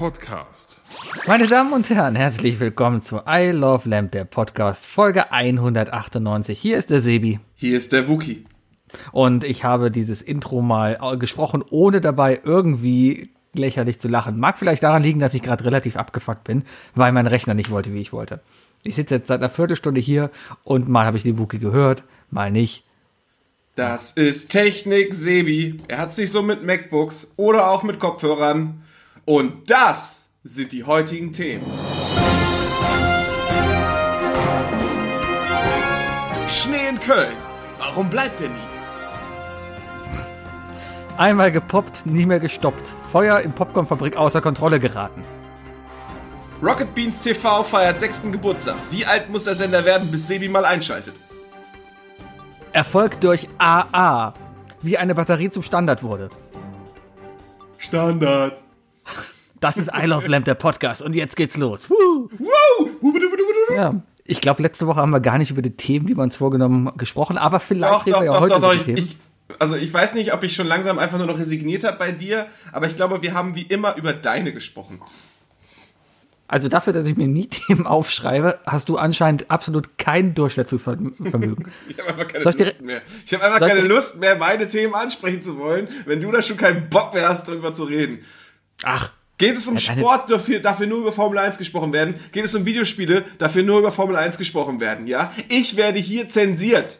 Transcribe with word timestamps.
Podcast. 0.00 0.80
Meine 1.26 1.46
Damen 1.46 1.74
und 1.74 1.90
Herren, 1.90 2.16
herzlich 2.16 2.58
willkommen 2.58 3.02
zu 3.02 3.20
I 3.28 3.50
Love 3.50 3.86
Lamp, 3.86 4.12
der 4.12 4.24
Podcast, 4.24 4.86
Folge 4.86 5.30
198. 5.30 6.58
Hier 6.58 6.78
ist 6.78 6.88
der 6.88 7.02
Sebi. 7.02 7.38
Hier 7.54 7.76
ist 7.76 7.92
der 7.92 8.08
Wookie. 8.08 8.46
Und 9.12 9.44
ich 9.44 9.62
habe 9.62 9.90
dieses 9.90 10.22
Intro 10.22 10.62
mal 10.62 11.18
gesprochen, 11.18 11.62
ohne 11.68 12.00
dabei 12.00 12.40
irgendwie 12.42 13.28
lächerlich 13.52 14.00
zu 14.00 14.08
lachen. 14.08 14.40
Mag 14.40 14.58
vielleicht 14.58 14.82
daran 14.82 15.02
liegen, 15.02 15.20
dass 15.20 15.34
ich 15.34 15.42
gerade 15.42 15.66
relativ 15.66 15.96
abgefuckt 15.96 16.44
bin, 16.44 16.64
weil 16.94 17.12
mein 17.12 17.26
Rechner 17.26 17.52
nicht 17.52 17.70
wollte, 17.70 17.92
wie 17.92 18.00
ich 18.00 18.14
wollte. 18.14 18.40
Ich 18.82 18.94
sitze 18.94 19.16
jetzt 19.16 19.28
seit 19.28 19.40
einer 19.40 19.50
Viertelstunde 19.50 20.00
hier 20.00 20.30
und 20.64 20.88
mal 20.88 21.04
habe 21.04 21.18
ich 21.18 21.24
den 21.24 21.38
Wookie 21.38 21.58
gehört, 21.58 22.04
mal 22.30 22.50
nicht. 22.50 22.86
Das 23.74 24.12
ist 24.12 24.48
Technik 24.48 25.12
Sebi. 25.12 25.76
Er 25.88 25.98
hat 25.98 26.14
sich 26.14 26.30
so 26.30 26.40
mit 26.40 26.64
MacBooks 26.64 27.34
oder 27.36 27.70
auch 27.70 27.82
mit 27.82 28.00
Kopfhörern. 28.00 28.82
Und 29.30 29.70
das 29.70 30.32
sind 30.42 30.72
die 30.72 30.82
heutigen 30.82 31.32
Themen. 31.32 31.64
Schnee 36.48 36.88
in 36.88 36.98
Köln. 36.98 37.36
Warum 37.78 38.10
bleibt 38.10 38.40
er 38.40 38.48
nie? 38.48 38.56
Einmal 41.16 41.52
gepoppt, 41.52 42.06
nie 42.06 42.26
mehr 42.26 42.40
gestoppt. 42.40 42.92
Feuer 43.12 43.38
in 43.38 43.52
Popcornfabrik 43.52 44.16
außer 44.16 44.40
Kontrolle 44.40 44.80
geraten. 44.80 45.22
Rocket 46.60 46.92
Beans 46.96 47.22
TV 47.22 47.62
feiert 47.62 48.00
sechsten 48.00 48.32
Geburtstag. 48.32 48.78
Wie 48.90 49.06
alt 49.06 49.30
muss 49.30 49.44
der 49.44 49.54
Sender 49.54 49.84
werden, 49.84 50.10
bis 50.10 50.26
Sebi 50.26 50.48
mal 50.48 50.64
einschaltet? 50.64 51.14
Erfolg 52.72 53.20
durch 53.20 53.48
AA. 53.58 54.34
Wie 54.82 54.98
eine 54.98 55.14
Batterie 55.14 55.50
zum 55.50 55.62
Standard 55.62 56.02
wurde. 56.02 56.30
Standard. 57.78 58.60
Das 59.60 59.76
ist 59.76 59.90
I 59.94 60.06
Love 60.06 60.26
Lamp, 60.26 60.46
der 60.46 60.54
Podcast. 60.54 61.02
Und 61.02 61.14
jetzt 61.14 61.36
geht's 61.36 61.56
los. 61.56 61.90
Woo. 61.90 62.30
Woo! 62.38 63.12
Ja, 63.74 64.02
ich 64.24 64.40
glaube, 64.40 64.62
letzte 64.62 64.86
Woche 64.86 65.00
haben 65.00 65.10
wir 65.10 65.20
gar 65.20 65.38
nicht 65.38 65.50
über 65.50 65.62
die 65.62 65.76
Themen, 65.76 66.06
die 66.06 66.16
wir 66.16 66.22
uns 66.22 66.36
vorgenommen, 66.36 66.90
gesprochen. 66.96 67.36
Aber 67.36 67.60
vielleicht 67.60 67.92
Doch, 67.92 68.06
reden 68.06 68.14
doch, 68.14 68.20
wir 68.20 68.26
ja 68.26 68.32
doch, 68.32 68.40
heute 68.40 68.60
doch, 68.60 68.74
über 68.74 68.92
doch. 68.92 68.98
Ich, 68.98 69.16
also 69.58 69.76
ich 69.76 69.92
weiß 69.92 70.14
nicht, 70.14 70.32
ob 70.32 70.42
ich 70.42 70.54
schon 70.54 70.66
langsam 70.66 70.98
einfach 70.98 71.18
nur 71.18 71.26
noch 71.26 71.38
resigniert 71.38 71.84
habe 71.84 71.98
bei 71.98 72.12
dir, 72.12 72.46
aber 72.72 72.86
ich 72.86 72.96
glaube, 72.96 73.22
wir 73.22 73.34
haben 73.34 73.54
wie 73.54 73.62
immer 73.62 73.96
über 73.96 74.12
deine 74.12 74.52
gesprochen. 74.52 75.00
Also 76.48 76.68
dafür, 76.68 76.92
dass 76.92 77.06
ich 77.06 77.16
mir 77.16 77.28
nie 77.28 77.46
Themen 77.48 77.86
aufschreibe, 77.86 78.58
hast 78.66 78.88
du 78.88 78.96
anscheinend 78.96 79.50
absolut 79.50 79.98
kein 79.98 80.34
Durchsetzungsvermögen. 80.34 81.70
Ich 81.88 81.98
habe 81.98 82.08
einfach 82.08 82.28
keine 82.28 82.44
Lust 82.44 82.82
mehr. 82.82 83.02
Ich 83.24 83.34
habe 83.34 83.44
einfach 83.44 83.60
keine 83.60 83.80
Lust 83.80 84.20
mehr, 84.20 84.36
meine 84.36 84.66
Themen 84.66 84.94
ansprechen 84.94 85.42
zu 85.42 85.58
wollen, 85.58 85.86
wenn 86.06 86.20
du 86.20 86.30
da 86.32 86.42
schon 86.42 86.56
keinen 86.56 86.88
Bock 86.88 87.14
mehr 87.14 87.28
hast, 87.28 87.46
darüber 87.46 87.72
zu 87.72 87.84
reden. 87.84 88.20
Ach, 88.82 89.12
Geht 89.40 89.56
es 89.56 89.66
um 89.68 89.78
Sport, 89.78 90.30
dafür, 90.30 90.60
dafür 90.60 90.86
nur 90.86 90.98
über 90.98 91.12
Formel 91.12 91.38
1 91.38 91.56
gesprochen 91.56 91.94
werden? 91.94 92.14
Geht 92.30 92.44
es 92.44 92.54
um 92.54 92.66
Videospiele, 92.66 93.24
dafür 93.38 93.62
nur 93.62 93.78
über 93.78 93.90
Formel 93.90 94.14
1 94.16 94.36
gesprochen 94.36 94.80
werden, 94.80 95.06
ja? 95.06 95.32
Ich 95.48 95.78
werde 95.78 95.98
hier 95.98 96.28
zensiert. 96.28 96.98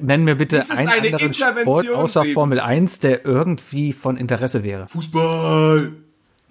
nenn 0.00 0.24
mir 0.24 0.36
bitte 0.36 0.56
ist 0.56 0.70
einen 0.70 0.88
eine 0.88 1.08
anderen 1.08 1.34
Sport 1.34 1.90
außer 1.90 2.22
Sebi. 2.22 2.32
Formel 2.32 2.60
1, 2.60 3.00
der 3.00 3.26
irgendwie 3.26 3.92
von 3.92 4.16
Interesse 4.16 4.64
wäre. 4.64 4.88
Fußball. 4.88 5.92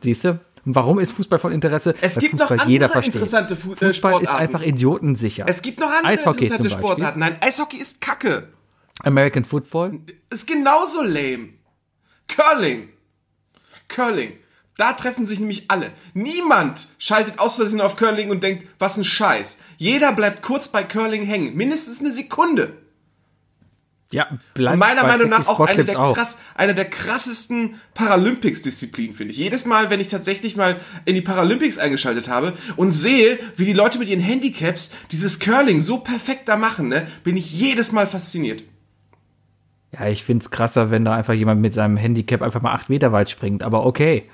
Siehst 0.01 0.25
du? 0.25 0.39
Warum 0.63 0.99
ist 0.99 1.13
Fußball 1.13 1.39
von 1.39 1.51
Interesse? 1.53 1.95
Es 1.99 2.17
Weil 2.17 2.21
gibt 2.21 2.33
noch 2.33 2.41
Fußball 2.41 2.57
andere 2.59 2.71
jeder 2.71 2.89
versteht. 2.89 3.15
interessante 3.15 3.55
Fu 3.55 3.71
äh, 3.71 3.77
Fußball 3.77 3.89
ist 3.89 3.97
Sportarten. 3.97 4.27
einfach 4.27 4.61
idiotensicher. 4.61 5.45
Es 5.47 5.63
gibt 5.63 5.79
noch 5.79 5.89
andere 5.89 6.05
Eishockey 6.05 6.43
interessante. 6.45 6.69
Sportarten. 6.69 7.19
Nein, 7.19 7.37
Eishockey 7.41 7.77
ist 7.77 7.99
kacke. 7.99 8.49
American 9.03 9.43
Football. 9.43 10.01
Ist 10.29 10.45
genauso 10.45 11.01
lame. 11.01 11.53
Curling. 12.27 12.89
Curling. 13.87 14.33
Da 14.77 14.93
treffen 14.93 15.25
sich 15.25 15.39
nämlich 15.39 15.69
alle. 15.69 15.91
Niemand 16.13 16.87
schaltet 16.99 17.39
aus 17.39 17.55
Versehen 17.55 17.81
auf 17.81 17.95
Curling 17.95 18.29
und 18.29 18.43
denkt, 18.43 18.67
was 18.77 18.97
ein 18.97 19.03
Scheiß. 19.03 19.57
Jeder 19.77 20.13
bleibt 20.13 20.43
kurz 20.43 20.67
bei 20.67 20.83
Curling 20.83 21.25
hängen. 21.25 21.55
Mindestens 21.55 21.99
eine 21.99 22.11
Sekunde. 22.11 22.77
Ja, 24.11 24.39
bleibt 24.53 24.75
Und 24.75 24.79
meiner 24.79 25.05
Meinung 25.05 25.29
nach 25.29 25.47
auch 25.47 25.59
eine 25.59 25.83
der, 25.83 25.95
krass, 25.95 26.37
eine 26.55 26.73
der 26.73 26.89
krassesten 26.89 27.75
Paralympics-Disziplinen, 27.93 29.13
finde 29.13 29.33
ich. 29.33 29.37
Jedes 29.37 29.65
Mal, 29.65 29.89
wenn 29.89 29.99
ich 29.99 30.07
tatsächlich 30.07 30.55
mal 30.55 30.79
in 31.03 31.15
die 31.15 31.21
Paralympics 31.21 31.77
eingeschaltet 31.77 32.29
habe 32.29 32.53
und 32.77 32.91
sehe, 32.91 33.37
wie 33.57 33.65
die 33.65 33.73
Leute 33.73 33.99
mit 33.99 34.07
ihren 34.07 34.21
Handicaps 34.21 34.91
dieses 35.11 35.39
Curling 35.39 35.81
so 35.81 35.97
perfekt 35.97 36.47
da 36.47 36.55
machen, 36.55 36.87
ne, 36.87 37.05
bin 37.23 37.35
ich 37.35 37.51
jedes 37.51 37.91
Mal 37.91 38.07
fasziniert. 38.07 38.63
Ja, 39.91 40.07
ich 40.07 40.23
find's 40.23 40.51
krasser, 40.51 40.91
wenn 40.91 41.05
da 41.05 41.15
einfach 41.15 41.33
jemand 41.33 41.61
mit 41.61 41.73
seinem 41.73 41.97
Handicap 41.97 42.41
einfach 42.41 42.61
mal 42.61 42.73
acht 42.73 42.89
Meter 42.89 43.11
weit 43.11 43.29
springt. 43.29 43.63
Aber 43.63 43.85
okay. 43.85 44.29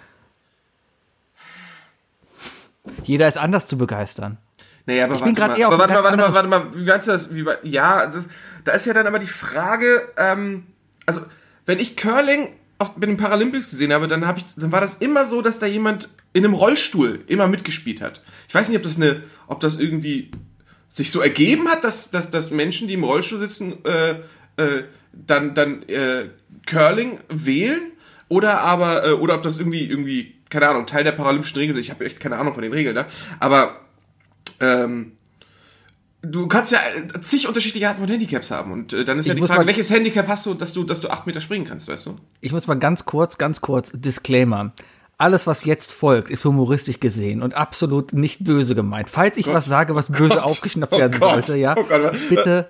Jeder 3.03 3.27
ist 3.27 3.37
anders 3.37 3.67
zu 3.67 3.77
begeistern. 3.77 4.37
Naja, 4.85 5.05
aber 5.05 5.15
Ich 5.15 5.21
bin 5.21 5.37
warte 5.37 5.59
mal, 5.59 5.65
aber 5.65 5.79
warte 5.79 5.93
mal, 5.93 6.03
warte 6.03 6.17
mal, 6.17 6.33
warte 6.33 6.47
mal, 6.49 6.75
wie 6.75 6.85
meinst 6.85 7.07
du 7.07 7.11
das? 7.11 7.33
Wie, 7.33 7.45
ja, 7.63 8.05
das, 8.07 8.29
da 8.63 8.73
ist 8.73 8.85
ja 8.85 8.93
dann 8.93 9.07
aber 9.07 9.19
die 9.19 9.27
Frage, 9.27 10.01
ähm, 10.17 10.65
also, 11.05 11.21
wenn 11.65 11.79
ich 11.79 11.95
Curling 11.95 12.49
auf, 12.79 12.97
mit 12.97 13.07
den 13.07 13.17
Paralympics 13.17 13.69
gesehen 13.69 13.93
habe, 13.93 14.07
dann, 14.07 14.27
hab 14.27 14.37
ich, 14.37 14.45
dann 14.57 14.71
war 14.71 14.81
das 14.81 14.95
immer 14.95 15.25
so, 15.25 15.41
dass 15.41 15.59
da 15.59 15.67
jemand 15.67 16.09
in 16.33 16.43
einem 16.43 16.53
Rollstuhl 16.53 17.23
immer 17.27 17.47
mitgespielt 17.47 18.01
hat. 18.01 18.21
Ich 18.49 18.55
weiß 18.55 18.67
nicht, 18.67 18.77
ob 18.77 18.83
das 18.83 18.97
eine, 18.97 19.23
ob 19.47 19.61
das 19.61 19.77
irgendwie 19.77 20.31
sich 20.89 21.11
so 21.11 21.21
ergeben 21.21 21.69
hat, 21.69 21.83
dass, 21.83 22.11
dass, 22.11 22.29
dass 22.31 22.51
Menschen, 22.51 22.87
die 22.87 22.95
im 22.95 23.03
Rollstuhl 23.03 23.39
sitzen, 23.39 23.83
äh, 23.85 24.15
äh, 24.57 24.83
dann, 25.13 25.53
dann 25.53 25.83
äh, 25.83 26.29
Curling 26.65 27.19
wählen 27.29 27.91
oder 28.29 28.61
aber, 28.61 29.05
äh, 29.07 29.11
oder 29.11 29.35
ob 29.35 29.41
das 29.43 29.57
irgendwie, 29.59 29.85
irgendwie, 29.85 30.33
keine 30.49 30.67
Ahnung, 30.69 30.85
Teil 30.85 31.03
der 31.03 31.11
paralympischen 31.13 31.57
Regeln 31.59 31.77
ist. 31.77 31.83
Ich 31.83 31.91
habe 31.91 32.05
echt 32.05 32.19
keine 32.19 32.37
Ahnung 32.37 32.53
von 32.53 32.63
den 32.63 32.73
Regeln 32.73 32.95
da. 32.95 33.05
Aber 33.39 33.77
ähm, 34.59 35.13
du 36.21 36.47
kannst 36.47 36.71
ja 36.71 36.79
zig 37.21 37.47
unterschiedliche 37.47 37.87
Arten 37.87 37.99
von 38.01 38.09
Handicaps 38.09 38.49
haben. 38.51 38.71
Und 38.71 38.93
äh, 38.93 39.05
dann 39.05 39.19
ist 39.19 39.25
ja 39.25 39.33
Ich 39.33 39.35
die 39.35 39.41
muss 39.41 39.49
Frage, 39.51 39.67
welches 39.67 39.89
Handicap 39.89 40.27
hast 40.27 40.45
du, 40.45 40.53
dass 40.53 40.73
du, 40.73 40.83
dass 40.83 41.01
du 41.01 41.09
acht 41.09 41.27
Meter 41.27 41.41
springen 41.41 41.65
kannst, 41.65 41.87
weißt 41.87 42.07
du? 42.07 42.17
Ich 42.41 42.51
muss 42.51 42.67
mal 42.67 42.75
ganz 42.75 43.05
kurz, 43.05 43.37
ganz 43.37 43.61
kurz, 43.61 43.91
Disclaimer. 43.93 44.71
Alles, 45.19 45.45
was 45.45 45.63
jetzt 45.63 45.93
folgt, 45.93 46.29
ist 46.31 46.43
humoristisch 46.43 46.99
gesehen 46.99 47.43
und 47.43 47.53
absolut 47.53 48.13
nicht 48.13 48.43
böse 48.43 48.73
gemeint. 48.73 49.09
Falls 49.09 49.37
ich 49.37 49.47
was 49.47 49.65
sage, 49.65 49.95
was 49.95 50.11
böse 50.11 50.29
Gott. 50.29 50.39
aufgeschnappt 50.39 50.91
Oh 50.93 50.97
werden 50.97 51.19
Gott. 51.19 51.45
sollte, 51.45 51.59
ja, 51.59 51.75
Oh 51.77 51.83
Gott. 51.83 52.13
bitte, 52.29 52.67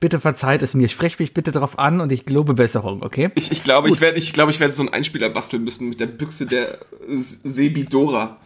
bitte 0.00 0.18
verzeiht 0.18 0.62
es 0.62 0.74
mir. 0.74 0.88
Sprecht 0.88 1.20
mich 1.20 1.34
bitte 1.34 1.52
darauf 1.52 1.78
an 1.78 2.00
und 2.00 2.10
ich 2.10 2.26
gelobe 2.26 2.54
Besserung, 2.54 3.02
okay? 3.02 3.30
Ich, 3.34 3.52
ich 3.52 3.62
glaube, 3.62 3.88
ich 3.90 4.00
werde, 4.00 4.18
ich 4.18 4.32
glaube, 4.32 4.50
ich 4.50 4.58
werde 4.58 4.72
so 4.72 4.82
einen 4.82 4.92
Einspieler 4.92 5.30
basteln 5.30 5.62
müssen 5.62 5.88
mit 5.90 6.00
der 6.00 6.06
Büchse 6.06 6.46
der 6.46 6.78
Sebidora. 7.08 8.38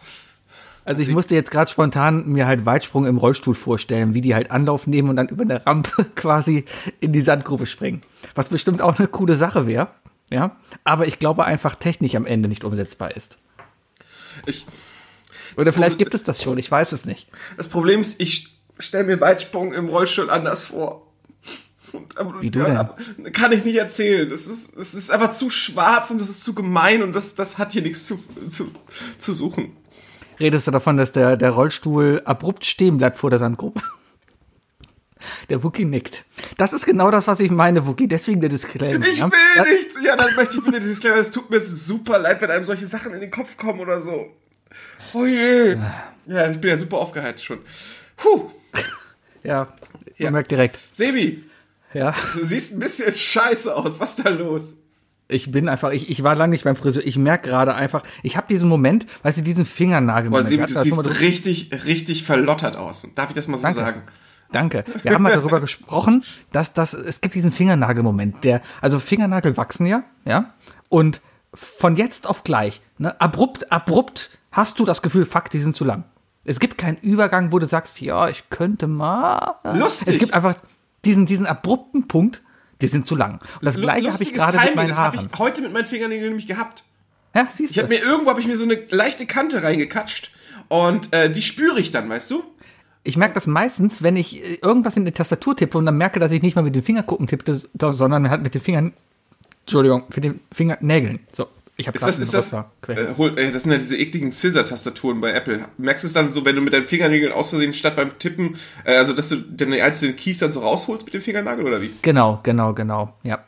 Also 0.83 1.01
ich 1.01 1.09
musste 1.09 1.33
jetzt 1.33 1.49
gerade 1.49 1.71
spontan 1.71 2.27
mir 2.27 2.45
halt 2.45 2.65
Weitsprung 2.67 3.07
im 3.07 3.17
Rollstuhl 3.17 3.55
vorstellen, 3.55 4.13
wie 4.13 4.21
die 4.21 4.35
halt 4.35 4.51
Anlauf 4.51 4.85
nehmen 4.85 5.09
und 5.09 5.15
dann 5.15 5.29
über 5.29 5.41
eine 5.41 5.65
Rampe 5.65 6.05
quasi 6.15 6.65
in 6.99 7.11
die 7.11 7.21
Sandgrube 7.21 7.65
springen. 7.65 8.01
Was 8.35 8.49
bestimmt 8.49 8.81
auch 8.81 8.99
eine 8.99 9.07
coole 9.07 9.35
Sache 9.35 9.65
wäre, 9.65 9.87
ja. 10.29 10.55
Aber 10.83 11.07
ich 11.07 11.17
glaube 11.17 11.45
einfach 11.45 11.73
technisch 11.75 12.13
am 12.15 12.27
Ende 12.27 12.49
nicht 12.49 12.63
umsetzbar 12.63 13.15
ist. 13.15 13.39
Ich, 14.45 14.67
Oder 15.57 15.73
vielleicht 15.73 15.93
Problem- 15.93 15.97
gibt 15.97 16.13
es 16.13 16.23
das 16.23 16.43
schon, 16.43 16.59
ich 16.59 16.69
weiß 16.69 16.91
es 16.91 17.05
nicht. 17.05 17.29
das 17.57 17.67
Problem 17.67 18.01
ist, 18.01 18.21
ich 18.21 18.49
stelle 18.77 19.05
mir 19.05 19.19
Weitsprung 19.19 19.73
im 19.73 19.87
Rollstuhl 19.89 20.29
anders 20.29 20.65
vor. 20.65 21.04
Und, 21.95 22.17
aber, 22.17 22.41
Wie 22.41 22.51
du 22.51 22.63
denn? 22.63 22.77
aber 22.77 22.95
kann 23.31 23.51
ich 23.51 23.63
nicht 23.63 23.77
erzählen. 23.77 24.31
Es 24.31 24.47
ist, 24.47 24.75
es 24.77 24.93
ist 24.93 25.11
einfach 25.11 25.31
zu 25.33 25.49
schwarz 25.49 26.11
und 26.11 26.21
es 26.21 26.29
ist 26.29 26.43
zu 26.43 26.53
gemein 26.53 27.01
und 27.01 27.13
das, 27.13 27.35
das 27.35 27.57
hat 27.57 27.71
hier 27.73 27.81
nichts 27.81 28.05
zu, 28.05 28.19
zu, 28.49 28.71
zu 29.17 29.33
suchen. 29.33 29.75
Redest 30.39 30.67
du 30.67 30.71
davon, 30.71 30.97
dass 30.97 31.11
der, 31.11 31.37
der 31.37 31.51
Rollstuhl 31.51 32.21
abrupt 32.25 32.65
stehen 32.65 32.97
bleibt 32.97 33.17
vor 33.17 33.29
der 33.29 33.39
Sandgrube? 33.39 33.81
Der 35.49 35.63
Wookie 35.63 35.85
nickt. 35.85 36.23
Das 36.57 36.71
ist 36.71 36.85
genau 36.85 37.09
das, 37.09 37.25
was 37.25 37.39
ich 37.39 37.49
meine, 37.49 37.87
Wookie. 37.87 38.07
Deswegen 38.07 38.41
der 38.41 38.49
Disclaimer. 38.49 39.03
Ich 39.07 39.17
ja? 39.17 39.25
will 39.25 39.39
Ja, 39.55 39.63
nichts. 39.63 39.95
Ja, 40.03 40.15
dann 40.15 40.35
möchte 40.35 40.57
ich 40.57 40.63
bitte 40.63 40.79
dieses 40.79 40.99
Disclaimer. 40.99 41.17
Es 41.17 41.31
tut 41.31 41.49
mir 41.49 41.61
super 41.61 42.19
leid, 42.19 42.41
wenn 42.41 42.51
einem 42.51 42.65
solche 42.65 42.85
Sachen 42.85 43.11
in 43.11 43.21
den 43.21 43.31
Kopf 43.31 43.57
kommen 43.57 43.79
oder 43.79 43.99
so. 43.99 44.27
Oh 45.13 45.25
je. 45.25 45.77
Ja, 46.27 46.51
ich 46.51 46.59
bin 46.59 46.69
ja 46.69 46.77
super 46.77 46.97
aufgeheizt 46.97 47.43
schon. 47.43 47.59
Puh. 48.17 48.51
Ja, 49.43 49.67
ihr 50.17 50.31
merkt 50.31 50.51
direkt. 50.51 50.77
Sebi, 50.93 51.43
Ja. 51.93 52.13
du 52.33 52.45
siehst 52.45 52.73
ein 52.73 52.79
bisschen 52.79 53.15
scheiße 53.15 53.75
aus. 53.75 53.99
Was 53.99 54.17
ist 54.17 54.25
da 54.25 54.29
los? 54.29 54.77
Ich 55.27 55.51
bin 55.51 55.69
einfach, 55.69 55.91
ich, 55.91 56.09
ich 56.09 56.23
war 56.23 56.35
lange 56.35 56.51
nicht 56.51 56.65
beim 56.65 56.75
Friseur. 56.75 57.03
Ich 57.05 57.17
merke 57.17 57.49
gerade 57.49 57.73
einfach, 57.73 58.03
ich 58.21 58.37
habe 58.37 58.47
diesen 58.47 58.69
Moment, 58.69 59.07
weißt 59.23 59.39
du, 59.39 59.41
diesen 59.41 59.65
Fingernagel. 59.65 60.29
Boah, 60.29 60.43
Sebi, 60.43 60.65
du 60.65 60.83
siehst 60.83 61.19
richtig, 61.19 61.71
richtig 61.85 62.23
verlottert 62.23 62.77
aus. 62.77 63.07
Darf 63.15 63.29
ich 63.29 63.35
das 63.35 63.47
mal 63.47 63.57
so 63.57 63.63
Danke. 63.63 63.79
sagen? 63.79 64.03
Danke. 64.51 64.85
Wir 65.01 65.13
haben 65.13 65.23
mal 65.23 65.33
darüber 65.33 65.59
gesprochen, 65.61 66.23
dass 66.51 66.73
das, 66.73 66.93
es 66.93 67.21
gibt 67.21 67.33
diesen 67.33 67.51
Fingernagelmoment, 67.51 68.43
der, 68.43 68.61
also 68.81 68.99
Fingernagel 68.99 69.57
wachsen 69.57 69.87
ja, 69.87 70.03
ja, 70.25 70.53
und 70.89 71.21
von 71.53 71.95
jetzt 71.95 72.27
auf 72.27 72.43
gleich, 72.43 72.81
ne, 72.97 73.19
abrupt, 73.19 73.71
abrupt 73.71 74.29
hast 74.51 74.79
du 74.79 74.85
das 74.85 75.01
Gefühl, 75.01 75.25
fuck, 75.25 75.49
die 75.49 75.59
sind 75.59 75.75
zu 75.75 75.83
lang. 75.85 76.03
Es 76.43 76.59
gibt 76.59 76.77
keinen 76.77 76.97
Übergang, 76.97 77.51
wo 77.51 77.57
du 77.57 77.65
sagst, 77.65 77.99
ja, 78.01 78.29
ich 78.29 78.49
könnte 78.51 78.85
mal. 78.85 79.55
Lustig. 79.73 80.07
Es 80.07 80.19
gibt 80.19 80.33
einfach 80.35 80.55
diesen, 81.05 81.25
diesen 81.25 81.45
abrupten 81.45 82.07
Punkt, 82.07 82.41
die 82.81 82.87
sind 82.87 83.05
zu 83.07 83.15
lang. 83.15 83.35
Und 83.35 83.41
das 83.65 83.75
Lu- 83.75 83.83
gleiche 83.83 84.11
habe 84.11 84.23
ich 84.23 84.33
gerade 84.33 84.57
mit 84.57 84.75
meinen 84.75 84.89
das 84.89 84.97
habe 84.97 85.17
Haaren. 85.17 85.29
ich 85.31 85.39
heute 85.39 85.61
mit 85.61 85.71
meinen 85.73 85.85
Fingernägeln 85.85 86.27
nämlich 86.29 86.47
gehabt. 86.47 86.83
Ja, 87.33 87.47
siehst 87.51 87.71
Ich 87.71 87.77
habe 87.79 87.87
du. 87.87 87.95
mir 87.95 88.01
irgendwo 88.03 88.29
habe 88.29 88.39
ich 88.41 88.47
mir 88.47 88.57
so 88.57 88.63
eine 88.65 88.79
leichte 88.89 89.25
Kante 89.25 89.63
reingekatscht 89.63 90.31
und 90.67 91.13
äh, 91.13 91.29
die 91.31 91.41
spüre 91.41 91.79
ich 91.79 91.91
dann, 91.91 92.09
weißt 92.09 92.31
du? 92.31 92.43
Ich 93.03 93.17
merke 93.17 93.33
das 93.35 93.45
meistens, 93.45 94.01
wenn 94.03 94.17
ich 94.17 94.43
äh, 94.43 94.57
irgendwas 94.61 94.97
in 94.97 95.05
die 95.05 95.11
Tastatur 95.11 95.55
tippe 95.55 95.77
und 95.77 95.85
dann 95.85 95.97
merke, 95.97 96.19
dass 96.19 96.31
ich 96.31 96.41
nicht 96.41 96.55
mal 96.55 96.61
mit 96.63 96.75
den 96.75 96.81
Fingerkuppen 96.83 97.27
tippte, 97.27 97.55
sondern 97.77 98.29
halt 98.29 98.41
mit 98.41 98.53
den 98.53 98.61
Fingern, 98.61 98.93
Entschuldigung, 99.61 100.03
mit 100.15 100.23
den 100.23 100.39
Fingernägeln. 100.51 101.19
So, 101.31 101.47
ich 101.77 101.87
habe 101.87 101.97
Ist 101.97 102.05
das, 102.07 102.31
das, 102.31 102.53
äh, 102.53 103.13
hol- 103.17 103.37
äh, 103.37 103.51
das 103.51 103.63
sind 103.63 103.71
ja 103.71 103.77
diese 103.77 103.97
ekligen 103.97 104.31
Scissor-Tastaturen 104.31 105.19
bei 105.19 105.31
Apple. 105.33 105.65
Merkst 105.77 106.03
du 106.03 106.07
es 106.07 106.13
dann 106.13 106.31
so, 106.31 106.45
wenn 106.45 106.55
du 106.55 106.61
mit 106.61 106.71
deinen 106.73 106.85
Fingernägeln 106.85 107.33
aus 107.33 107.49
Versehen 107.49 107.73
statt 107.73 107.95
beim 107.95 108.17
Tippen, 108.17 108.55
äh, 108.85 108.95
also 108.95 109.13
dass 109.13 109.29
du 109.29 109.35
deine 109.37 109.83
einzelnen 109.83 110.15
Keys 110.15 110.37
dann 110.37 110.51
so 110.53 110.61
rausholst 110.61 111.05
mit 111.05 111.13
dem 111.13 111.21
Fingernagel 111.21 111.65
oder 111.65 111.81
wie? 111.81 111.91
Genau, 112.01 112.39
genau, 112.43 112.73
genau, 112.73 113.13
ja. 113.23 113.43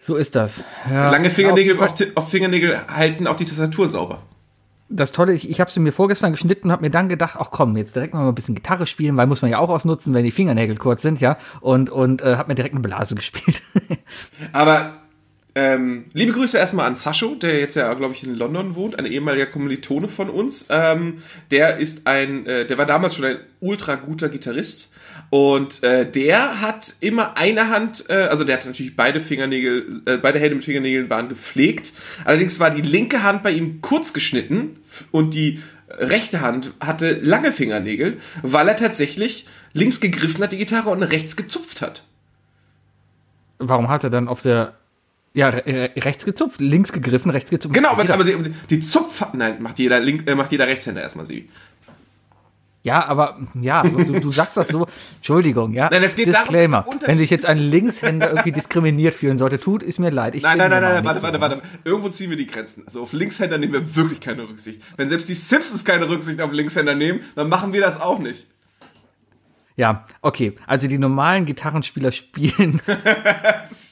So 0.00 0.16
ist 0.16 0.34
das. 0.34 0.62
Ja, 0.88 1.10
Lange 1.10 1.30
Fingernägel 1.30 1.78
auf- 1.80 1.92
auf, 1.92 2.06
auf 2.14 2.30
Fingernägel 2.30 2.78
halten 2.88 3.26
auch 3.26 3.36
die 3.36 3.44
Tastatur 3.44 3.86
sauber. 3.88 4.22
das 4.88 5.12
Tolle, 5.12 5.34
ich, 5.34 5.50
ich 5.50 5.60
habe 5.60 5.70
sie 5.70 5.78
mir 5.80 5.92
vorgestern 5.92 6.32
geschnitten 6.32 6.68
und 6.68 6.72
habe 6.72 6.82
mir 6.82 6.90
dann 6.90 7.08
gedacht, 7.08 7.36
ach 7.38 7.50
komm, 7.50 7.76
jetzt 7.76 7.94
direkt 7.96 8.14
mal 8.14 8.26
ein 8.26 8.34
bisschen 8.34 8.54
Gitarre 8.54 8.86
spielen, 8.86 9.16
weil 9.16 9.26
muss 9.26 9.42
man 9.42 9.50
ja 9.50 9.58
auch 9.58 9.68
ausnutzen, 9.68 10.14
wenn 10.14 10.24
die 10.24 10.30
Fingernägel 10.30 10.76
kurz 10.78 11.02
sind, 11.02 11.20
ja. 11.20 11.36
Und, 11.60 11.90
und 11.90 12.22
äh, 12.22 12.36
habe 12.36 12.48
mir 12.48 12.54
direkt 12.54 12.74
eine 12.74 12.82
Blase 12.82 13.14
gespielt. 13.16 13.60
Aber 14.52 14.99
ähm, 15.60 16.06
liebe 16.14 16.32
Grüße 16.32 16.56
erstmal 16.56 16.86
an 16.86 16.96
Sascho, 16.96 17.34
der 17.34 17.60
jetzt 17.60 17.74
ja, 17.74 17.92
glaube 17.92 18.14
ich, 18.14 18.24
in 18.24 18.34
London 18.34 18.76
wohnt, 18.76 18.98
ein 18.98 19.04
ehemaliger 19.04 19.44
Kommilitone 19.44 20.08
von 20.08 20.30
uns. 20.30 20.68
Ähm, 20.70 21.22
der 21.50 21.76
ist 21.76 22.06
ein, 22.06 22.46
äh, 22.46 22.64
der 22.64 22.78
war 22.78 22.86
damals 22.86 23.16
schon 23.16 23.26
ein 23.26 23.36
ultra 23.60 23.96
guter 23.96 24.30
Gitarrist. 24.30 24.90
Und 25.28 25.82
äh, 25.82 26.10
der 26.10 26.62
hat 26.62 26.94
immer 27.00 27.36
eine 27.36 27.68
Hand, 27.68 28.06
äh, 28.08 28.14
also 28.14 28.44
der 28.44 28.56
hat 28.56 28.64
natürlich 28.64 28.96
beide 28.96 29.20
Fingernägel, 29.20 30.00
äh, 30.06 30.16
beide 30.16 30.38
Hände 30.38 30.54
mit 30.54 30.64
Fingernägeln 30.64 31.10
waren 31.10 31.28
gepflegt. 31.28 31.92
Allerdings 32.24 32.58
war 32.58 32.70
die 32.70 32.80
linke 32.80 33.22
Hand 33.22 33.42
bei 33.42 33.50
ihm 33.50 33.82
kurz 33.82 34.14
geschnitten 34.14 34.78
und 35.10 35.34
die 35.34 35.60
rechte 35.90 36.40
Hand 36.40 36.72
hatte 36.80 37.12
lange 37.12 37.52
Fingernägel, 37.52 38.16
weil 38.40 38.66
er 38.66 38.76
tatsächlich 38.76 39.46
links 39.74 40.00
gegriffen 40.00 40.42
hat, 40.42 40.52
die 40.52 40.56
Gitarre 40.56 40.88
und 40.88 41.02
rechts 41.02 41.36
gezupft 41.36 41.82
hat. 41.82 42.04
Warum 43.58 43.88
hat 43.88 44.04
er 44.04 44.10
dann 44.10 44.26
auf 44.26 44.40
der, 44.40 44.79
ja, 45.34 45.48
re 45.50 45.62
re- 45.66 45.90
rechts 45.96 46.24
gezupft, 46.24 46.60
links 46.60 46.92
gegriffen, 46.92 47.30
rechts 47.30 47.50
gezupft? 47.50 47.74
Genau, 47.74 47.90
aber, 47.90 48.12
aber 48.12 48.24
die, 48.24 48.52
die 48.68 48.80
Zupf... 48.80 49.24
Nein, 49.32 49.60
macht 49.62 49.78
jeder, 49.78 50.00
Link, 50.00 50.28
äh, 50.28 50.34
macht 50.34 50.50
jeder 50.52 50.66
Rechtshänder 50.66 51.02
erstmal, 51.02 51.26
Sibi. 51.26 51.48
Ja, 52.82 53.04
aber 53.06 53.38
ja, 53.60 53.82
du, 53.82 54.02
du 54.20 54.32
sagst 54.32 54.56
das 54.56 54.68
so. 54.68 54.86
Entschuldigung, 55.16 55.74
ja. 55.74 55.90
Nein, 55.90 56.02
es 56.02 56.16
geht 56.16 56.28
darum, 56.28 56.44
Disclaimer. 56.44 56.86
Unterschied- 56.88 57.08
Wenn 57.08 57.18
sich 57.18 57.28
jetzt 57.28 57.44
ein 57.44 57.58
Linkshänder 57.58 58.30
irgendwie 58.30 58.52
diskriminiert 58.52 59.12
fühlen 59.12 59.36
sollte, 59.36 59.60
tut 59.60 59.82
es 59.82 59.98
mir 59.98 60.08
leid. 60.10 60.34
Ich 60.34 60.42
Nein, 60.42 60.56
nein, 60.56 60.70
nein, 60.70 60.80
nein, 60.82 61.04
warte, 61.04 61.20
warte, 61.22 61.40
warte. 61.42 61.62
Irgendwo 61.84 62.08
ziehen 62.08 62.30
wir 62.30 62.38
die 62.38 62.46
Grenzen. 62.46 62.84
Also 62.86 63.02
auf 63.02 63.12
Linkshänder 63.12 63.58
nehmen 63.58 63.74
wir 63.74 63.96
wirklich 63.96 64.18
keine 64.20 64.48
Rücksicht. 64.48 64.80
Wenn 64.96 65.08
selbst 65.08 65.28
die 65.28 65.34
Simpsons 65.34 65.84
keine 65.84 66.08
Rücksicht 66.08 66.40
auf 66.40 66.52
Linkshänder 66.52 66.94
nehmen, 66.94 67.20
dann 67.34 67.50
machen 67.50 67.74
wir 67.74 67.82
das 67.82 68.00
auch 68.00 68.18
nicht. 68.18 68.46
Ja, 69.76 70.06
okay. 70.22 70.56
Also 70.66 70.88
die 70.88 70.96
normalen 70.98 71.44
Gitarrenspieler 71.44 72.12
spielen, 72.12 72.80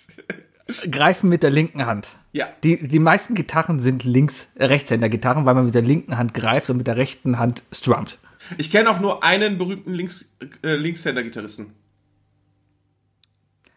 greifen 0.91 1.29
mit 1.29 1.43
der 1.43 1.51
linken 1.51 1.87
Hand. 1.87 2.09
Ja. 2.33 2.49
Die, 2.63 2.87
die 2.87 2.99
meisten 2.99 3.35
Gitarren 3.35 3.81
sind 3.81 4.05
links, 4.05 4.49
äh, 4.55 4.67
Rechtshänder-Gitarren, 4.67 5.47
weil 5.47 5.55
man 5.55 5.65
mit 5.65 5.75
der 5.75 5.83
linken 5.83 6.19
Hand 6.19 6.35
greift 6.35 6.71
und 6.71 6.77
mit 6.77 6.87
der 6.87 6.97
rechten 6.97 7.39
Hand 7.39 7.65
strummt. 7.73 8.19
Ich 8.59 8.71
kenne 8.71 8.91
auch 8.91 9.01
nur 9.01 9.25
einen 9.25 9.59
berühmten 9.59 9.93
Links, 9.93 10.31
äh, 10.63 10.77
Linkshänder-Gitarristen. 10.77 11.73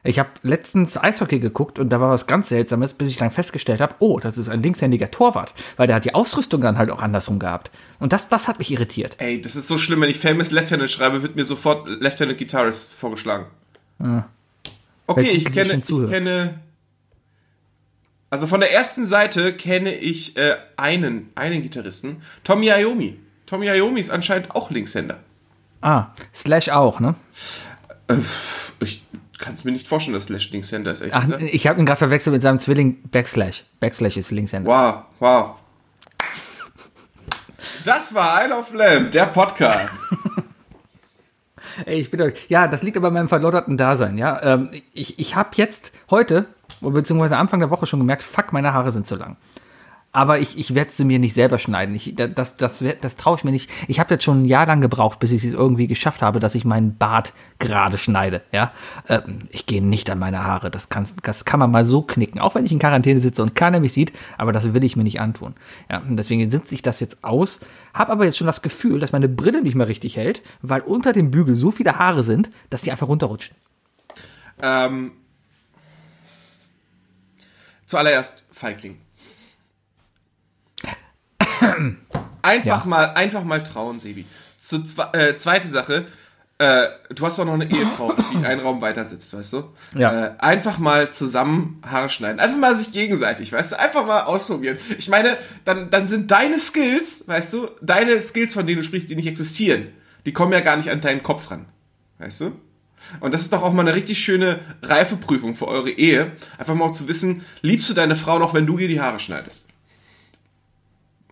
Ich 0.03 0.17
habe 0.17 0.29
letztens 0.41 0.97
Eishockey 0.97 1.39
geguckt 1.39 1.77
und 1.77 1.89
da 1.89 2.01
war 2.01 2.09
was 2.09 2.25
ganz 2.25 2.49
Seltsames, 2.49 2.95
bis 2.95 3.09
ich 3.09 3.17
dann 3.17 3.29
festgestellt 3.29 3.79
habe, 3.81 3.95
oh, 3.99 4.19
das 4.19 4.37
ist 4.39 4.49
ein 4.49 4.63
linkshändiger 4.63 5.11
Torwart, 5.11 5.53
weil 5.77 5.85
der 5.85 5.95
hat 5.95 6.05
die 6.05 6.15
Ausrüstung 6.15 6.61
dann 6.61 6.79
halt 6.79 6.89
auch 6.89 7.03
andersrum 7.03 7.37
gehabt. 7.37 7.69
Und 7.99 8.11
das, 8.11 8.27
das 8.27 8.47
hat 8.47 8.57
mich 8.57 8.71
irritiert. 8.71 9.15
Ey, 9.19 9.39
das 9.39 9.55
ist 9.55 9.67
so 9.67 9.77
schlimm, 9.77 10.01
wenn 10.01 10.09
ich 10.09 10.17
Famous 10.17 10.49
Left-Handed 10.49 10.89
schreibe, 10.89 11.21
wird 11.21 11.35
mir 11.35 11.45
sofort 11.45 11.87
Left-Handed 11.87 12.39
Guitarist 12.39 12.95
vorgeschlagen. 12.95 13.45
Okay, 13.99 14.25
Weil 15.07 15.25
ich 15.25 15.43
die 15.43 15.51
kenne, 15.51 15.73
ich 15.75 16.09
kenne. 16.09 16.59
Also 18.31 18.47
von 18.47 18.61
der 18.61 18.73
ersten 18.73 19.05
Seite 19.05 19.53
kenne 19.53 19.93
ich 19.93 20.37
äh, 20.37 20.55
einen, 20.77 21.31
einen 21.35 21.61
Gitarristen, 21.61 22.23
Tommy 22.45 22.69
Iommi. 22.69 23.19
Tommy 23.45 23.67
Iommi 23.67 23.99
ist 23.99 24.09
anscheinend 24.09 24.55
auch 24.55 24.71
Linkshänder. 24.71 25.19
Ah, 25.81 26.07
Slash 26.33 26.69
auch, 26.69 27.01
ne? 27.01 27.15
Ich 28.79 29.03
kann 29.37 29.53
es 29.53 29.65
mir 29.65 29.73
nicht 29.73 29.85
vorstellen, 29.85 30.13
dass 30.13 30.25
Slash 30.25 30.49
Linkshänder 30.51 30.93
ist. 30.93 31.03
Ach, 31.11 31.25
gesagt. 31.25 31.43
ich 31.43 31.67
habe 31.67 31.81
ihn 31.81 31.85
gerade 31.85 31.97
verwechselt 31.97 32.31
mit 32.31 32.41
seinem 32.41 32.59
Zwilling 32.59 33.01
Backslash. 33.09 33.65
Backslash 33.81 34.15
ist 34.15 34.31
Linkshänder. 34.31 34.69
Wow, 34.69 35.03
wow. 35.19 35.55
Das 37.83 38.13
war 38.13 38.45
Isle 38.45 38.57
of 38.57 38.73
Lamb, 38.73 39.11
der 39.11 39.25
Podcast. 39.25 39.93
Ey, 41.85 41.99
ich 41.99 42.11
bin 42.11 42.21
euch. 42.21 42.33
Ja, 42.47 42.67
das 42.67 42.81
liegt 42.81 42.95
aber 42.95 43.07
an 43.07 43.13
meinem 43.13 43.29
verlotterten 43.29 43.77
Dasein, 43.77 44.17
ja. 44.17 44.41
Ähm, 44.41 44.71
ich 44.93 45.19
ich 45.19 45.35
habe 45.35 45.49
jetzt 45.55 45.93
heute, 46.09 46.45
beziehungsweise 46.81 47.37
Anfang 47.37 47.59
der 47.59 47.69
Woche 47.69 47.85
schon 47.85 47.99
gemerkt, 47.99 48.23
fuck, 48.23 48.51
meine 48.53 48.73
Haare 48.73 48.91
sind 48.91 49.05
zu 49.07 49.15
lang. 49.15 49.37
Aber 50.13 50.39
ich, 50.39 50.57
ich 50.59 50.75
werde 50.75 50.91
sie 50.91 51.05
mir 51.05 51.19
nicht 51.19 51.33
selber 51.33 51.57
schneiden. 51.57 51.95
Ich, 51.95 52.13
da- 52.17 52.27
das 52.27 52.57
das, 52.57 52.83
das, 52.99 53.15
traue 53.15 53.37
ich 53.37 53.45
mir 53.45 53.51
nicht. 53.53 53.69
Ich 53.87 53.97
habe 53.97 54.13
jetzt 54.13 54.25
schon 54.25 54.41
ein 54.41 54.45
Jahr 54.45 54.65
lang 54.65 54.81
gebraucht, 54.81 55.19
bis 55.19 55.31
ich 55.31 55.41
es 55.45 55.53
irgendwie 55.53 55.87
geschafft 55.87 56.21
habe, 56.21 56.41
dass 56.41 56.53
ich 56.53 56.65
meinen 56.65 56.97
Bart 56.97 57.31
gerade 57.59 57.97
schneide. 57.97 58.41
Ja, 58.51 58.73
ähm, 59.07 59.39
Ich 59.51 59.67
gehe 59.67 59.81
nicht 59.81 60.09
an 60.09 60.19
meine 60.19 60.43
Haare. 60.43 60.69
Das 60.69 60.89
kann, 60.89 61.05
das 61.23 61.45
kann 61.45 61.61
man 61.61 61.71
mal 61.71 61.85
so 61.85 62.01
knicken. 62.01 62.41
Auch 62.41 62.55
wenn 62.55 62.65
ich 62.65 62.73
in 62.73 62.79
Quarantäne 62.79 63.21
sitze 63.21 63.41
und 63.41 63.55
keiner 63.55 63.79
mich 63.79 63.93
sieht. 63.93 64.11
Aber 64.37 64.51
das 64.51 64.73
will 64.73 64.83
ich 64.83 64.97
mir 64.97 65.03
nicht 65.05 65.21
antun. 65.21 65.53
Ja, 65.89 66.01
deswegen 66.05 66.51
sitze 66.51 66.75
ich 66.75 66.81
das 66.81 66.99
jetzt 66.99 67.23
aus. 67.23 67.61
Habe 67.93 68.11
aber 68.11 68.25
jetzt 68.25 68.37
schon 68.37 68.47
das 68.47 68.61
Gefühl, 68.61 68.99
dass 68.99 69.13
meine 69.13 69.29
Brille 69.29 69.61
nicht 69.61 69.75
mehr 69.75 69.87
richtig 69.87 70.17
hält, 70.17 70.41
weil 70.61 70.81
unter 70.81 71.13
dem 71.13 71.31
Bügel 71.31 71.55
so 71.55 71.71
viele 71.71 71.99
Haare 71.99 72.25
sind, 72.25 72.51
dass 72.69 72.81
die 72.81 72.91
einfach 72.91 73.07
runterrutschen. 73.07 73.55
ähm, 74.61 75.11
zuallererst 77.91 78.43
Feigling. 78.51 78.99
Einfach 82.41 82.83
Ja. 82.85 82.89
mal, 82.89 83.05
einfach 83.13 83.43
mal 83.43 83.61
trauen, 83.63 83.99
Sebi. 83.99 84.25
Zu, 84.57 84.83
äh, 85.13 85.35
zweite 85.37 85.67
Sache, 85.67 86.05
äh, 86.57 86.87
du 87.13 87.25
hast 87.25 87.37
doch 87.37 87.45
noch 87.45 87.53
eine 87.53 87.69
Ehefrau, 87.69 88.13
die 88.31 88.45
einen 88.45 88.61
Raum 88.61 88.81
weiter 88.81 89.03
sitzt, 89.03 89.35
weißt 89.37 89.53
du? 89.53 89.75
Ja. 89.95 90.27
Äh, 90.27 90.33
einfach 90.39 90.77
mal 90.77 91.11
zusammen 91.11 91.81
Haare 91.85 92.09
schneiden. 92.09 92.39
Einfach 92.39 92.57
mal 92.57 92.75
sich 92.75 92.91
gegenseitig, 92.91 93.51
weißt 93.51 93.73
du? 93.73 93.79
Einfach 93.79 94.05
mal 94.05 94.21
ausprobieren. 94.21 94.77
Ich 94.97 95.09
meine, 95.09 95.37
dann, 95.65 95.89
dann 95.89 96.07
sind 96.07 96.31
deine 96.31 96.59
Skills, 96.59 97.27
weißt 97.27 97.53
du, 97.53 97.69
deine 97.81 98.19
Skills, 98.21 98.53
von 98.53 98.65
denen 98.65 98.79
du 98.79 98.83
sprichst, 98.85 99.09
die 99.11 99.15
nicht 99.15 99.27
existieren, 99.27 99.87
die 100.25 100.33
kommen 100.33 100.53
ja 100.53 100.61
gar 100.61 100.77
nicht 100.77 100.89
an 100.89 101.01
deinen 101.01 101.23
Kopf 101.23 101.51
ran. 101.51 101.65
Weißt 102.19 102.41
du? 102.41 102.51
Und 103.19 103.33
das 103.33 103.41
ist 103.41 103.53
doch 103.53 103.61
auch 103.63 103.73
mal 103.73 103.81
eine 103.81 103.95
richtig 103.95 104.23
schöne 104.23 104.59
Reifeprüfung 104.81 105.55
für 105.55 105.67
eure 105.67 105.89
Ehe. 105.91 106.31
Einfach 106.57 106.75
mal 106.75 106.91
zu 106.93 107.07
wissen, 107.07 107.43
liebst 107.61 107.89
du 107.89 107.93
deine 107.93 108.15
Frau 108.15 108.39
noch, 108.39 108.53
wenn 108.53 108.65
du 108.65 108.77
ihr 108.77 108.87
die 108.87 109.01
Haare 109.01 109.19
schneidest? 109.19 109.65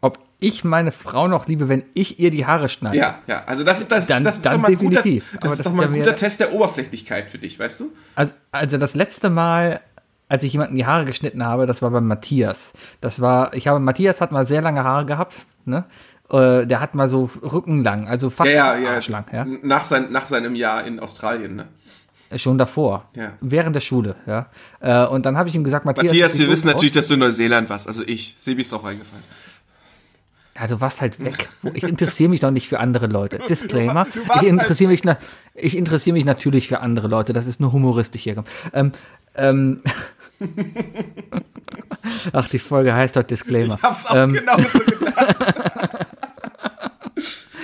Ob 0.01 0.19
ich 0.39 0.63
meine 0.63 0.91
Frau 0.91 1.27
noch 1.27 1.47
liebe, 1.47 1.67
wenn 1.67 1.83
ich 1.93 2.19
ihr 2.19 2.31
die 2.31 2.45
Haare 2.45 2.69
schneide? 2.69 2.97
Ja, 2.97 3.19
ja. 3.27 3.43
Also 3.45 3.63
das 3.63 3.79
ist 3.81 3.91
das, 3.91 4.07
Dann- 4.07 4.23
das 4.23 4.37
ist 4.37 4.45
dann 4.45 4.53
doch 4.53 4.61
mal 4.61 4.67
ein 4.71 4.77
guter, 4.77 5.01
das 5.03 5.13
ist 5.15 5.33
das 5.43 5.61
doch 5.61 5.73
mal 5.73 5.87
ein 5.87 5.93
guter 5.93 6.15
Test 6.15 6.39
der 6.39 6.53
Oberflächlichkeit 6.53 7.29
für 7.29 7.37
dich, 7.37 7.59
weißt 7.59 7.79
du? 7.81 7.93
Also, 8.15 8.33
also 8.51 8.77
das 8.77 8.95
letzte 8.95 9.29
Mal, 9.29 9.81
als 10.29 10.43
ich 10.43 10.53
jemanden 10.53 10.75
die 10.75 10.85
Haare 10.85 11.03
geschnitten 11.05 11.43
habe, 11.43 11.65
das 11.65 11.81
war 11.81 11.89
bei 11.91 11.99
Matthias. 12.01 12.71
Das 13.01 13.19
war, 13.19 13.53
ich 13.53 13.67
habe, 13.67 13.79
Matthias 13.79 14.21
hat 14.21 14.31
mal 14.31 14.47
sehr 14.47 14.61
lange 14.61 14.83
Haare 14.83 15.05
gehabt, 15.05 15.35
ne? 15.65 15.83
Äh, 16.31 16.65
Der 16.67 16.79
hat 16.79 16.95
mal 16.95 17.07
so 17.07 17.29
rückenlang, 17.41 18.07
also 18.07 18.29
fast 18.29 18.49
Ja, 18.51 18.75
ja, 18.77 18.91
arschlang, 18.91 19.25
ja. 19.31 19.45
Nach, 19.63 19.85
sein, 19.85 20.11
nach 20.11 20.25
seinem 20.25 20.55
Jahr 20.55 20.83
in 20.85 20.99
Australien, 20.99 21.55
ne? 21.55 21.67
Schon 22.37 22.59
davor. 22.59 23.05
Ja. 23.15 23.31
Während 23.41 23.75
der 23.75 23.79
Schule, 23.79 24.15
ja. 24.27 24.47
Äh, 24.81 25.07
Und 25.07 25.25
dann 25.25 25.35
habe 25.37 25.49
ich 25.49 25.55
ihm 25.55 25.63
gesagt, 25.63 25.85
Matthias. 25.85 26.05
Matthias, 26.11 26.37
wir 26.37 26.47
wissen 26.47 26.67
natürlich, 26.67 26.91
dass 26.91 27.07
du 27.07 27.15
in 27.15 27.21
Neuseeland 27.21 27.69
warst. 27.71 27.87
Also 27.87 28.03
ich, 28.05 28.35
Sebi 28.37 28.61
ist 28.61 28.71
drauf 28.71 28.83
reingefallen. 28.83 29.23
Ja, 30.59 30.67
du 30.67 30.79
warst 30.81 31.01
halt 31.01 31.23
weg. 31.23 31.47
Ich 31.73 31.83
interessiere 31.83 32.29
mich 32.29 32.41
doch 32.41 32.51
nicht 32.51 32.67
für 32.67 32.79
andere 32.79 33.07
Leute. 33.07 33.39
Disclaimer. 33.49 34.05
du 34.13 34.19
ich 34.21 34.29
halt 34.29 34.43
interessiere 34.45 34.91
mich, 34.91 35.03
na, 35.03 35.17
ich 35.55 35.75
interessiere 35.77 36.13
mich 36.13 36.25
natürlich 36.25 36.67
für 36.67 36.81
andere 36.81 37.07
Leute. 37.07 37.33
Das 37.33 37.47
ist 37.47 37.59
nur 37.61 37.71
humoristisch 37.71 38.21
hier. 38.23 38.43
Ähm, 38.73 38.91
ähm, 39.35 39.81
Ach, 42.33 42.47
die 42.49 42.59
Folge 42.59 42.93
heißt 42.93 43.15
doch 43.15 43.23
Disclaimer. 43.23 43.75
Ich 43.75 43.83
hab's 43.83 44.05
auch 44.05 44.15
Ähm, 44.15 44.33
genau 44.33 44.57
so 44.57 44.79
gedacht. 44.79 46.07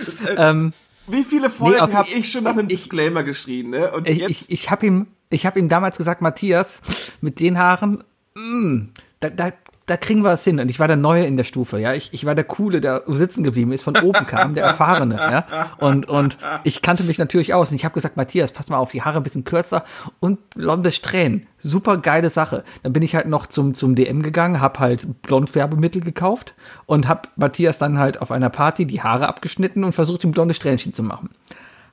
Das, 0.06 0.22
äh, 0.22 0.36
ähm, 0.38 0.74
Wie 1.08 1.24
viele 1.24 1.50
Folgen 1.50 1.80
auf- 1.80 1.94
habe 1.94 2.10
ich 2.10 2.32
schon 2.32 2.44
nach 2.44 2.52
einem 2.54 2.68
ich- 2.70 2.82
Disclaimer 2.82 3.24
geschrieben, 3.24 3.70
ne? 3.72 3.92
Und 3.92 4.08
ich, 4.08 4.18
jetzt, 4.20 4.30
ich, 4.30 4.50
ich 4.50 4.72
habe 4.72 4.86
ihm, 4.86 5.08
ich 5.30 5.46
habe 5.46 5.60
ihm 5.60 5.70
damals 5.70 5.98
gesagt, 5.98 6.22
Matthias, 6.22 6.82
mit 7.22 7.40
den 7.40 7.58
Haaren, 7.58 8.04
mm, 8.36 8.90
da, 9.20 9.30
da, 9.30 9.52
da 9.88 9.98
kriegen 9.98 10.24
wir 10.24 10.32
es 10.32 10.44
hin. 10.44 10.60
Und 10.60 10.70
ich 10.70 10.80
war 10.80 10.88
der 10.88 10.98
Neue 10.98 11.25
in 11.25 11.38
der 11.38 11.44
Stufe, 11.44 11.80
ja. 11.80 11.94
Ich, 11.94 12.12
ich 12.12 12.25
war 12.25 12.34
der 12.34 12.44
Coole, 12.44 12.82
der 12.82 13.04
sitzen 13.08 13.44
geblieben 13.44 13.72
ist, 13.72 13.84
von 13.84 13.96
oben 13.98 14.25
kam, 14.25 14.56
der 14.56 14.63
Erfahrene, 14.63 15.15
ja. 15.15 15.46
Und, 15.77 16.10
und 16.10 16.38
ich 16.63 16.82
kannte 16.82 17.04
mich 17.04 17.20
natürlich 17.20 17.54
aus. 17.54 17.70
Und 17.70 17.75
ich 17.75 17.86
habe 17.86 17.94
gesagt, 17.94 18.18
Matthias, 18.18 18.51
pass 18.51 18.70
mal 18.70 18.77
auf, 18.77 18.92
die 18.92 19.04
Haare 19.04 19.18
ein 19.18 19.24
bisschen 19.24 19.44
kürzer 19.44 19.86
und 20.20 20.50
blonde 20.51 20.92
Strähnen. 20.92 21.46
Super 21.60 21.98
geile 21.98 22.32
Sache. 22.32 22.63
Dann 22.82 22.94
bin 22.94 23.04
ich 23.04 23.15
halt 23.15 23.27
noch 23.27 23.46
zum, 23.46 23.75
zum 23.75 23.94
DM 23.94 24.24
gegangen, 24.24 24.60
hab 24.60 24.80
halt 24.80 25.22
Blondfärbemittel 25.22 26.01
gekauft 26.01 26.56
und 26.88 27.08
hab 27.08 27.30
Matthias 27.36 27.77
dann 27.77 28.00
halt 28.00 28.22
auf 28.22 28.32
einer 28.32 28.50
Party 28.50 28.86
die 28.86 29.04
Haare 29.04 29.27
abgeschnitten 29.27 29.84
und 29.84 29.94
versucht, 29.94 30.24
ihm 30.24 30.32
blonde 30.32 30.56
Strähnchen 30.56 30.96
zu 30.96 31.04
machen. 31.04 31.30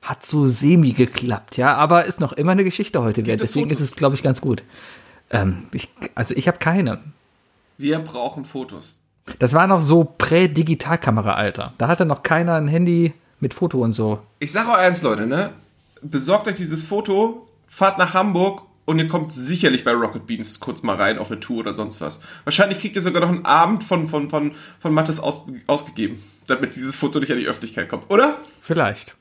Hat 0.01 0.25
so 0.25 0.47
semi 0.47 0.93
geklappt, 0.93 1.57
ja. 1.57 1.75
Aber 1.75 2.05
ist 2.05 2.19
noch 2.19 2.33
immer 2.33 2.53
eine 2.53 2.63
Geschichte 2.63 3.03
heute 3.03 3.25
wert. 3.27 3.39
es 3.39 3.51
Deswegen 3.51 3.69
ist 3.69 3.79
es, 3.79 3.95
glaube 3.95 4.15
ich, 4.15 4.23
ganz 4.23 4.41
gut. 4.41 4.63
Ähm, 5.29 5.67
ich, 5.73 5.89
also 6.15 6.33
ich 6.35 6.47
habe 6.47 6.57
keine. 6.57 6.99
Wir 7.77 7.99
brauchen 7.99 8.45
Fotos. 8.45 8.99
Das 9.39 9.53
war 9.53 9.67
noch 9.67 9.81
so 9.81 10.03
Prä-Digitalkamera-Alter. 10.03 11.73
Da 11.77 11.87
hatte 11.87 12.05
noch 12.05 12.23
keiner 12.23 12.55
ein 12.55 12.67
Handy 12.67 13.13
mit 13.39 13.53
Foto 13.53 13.79
und 13.79 13.91
so. 13.91 14.19
Ich 14.39 14.51
sage 14.51 14.69
euch 14.69 14.77
eins, 14.77 15.01
Leute, 15.01 15.25
ne? 15.25 15.51
Besorgt 16.01 16.47
euch 16.47 16.55
dieses 16.55 16.85
Foto, 16.85 17.47
fahrt 17.67 17.97
nach 17.97 18.13
Hamburg 18.13 18.65
und 18.85 18.99
ihr 18.99 19.07
kommt 19.07 19.31
sicherlich 19.31 19.83
bei 19.83 19.91
Rocket 19.91 20.27
Beans 20.27 20.59
kurz 20.59 20.83
mal 20.83 20.97
rein 20.97 21.17
auf 21.17 21.31
eine 21.31 21.39
Tour 21.39 21.59
oder 21.59 21.73
sonst 21.73 22.01
was. 22.01 22.19
Wahrscheinlich 22.43 22.79
kriegt 22.79 22.95
ihr 22.95 23.01
sogar 23.01 23.21
noch 23.21 23.29
einen 23.29 23.45
Abend 23.45 23.83
von, 23.83 24.07
von, 24.07 24.29
von, 24.29 24.51
von 24.79 24.93
Mattes 24.93 25.19
aus, 25.19 25.41
ausgegeben, 25.67 26.21
damit 26.47 26.75
dieses 26.75 26.95
Foto 26.95 27.19
nicht 27.19 27.31
an 27.31 27.37
die 27.37 27.47
Öffentlichkeit 27.47 27.87
kommt, 27.87 28.09
oder? 28.09 28.37
Vielleicht. 28.61 29.15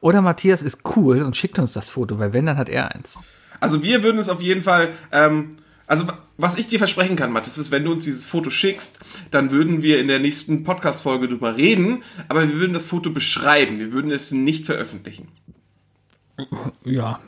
Oder 0.00 0.20
Matthias 0.20 0.62
ist 0.62 0.80
cool 0.96 1.22
und 1.22 1.36
schickt 1.36 1.58
uns 1.58 1.72
das 1.72 1.88
Foto, 1.88 2.18
weil 2.18 2.32
wenn, 2.32 2.46
dann 2.46 2.58
hat 2.58 2.68
er 2.68 2.94
eins. 2.94 3.18
Also 3.60 3.82
wir 3.82 4.02
würden 4.02 4.18
es 4.18 4.28
auf 4.28 4.42
jeden 4.42 4.62
Fall, 4.62 4.90
ähm, 5.12 5.56
also 5.92 6.06
was 6.38 6.56
ich 6.56 6.68
dir 6.68 6.78
versprechen 6.78 7.16
kann, 7.16 7.32
Mathis, 7.32 7.58
ist, 7.58 7.70
wenn 7.70 7.84
du 7.84 7.92
uns 7.92 8.04
dieses 8.04 8.24
Foto 8.24 8.48
schickst, 8.48 8.98
dann 9.30 9.50
würden 9.50 9.82
wir 9.82 10.00
in 10.00 10.08
der 10.08 10.20
nächsten 10.20 10.64
Podcast-Folge 10.64 11.28
drüber 11.28 11.58
reden, 11.58 12.02
aber 12.28 12.48
wir 12.48 12.54
würden 12.54 12.72
das 12.72 12.86
Foto 12.86 13.10
beschreiben, 13.10 13.78
wir 13.78 13.92
würden 13.92 14.10
es 14.10 14.32
nicht 14.32 14.64
veröffentlichen. 14.64 15.28
Ja. 16.82 17.20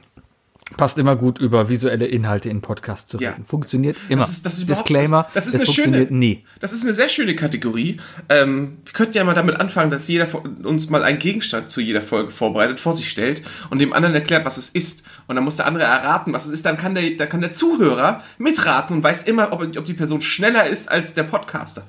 Passt 0.78 0.96
immer 0.96 1.14
gut 1.14 1.38
über 1.38 1.68
visuelle 1.68 2.06
Inhalte 2.06 2.48
in 2.48 2.62
Podcasts 2.62 3.06
zu 3.06 3.18
Ja. 3.18 3.30
reden. 3.32 3.44
Funktioniert 3.44 3.96
immer. 4.08 4.22
Das 4.22 4.30
ist, 4.30 4.46
das 4.46 4.58
ist 4.58 4.68
Disclaimer, 4.68 5.28
das 5.34 5.44
ist 5.44 5.50
es 5.54 5.60
eine 5.60 5.66
funktioniert 5.66 6.08
schöne, 6.08 6.18
nie. 6.18 6.44
Das 6.58 6.72
ist 6.72 6.82
eine 6.84 6.94
sehr 6.94 7.10
schöne 7.10 7.36
Kategorie. 7.36 8.00
Ähm, 8.30 8.78
wir 8.82 8.92
könnten 8.94 9.12
ja 9.14 9.24
mal 9.24 9.34
damit 9.34 9.60
anfangen, 9.60 9.90
dass 9.90 10.08
jeder 10.08 10.26
von 10.26 10.64
uns 10.64 10.88
mal 10.88 11.04
einen 11.04 11.18
Gegenstand 11.18 11.70
zu 11.70 11.82
jeder 11.82 12.00
Folge 12.00 12.30
vorbereitet, 12.30 12.80
vor 12.80 12.94
sich 12.94 13.10
stellt 13.10 13.42
und 13.68 13.78
dem 13.78 13.92
anderen 13.92 14.14
erklärt, 14.14 14.46
was 14.46 14.56
es 14.56 14.70
ist. 14.70 15.04
Und 15.26 15.36
dann 15.36 15.44
muss 15.44 15.56
der 15.56 15.66
andere 15.66 15.84
erraten, 15.84 16.32
was 16.32 16.46
es 16.46 16.50
ist. 16.52 16.64
Dann 16.64 16.78
kann 16.78 16.94
der, 16.94 17.10
dann 17.10 17.28
kann 17.28 17.42
der 17.42 17.50
Zuhörer 17.50 18.22
mitraten 18.38 18.96
und 18.96 19.04
weiß 19.04 19.24
immer, 19.24 19.52
ob, 19.52 19.60
ob 19.62 19.84
die 19.84 19.94
Person 19.94 20.22
schneller 20.22 20.64
ist 20.66 20.90
als 20.90 21.12
der 21.12 21.24
Podcaster. 21.24 21.86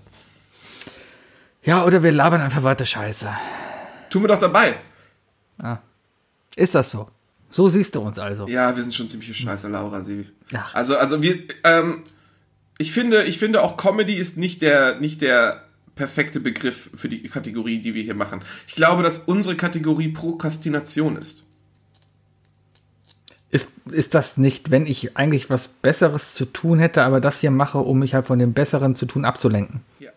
Ja, 1.63 1.86
oder 1.86 2.03
wir 2.03 2.12
labern 2.12 2.41
einfach 2.41 2.63
weiter 2.63 2.86
Scheiße. 2.86 3.29
Tun 4.10 4.22
wir 4.24 4.27
doch 4.27 4.39
dabei. 4.39 4.75
Ist 6.58 6.75
das 6.75 6.91
so? 6.91 7.10
So 7.56 7.70
siehst 7.70 7.96
du 7.96 8.02
uns 8.02 8.20
also. 8.20 8.50
Ja, 8.50 8.76
wir 8.76 8.84
sind 8.84 8.94
schon 8.94 9.08
ziemlich 9.08 9.34
scheiße, 9.34 9.70
Laura. 9.70 10.04
Ach. 10.54 10.76
Also, 10.76 10.98
also 10.98 11.22
wir, 11.22 11.40
ähm, 11.64 12.04
ich 12.78 12.92
finde, 12.92 13.24
ich 13.24 13.40
finde 13.40 13.62
auch 13.62 13.78
Comedy 13.78 14.16
ist 14.16 14.38
nicht 14.38 14.62
der, 14.62 15.00
nicht 15.00 15.22
der 15.22 15.64
perfekte 15.96 16.42
Begriff 16.42 16.90
für 16.94 17.08
die 17.08 17.24
Kategorie, 17.24 17.80
die 17.80 17.94
wir 17.94 18.04
hier 18.04 18.14
machen. 18.14 18.42
Ich 18.68 18.76
glaube, 18.76 19.04
dass 19.04 19.20
unsere 19.20 19.56
Kategorie 19.56 20.10
Prokrastination 20.10 21.16
ist. 21.16 21.46
Ist, 23.52 23.70
ist 23.90 24.16
das 24.16 24.36
nicht, 24.36 24.70
wenn 24.70 24.86
ich 24.86 25.16
eigentlich 25.16 25.50
was 25.50 25.70
Besseres 25.70 26.34
zu 26.34 26.44
tun 26.44 26.80
hätte, 26.80 27.04
aber 27.04 27.22
das 27.22 27.40
hier 27.40 27.52
mache, 27.52 27.78
um 27.78 28.00
mich 28.00 28.14
halt 28.14 28.26
von 28.26 28.38
dem 28.38 28.52
Besseren 28.52 28.98
zu 28.98 29.06
tun 29.06 29.24
abzulenken? 29.24 29.80
Ja. 30.00 30.12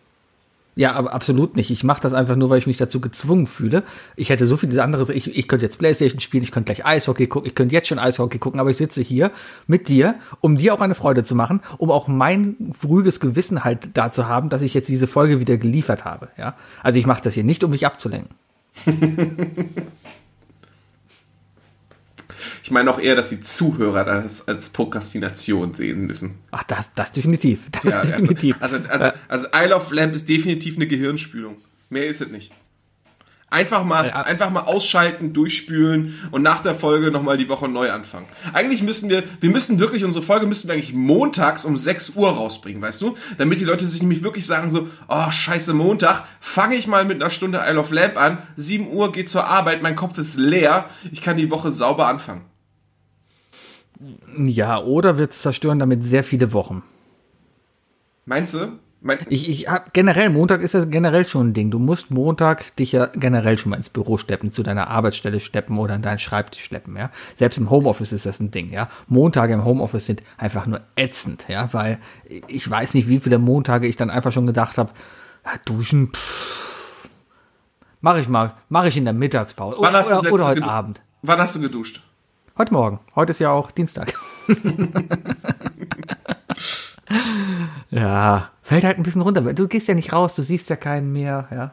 Ja, 0.79 0.93
aber 0.93 1.11
absolut 1.11 1.57
nicht. 1.57 1.71
Ich 1.71 1.83
mache 1.83 2.01
das 2.01 2.13
einfach 2.13 2.37
nur, 2.37 2.49
weil 2.49 2.57
ich 2.57 2.65
mich 2.65 2.77
dazu 2.77 3.01
gezwungen 3.01 3.47
fühle. 3.47 3.83
Ich 4.15 4.29
hätte 4.29 4.45
so 4.45 4.55
viele 4.55 4.81
andere. 4.81 5.13
Ich, 5.13 5.35
ich 5.35 5.49
könnte 5.49 5.65
jetzt 5.65 5.77
Playstation 5.77 6.21
spielen, 6.21 6.41
ich 6.41 6.53
könnte 6.53 6.73
gleich 6.73 6.85
Eishockey 6.85 7.27
gucken, 7.27 7.49
ich 7.49 7.55
könnte 7.55 7.75
jetzt 7.75 7.89
schon 7.89 7.99
Eishockey 7.99 8.37
gucken, 8.37 8.61
aber 8.61 8.69
ich 8.69 8.77
sitze 8.77 9.01
hier 9.01 9.31
mit 9.67 9.89
dir, 9.89 10.15
um 10.39 10.55
dir 10.55 10.73
auch 10.73 10.79
eine 10.79 10.95
Freude 10.95 11.25
zu 11.25 11.35
machen, 11.35 11.59
um 11.79 11.91
auch 11.91 12.07
mein 12.07 12.73
ruhiges 12.81 13.19
Gewissen 13.19 13.65
halt 13.65 13.97
da 13.97 14.13
zu 14.13 14.29
haben, 14.29 14.47
dass 14.47 14.61
ich 14.61 14.73
jetzt 14.73 14.87
diese 14.87 15.07
Folge 15.07 15.41
wieder 15.41 15.57
geliefert 15.57 16.05
habe. 16.05 16.29
Ja, 16.37 16.55
also 16.81 16.97
ich 16.97 17.05
mache 17.05 17.23
das 17.23 17.33
hier 17.33 17.43
nicht, 17.43 17.61
um 17.65 17.71
mich 17.71 17.85
abzulenken. 17.85 18.33
Ich 22.63 22.71
meine 22.71 22.91
auch 22.91 22.99
eher, 22.99 23.15
dass 23.15 23.29
die 23.29 23.41
Zuhörer 23.41 24.03
das 24.03 24.47
als 24.47 24.69
Prokrastination 24.69 25.73
sehen 25.73 26.05
müssen. 26.05 26.35
Ach, 26.51 26.63
das, 26.63 26.93
das 26.93 27.11
definitiv. 27.11 27.61
Das 27.71 27.93
Ja, 27.93 28.01
definitiv. 28.05 28.55
Also, 28.59 28.77
also, 28.77 29.05
also, 29.05 29.17
also 29.27 29.47
Isle 29.53 29.75
of 29.75 29.91
Lamp 29.91 30.13
ist 30.13 30.29
definitiv 30.29 30.75
eine 30.75 30.87
Gehirnspülung. 30.87 31.57
Mehr 31.89 32.07
ist 32.07 32.21
es 32.21 32.29
nicht. 32.29 32.51
Einfach 33.51 33.83
mal, 33.83 34.07
Ja. 34.07 34.21
einfach 34.21 34.51
mal 34.51 34.61
ausschalten, 34.61 35.33
durchspülen 35.33 36.19
und 36.31 36.43
nach 36.43 36.61
der 36.61 36.75
Folge 36.75 37.09
nochmal 37.09 37.35
die 37.37 37.49
Woche 37.49 37.67
neu 37.67 37.91
anfangen. 37.91 38.27
Eigentlich 38.53 38.83
müssen 38.83 39.09
wir, 39.09 39.23
wir 39.39 39.49
müssen 39.49 39.79
wirklich, 39.79 40.03
unsere 40.05 40.23
Folge 40.23 40.45
müssen 40.45 40.67
wir 40.67 40.75
eigentlich 40.75 40.93
montags 40.93 41.65
um 41.65 41.75
6 41.75 42.11
Uhr 42.11 42.29
rausbringen, 42.29 42.81
weißt 42.81 43.01
du? 43.01 43.15
Damit 43.39 43.59
die 43.59 43.65
Leute 43.65 43.87
sich 43.87 44.01
nämlich 44.01 44.23
wirklich 44.23 44.45
sagen 44.45 44.69
so, 44.69 44.87
oh, 45.07 45.31
scheiße, 45.31 45.73
Montag, 45.73 46.23
fange 46.39 46.75
ich 46.75 46.85
mal 46.85 47.05
mit 47.05 47.21
einer 47.21 47.31
Stunde 47.31 47.63
Isle 47.67 47.79
of 47.79 47.91
Lamp 47.91 48.17
an, 48.17 48.37
7 48.55 48.87
Uhr 48.91 49.11
geht 49.11 49.29
zur 49.29 49.45
Arbeit, 49.45 49.81
mein 49.81 49.95
Kopf 49.95 50.17
ist 50.19 50.37
leer, 50.37 50.85
ich 51.11 51.21
kann 51.23 51.37
die 51.37 51.49
Woche 51.49 51.73
sauber 51.73 52.05
anfangen. 52.07 52.45
ja, 54.37 54.79
oder 54.81 55.17
wir 55.17 55.29
zerstören 55.29 55.79
damit 55.79 56.03
sehr 56.03 56.23
viele 56.23 56.53
Wochen. 56.53 56.83
Meinst 58.25 58.53
du? 58.53 58.77
Mein, 59.01 59.19
Ich, 59.29 59.47
ich 59.47 59.69
hab 59.69 59.93
generell, 59.93 60.29
Montag 60.29 60.61
ist 60.61 60.73
das 60.73 60.89
generell 60.89 61.25
schon 61.25 61.49
ein 61.49 61.53
Ding. 61.53 61.71
Du 61.71 61.79
musst 61.79 62.11
Montag 62.11 62.75
dich 62.75 62.91
ja 62.91 63.05
generell 63.05 63.57
schon 63.57 63.69
mal 63.69 63.77
ins 63.77 63.89
Büro 63.89 64.17
steppen, 64.17 64.51
zu 64.51 64.61
deiner 64.61 64.89
Arbeitsstelle 64.89 65.39
steppen 65.39 65.77
oder 65.77 65.93
an 65.93 66.01
deinen 66.01 66.19
Schreibtisch 66.19 66.65
schleppen, 66.65 66.97
ja. 66.97 67.09
Selbst 67.35 67.57
im 67.57 67.69
Homeoffice 67.69 68.11
ist 68.11 68.25
das 68.25 68.41
ein 68.41 68.51
Ding, 68.51 68.71
ja. 68.71 68.89
Montage 69.07 69.53
im 69.53 69.63
Homeoffice 69.63 70.05
sind 70.05 70.21
einfach 70.37 70.65
nur 70.65 70.81
ätzend, 70.97 71.45
ja, 71.47 71.69
weil 71.71 71.99
ich 72.47 72.69
weiß 72.69 72.93
nicht, 72.93 73.07
wie 73.07 73.19
viele 73.19 73.39
Montage 73.39 73.87
ich 73.87 73.95
dann 73.95 74.09
einfach 74.09 74.33
schon 74.33 74.47
gedacht 74.47 74.77
habe, 74.77 74.91
ja, 75.45 75.51
duschen, 75.63 76.11
pff, 76.13 77.09
mach 78.01 78.17
ich 78.17 78.27
mal, 78.27 78.53
mach 78.67 78.83
ich 78.83 78.97
in 78.97 79.05
der 79.05 79.13
Mittagspause 79.13 79.77
oder, 79.79 80.05
oder, 80.05 80.33
oder 80.33 80.45
heute 80.45 80.63
Abend. 80.65 81.01
wann 81.21 81.39
hast 81.39 81.55
du 81.55 81.61
geduscht? 81.61 82.01
Heute 82.59 82.73
Morgen. 82.73 82.99
Heute 83.15 83.29
ist 83.29 83.39
ja 83.39 83.51
auch 83.51 83.71
Dienstag. 83.71 84.13
ja, 87.89 88.49
fällt 88.63 88.83
halt 88.83 88.97
ein 88.97 89.03
bisschen 89.03 89.21
runter. 89.21 89.53
Du 89.53 89.69
gehst 89.69 89.87
ja 89.87 89.93
nicht 89.93 90.11
raus, 90.11 90.35
du 90.35 90.41
siehst 90.41 90.69
ja 90.69 90.75
keinen 90.75 91.13
mehr, 91.13 91.47
ja. 91.51 91.71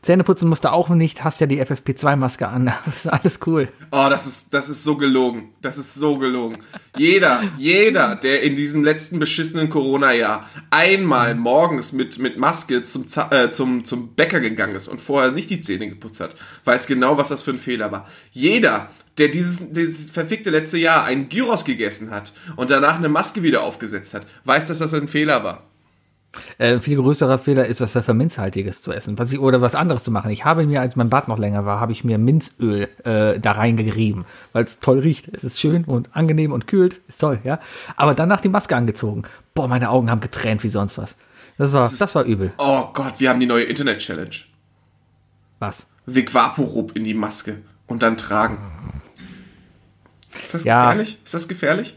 Zähneputzen 0.00 0.48
musst 0.48 0.64
du 0.64 0.72
auch 0.72 0.88
nicht, 0.90 1.24
hast 1.24 1.40
ja 1.40 1.46
die 1.48 1.60
FFP2-Maske 1.60 2.46
an. 2.48 2.72
Das 2.86 3.04
ist 3.04 3.06
alles 3.06 3.40
cool. 3.46 3.68
Oh, 3.90 4.06
das 4.08 4.26
ist, 4.26 4.54
das 4.54 4.68
ist 4.68 4.84
so 4.84 4.96
gelogen. 4.96 5.50
Das 5.60 5.76
ist 5.76 5.94
so 5.94 6.18
gelogen. 6.18 6.58
Jeder, 6.96 7.42
jeder, 7.56 8.14
der 8.14 8.42
in 8.42 8.54
diesem 8.54 8.84
letzten 8.84 9.18
beschissenen 9.18 9.68
Corona-Jahr 9.68 10.48
einmal 10.70 11.34
morgens 11.34 11.92
mit, 11.92 12.18
mit 12.18 12.38
Maske 12.38 12.82
zum, 12.82 13.06
äh, 13.30 13.50
zum, 13.50 13.84
zum 13.84 14.14
Bäcker 14.14 14.40
gegangen 14.40 14.76
ist 14.76 14.88
und 14.88 15.00
vorher 15.00 15.32
nicht 15.32 15.50
die 15.50 15.60
Zähne 15.60 15.88
geputzt 15.88 16.20
hat, 16.20 16.34
weiß 16.64 16.86
genau, 16.86 17.16
was 17.18 17.28
das 17.28 17.42
für 17.42 17.50
ein 17.50 17.58
Fehler 17.58 17.92
war. 17.92 18.06
Jeder, 18.30 18.90
der 19.18 19.28
dieses, 19.28 19.72
dieses 19.72 20.10
verfickte 20.10 20.50
letzte 20.50 20.78
Jahr 20.78 21.04
einen 21.04 21.28
Gyros 21.28 21.64
gegessen 21.64 22.10
hat 22.10 22.32
und 22.56 22.70
danach 22.70 22.96
eine 22.96 23.08
Maske 23.08 23.42
wieder 23.42 23.62
aufgesetzt 23.62 24.14
hat, 24.14 24.26
weiß, 24.44 24.68
dass 24.68 24.78
das 24.78 24.94
ein 24.94 25.08
Fehler 25.08 25.44
war. 25.44 25.64
Äh, 26.58 26.74
ein 26.74 26.82
viel 26.82 26.96
größerer 26.96 27.38
Fehler 27.38 27.66
ist, 27.66 27.80
was 27.80 27.92
Pfefferminzhaltiges 27.92 28.82
zu 28.82 28.92
essen. 28.92 29.18
Was 29.18 29.32
ich, 29.32 29.38
oder 29.40 29.60
was 29.60 29.74
anderes 29.74 30.02
zu 30.02 30.10
machen. 30.10 30.30
Ich 30.30 30.44
habe 30.44 30.66
mir, 30.66 30.80
als 30.80 30.94
mein 30.96 31.08
Bad 31.08 31.28
noch 31.28 31.38
länger 31.38 31.64
war, 31.64 31.80
habe 31.80 31.92
ich 31.92 32.04
mir 32.04 32.18
Minzöl 32.18 32.88
äh, 33.04 33.40
da 33.40 33.52
reingerieben, 33.52 34.24
weil 34.52 34.64
es 34.64 34.78
toll 34.80 34.98
riecht. 35.00 35.28
Es 35.28 35.42
ist 35.44 35.60
schön 35.60 35.84
und 35.84 36.14
angenehm 36.14 36.52
und 36.52 36.66
kühlt. 36.66 37.00
Ist 37.08 37.20
toll, 37.20 37.40
ja. 37.44 37.58
Aber 37.96 38.14
danach 38.14 38.40
die 38.40 38.48
Maske 38.50 38.76
angezogen. 38.76 39.22
Boah, 39.54 39.68
meine 39.68 39.90
Augen 39.90 40.10
haben 40.10 40.20
getränt 40.20 40.62
wie 40.64 40.68
sonst 40.68 40.98
was. 40.98 41.16
Das 41.56 41.72
war, 41.72 41.90
das 41.98 42.14
war 42.14 42.24
übel. 42.24 42.52
Oh 42.58 42.88
Gott, 42.92 43.14
wir 43.18 43.30
haben 43.30 43.40
die 43.40 43.46
neue 43.46 43.64
Internet-Challenge. 43.64 44.36
Was? 45.58 45.88
Vaporub 46.06 46.94
in 46.94 47.04
die 47.04 47.14
Maske 47.14 47.58
und 47.86 48.02
dann 48.02 48.16
tragen. 48.16 48.58
Ist 50.44 50.54
das 50.54 50.64
Ja. 50.64 50.84
gefährlich? 50.84 51.18
Ist 51.24 51.34
das 51.34 51.48
gefährlich? 51.48 51.96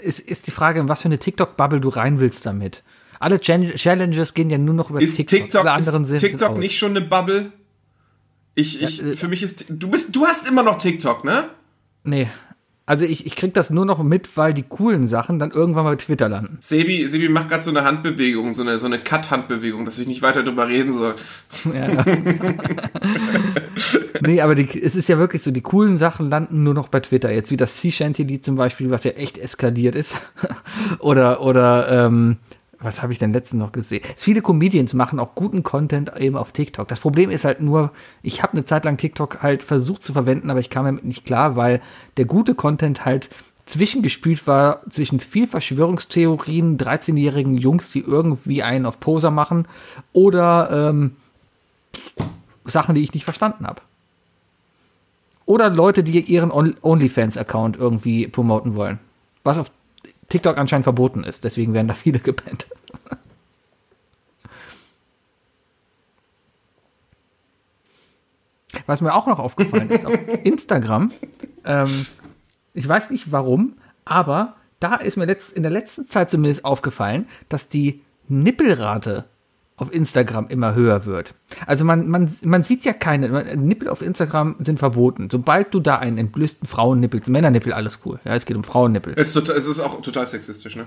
Ist, 0.00 0.20
ist 0.20 0.46
die 0.46 0.50
Frage, 0.50 0.80
in 0.80 0.88
was 0.88 1.02
für 1.02 1.08
eine 1.08 1.18
TikTok-Bubble 1.18 1.80
du 1.80 1.88
rein 1.88 2.20
willst 2.20 2.46
damit. 2.46 2.82
Alle 3.20 3.40
Challenges 3.40 4.34
gehen 4.34 4.50
ja 4.50 4.58
nur 4.58 4.74
noch 4.74 4.90
über 4.90 5.00
Ist 5.00 5.16
TikTok. 5.16 5.38
TikTok, 5.40 5.60
Alle 5.62 5.72
anderen 5.72 6.04
ist 6.04 6.20
TikTok 6.20 6.58
nicht 6.58 6.78
schon 6.78 6.90
eine 6.90 7.00
Bubble? 7.02 7.52
Ich, 8.54 8.82
ich, 8.82 8.98
Ja, 8.98 9.08
äh, 9.08 9.16
für 9.16 9.28
mich 9.28 9.42
ist, 9.42 9.66
du 9.68 9.90
bist, 9.90 10.16
du 10.16 10.26
hast 10.26 10.48
immer 10.48 10.62
noch 10.62 10.78
TikTok, 10.78 11.24
ne? 11.24 11.50
Nee. 12.04 12.28
Also 12.88 13.04
ich, 13.04 13.26
ich 13.26 13.34
krieg 13.34 13.52
das 13.52 13.70
nur 13.70 13.84
noch 13.84 14.00
mit, 14.00 14.36
weil 14.36 14.54
die 14.54 14.62
coolen 14.62 15.08
Sachen 15.08 15.40
dann 15.40 15.50
irgendwann 15.50 15.82
mal 15.82 15.90
bei 15.90 15.96
Twitter 15.96 16.28
landen. 16.28 16.56
Sebi, 16.60 17.08
Sebi 17.08 17.28
macht 17.28 17.48
gerade 17.48 17.64
so 17.64 17.70
eine 17.70 17.82
Handbewegung, 17.82 18.52
so 18.52 18.62
eine, 18.62 18.78
so 18.78 18.86
eine 18.86 19.00
Cut-Handbewegung, 19.00 19.84
dass 19.84 19.98
ich 19.98 20.06
nicht 20.06 20.22
weiter 20.22 20.44
drüber 20.44 20.68
reden 20.68 20.92
soll. 20.92 21.16
Ja. 21.74 22.04
nee, 24.20 24.40
aber 24.40 24.54
die, 24.54 24.80
es 24.80 24.94
ist 24.94 25.08
ja 25.08 25.18
wirklich 25.18 25.42
so, 25.42 25.50
die 25.50 25.62
coolen 25.62 25.98
Sachen 25.98 26.30
landen 26.30 26.62
nur 26.62 26.74
noch 26.74 26.86
bei 26.86 27.00
Twitter. 27.00 27.32
Jetzt 27.32 27.50
wie 27.50 27.56
das 27.56 27.80
Sea 27.80 27.90
Shanty 27.90 28.22
Lied 28.22 28.44
zum 28.44 28.54
Beispiel, 28.54 28.88
was 28.88 29.02
ja 29.02 29.10
echt 29.12 29.36
eskaliert 29.36 29.96
ist. 29.96 30.14
oder, 31.00 31.42
oder, 31.42 32.06
ähm, 32.06 32.36
Was 32.86 33.02
habe 33.02 33.12
ich 33.12 33.18
denn 33.18 33.32
letztens 33.32 33.58
noch 33.58 33.72
gesehen? 33.72 34.04
Viele 34.14 34.42
Comedians 34.42 34.94
machen 34.94 35.18
auch 35.18 35.34
guten 35.34 35.64
Content 35.64 36.12
eben 36.18 36.36
auf 36.36 36.52
TikTok. 36.52 36.86
Das 36.86 37.00
Problem 37.00 37.30
ist 37.30 37.44
halt 37.44 37.60
nur, 37.60 37.90
ich 38.22 38.44
habe 38.44 38.52
eine 38.52 38.64
Zeit 38.64 38.84
lang 38.84 38.96
TikTok 38.96 39.42
halt 39.42 39.64
versucht 39.64 40.04
zu 40.04 40.12
verwenden, 40.12 40.50
aber 40.50 40.60
ich 40.60 40.70
kam 40.70 40.84
damit 40.84 41.04
nicht 41.04 41.24
klar, 41.24 41.56
weil 41.56 41.82
der 42.16 42.26
gute 42.26 42.54
Content 42.54 43.04
halt 43.04 43.28
zwischengespült 43.64 44.46
war 44.46 44.82
zwischen 44.88 45.18
viel 45.18 45.48
Verschwörungstheorien, 45.48 46.78
13-jährigen 46.78 47.58
Jungs, 47.58 47.90
die 47.90 48.02
irgendwie 48.02 48.62
einen 48.62 48.86
auf 48.86 49.00
Poser 49.00 49.32
machen 49.32 49.66
oder 50.12 50.70
ähm, 50.70 51.16
Sachen, 52.66 52.94
die 52.94 53.02
ich 53.02 53.14
nicht 53.14 53.24
verstanden 53.24 53.66
habe. 53.66 53.82
Oder 55.44 55.70
Leute, 55.70 56.04
die 56.04 56.20
ihren 56.20 56.52
OnlyFans-Account 56.52 57.76
irgendwie 57.76 58.28
promoten 58.28 58.76
wollen. 58.76 59.00
Was 59.42 59.58
auf 59.58 59.72
TikTok 60.28 60.58
anscheinend 60.58 60.84
verboten 60.84 61.24
ist. 61.24 61.44
Deswegen 61.44 61.74
werden 61.74 61.88
da 61.88 61.94
viele 61.94 62.18
gebannt. 62.18 62.66
Was 68.86 69.00
mir 69.00 69.14
auch 69.14 69.26
noch 69.26 69.38
aufgefallen 69.38 69.90
ist, 69.90 70.06
auf 70.06 70.18
Instagram, 70.44 71.12
ähm, 71.64 72.06
ich 72.74 72.86
weiß 72.86 73.10
nicht 73.10 73.32
warum, 73.32 73.78
aber 74.04 74.56
da 74.80 74.96
ist 74.96 75.16
mir 75.16 75.24
letzt, 75.24 75.52
in 75.52 75.62
der 75.62 75.72
letzten 75.72 76.08
Zeit 76.08 76.30
zumindest 76.30 76.64
aufgefallen, 76.64 77.26
dass 77.48 77.68
die 77.68 78.02
Nippelrate 78.28 79.24
auf 79.76 79.92
Instagram 79.92 80.48
immer 80.48 80.74
höher 80.74 81.04
wird. 81.04 81.34
Also 81.66 81.84
man, 81.84 82.08
man, 82.08 82.34
man 82.42 82.62
sieht 82.62 82.84
ja 82.84 82.92
keine, 82.94 83.56
Nippel 83.56 83.88
auf 83.88 84.00
Instagram 84.00 84.56
sind 84.58 84.78
verboten. 84.78 85.28
Sobald 85.30 85.74
du 85.74 85.80
da 85.80 85.96
einen 85.98 86.16
entblößten 86.16 86.66
Frauennippel, 86.66 87.20
Männernippel, 87.28 87.72
alles 87.72 88.00
cool. 88.04 88.18
Ja, 88.24 88.34
es 88.34 88.46
geht 88.46 88.56
um 88.56 88.64
Frauennippel. 88.64 89.12
Es 89.16 89.28
ist, 89.28 89.34
total, 89.34 89.56
es 89.56 89.66
ist 89.66 89.80
auch 89.80 90.00
total 90.00 90.26
sexistisch, 90.26 90.76
ne? 90.76 90.86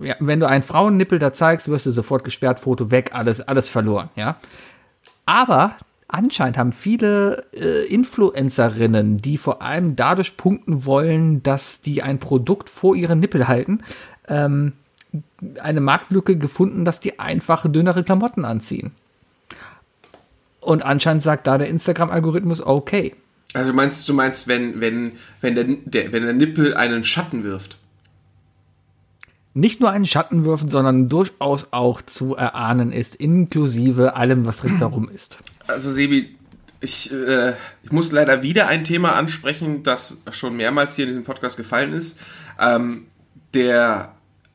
Ja, 0.00 0.14
wenn 0.20 0.40
du 0.40 0.48
einen 0.48 0.62
Frauennippel 0.62 1.18
da 1.18 1.34
zeigst, 1.34 1.68
wirst 1.68 1.84
du 1.84 1.90
sofort 1.90 2.24
gesperrt, 2.24 2.60
Foto 2.60 2.90
weg, 2.90 3.10
alles, 3.12 3.42
alles 3.42 3.68
verloren, 3.68 4.08
ja. 4.16 4.36
Aber 5.26 5.76
anscheinend 6.08 6.56
haben 6.56 6.72
viele 6.72 7.44
äh, 7.52 7.86
Influencerinnen, 7.92 9.20
die 9.20 9.36
vor 9.36 9.60
allem 9.60 9.96
dadurch 9.96 10.38
punkten 10.38 10.86
wollen, 10.86 11.42
dass 11.42 11.82
die 11.82 12.02
ein 12.02 12.18
Produkt 12.18 12.70
vor 12.70 12.96
ihren 12.96 13.20
Nippel 13.20 13.46
halten, 13.46 13.80
ähm, 14.28 14.72
eine 15.60 15.80
Marktlücke 15.80 16.36
gefunden, 16.36 16.84
dass 16.84 17.00
die 17.00 17.18
einfach 17.18 17.70
dünnere 17.70 18.04
Klamotten 18.04 18.44
anziehen. 18.44 18.92
Und 20.60 20.82
anscheinend 20.82 21.22
sagt 21.22 21.46
da 21.46 21.58
der 21.58 21.68
Instagram-Algorithmus 21.68 22.64
okay. 22.64 23.14
Also 23.52 23.72
meinst 23.72 24.08
du 24.08 24.14
meinst, 24.14 24.48
wenn, 24.48 24.80
wenn, 24.80 25.12
wenn, 25.40 25.54
der, 25.54 25.64
der, 25.84 26.12
wenn 26.12 26.24
der 26.24 26.32
Nippel 26.32 26.74
einen 26.74 27.04
Schatten 27.04 27.44
wirft? 27.44 27.78
Nicht 29.52 29.80
nur 29.80 29.90
einen 29.90 30.06
Schatten 30.06 30.44
wirft, 30.44 30.68
sondern 30.68 31.08
durchaus 31.08 31.68
auch 31.72 32.02
zu 32.02 32.34
erahnen 32.34 32.92
ist, 32.92 33.14
inklusive 33.14 34.16
allem, 34.16 34.46
was 34.46 34.64
ringsherum 34.64 35.08
ist. 35.08 35.38
Also 35.68 35.92
Sebi, 35.92 36.34
ich, 36.80 37.12
äh, 37.12 37.52
ich 37.82 37.92
muss 37.92 38.10
leider 38.10 38.42
wieder 38.42 38.66
ein 38.66 38.82
Thema 38.82 39.14
ansprechen, 39.14 39.84
das 39.84 40.22
schon 40.32 40.56
mehrmals 40.56 40.96
hier 40.96 41.04
in 41.04 41.10
diesem 41.10 41.24
Podcast 41.24 41.56
gefallen 41.56 41.92
ist. 41.92 42.18
Ähm, 42.58 43.06
der 43.54 44.13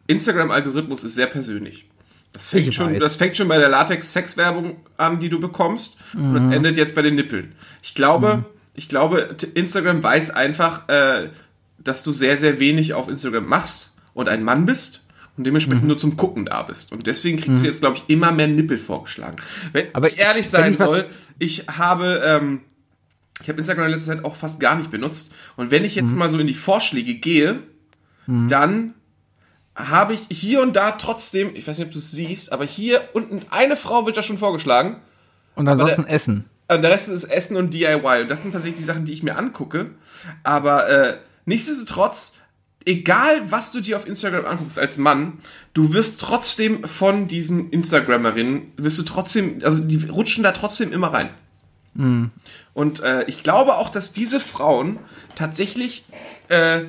Instagram-Algorithmus 0.09 1.03
ist 1.03 1.13
sehr 1.13 1.27
persönlich. 1.27 1.85
Das 2.33 2.47
fängt, 2.47 2.73
schon, 2.73 2.99
das 2.99 3.15
fängt 3.15 3.37
schon 3.37 3.47
bei 3.47 3.57
der 3.57 3.69
Latex-Sex-Werbung 3.69 4.77
an, 4.97 5.19
die 5.19 5.29
du 5.29 5.39
bekommst. 5.39 5.97
Mhm. 6.13 6.25
Und 6.25 6.33
das 6.35 6.55
endet 6.55 6.77
jetzt 6.77 6.95
bei 6.95 7.01
den 7.01 7.15
Nippeln. 7.15 7.53
Ich 7.81 7.95
glaube, 7.95 8.37
mhm. 8.37 8.45
ich 8.75 8.87
glaube, 8.87 9.35
Instagram 9.55 10.03
weiß 10.03 10.31
einfach, 10.31 10.87
äh, 10.89 11.29
dass 11.79 12.03
du 12.03 12.11
sehr, 12.11 12.37
sehr 12.37 12.59
wenig 12.59 12.93
auf 12.93 13.07
Instagram 13.07 13.45
machst 13.45 13.95
und 14.13 14.29
ein 14.29 14.43
Mann 14.43 14.65
bist 14.65 15.07
und 15.37 15.45
dementsprechend 15.45 15.83
mhm. 15.83 15.87
nur 15.87 15.97
zum 15.97 16.17
Gucken 16.17 16.45
da 16.45 16.63
bist. 16.63 16.91
Und 16.91 17.07
deswegen 17.07 17.37
kriegst 17.37 17.57
mhm. 17.57 17.61
du 17.61 17.65
jetzt, 17.65 17.79
glaube 17.79 17.97
ich, 17.97 18.03
immer 18.07 18.31
mehr 18.31 18.47
Nippel 18.47 18.77
vorgeschlagen. 18.77 19.37
Wenn 19.71 19.87
Aber 19.93 20.07
ich 20.07 20.17
ehrlich 20.17 20.41
ich, 20.41 20.49
sein 20.49 20.73
ich 20.73 20.77
soll, 20.77 21.05
ich 21.39 21.65
habe, 21.67 22.21
ähm, 22.25 22.61
ich 23.41 23.47
habe 23.47 23.57
Instagram 23.57 23.85
in 23.85 23.91
letzter 23.91 24.15
Zeit 24.15 24.25
auch 24.25 24.35
fast 24.35 24.59
gar 24.59 24.75
nicht 24.75 24.91
benutzt. 24.91 25.33
Und 25.55 25.71
wenn 25.71 25.83
ich 25.83 25.95
jetzt 25.95 26.11
mhm. 26.11 26.19
mal 26.19 26.29
so 26.29 26.37
in 26.37 26.47
die 26.47 26.53
Vorschläge 26.53 27.15
gehe, 27.15 27.59
mhm. 28.27 28.47
dann 28.49 28.93
habe 29.79 30.13
ich 30.13 30.27
hier 30.29 30.61
und 30.61 30.75
da 30.75 30.91
trotzdem, 30.91 31.55
ich 31.55 31.67
weiß 31.67 31.77
nicht, 31.77 31.87
ob 31.87 31.93
du 31.93 31.99
es 31.99 32.11
siehst, 32.11 32.51
aber 32.51 32.65
hier 32.65 33.01
unten 33.13 33.43
eine 33.49 33.75
Frau 33.75 34.05
wird 34.05 34.17
da 34.17 34.23
schon 34.23 34.37
vorgeschlagen. 34.37 34.97
Und 35.55 35.67
ansonsten 35.67 36.03
der, 36.03 36.13
Essen. 36.13 36.45
Und 36.67 36.81
der 36.81 36.91
Rest 36.91 37.09
ist 37.09 37.23
Essen 37.23 37.55
und 37.55 37.73
DIY. 37.73 38.21
Und 38.21 38.29
das 38.29 38.41
sind 38.41 38.51
tatsächlich 38.51 38.79
die 38.79 38.85
Sachen, 38.85 39.05
die 39.05 39.13
ich 39.13 39.23
mir 39.23 39.37
angucke. 39.37 39.91
Aber 40.43 40.89
äh, 40.89 41.17
nichtsdestotrotz, 41.45 42.33
egal 42.85 43.41
was 43.49 43.71
du 43.71 43.79
dir 43.79 43.95
auf 43.95 44.05
Instagram 44.05 44.45
anguckst 44.45 44.77
als 44.77 44.97
Mann, 44.97 45.39
du 45.73 45.93
wirst 45.93 46.19
trotzdem 46.19 46.83
von 46.83 47.27
diesen 47.27 47.69
Instagrammerinnen, 47.69 48.73
wirst 48.77 48.99
du 48.99 49.03
trotzdem, 49.03 49.61
also 49.63 49.79
die 49.79 50.05
rutschen 50.07 50.43
da 50.43 50.51
trotzdem 50.51 50.91
immer 50.91 51.13
rein. 51.13 51.29
Mhm. 51.93 52.31
Und 52.73 53.01
äh, 53.01 53.23
ich 53.25 53.43
glaube 53.43 53.75
auch, 53.75 53.89
dass 53.89 54.13
diese 54.13 54.39
Frauen 54.39 54.99
tatsächlich 55.35 56.05
äh, 56.49 56.81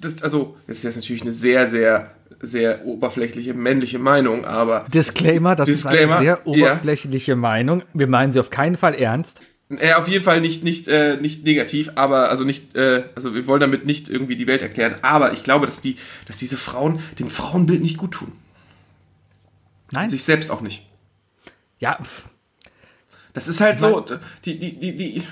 das, 0.00 0.22
also, 0.22 0.56
das 0.66 0.78
ist 0.78 0.82
jetzt 0.84 0.96
natürlich 0.96 1.22
eine 1.22 1.32
sehr, 1.32 1.68
sehr, 1.68 2.10
sehr 2.40 2.84
oberflächliche 2.84 3.54
männliche 3.54 3.98
Meinung, 3.98 4.44
aber. 4.44 4.86
Disclaimer, 4.92 5.56
das 5.56 5.66
Disclaimer, 5.66 6.14
ist 6.14 6.18
eine 6.18 6.24
sehr 6.24 6.46
oberflächliche 6.46 7.32
ja. 7.32 7.36
Meinung. 7.36 7.82
Wir 7.92 8.06
meinen 8.06 8.32
sie 8.32 8.40
auf 8.40 8.50
keinen 8.50 8.76
Fall 8.76 8.94
ernst. 8.94 9.42
Ja, 9.70 9.98
auf 9.98 10.08
jeden 10.08 10.24
Fall 10.24 10.40
nicht, 10.40 10.64
nicht, 10.64 10.88
äh, 10.88 11.16
nicht 11.16 11.44
negativ, 11.44 11.92
aber 11.94 12.28
also 12.28 12.42
nicht, 12.42 12.74
äh, 12.74 13.04
also 13.14 13.36
wir 13.36 13.46
wollen 13.46 13.60
damit 13.60 13.86
nicht 13.86 14.08
irgendwie 14.08 14.34
die 14.34 14.48
Welt 14.48 14.62
erklären, 14.62 14.96
aber 15.02 15.32
ich 15.32 15.44
glaube, 15.44 15.64
dass 15.66 15.80
die, 15.80 15.96
dass 16.26 16.38
diese 16.38 16.56
Frauen 16.56 16.98
dem 17.20 17.30
Frauenbild 17.30 17.80
nicht 17.80 17.96
gut 17.96 18.12
tun. 18.12 18.32
Nein. 19.92 20.04
Und 20.04 20.10
sich 20.10 20.24
selbst 20.24 20.50
auch 20.50 20.60
nicht. 20.60 20.88
Ja. 21.78 21.98
Pff. 22.02 22.28
Das 23.32 23.46
ist 23.46 23.60
halt 23.60 23.78
so, 23.78 24.04
die, 24.44 24.58
die, 24.58 24.76
die, 24.76 24.96
die, 24.96 25.22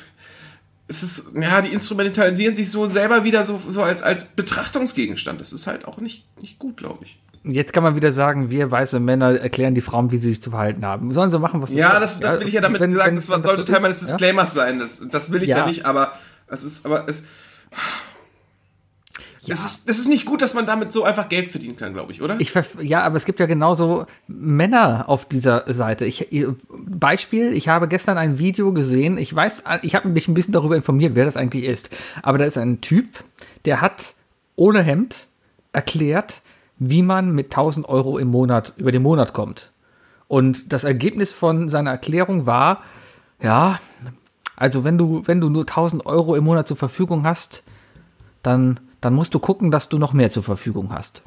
es 0.89 1.03
ist, 1.03 1.27
ja, 1.35 1.61
die 1.61 1.69
instrumentalisieren 1.69 2.55
sich 2.55 2.71
so 2.71 2.87
selber 2.87 3.23
wieder 3.23 3.45
so, 3.45 3.61
so 3.69 3.83
als, 3.83 4.03
als 4.03 4.25
Betrachtungsgegenstand. 4.25 5.41
Das 5.41 5.53
ist 5.53 5.67
halt 5.67 5.87
auch 5.87 5.99
nicht, 5.99 6.25
nicht 6.41 6.59
gut, 6.59 6.79
glaube 6.79 7.05
ich. 7.05 7.19
Jetzt 7.45 7.73
kann 7.73 7.83
man 7.83 7.95
wieder 7.95 8.11
sagen, 8.11 8.51
wir 8.51 8.71
weiße 8.71 8.99
Männer 8.99 9.39
erklären 9.39 9.75
die 9.75 9.81
Frauen, 9.81 10.11
wie 10.11 10.17
sie 10.17 10.31
sich 10.31 10.43
zu 10.43 10.51
verhalten 10.51 10.85
haben. 10.85 11.13
Sollen 11.15 11.31
sie 11.31 11.39
machen, 11.39 11.63
was 11.63 11.71
sie 11.71 11.77
Ja, 11.77 12.01
das, 12.01 12.19
das 12.21 12.41
will 12.41 12.49
ich 12.49 12.55
ja 12.55 12.61
damit 12.61 12.81
wenn, 12.81 12.93
sagen, 12.93 13.17
wenn, 13.17 13.17
das 13.17 13.27
sollte 13.27 13.65
Teil 13.65 13.81
meines 13.81 14.01
Disclaimers 14.01 14.55
ja? 14.55 14.63
sein. 14.63 14.79
Das, 14.79 15.03
das 15.09 15.31
will 15.31 15.43
ich 15.43 15.49
ja. 15.49 15.59
ja 15.59 15.67
nicht, 15.67 15.85
aber 15.85 16.13
es 16.49 16.65
ist, 16.65 16.85
aber 16.85 17.09
es. 17.09 17.25
Ja. 19.49 19.55
Es 19.55 19.65
ist, 19.65 19.89
es 19.89 19.99
ist 19.99 20.09
nicht 20.09 20.25
gut, 20.25 20.43
dass 20.43 20.55
man 20.55 20.67
damit 20.67 20.93
so 20.93 21.05
einfach 21.05 21.29
Geld 21.29 21.51
verdienen 21.51 21.77
kann, 21.77 21.95
glaube 21.95 22.13
ich, 22.13 22.23
oder? 22.23 22.37
Ich, 22.39 22.53
ja, 22.81 23.03
aber 23.03 23.17
es 23.17 23.25
gibt 23.25 23.41
ja 23.41 23.47
genauso 23.47 24.07
Männer 24.27 25.09
auf 25.09 25.25
dieser 25.25 25.65
Seite. 25.73 26.05
Ich, 26.05 26.29
Beispiel, 26.69 27.53
ich 27.55 27.69
habe 27.69 27.89
gestern 27.89 28.19
ein 28.19 28.39
Video 28.39 28.73
gesehen, 28.73 29.19
ich 29.19 29.35
weiß, 29.35 29.65
ich 29.83 29.95
habe 29.95 30.09
mich 30.09 30.29
ein 30.29 30.35
bisschen 30.35 30.53
darüber 30.53 30.77
informiert, 30.77 31.15
wer 31.15 31.25
das 31.25 31.37
eigentlich 31.37 31.65
ist. 31.65 31.91
Aber 32.23 32.39
da 32.39 32.45
ist 32.45 32.59
ein 32.59 32.81
Typ, 32.81 33.25
der 33.65 33.81
hat 33.81 34.15
ohne 34.57 34.83
Hemd 34.83 35.27
erklärt, 35.73 36.43
wie 36.79 37.03
man 37.03 37.33
mit 37.33 37.47
1000 37.47 37.89
Euro 37.89 38.19
im 38.19 38.29
Monat, 38.29 38.75
über 38.77 38.93
den 38.93 39.03
Monat 39.03 39.33
kommt. 39.33 39.73
Und 40.29 40.73
das 40.73 40.85
Ergebnis 40.85 41.33
von 41.33 41.69
seiner 41.69 41.91
Erklärung 41.91 42.47
war, 42.47 42.83
ja, 43.43 43.81
also 44.57 44.85
wenn 44.85 44.99
du, 44.99 45.23
wenn 45.27 45.41
du 45.41 45.49
nur 45.49 45.63
1000 45.63 46.05
Euro 46.07 46.35
im 46.35 46.45
Monat 46.45 46.69
zur 46.69 46.77
Verfügung 46.77 47.25
hast, 47.25 47.63
dann 48.43 48.81
dann 49.01 49.15
musst 49.15 49.35
du 49.35 49.39
gucken, 49.39 49.71
dass 49.71 49.89
du 49.89 49.99
noch 49.99 50.13
mehr 50.13 50.31
zur 50.31 50.43
Verfügung 50.43 50.93
hast. 50.93 51.23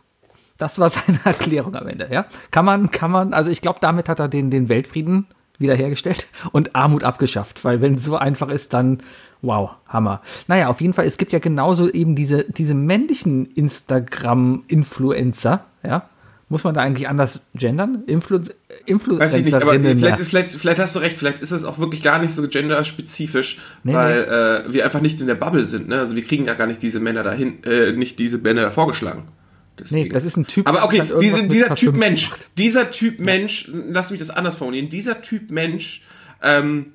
Das 0.57 0.77
war 0.79 0.89
seine 0.89 1.19
Erklärung 1.23 1.75
am 1.75 1.87
Ende, 1.87 2.09
ja. 2.11 2.25
Kann 2.51 2.65
man, 2.65 2.91
kann 2.91 3.11
man, 3.11 3.33
also 3.33 3.49
ich 3.51 3.61
glaube, 3.61 3.79
damit 3.81 4.09
hat 4.09 4.19
er 4.19 4.27
den, 4.27 4.51
den 4.51 4.67
Weltfrieden 4.69 5.27
wiederhergestellt 5.57 6.27
und 6.51 6.75
Armut 6.75 7.03
abgeschafft, 7.03 7.63
weil 7.63 7.81
wenn 7.81 7.95
es 7.95 8.03
so 8.03 8.17
einfach 8.17 8.49
ist, 8.49 8.73
dann 8.73 8.99
wow, 9.41 9.71
Hammer. 9.87 10.21
Naja, 10.47 10.67
auf 10.67 10.81
jeden 10.81 10.93
Fall, 10.93 11.05
es 11.05 11.17
gibt 11.17 11.31
ja 11.31 11.39
genauso 11.39 11.89
eben 11.89 12.15
diese, 12.15 12.43
diese 12.43 12.75
männlichen 12.75 13.47
Instagram-Influencer, 13.47 15.65
ja, 15.83 16.03
muss 16.51 16.65
man 16.65 16.73
da 16.73 16.81
eigentlich 16.81 17.07
anders 17.07 17.41
gendern? 17.55 18.03
Influ 18.07 18.41
Influencer. 18.85 19.23
Weiß 19.23 19.33
ich 19.35 19.45
nicht, 19.45 19.53
aber 19.53 19.71
vielleicht, 19.71 20.19
vielleicht, 20.19 20.51
vielleicht, 20.51 20.79
hast 20.79 20.95
du 20.97 20.99
recht, 20.99 21.17
vielleicht 21.17 21.39
ist 21.39 21.51
es 21.51 21.63
auch 21.63 21.79
wirklich 21.79 22.03
gar 22.03 22.21
nicht 22.21 22.33
so 22.33 22.45
genderspezifisch, 22.45 23.59
nee, 23.83 23.93
weil 23.93 24.21
nee. 24.21 24.69
Äh, 24.69 24.73
wir 24.73 24.83
einfach 24.83 24.99
nicht 24.99 25.21
in 25.21 25.27
der 25.27 25.35
Bubble 25.35 25.65
sind. 25.65 25.87
Ne? 25.87 25.97
Also 25.97 26.17
wir 26.17 26.23
kriegen 26.23 26.45
ja 26.45 26.53
gar 26.53 26.67
nicht 26.67 26.81
diese 26.81 26.99
Männer 26.99 27.23
dahin, 27.23 27.63
äh, 27.63 27.93
nicht 27.93 28.19
diese 28.19 28.37
Männer 28.37 28.63
da 28.63 28.69
vorgeschlagen. 28.69 29.29
Deswegen. 29.79 30.03
Nee, 30.03 30.09
das 30.09 30.25
ist 30.25 30.35
ein 30.35 30.45
Typ. 30.45 30.67
Aber 30.67 30.83
okay, 30.83 31.03
diese, 31.21 31.47
dieser 31.47 31.73
Typ 31.75 31.95
Mensch, 31.95 32.29
macht. 32.29 32.49
dieser 32.57 32.91
Typ 32.91 33.21
Mensch, 33.21 33.71
lass 33.89 34.11
mich 34.11 34.19
das 34.19 34.29
anders 34.29 34.57
formulieren, 34.57 34.89
dieser 34.89 35.21
Typ 35.21 35.51
Mensch, 35.51 36.03
ähm, 36.43 36.87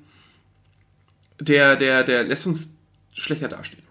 der, 1.39 1.77
der, 1.77 2.03
der 2.03 2.25
lässt 2.25 2.45
uns 2.45 2.77
schlechter 3.13 3.47
dastehen. 3.47 3.86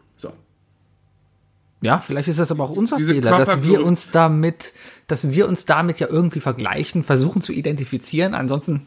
Ja, 1.83 2.01
vielleicht 2.01 2.29
ist 2.29 2.39
das 2.39 2.51
aber 2.51 2.65
auch 2.65 2.71
unser 2.71 2.97
Diese 2.97 3.15
Fehler, 3.15 3.39
dass 3.39 3.63
wir 3.63 3.85
uns 3.85 4.11
damit, 4.11 4.73
dass 5.07 5.31
wir 5.31 5.49
uns 5.49 5.67
damit 5.67 6.01
ja 6.01 6.09
irgendwie 6.09 6.41
vergleichen, 6.41 7.05
versuchen 7.05 7.43
zu 7.43 7.53
identifizieren. 7.53 8.35
Ansonsten 8.35 8.87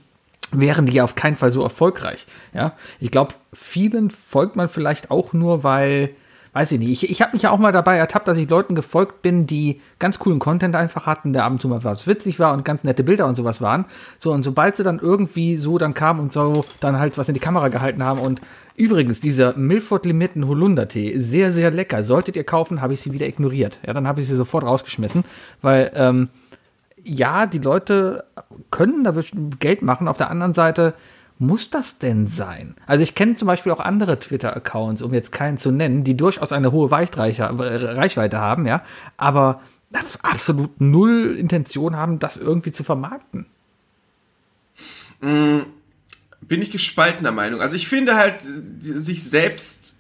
wären 0.52 0.88
die 0.88 0.94
ja 0.94 1.04
auf 1.04 1.16
keinen 1.16 1.36
Fall 1.36 1.52
so 1.52 1.62
erfolgreich. 1.62 2.26
Ja, 2.54 2.74
ich 3.00 3.12
glaube, 3.12 3.36
vielen 3.54 4.10
folgt 4.10 4.56
man 4.56 4.70
vielleicht 4.70 5.12
auch 5.12 5.34
nur, 5.34 5.64
weil 5.64 6.12
weiß 6.54 6.72
ich 6.74 6.80
nicht. 6.80 7.04
Ich, 7.04 7.10
ich 7.10 7.22
habe 7.22 7.34
mich 7.34 7.44
ja 7.44 7.52
auch 7.52 7.60
mal 7.60 7.72
dabei 7.72 7.98
ertappt, 7.98 8.28
dass 8.28 8.38
ich 8.38 8.50
Leuten 8.50 8.76
gefolgt 8.76 9.22
bin, 9.22 9.48
die 9.48 9.82
ganz 10.00 10.20
coolen 10.20 10.40
Content 10.40 10.76
einfach 10.76 11.06
hatten, 11.06 11.34
der 11.34 11.46
ab 11.46 11.52
und 11.52 11.62
zu 11.62 11.68
mal 11.68 11.84
was 11.84 12.08
witzig 12.08 12.40
war 12.40 12.54
und 12.54 12.66
ganz 12.66 12.84
nette 12.84 13.04
Bilder 13.04 13.28
und 13.28 13.36
sowas 13.36 13.62
waren. 13.62 13.86
So, 14.18 14.32
und 14.32 14.44
sobald 14.44 14.78
sie 14.78 14.84
dann 14.84 15.00
irgendwie 15.00 15.56
so 15.56 15.78
dann 15.78 15.94
kamen 15.94 16.20
und 16.20 16.32
so 16.32 16.66
dann 16.80 17.00
halt 17.00 17.18
was 17.18 17.28
in 17.28 17.34
die 17.34 17.40
Kamera 17.40 17.68
gehalten 17.68 18.04
haben 18.04 18.20
und 18.20 18.42
übrigens, 18.76 19.20
dieser 19.20 19.58
Milford 19.58 20.06
Limitten 20.06 20.48
Holundertee, 20.48 21.20
sehr, 21.20 21.52
sehr 21.52 21.70
lecker. 21.70 22.02
Solltet 22.02 22.38
ihr 22.38 22.46
kaufen, 22.46 22.82
habe 22.82 22.94
ich 22.94 23.02
sie 23.02 23.12
wieder 23.12 23.28
ignoriert. 23.28 23.80
Ja, 23.86 23.94
dann 23.94 24.08
habe 24.08 24.22
ich 24.22 24.28
sie 24.28 24.36
sofort 24.36 24.64
rausgeschmissen, 24.64 25.26
weil, 25.62 25.92
ähm, 25.96 26.30
ja, 27.04 27.46
die 27.46 27.60
Leute 27.60 28.26
können 28.72 29.04
da 29.04 29.14
Geld 29.60 29.82
machen. 29.82 30.08
Auf 30.08 30.18
der 30.18 30.30
anderen 30.30 30.54
Seite, 30.54 30.94
muss 31.40 31.70
das 31.70 31.98
denn 31.98 32.28
sein? 32.28 32.76
Also 32.86 33.02
ich 33.02 33.16
kenne 33.16 33.34
zum 33.34 33.48
Beispiel 33.48 33.72
auch 33.72 33.80
andere 33.80 34.20
Twitter-Accounts, 34.20 35.02
um 35.02 35.14
jetzt 35.14 35.32
keinen 35.32 35.58
zu 35.58 35.72
nennen, 35.72 36.04
die 36.04 36.16
durchaus 36.16 36.52
eine 36.52 36.72
hohe 36.72 36.92
Reichweite 36.92 38.38
haben, 38.38 38.68
ja, 38.68 38.84
aber 39.18 39.62
absolut 40.22 40.80
null 40.80 41.36
Intention 41.38 41.96
haben, 41.96 42.20
das 42.20 42.38
irgendwie 42.38 42.72
zu 42.72 42.84
vermarkten. 42.84 43.46
Bin 45.22 46.62
ich 46.62 46.72
gespaltener 46.72 47.32
Meinung. 47.32 47.62
Also 47.62 47.76
ich 47.76 47.88
finde 47.88 48.16
halt, 48.16 48.46
sich 48.82 49.24
selbst 49.24 49.98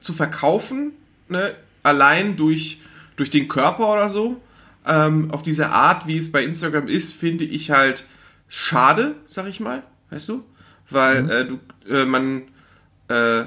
zu 0.00 0.12
verkaufen, 0.12 0.92
ne, 1.28 1.54
allein 1.82 2.36
durch, 2.36 2.80
durch 3.16 3.30
den 3.30 3.48
Körper 3.48 3.92
oder 3.92 4.08
so, 4.08 4.40
ähm, 4.86 5.30
auf 5.30 5.42
diese 5.42 5.70
Art, 5.70 6.06
wie 6.06 6.18
es 6.18 6.32
bei 6.32 6.42
Instagram 6.42 6.88
ist, 6.88 7.14
finde 7.14 7.44
ich 7.44 7.70
halt 7.70 8.06
schade, 8.48 9.14
sag 9.26 9.46
ich 9.46 9.60
mal, 9.60 9.82
weißt 10.10 10.28
du? 10.30 10.44
Weil 10.90 11.22
mhm. 11.22 11.30
äh, 11.30 11.44
du, 11.44 11.58
äh, 11.94 12.04
man, 12.04 12.42
äh, 13.08 13.44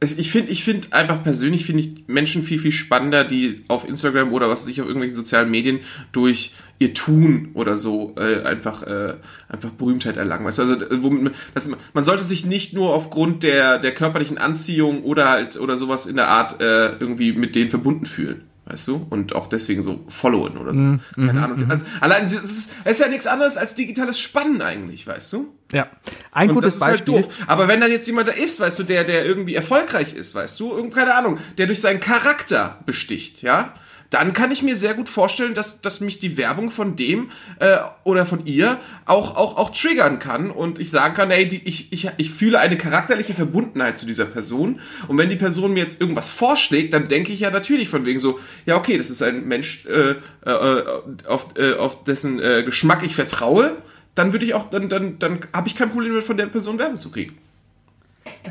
ich 0.00 0.30
finde, 0.30 0.52
ich 0.52 0.64
finde 0.64 0.88
einfach 0.92 1.22
persönlich 1.22 1.64
finde 1.64 1.82
ich 1.82 2.04
Menschen 2.08 2.42
viel 2.42 2.58
viel 2.58 2.72
spannender, 2.72 3.24
die 3.24 3.64
auf 3.68 3.88
Instagram 3.88 4.32
oder 4.32 4.50
was 4.50 4.62
weiß 4.62 4.68
ich 4.68 4.80
auf 4.82 4.86
irgendwelchen 4.86 5.16
sozialen 5.16 5.50
Medien 5.50 5.80
durch 6.12 6.52
ihr 6.78 6.92
Tun 6.92 7.50
oder 7.54 7.76
so 7.76 8.14
äh, 8.18 8.42
einfach 8.42 8.82
äh, 8.82 9.14
einfach 9.48 9.70
Berühmtheit 9.70 10.18
erlangen. 10.18 10.44
Weißt 10.44 10.58
du? 10.58 10.62
Also 10.62 10.74
äh, 10.74 11.02
womit, 11.02 11.34
das, 11.54 11.70
man 11.94 12.04
sollte 12.04 12.24
sich 12.24 12.44
nicht 12.44 12.74
nur 12.74 12.92
aufgrund 12.92 13.42
der 13.44 13.78
der 13.78 13.94
körperlichen 13.94 14.36
Anziehung 14.36 15.04
oder 15.04 15.30
halt 15.30 15.58
oder 15.58 15.78
sowas 15.78 16.06
in 16.06 16.16
der 16.16 16.28
Art 16.28 16.60
äh, 16.60 16.96
irgendwie 16.98 17.32
mit 17.32 17.54
denen 17.54 17.70
verbunden 17.70 18.04
fühlen 18.04 18.42
weißt 18.66 18.88
du? 18.88 19.06
Und 19.10 19.34
auch 19.34 19.46
deswegen 19.46 19.82
so 19.82 20.04
followen 20.08 20.56
oder 20.56 20.72
so. 20.72 20.78
Mm, 20.78 21.00
Keine 21.14 21.32
mm, 21.32 21.44
Ahnung. 21.44 21.66
Mm. 21.66 21.70
Also, 21.70 21.84
allein, 22.00 22.26
es 22.26 22.32
ist, 22.32 22.74
es 22.84 22.92
ist 22.92 23.00
ja 23.00 23.08
nichts 23.08 23.26
anderes 23.26 23.56
als 23.56 23.74
digitales 23.74 24.18
Spannen 24.18 24.62
eigentlich, 24.62 25.06
weißt 25.06 25.32
du? 25.34 25.53
Ja. 25.72 25.88
Ein 26.30 26.50
und 26.50 26.56
gutes 26.56 26.78
das 26.78 26.88
ist 26.88 26.92
Beispiel. 26.92 27.14
Halt 27.14 27.26
doof. 27.26 27.34
Aber 27.46 27.68
wenn 27.68 27.80
dann 27.80 27.90
jetzt 27.90 28.06
jemand 28.06 28.28
da 28.28 28.32
ist, 28.32 28.60
weißt 28.60 28.78
du, 28.78 28.82
der, 28.82 29.04
der 29.04 29.24
irgendwie 29.24 29.54
erfolgreich 29.54 30.14
ist, 30.14 30.34
weißt 30.34 30.58
du, 30.60 30.88
keine 30.90 31.14
Ahnung, 31.14 31.38
der 31.58 31.66
durch 31.66 31.80
seinen 31.80 32.00
Charakter 32.00 32.78
besticht, 32.86 33.42
ja? 33.42 33.74
dann 34.14 34.32
kann 34.32 34.52
ich 34.52 34.62
mir 34.62 34.76
sehr 34.76 34.94
gut 34.94 35.08
vorstellen, 35.08 35.54
dass, 35.54 35.80
dass 35.80 36.00
mich 36.00 36.20
die 36.20 36.36
Werbung 36.36 36.70
von 36.70 36.94
dem 36.94 37.30
äh, 37.58 37.78
oder 38.04 38.26
von 38.26 38.46
ihr 38.46 38.78
auch, 39.06 39.36
auch, 39.36 39.56
auch 39.56 39.70
triggern 39.70 40.20
kann 40.20 40.52
und 40.52 40.78
ich 40.78 40.90
sagen 40.90 41.14
kann, 41.14 41.30
hey, 41.30 41.48
die, 41.48 41.66
ich, 41.66 41.92
ich, 41.92 42.08
ich 42.16 42.30
fühle 42.30 42.60
eine 42.60 42.78
charakterliche 42.78 43.34
Verbundenheit 43.34 43.98
zu 43.98 44.06
dieser 44.06 44.26
Person 44.26 44.80
und 45.08 45.18
wenn 45.18 45.30
die 45.30 45.36
Person 45.36 45.72
mir 45.72 45.82
jetzt 45.82 46.00
irgendwas 46.00 46.30
vorschlägt, 46.30 46.92
dann 46.92 47.08
denke 47.08 47.32
ich 47.32 47.40
ja 47.40 47.50
natürlich 47.50 47.88
von 47.88 48.04
wegen 48.06 48.20
so, 48.20 48.38
ja 48.66 48.76
okay, 48.76 48.98
das 48.98 49.10
ist 49.10 49.20
ein 49.20 49.48
Mensch, 49.48 49.84
äh, 49.86 50.14
äh, 50.48 50.84
auf, 51.26 51.48
äh, 51.56 51.74
auf 51.74 52.04
dessen 52.04 52.40
äh, 52.40 52.62
Geschmack 52.62 53.04
ich 53.04 53.16
vertraue, 53.16 53.76
dann 54.14 54.32
würde 54.32 54.44
ich 54.44 54.54
auch, 54.54 54.70
dann, 54.70 54.88
dann, 54.88 55.18
dann 55.18 55.40
habe 55.52 55.68
ich 55.68 55.76
kein 55.76 55.90
Problem 55.90 56.12
mehr 56.12 56.22
von 56.22 56.36
der 56.36 56.46
Person 56.46 56.78
Werbung 56.78 57.00
zu 57.00 57.10
kriegen. 57.10 57.38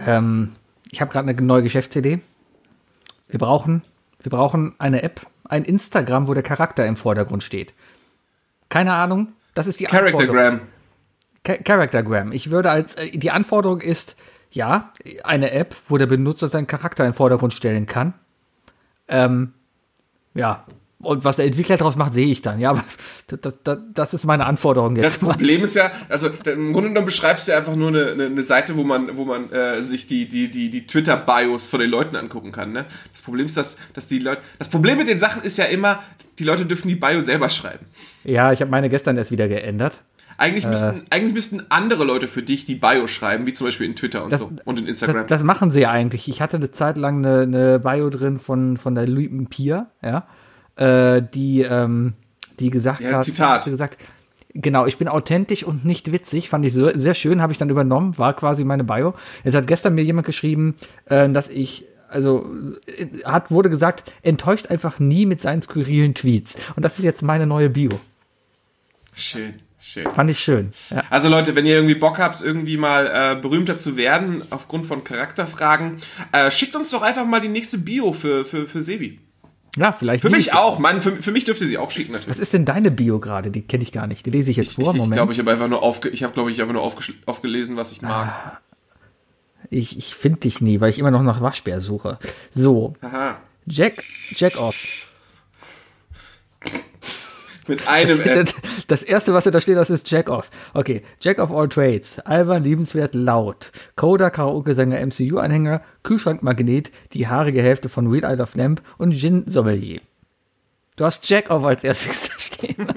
Ähm, 0.06 0.54
ich 0.91 1.02
habe 1.02 1.12
gerade 1.12 1.30
eine 1.30 1.41
neue 1.41 1.63
Geschäftsidee. 1.63 2.19
Wir 3.28 3.39
brauchen, 3.39 3.82
wir 4.21 4.30
brauchen 4.30 4.76
eine 4.78 5.02
App, 5.04 5.26
ein 5.45 5.63
Instagram, 5.63 6.28
wo 6.28 6.34
der 6.34 6.43
Charakter 6.43 6.86
im 6.86 6.95
Vordergrund 6.95 7.43
steht. 7.43 7.73
Keine 8.69 8.93
Ahnung, 8.93 9.34
das 9.54 9.67
ist 9.67 9.80
die 9.80 9.86
Charactergram. 9.86 10.62
Charactergram. 11.43 12.32
Ich 12.32 12.52
würde 12.52 12.71
als, 12.71 12.95
äh, 12.95 13.17
die 13.17 13.32
Anforderung 13.32 13.82
ist, 13.82 14.15
ja, 14.52 14.93
eine 15.23 15.52
App, 15.52 15.76
wo 15.88 15.97
der 15.97 16.06
Benutzer 16.06 16.47
seinen 16.47 16.67
Charakter 16.67 17.06
im 17.06 17.13
Vordergrund 17.13 17.54
stellen 17.54 17.86
kann. 17.86 18.13
Ähm, 19.08 19.54
ja, 20.36 20.65
und 21.03 21.25
was 21.25 21.35
der 21.35 21.45
Entwickler 21.45 21.77
daraus 21.77 21.95
macht, 21.95 22.13
sehe 22.13 22.27
ich 22.27 22.41
dann. 22.41 22.59
Ja, 22.59 22.71
aber 22.71 22.83
das, 23.27 23.57
das, 23.63 23.77
das 23.93 24.13
ist 24.13 24.25
meine 24.25 24.45
Anforderung 24.45 24.95
jetzt. 24.95 25.05
Das 25.05 25.17
Problem 25.17 25.63
ist 25.63 25.75
ja, 25.75 25.91
also 26.09 26.29
im 26.45 26.73
Grunde 26.73 26.89
genommen 26.89 27.05
beschreibst 27.05 27.47
du 27.47 27.55
einfach 27.55 27.75
nur 27.75 27.89
eine, 27.89 28.25
eine, 28.25 28.43
Seite, 28.43 28.75
wo 28.77 28.83
man, 28.83 29.15
wo 29.17 29.25
man 29.25 29.51
äh, 29.51 29.83
sich 29.83 30.07
die, 30.07 30.27
die, 30.27 30.49
die, 30.49 30.69
die 30.69 30.87
Twitter-Bios 30.87 31.69
von 31.69 31.81
den 31.81 31.89
Leuten 31.89 32.15
angucken 32.15 32.51
kann. 32.51 32.71
Ne? 32.71 32.85
Das 33.11 33.21
Problem 33.21 33.45
ist, 33.45 33.57
dass, 33.57 33.77
dass 33.93 34.07
die 34.07 34.19
Leute. 34.19 34.41
Das 34.59 34.69
Problem 34.69 34.97
mit 34.97 35.07
den 35.07 35.19
Sachen 35.19 35.43
ist 35.43 35.57
ja 35.57 35.65
immer, 35.65 36.01
die 36.39 36.43
Leute 36.43 36.65
dürfen 36.65 36.87
die 36.87 36.95
Bio 36.95 37.21
selber 37.21 37.49
schreiben. 37.49 37.85
Ja, 38.23 38.51
ich 38.51 38.61
habe 38.61 38.71
meine 38.71 38.89
gestern 38.89 39.17
erst 39.17 39.31
wieder 39.31 39.47
geändert. 39.47 39.99
Eigentlich 40.37 40.65
müssten, 40.65 41.01
äh, 41.01 41.01
eigentlich 41.11 41.33
müssten 41.33 41.63
andere 41.69 42.05
Leute 42.05 42.27
für 42.27 42.41
dich 42.41 42.65
die 42.65 42.75
Bio 42.75 43.07
schreiben, 43.07 43.45
wie 43.45 43.53
zum 43.53 43.67
Beispiel 43.67 43.85
in 43.85 43.95
Twitter 43.95 44.23
und 44.23 44.31
das, 44.31 44.39
so 44.39 44.51
und 44.65 44.79
in 44.79 44.87
Instagram. 44.87 45.27
Das, 45.27 45.27
das, 45.27 45.43
machen 45.43 45.69
sie 45.69 45.81
ja 45.81 45.91
eigentlich. 45.91 46.27
Ich 46.27 46.41
hatte 46.41 46.57
eine 46.57 46.71
Zeit 46.71 46.97
lang 46.97 47.23
eine, 47.23 47.41
eine 47.41 47.79
Bio 47.79 48.09
drin 48.09 48.39
von, 48.39 48.77
von 48.77 48.95
der 48.95 49.07
Louis 49.07 49.29
Pia, 49.49 49.91
ja 50.01 50.25
äh, 50.75 51.21
die, 51.33 51.62
ähm, 51.62 52.13
die 52.59 52.69
gesagt 52.69 53.01
ja, 53.01 53.17
hat, 53.17 53.25
Zitat. 53.25 53.65
gesagt, 53.65 53.97
genau, 54.53 54.86
ich 54.86 54.97
bin 54.97 55.07
authentisch 55.07 55.63
und 55.63 55.86
nicht 55.86 56.12
witzig, 56.12 56.49
fand 56.49 56.65
ich 56.65 56.73
so, 56.73 56.89
sehr 56.93 57.13
schön, 57.13 57.41
habe 57.41 57.51
ich 57.51 57.57
dann 57.57 57.69
übernommen, 57.69 58.17
war 58.17 58.33
quasi 58.36 58.63
meine 58.63 58.83
Bio. 58.83 59.13
Es 59.43 59.55
hat 59.55 59.67
gestern 59.67 59.95
mir 59.95 60.03
jemand 60.03 60.25
geschrieben, 60.25 60.75
äh, 61.05 61.29
dass 61.29 61.49
ich 61.49 61.86
also 62.09 62.47
hat 63.25 63.49
wurde 63.49 63.71
gesagt, 63.71 64.12
enttäuscht 64.21 64.67
einfach 64.67 64.99
nie 64.99 65.25
mit 65.25 65.41
seinen 65.41 65.63
skurrilen 65.63 66.13
Tweets. 66.13 66.55
Und 66.75 66.83
das 66.83 66.99
ist 66.99 67.05
jetzt 67.05 67.23
meine 67.23 67.47
neue 67.47 67.71
Bio. 67.71 67.99
Schön. 69.15 69.55
Schön. 69.86 70.05
Fand 70.05 70.29
ich 70.29 70.39
schön. 70.39 70.71
Ja. 70.91 71.03
Also 71.09 71.27
Leute, 71.27 71.55
wenn 71.55 71.65
ihr 71.65 71.75
irgendwie 71.75 71.95
Bock 71.95 72.17
habt, 72.17 72.39
irgendwie 72.39 72.77
mal 72.77 73.36
äh, 73.38 73.41
berühmter 73.41 73.77
zu 73.77 73.97
werden 73.97 74.41
aufgrund 74.49 74.86
von 74.86 75.03
Charakterfragen, 75.03 75.97
äh, 76.31 76.49
schickt 76.51 76.73
uns 76.77 76.89
doch 76.91 77.01
einfach 77.01 77.25
mal 77.25 77.41
die 77.41 77.49
nächste 77.49 77.77
Bio 77.79 78.13
für, 78.13 78.45
für, 78.45 78.65
für 78.65 78.81
Sebi. 78.81 79.19
Ja, 79.77 79.91
vielleicht. 79.91 80.21
Für 80.21 80.29
mich 80.29 80.53
auch, 80.53 80.77
Mann. 80.77 81.01
Für, 81.01 81.13
für, 81.21 81.31
mich 81.31 81.45
dürfte 81.45 81.65
sie 81.65 81.77
auch 81.77 81.89
schicken, 81.89 82.12
natürlich. 82.12 82.36
Was 82.36 82.39
ist 82.39 82.53
denn 82.53 82.65
deine 82.65 82.91
Bio 82.91 83.19
gerade? 83.19 83.49
Die 83.49 83.62
kenne 83.62 83.83
ich 83.83 83.91
gar 83.91 84.05
nicht. 84.05 84.25
Die 84.25 84.29
lese 84.29 84.51
ich 84.51 84.57
jetzt 84.57 84.77
ich, 84.77 84.83
vor. 84.83 84.93
Ich, 84.93 84.97
Moment. 84.97 85.13
Ich 85.13 85.17
glaube, 85.17 85.33
ich 85.33 85.39
habe 85.39 85.51
einfach 85.51 85.67
nur 85.67 85.81
aufge 85.81 86.09
ich 86.09 86.23
habe, 86.23 86.33
glaube 86.33 86.51
ich, 86.51 86.62
einfach 86.62 86.73
nur 86.73 86.83
aufgelesen, 86.83 87.75
was 87.75 87.91
ich 87.91 88.01
mag. 88.01 88.27
Ah, 88.27 88.62
ich 89.69 89.97
ich 89.97 90.13
finde 90.13 90.41
dich 90.41 90.62
nie, 90.62 90.79
weil 90.79 90.91
ich 90.91 90.99
immer 90.99 91.12
noch 91.12 91.23
nach 91.23 91.41
Waschbär 91.41 91.81
suche. 91.81 92.19
So. 92.51 92.95
Aha. 93.01 93.38
Jack, 93.65 94.03
Jack 94.31 94.57
off. 94.59 94.75
Mit 97.67 97.88
einem 97.88 98.21
das, 98.23 98.56
das 98.88 99.04
erste, 99.04 99.34
was 99.34 99.45
da 99.45 99.62
steht, 99.62 99.78
das 99.78 99.89
ist 99.89 100.10
Jack 100.10 100.30
Off. 100.30 100.49
Okay, 100.73 101.02
Jack 101.21 101.39
of 101.39 101.52
all 101.52 101.69
trades. 101.69 102.19
Albern, 102.19 102.63
liebenswert, 102.63 103.15
laut. 103.15 103.71
Coda, 103.95 104.30
Karaoke-Sänger, 104.30 104.99
MCU-Anhänger, 105.06 105.82
Kühlschrankmagnet, 106.04 106.91
die 107.13 107.28
haarige 107.28 107.62
Hälfte 107.62 107.89
von 107.89 108.08
Real 108.08 108.34
Isle 108.34 108.43
of 108.43 108.56
Lamp 108.56 108.82
und 108.97 109.13
Gin 109.13 109.49
Sommelier. 109.49 110.02
Du 110.95 111.06
hast 111.06 111.28
Jack 111.28 111.49
Off 111.49 111.63
als 111.63 111.84
erstes 111.84 112.30
stehen. 112.38 112.88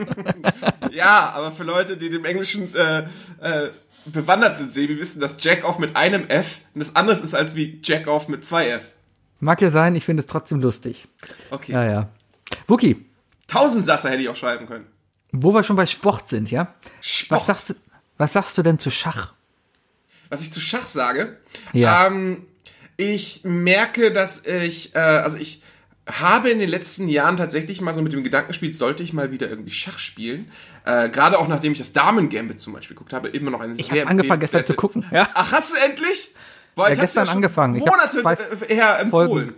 ja, 0.90 1.30
aber 1.34 1.50
für 1.50 1.64
Leute, 1.64 1.96
die 1.96 2.10
dem 2.10 2.24
Englischen 2.24 2.74
äh, 2.74 3.04
äh, 3.40 3.70
bewandert 4.04 4.56
sind, 4.56 4.72
Sebi, 4.72 4.98
wissen, 4.98 5.20
dass 5.20 5.36
Jack 5.40 5.64
Off 5.64 5.78
mit 5.78 5.96
einem 5.96 6.28
F 6.28 6.60
das 6.74 6.94
anderes 6.94 7.22
ist 7.22 7.34
als 7.34 7.56
wie 7.56 7.80
Jack 7.82 8.06
Off 8.06 8.28
mit 8.28 8.44
zwei 8.44 8.68
F. 8.68 8.84
Mag 9.40 9.60
ja 9.62 9.70
sein, 9.70 9.94
ich 9.96 10.04
finde 10.04 10.20
es 10.20 10.26
trotzdem 10.26 10.60
lustig. 10.60 11.08
Okay. 11.50 11.72
Ja, 11.72 11.84
ja. 11.84 12.08
Wookie, 12.66 13.04
Tausendsasser 13.46 14.10
hätte 14.10 14.22
ich 14.22 14.28
auch 14.28 14.36
schreiben 14.36 14.66
können. 14.66 14.86
Wo 15.32 15.52
wir 15.52 15.62
schon 15.62 15.76
bei 15.76 15.86
Sport 15.86 16.28
sind, 16.28 16.50
ja? 16.50 16.74
Sport. 17.00 17.40
Was 17.40 17.46
sagst 17.46 17.70
du, 17.70 17.74
was 18.18 18.32
sagst 18.32 18.58
du 18.58 18.62
denn 18.62 18.78
zu 18.78 18.90
Schach? 18.90 19.34
Was 20.28 20.40
ich 20.40 20.52
zu 20.52 20.60
Schach 20.60 20.86
sage? 20.86 21.38
Ja. 21.72 22.06
Ähm, 22.06 22.46
ich 22.96 23.42
merke, 23.44 24.12
dass 24.12 24.46
ich, 24.46 24.94
äh, 24.94 24.98
also 24.98 25.36
ich 25.36 25.62
habe 26.08 26.50
in 26.50 26.58
den 26.58 26.68
letzten 26.68 27.08
Jahren 27.08 27.36
tatsächlich 27.36 27.80
mal 27.80 27.92
so 27.92 28.00
mit 28.00 28.12
dem 28.12 28.22
Gedanken 28.22 28.48
gespielt, 28.48 28.74
sollte 28.74 29.02
ich 29.02 29.12
mal 29.12 29.32
wieder 29.32 29.48
irgendwie 29.48 29.72
Schach 29.72 29.98
spielen. 29.98 30.50
Äh, 30.84 31.08
Gerade 31.08 31.38
auch 31.38 31.48
nachdem 31.48 31.72
ich 31.72 31.78
das 31.78 31.92
Damen-Gambit 31.92 32.60
zum 32.60 32.72
Beispiel 32.72 32.94
geguckt 32.94 33.12
habe, 33.12 33.28
immer 33.28 33.50
noch 33.50 33.60
eine 33.60 33.74
ich 33.74 33.86
sehr. 33.86 33.96
Ich 33.96 34.00
habe 34.02 34.10
angefangen 34.10 34.40
gestern 34.40 34.64
zu 34.64 34.74
gucken. 34.74 35.04
Ja. 35.12 35.28
Ach, 35.34 35.52
hast 35.52 35.74
du 35.74 35.80
endlich? 35.80 36.34
Boah, 36.76 36.88
ja, 36.88 36.94
gestern 36.94 37.26
ja 37.26 37.32
angefangen. 37.32 37.78
Monate 37.78 38.22
her 38.68 38.98
empfohlen. 39.00 39.28
Folgen. 39.28 39.54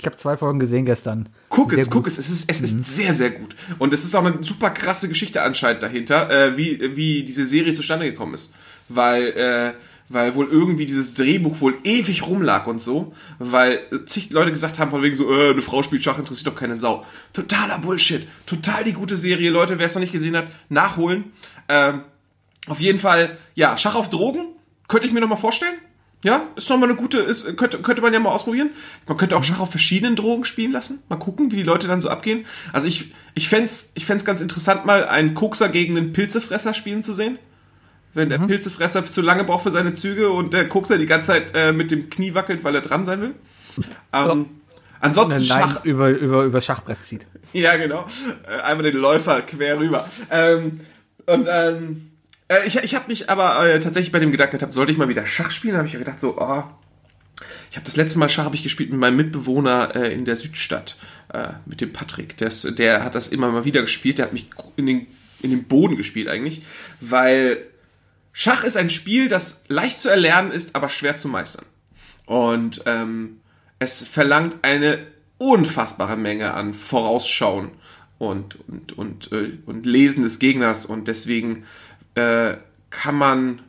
Ich 0.00 0.06
habe 0.06 0.16
zwei 0.16 0.38
Folgen 0.38 0.58
gesehen 0.58 0.86
gestern. 0.86 1.28
Guck 1.50 1.74
es, 1.74 1.90
guck 1.90 2.06
es, 2.06 2.16
es 2.16 2.30
ist, 2.30 2.48
es 2.48 2.62
ist 2.62 2.74
mhm. 2.74 2.82
sehr, 2.82 3.12
sehr 3.12 3.30
gut. 3.32 3.54
Und 3.78 3.92
es 3.92 4.02
ist 4.02 4.14
auch 4.14 4.24
eine 4.24 4.42
super 4.42 4.70
krasse 4.70 5.10
Geschichte 5.10 5.42
anscheinend 5.42 5.82
dahinter, 5.82 6.30
äh, 6.30 6.56
wie, 6.56 6.96
wie 6.96 7.22
diese 7.22 7.44
Serie 7.44 7.74
zustande 7.74 8.06
gekommen 8.06 8.32
ist. 8.32 8.54
Weil, 8.88 9.24
äh, 9.24 9.72
weil 10.08 10.34
wohl 10.34 10.48
irgendwie 10.50 10.86
dieses 10.86 11.12
Drehbuch 11.16 11.60
wohl 11.60 11.76
ewig 11.84 12.26
rumlag 12.26 12.66
und 12.66 12.80
so, 12.80 13.14
weil 13.38 13.80
zig 14.06 14.32
Leute 14.32 14.50
gesagt 14.52 14.78
haben, 14.78 14.90
von 14.90 15.02
wegen 15.02 15.14
so, 15.14 15.30
äh, 15.30 15.50
eine 15.50 15.60
Frau 15.60 15.82
spielt 15.82 16.02
Schach, 16.02 16.18
interessiert 16.18 16.46
doch 16.46 16.58
keine 16.58 16.76
Sau. 16.76 17.04
Totaler 17.34 17.78
Bullshit. 17.78 18.26
Total 18.46 18.82
die 18.82 18.94
gute 18.94 19.18
Serie, 19.18 19.50
Leute, 19.50 19.78
wer 19.78 19.84
es 19.84 19.94
noch 19.94 20.00
nicht 20.00 20.12
gesehen 20.12 20.34
hat, 20.34 20.46
nachholen. 20.70 21.32
Ähm, 21.68 22.04
auf 22.68 22.80
jeden 22.80 22.98
Fall, 22.98 23.36
ja, 23.54 23.76
Schach 23.76 23.96
auf 23.96 24.08
Drogen, 24.08 24.46
könnte 24.88 25.06
ich 25.06 25.12
mir 25.12 25.20
noch 25.20 25.28
mal 25.28 25.36
vorstellen. 25.36 25.74
Ja, 26.22 26.42
ist 26.54 26.68
nochmal 26.68 26.90
eine 26.90 26.98
gute, 26.98 27.18
ist, 27.18 27.56
könnte, 27.56 27.78
könnte 27.78 28.02
man 28.02 28.12
ja 28.12 28.20
mal 28.20 28.30
ausprobieren. 28.30 28.70
Man 29.06 29.16
könnte 29.16 29.36
auch 29.36 29.44
Schach 29.44 29.60
auf 29.60 29.70
verschiedenen 29.70 30.16
Drogen 30.16 30.44
spielen 30.44 30.70
lassen. 30.70 31.02
Mal 31.08 31.16
gucken, 31.16 31.50
wie 31.50 31.56
die 31.56 31.62
Leute 31.62 31.86
dann 31.88 32.02
so 32.02 32.10
abgehen. 32.10 32.44
Also 32.72 32.86
ich, 32.86 33.12
ich 33.34 33.48
fände 33.48 33.70
ich 33.94 34.04
fänd's 34.04 34.26
ganz 34.26 34.42
interessant, 34.42 34.84
mal 34.84 35.06
einen 35.06 35.32
Kokser 35.32 35.70
gegen 35.70 35.96
einen 35.96 36.12
Pilzefresser 36.12 36.74
spielen 36.74 37.02
zu 37.02 37.14
sehen. 37.14 37.38
Wenn 38.12 38.28
der 38.28 38.38
Pilzefresser 38.38 39.04
zu 39.04 39.22
lange 39.22 39.44
braucht 39.44 39.62
für 39.62 39.70
seine 39.70 39.94
Züge 39.94 40.30
und 40.30 40.52
der 40.52 40.68
Kokser 40.68 40.98
die 40.98 41.06
ganze 41.06 41.28
Zeit 41.28 41.52
äh, 41.54 41.72
mit 41.72 41.90
dem 41.90 42.10
Knie 42.10 42.34
wackelt, 42.34 42.64
weil 42.64 42.74
er 42.74 42.80
dran 42.80 43.06
sein 43.06 43.20
will. 43.20 43.34
Ähm, 44.12 44.46
Ansonsten 45.00 45.46
Nein, 45.48 45.70
Schach. 45.70 45.84
über, 45.84 46.10
über, 46.10 46.44
über 46.44 46.60
Schachbrett 46.60 47.02
zieht. 47.04 47.26
Ja, 47.52 47.76
genau. 47.76 48.06
Äh, 48.46 48.60
einmal 48.62 48.90
den 48.90 49.00
Läufer 49.00 49.40
quer 49.42 49.78
rüber. 49.78 50.08
Ähm, 50.30 50.80
und 51.26 51.48
ähm, 51.50 52.09
äh, 52.50 52.66
ich, 52.66 52.76
ich 52.76 52.94
habe 52.94 53.06
mich 53.08 53.30
aber 53.30 53.66
äh, 53.66 53.80
tatsächlich 53.80 54.12
bei 54.12 54.18
dem 54.18 54.32
Gedanken 54.32 54.58
gehabt, 54.58 54.72
sollte 54.72 54.92
ich 54.92 54.98
mal 54.98 55.08
wieder 55.08 55.24
Schach 55.24 55.50
spielen? 55.50 55.76
habe 55.76 55.86
ich 55.86 55.94
ja 55.94 55.98
gedacht 55.98 56.18
so, 56.18 56.36
oh, 56.38 56.64
ich 57.70 57.76
habe 57.76 57.84
das 57.84 57.96
letzte 57.96 58.18
Mal 58.18 58.28
Schach 58.28 58.44
habe 58.44 58.56
ich 58.56 58.64
gespielt 58.64 58.90
mit 58.90 58.98
meinem 58.98 59.16
Mitbewohner 59.16 59.94
äh, 59.94 60.12
in 60.12 60.24
der 60.24 60.36
Südstadt, 60.36 60.96
äh, 61.32 61.50
mit 61.64 61.80
dem 61.80 61.92
Patrick. 61.92 62.36
Der, 62.38 62.48
ist, 62.48 62.78
der 62.78 63.04
hat 63.04 63.14
das 63.14 63.28
immer 63.28 63.50
mal 63.50 63.64
wieder 63.64 63.82
gespielt. 63.82 64.18
Der 64.18 64.26
hat 64.26 64.32
mich 64.32 64.50
in 64.76 64.86
den, 64.86 65.06
in 65.40 65.50
den 65.50 65.64
Boden 65.64 65.96
gespielt 65.96 66.28
eigentlich, 66.28 66.62
weil 67.00 67.58
Schach 68.32 68.64
ist 68.64 68.76
ein 68.76 68.90
Spiel, 68.90 69.28
das 69.28 69.64
leicht 69.68 69.98
zu 69.98 70.08
erlernen 70.08 70.50
ist, 70.50 70.74
aber 70.74 70.88
schwer 70.88 71.16
zu 71.16 71.28
meistern. 71.28 71.64
Und 72.26 72.82
ähm, 72.86 73.40
es 73.78 74.06
verlangt 74.06 74.58
eine 74.62 75.06
unfassbare 75.38 76.16
Menge 76.16 76.54
an 76.54 76.74
Vorausschauen 76.74 77.70
und, 78.18 78.58
und, 78.68 78.98
und, 78.98 79.32
äh, 79.32 79.58
und 79.64 79.86
Lesen 79.86 80.24
des 80.24 80.38
Gegners. 80.38 80.84
Und 80.84 81.08
deswegen 81.08 81.64
äh, 82.14 82.56
kann 82.90 83.14
man, 83.14 83.62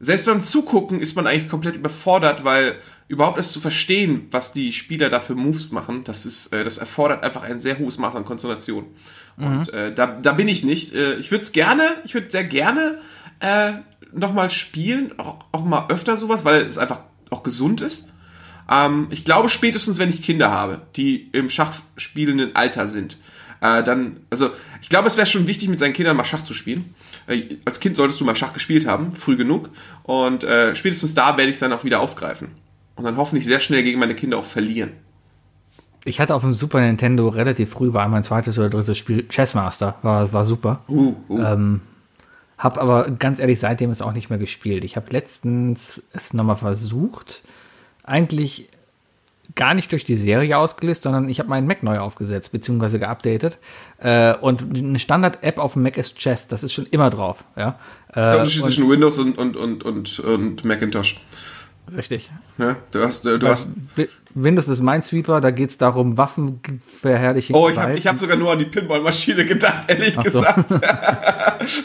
selbst 0.00 0.26
beim 0.26 0.42
Zugucken 0.42 1.00
ist 1.00 1.14
man 1.16 1.26
eigentlich 1.26 1.48
komplett 1.48 1.76
überfordert, 1.76 2.44
weil 2.44 2.76
überhaupt 3.08 3.36
erst 3.36 3.52
zu 3.52 3.60
verstehen, 3.60 4.28
was 4.30 4.52
die 4.52 4.72
Spieler 4.72 5.10
da 5.10 5.20
für 5.20 5.34
Moves 5.34 5.70
machen, 5.70 6.04
das, 6.04 6.26
ist, 6.26 6.52
äh, 6.52 6.64
das 6.64 6.78
erfordert 6.78 7.22
einfach 7.22 7.42
ein 7.42 7.58
sehr 7.58 7.78
hohes 7.78 7.98
Maß 7.98 8.16
an 8.16 8.24
Konzentration. 8.24 8.86
Und 9.36 9.72
äh, 9.72 9.94
da, 9.94 10.06
da 10.06 10.32
bin 10.32 10.48
ich 10.48 10.64
nicht. 10.64 10.94
Äh, 10.94 11.16
ich 11.16 11.30
würde 11.30 11.42
es 11.42 11.52
gerne, 11.52 11.82
ich 12.04 12.14
würde 12.14 12.30
sehr 12.30 12.44
gerne 12.44 12.98
äh, 13.40 13.72
nochmal 14.12 14.50
spielen, 14.50 15.18
auch, 15.18 15.38
auch 15.52 15.64
mal 15.64 15.86
öfter 15.88 16.16
sowas, 16.16 16.44
weil 16.44 16.62
es 16.62 16.78
einfach 16.78 17.00
auch 17.30 17.42
gesund 17.42 17.80
ist. 17.80 18.12
Ähm, 18.70 19.08
ich 19.10 19.24
glaube 19.24 19.48
spätestens, 19.48 19.98
wenn 19.98 20.10
ich 20.10 20.22
Kinder 20.22 20.50
habe, 20.50 20.82
die 20.96 21.30
im 21.32 21.50
Schachspielenden 21.50 22.56
Alter 22.56 22.88
sind, 22.88 23.18
äh, 23.64 23.82
dann, 23.82 24.20
also 24.28 24.50
ich 24.82 24.90
glaube, 24.90 25.08
es 25.08 25.16
wäre 25.16 25.26
schon 25.26 25.46
wichtig, 25.46 25.70
mit 25.70 25.78
seinen 25.78 25.94
Kindern 25.94 26.18
mal 26.18 26.24
Schach 26.24 26.42
zu 26.42 26.52
spielen. 26.52 26.94
Äh, 27.26 27.56
als 27.64 27.80
Kind 27.80 27.96
solltest 27.96 28.20
du 28.20 28.26
mal 28.26 28.36
Schach 28.36 28.52
gespielt 28.52 28.86
haben, 28.86 29.12
früh 29.12 29.36
genug. 29.36 29.70
Und 30.02 30.44
äh, 30.44 30.76
spätestens 30.76 31.14
da 31.14 31.38
werde 31.38 31.48
ich 31.48 31.56
es 31.56 31.60
dann 31.60 31.72
auch 31.72 31.82
wieder 31.82 32.00
aufgreifen. 32.00 32.48
Und 32.94 33.04
dann 33.04 33.16
hoffentlich 33.16 33.46
sehr 33.46 33.60
schnell 33.60 33.82
gegen 33.82 33.98
meine 33.98 34.14
Kinder 34.14 34.36
auch 34.36 34.44
verlieren. 34.44 34.90
Ich 36.04 36.20
hatte 36.20 36.34
auf 36.34 36.42
dem 36.42 36.52
Super 36.52 36.82
Nintendo 36.82 37.28
relativ 37.28 37.70
früh, 37.70 37.94
war 37.94 38.06
mein 38.08 38.22
zweites 38.22 38.58
oder 38.58 38.68
drittes 38.68 38.98
Spiel, 38.98 39.26
Chessmaster, 39.28 39.96
war, 40.02 40.30
war 40.34 40.44
super. 40.44 40.82
Uh, 40.86 41.14
uh. 41.30 41.38
Ähm, 41.38 41.80
hab 42.58 42.76
aber 42.76 43.10
ganz 43.12 43.40
ehrlich 43.40 43.58
seitdem 43.58 43.90
es 43.90 44.02
auch 44.02 44.12
nicht 44.12 44.28
mehr 44.28 44.38
gespielt. 44.38 44.84
Ich 44.84 44.96
habe 44.96 45.06
letztens 45.08 46.02
es 46.12 46.34
nochmal 46.34 46.56
versucht, 46.56 47.42
eigentlich 48.02 48.68
gar 49.56 49.74
nicht 49.74 49.92
durch 49.92 50.04
die 50.04 50.16
Serie 50.16 50.58
ausgelöst, 50.58 51.02
sondern 51.04 51.28
ich 51.28 51.38
habe 51.38 51.48
meinen 51.48 51.66
Mac 51.66 51.82
neu 51.82 51.98
aufgesetzt 51.98 52.50
bzw. 52.52 52.98
geupdatet. 52.98 53.58
Äh, 53.98 54.34
und 54.34 54.62
eine 54.76 54.98
Standard-App 54.98 55.58
auf 55.58 55.74
dem 55.74 55.82
Mac 55.82 55.96
ist 55.96 56.16
Chess, 56.16 56.48
das 56.48 56.62
ist 56.64 56.72
schon 56.72 56.86
immer 56.86 57.10
drauf. 57.10 57.44
Ja? 57.56 57.78
das 58.08 58.16
ist 58.16 58.30
der 58.30 58.32
Äh, 58.34 58.38
Unterschied 58.38 58.64
zwischen 58.64 58.90
Windows 58.90 59.18
und, 59.18 59.38
und, 59.38 59.56
und, 59.56 59.84
und, 59.84 60.18
und 60.20 60.64
Macintosh. 60.64 61.20
richtig. 61.96 62.30
Ne? 62.58 62.76
Du 62.90 63.02
hast, 63.02 63.26
äh, 63.26 63.38
du 63.38 63.46
hast 63.48 63.68
Wi- 63.96 64.08
Windows 64.34 64.66
ist 64.68 64.80
Minesweeper, 64.80 65.40
da 65.40 65.50
geht 65.52 65.70
es 65.70 65.78
darum, 65.78 66.16
Waffen 66.18 66.60
verherrlichen. 67.00 67.54
Oh, 67.54 67.68
ich 67.68 67.76
habe 67.78 67.94
ich 67.94 68.06
hab 68.08 68.16
sogar 68.16 68.36
nur 68.36 68.50
an 68.52 68.58
die 68.58 68.64
Pinballmaschine 68.64 69.44
gedacht, 69.44 69.82
ehrlich 69.88 70.14
so. 70.14 70.20
gesagt. 70.22 70.64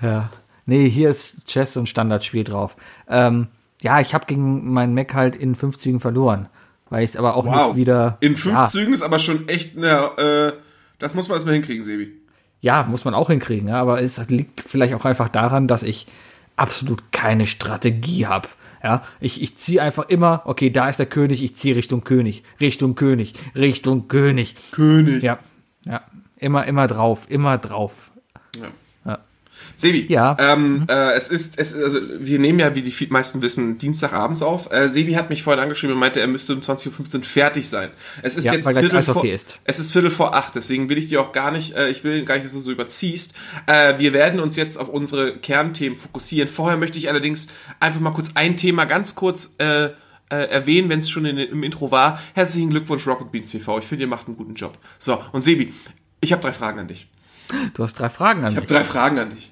Ja. 0.00 0.30
Nee, 0.66 0.88
hier 0.88 1.10
ist 1.10 1.46
Chess 1.46 1.76
und 1.76 1.88
Standardspiel 1.88 2.44
drauf. 2.44 2.76
Ähm, 3.08 3.48
ja, 3.82 4.00
ich 4.00 4.14
habe 4.14 4.26
gegen 4.26 4.72
meinen 4.72 4.94
Mac 4.94 5.14
halt 5.14 5.36
in 5.36 5.54
fünf 5.54 5.78
Zügen 5.78 6.00
verloren. 6.00 6.48
Weil 6.90 7.04
ich 7.04 7.10
es 7.10 7.16
aber 7.16 7.36
auch 7.36 7.46
Wow. 7.46 7.68
nicht 7.68 7.76
wieder. 7.76 8.18
In 8.20 8.36
fünf 8.36 8.54
ja, 8.58 8.66
Zügen 8.66 8.92
ist 8.92 9.02
aber 9.02 9.18
schon 9.18 9.48
echt 9.48 9.76
eine, 9.78 9.88
äh, 10.18 10.52
das 10.98 11.14
muss 11.14 11.28
man 11.28 11.36
erstmal 11.36 11.54
hinkriegen, 11.54 11.82
Sebi. 11.82 12.12
Ja, 12.60 12.84
muss 12.84 13.04
man 13.04 13.14
auch 13.14 13.28
hinkriegen, 13.30 13.68
ja, 13.68 13.80
aber 13.80 14.00
es 14.02 14.20
liegt 14.28 14.60
vielleicht 14.60 14.94
auch 14.94 15.04
einfach 15.04 15.28
daran, 15.28 15.66
dass 15.66 15.82
ich 15.82 16.06
absolut 16.54 17.10
keine 17.10 17.46
Strategie 17.46 18.26
habe. 18.26 18.48
Ja, 18.84 19.02
ich, 19.20 19.42
ich 19.42 19.56
ziehe 19.56 19.80
einfach 19.80 20.08
immer, 20.08 20.42
okay, 20.44 20.70
da 20.70 20.88
ist 20.88 20.98
der 20.98 21.06
König, 21.06 21.42
ich 21.42 21.54
ziehe 21.54 21.74
Richtung 21.76 22.04
König, 22.04 22.42
Richtung 22.60 22.94
König, 22.94 23.34
Richtung 23.56 24.06
König. 24.08 24.54
König. 24.72 25.22
Ja, 25.22 25.38
ja, 25.84 26.02
immer, 26.36 26.66
immer 26.66 26.88
drauf, 26.88 27.26
immer 27.28 27.58
drauf. 27.58 28.10
Ja. 28.56 28.68
Sebi, 29.76 30.06
Ja. 30.12 30.36
ähm, 30.38 30.84
äh, 30.88 31.12
es 31.14 31.28
ist, 31.30 31.58
es, 31.58 31.74
also 31.74 31.98
wir 32.18 32.38
nehmen 32.38 32.58
ja, 32.58 32.74
wie 32.74 32.82
die 32.82 33.06
meisten 33.10 33.42
wissen, 33.42 33.78
Dienstagabends 33.78 34.42
auf. 34.42 34.70
Äh, 34.72 34.88
Sebi 34.88 35.12
hat 35.14 35.30
mich 35.30 35.42
vorhin 35.42 35.62
angeschrieben 35.62 35.94
und 35.94 36.00
meinte, 36.00 36.20
er 36.20 36.26
müsste 36.26 36.54
um 36.54 36.60
20.15 36.60 37.16
Uhr 37.18 37.24
fertig 37.24 37.68
sein. 37.68 37.90
Es 38.22 38.36
ist 38.36 38.44
Ja, 38.44 38.54
jetzt 38.54 38.68
Viertel 38.68 39.02
vor, 39.02 39.24
ist. 39.24 39.58
es 39.64 39.78
ist 39.78 39.92
Viertel 39.92 40.10
vor 40.10 40.34
acht, 40.34 40.54
deswegen 40.54 40.88
will 40.88 40.98
ich 40.98 41.08
dir 41.08 41.20
auch 41.20 41.32
gar 41.32 41.50
nicht, 41.50 41.74
äh, 41.76 41.88
ich 41.90 42.04
will 42.04 42.24
gar 42.24 42.34
nicht, 42.34 42.44
dass 42.46 42.52
du 42.52 42.60
so 42.60 42.70
überziehst. 42.72 43.34
Äh, 43.66 43.98
wir 43.98 44.12
werden 44.12 44.40
uns 44.40 44.56
jetzt 44.56 44.78
auf 44.78 44.88
unsere 44.88 45.36
Kernthemen 45.38 45.96
fokussieren. 45.98 46.48
Vorher 46.48 46.76
möchte 46.78 46.98
ich 46.98 47.08
allerdings 47.08 47.48
einfach 47.80 48.00
mal 48.00 48.12
kurz 48.12 48.30
ein 48.34 48.56
Thema 48.56 48.84
ganz 48.84 49.14
kurz 49.14 49.54
äh, 49.58 49.84
äh, 49.86 49.90
erwähnen, 50.30 50.88
wenn 50.88 50.98
es 50.98 51.10
schon 51.10 51.24
in, 51.26 51.36
im 51.38 51.62
Intro 51.62 51.90
war. 51.90 52.18
Herzlichen 52.34 52.70
Glückwunsch, 52.70 53.06
Rocket 53.06 53.30
Beans 53.30 53.50
TV. 53.50 53.78
Ich 53.80 53.84
finde, 53.84 54.04
ihr 54.04 54.08
macht 54.08 54.26
einen 54.26 54.36
guten 54.36 54.54
Job. 54.54 54.78
So, 54.98 55.22
und 55.32 55.40
Sebi, 55.42 55.74
ich 56.20 56.32
habe 56.32 56.40
drei 56.42 56.52
Fragen 56.52 56.78
an 56.80 56.88
dich. 56.88 57.08
Du 57.74 57.82
hast 57.84 57.94
drei 57.94 58.08
Fragen 58.08 58.40
an 58.44 58.48
Ich 58.48 58.54
mich. 58.54 58.64
habe 58.64 58.66
drei 58.74 58.84
Fragen 58.84 59.18
an 59.18 59.30
dich. 59.30 59.51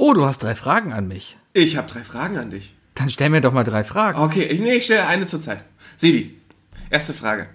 Oh, 0.00 0.14
du 0.14 0.24
hast 0.24 0.44
drei 0.44 0.54
Fragen 0.54 0.92
an 0.92 1.08
mich. 1.08 1.36
Ich 1.54 1.76
habe 1.76 1.90
drei 1.90 2.04
Fragen 2.04 2.38
an 2.38 2.50
dich. 2.50 2.72
Dann 2.94 3.10
stell 3.10 3.30
mir 3.30 3.40
doch 3.40 3.52
mal 3.52 3.64
drei 3.64 3.82
Fragen. 3.82 4.20
Okay, 4.20 4.44
ich, 4.44 4.60
nee, 4.60 4.74
ich 4.74 4.84
stelle 4.84 5.08
eine 5.08 5.26
zur 5.26 5.42
Zeit. 5.42 5.64
Sebi, 5.96 6.38
erste 6.88 7.12
Frage. 7.12 7.48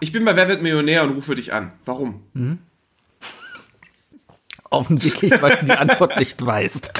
Ich 0.00 0.12
bin 0.12 0.26
bei 0.26 0.36
Wer 0.36 0.48
wird 0.48 0.60
Millionär 0.60 1.04
und 1.04 1.14
rufe 1.14 1.34
dich 1.34 1.54
an. 1.54 1.72
Warum? 1.86 2.22
Offensichtlich, 4.68 5.40
weil 5.40 5.56
du 5.56 5.64
die 5.64 5.72
Antwort 5.72 6.18
nicht 6.18 6.44
weißt. 6.44 6.92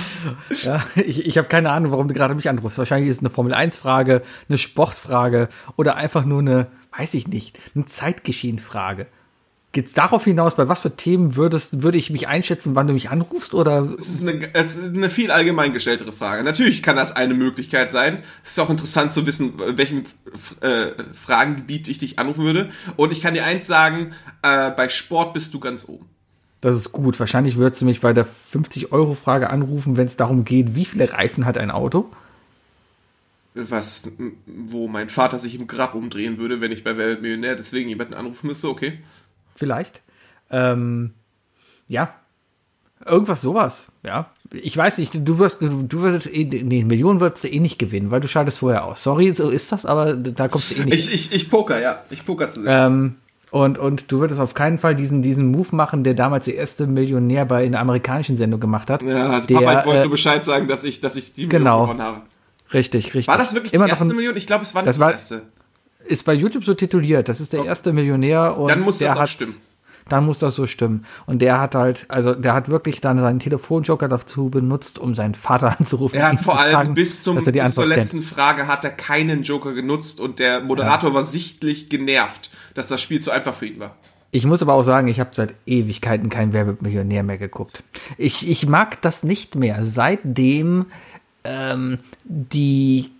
Ja, 0.63 0.83
ich 0.97 1.27
ich 1.27 1.37
habe 1.37 1.49
keine 1.49 1.71
Ahnung, 1.71 1.93
warum 1.93 2.09
du 2.09 2.15
gerade 2.15 2.35
mich 2.35 2.49
anrufst. 2.49 2.79
Wahrscheinlich 2.79 3.11
ist 3.11 3.17
es 3.17 3.21
eine 3.21 3.29
Formel-1-Frage, 3.29 4.23
eine 4.49 4.57
Sportfrage 4.57 5.51
oder 5.77 5.97
einfach 5.97 6.25
nur 6.25 6.41
eine, 6.41 6.69
weiß 6.97 7.13
ich 7.13 7.29
nicht, 7.29 7.59
eine 7.75 7.85
Zeitgeschehen-Frage. 7.85 9.09
Geht 9.73 9.89
es 9.89 9.93
darauf 9.93 10.25
hinaus, 10.25 10.57
bei 10.57 10.67
was 10.67 10.81
für 10.81 10.97
Themen 10.97 11.37
würdest, 11.37 11.83
würde 11.83 11.99
ich 11.99 12.09
mich 12.09 12.27
einschätzen, 12.27 12.75
wann 12.75 12.87
du 12.87 12.95
mich 12.95 13.11
anrufst? 13.11 13.53
Oder 13.53 13.95
Es 13.99 14.09
ist, 14.09 14.27
eine, 14.27 14.55
es 14.55 14.77
ist 14.77 14.95
eine 14.95 15.11
viel 15.11 15.31
allgemein 15.31 15.75
gestelltere 15.75 16.11
Frage. 16.13 16.43
Natürlich 16.43 16.83
kann 16.83 16.97
das 16.97 17.15
eine 17.15 17.35
Möglichkeit 17.35 17.91
sein. 17.91 18.23
Es 18.43 18.53
ist 18.53 18.59
auch 18.61 18.71
interessant 18.71 19.13
zu 19.13 19.27
wissen, 19.27 19.55
welchem 19.59 20.05
äh, 20.63 20.93
Fragengebiet 21.13 21.87
ich 21.89 21.99
dich 21.99 22.19
anrufen 22.19 22.45
würde. 22.45 22.71
Und 22.97 23.13
ich 23.13 23.21
kann 23.21 23.35
dir 23.35 23.45
eins 23.45 23.67
sagen, 23.67 24.13
äh, 24.43 24.71
bei 24.71 24.89
Sport 24.89 25.35
bist 25.35 25.53
du 25.53 25.61
ganz 25.61 25.87
oben. 25.87 26.07
das 26.63 26.75
ist 26.75 26.93
gut. 26.93 27.21
Wahrscheinlich 27.21 27.57
würdest 27.57 27.83
du 27.83 27.85
mich 27.85 28.01
bei 28.01 28.15
der 28.15 28.27
50-Euro-Frage 28.27 29.51
anrufen, 29.51 29.99
wenn 29.99 30.07
es 30.07 30.17
darum 30.17 30.47
geht, 30.47 30.77
wie 30.77 30.87
viele 30.87 31.13
Reifen 31.13 31.45
hat 31.45 31.59
ein 31.59 31.71
Auto? 31.71 32.11
Was, 33.55 34.13
wo 34.47 34.89
mein 34.89 35.09
Vater 35.11 35.39
sich 35.39 35.55
im 35.57 35.67
Grab 35.67 35.95
umdrehen 35.95 36.39
würde, 36.39 36.61
wenn 36.61 36.73
ich 36.73 36.85
bei 36.85 36.97
Wer 36.97 37.19
Millionär 37.19 37.57
deswegen 37.57 37.89
jemanden 37.89 38.15
anrufen 38.15 38.47
müsste, 38.47 38.69
okay. 38.69 38.99
Vielleicht. 39.59 40.03
Ähm, 40.51 41.13
ja. 41.89 42.15
Irgendwas 43.07 43.41
sowas, 43.43 43.87
ja. 44.03 44.31
Ich 44.51 44.77
weiß 44.77 44.99
nicht, 44.99 45.13
du 45.15 45.39
wirst, 45.39 45.61
du, 45.63 45.83
du 45.83 46.01
würdest 46.01 46.33
eh, 46.33 46.45
nee, 46.45 46.83
Millionen 46.85 47.21
würdest 47.21 47.45
du 47.45 47.49
eh 47.49 47.61
nicht 47.61 47.79
gewinnen, 47.79 48.11
weil 48.11 48.21
du 48.21 48.29
schaltest 48.29 48.59
vorher 48.59 48.85
aus. 48.85 49.03
Sorry, 49.05 49.33
so 49.35 49.51
ist 49.51 49.71
das, 49.73 49.87
aber 49.87 50.15
da 50.15 50.49
kommst 50.49 50.71
du 50.71 50.81
eh 50.81 50.85
nicht. 50.85 50.95
Ich, 51.09 51.13
ich, 51.15 51.33
ich 51.33 51.51
poker, 51.51 51.81
ja. 51.81 52.03
Ich 52.11 52.25
poker 52.27 52.49
zu 52.49 52.63
sehr. 52.63 52.87
ähm, 52.87 53.17
Und, 53.51 53.79
und 53.79 54.11
du 54.11 54.21
würdest 54.21 54.41
auf 54.41 54.55
keinen 54.55 54.79
Fall 54.79 54.95
diesen, 54.97 55.23
diesen 55.23 55.51
Move 55.51 55.75
machen, 55.77 56.03
der 56.03 56.15
damals 56.15 56.47
der 56.47 56.57
erste 56.57 56.87
Millionär 56.87 57.45
bei 57.47 57.65
einer 57.65 57.79
amerikanischen 57.79 58.37
Sendung 58.37 58.59
gemacht 58.61 58.91
hat. 58.91 59.03
Ja, 59.03 59.31
also 59.31 59.47
der, 59.47 59.55
Papa, 59.57 59.81
ich 59.81 59.87
wollte 59.87 59.99
äh, 60.01 60.03
nur 60.03 60.11
Bescheid 60.11 60.45
sagen, 60.45 60.67
dass 60.67 60.83
ich, 60.85 61.01
dass 61.01 61.15
ich 61.17 61.35
die 61.35 61.49
Genau. 61.49 61.81
Million 61.87 61.97
gewonnen 61.99 62.03
habe. 62.17 62.23
Richtig, 62.75 63.07
richtig. 63.15 63.29
War 63.29 63.39
das 63.39 63.55
wirklich 63.55 63.73
Immer 63.73 63.85
die 63.85 63.91
erste 63.93 64.07
ein, 64.07 64.17
Million? 64.17 64.37
Ich 64.37 64.47
glaube, 64.47 64.65
es 64.65 64.75
war 64.75 64.83
nicht 64.83 64.89
Das 64.89 64.97
die 64.97 65.01
war- 65.01 65.13
erste. 65.13 65.43
Ist 66.05 66.25
bei 66.25 66.35
YouTube 66.35 66.65
so 66.65 66.75
tituliert. 66.75 67.29
Das 67.29 67.41
ist 67.41 67.53
der 67.53 67.65
erste 67.65 67.93
Millionär. 67.93 68.57
Und 68.57 68.69
Dann 68.69 68.81
muss 68.81 68.99
der 68.99 69.09
das 69.09 69.17
auch 69.17 69.23
hat, 69.23 69.29
stimmen. 69.29 69.57
Dann 70.09 70.25
muss 70.25 70.39
das 70.39 70.55
so 70.55 70.67
stimmen. 70.67 71.05
Und 71.27 71.43
der 71.43 71.61
hat 71.61 71.75
halt, 71.75 72.07
also 72.09 72.35
der 72.35 72.55
hat 72.55 72.71
wirklich 72.71 73.01
dann 73.01 73.19
seinen 73.19 73.41
Telefonjoker 73.41 74.09
dazu 74.09 74.49
benutzt, 74.49 74.99
um 74.99 75.15
seinen 75.15 75.35
Vater 75.35 75.77
anzurufen. 75.79 76.19
Er 76.19 76.33
hat 76.33 76.41
vor 76.41 76.59
allem 76.59 76.73
fragen, 76.73 76.95
bis, 76.95 77.23
zum, 77.23 77.37
bis 77.37 77.45
zur 77.75 77.85
kennt. 77.85 77.97
letzten 77.97 78.23
Frage 78.23 78.67
hat 78.67 78.85
er 78.85 78.91
keinen 78.91 79.43
Joker 79.43 79.75
genutzt 79.75 80.21
und 80.21 80.39
der 80.39 80.61
Moderator 80.61 81.13
war 81.13 81.25
sichtlich 81.25 81.89
genervt, 81.91 82.51
dass 82.75 82.89
das 82.89 83.03
Spiel 83.03 83.21
zu 83.21 83.31
einfach 83.31 83.55
für 83.55 83.67
ihn 83.67 83.81
war. 83.81 83.97
Ich 84.31 84.45
muss 84.45 84.63
aber 84.63 84.75
auch 84.75 84.83
sagen, 84.83 85.09
ich 85.09 85.21
habe 85.21 85.31
seit 85.33 85.55
Ewigkeiten 85.67 86.29
kein 86.29 86.53
Wer 86.53 86.67
wird 86.67 86.83
Millionär 86.83 87.23
mehr 87.23 87.39
geguckt. 87.39 87.83
Ich, 88.19 88.49
ich 88.49 88.67
mag 88.67 89.01
das 89.01 89.23
nicht 89.23 89.55
mehr, 89.55 89.83
seitdem 89.83 90.87
ähm, 91.45 91.99
die 92.25 93.11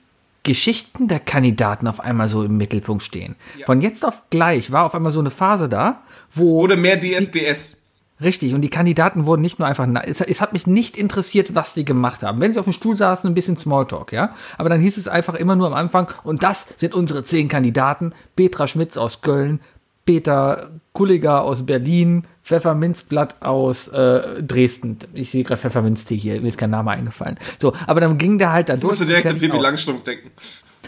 Geschichten 0.49 1.09
der 1.09 1.21
Kandidaten 1.21 1.87
auf 1.87 2.01
einmal 2.01 2.27
so 2.27 2.43
im 2.43 2.57
Mittelpunkt 2.57 3.03
stehen. 3.03 3.37
Von 3.67 3.83
jetzt 3.83 4.03
auf 4.03 4.23
gleich 4.31 4.73
war 4.73 4.87
auf 4.87 4.95
einmal 4.95 5.13
so 5.13 5.21
eine 5.21 5.31
Phase 5.31 5.69
da, 5.69 6.01
wo 6.33 6.63
Oder 6.63 6.75
mehr 6.75 6.99
DSDS. 6.99 7.83
Richtig, 8.23 8.55
und 8.55 8.63
die 8.63 8.71
Kandidaten 8.71 9.27
wurden 9.27 9.43
nicht 9.43 9.59
nur 9.59 9.69
einfach, 9.69 9.87
es, 10.05 10.23
es 10.23 10.41
hat 10.41 10.55
mich 10.55 10.67
nicht 10.67 10.97
interessiert, 10.97 11.55
was 11.55 11.75
die 11.75 11.85
gemacht 11.85 12.23
haben. 12.23 12.41
Wenn 12.41 12.55
sie 12.55 12.59
auf 12.59 12.65
dem 12.65 12.73
Stuhl 12.73 12.97
saßen, 12.97 13.31
ein 13.31 13.35
bisschen 13.35 13.59
Smalltalk, 13.59 14.11
ja. 14.11 14.35
Aber 14.57 14.71
dann 14.71 14.81
hieß 14.81 14.97
es 14.97 15.07
einfach 15.07 15.35
immer 15.35 15.55
nur 15.55 15.67
am 15.67 15.75
Anfang, 15.75 16.09
und 16.25 16.43
das 16.43 16.67
sind 16.77 16.95
unsere 16.95 17.25
zehn 17.25 17.49
Kandidaten. 17.49 18.15
Petra 18.35 18.67
Schmitz 18.67 18.97
aus 18.97 19.21
Köln, 19.21 19.61
Peter 20.09 20.71
Kulliger 20.95 21.43
aus 21.43 21.67
Berlin, 21.67 22.25
Pfefferminzblatt 22.43 23.43
aus 23.43 23.89
äh, 23.89 24.43
Dresden. 24.43 24.97
Ich 25.13 25.31
sehe 25.31 25.45
gerade 25.45 25.61
Pfefferminztee 25.61 26.17
hier, 26.17 26.41
mir 26.41 26.49
ist 26.49 26.57
kein 26.57 26.71
Name 26.71 26.93
eingefallen. 26.93 27.39
So, 27.59 27.75
aber 27.87 28.01
dann 28.01 28.17
ging 28.17 28.39
der 28.39 28.51
halt 28.51 28.71
da 28.71 28.77
durch. 28.77 28.93
musste 28.93 29.05
direkt 29.05 29.27
an 29.27 29.39
Bibi. 29.39 29.59
Langstrumpf 29.59 30.05
denken. 30.05 30.31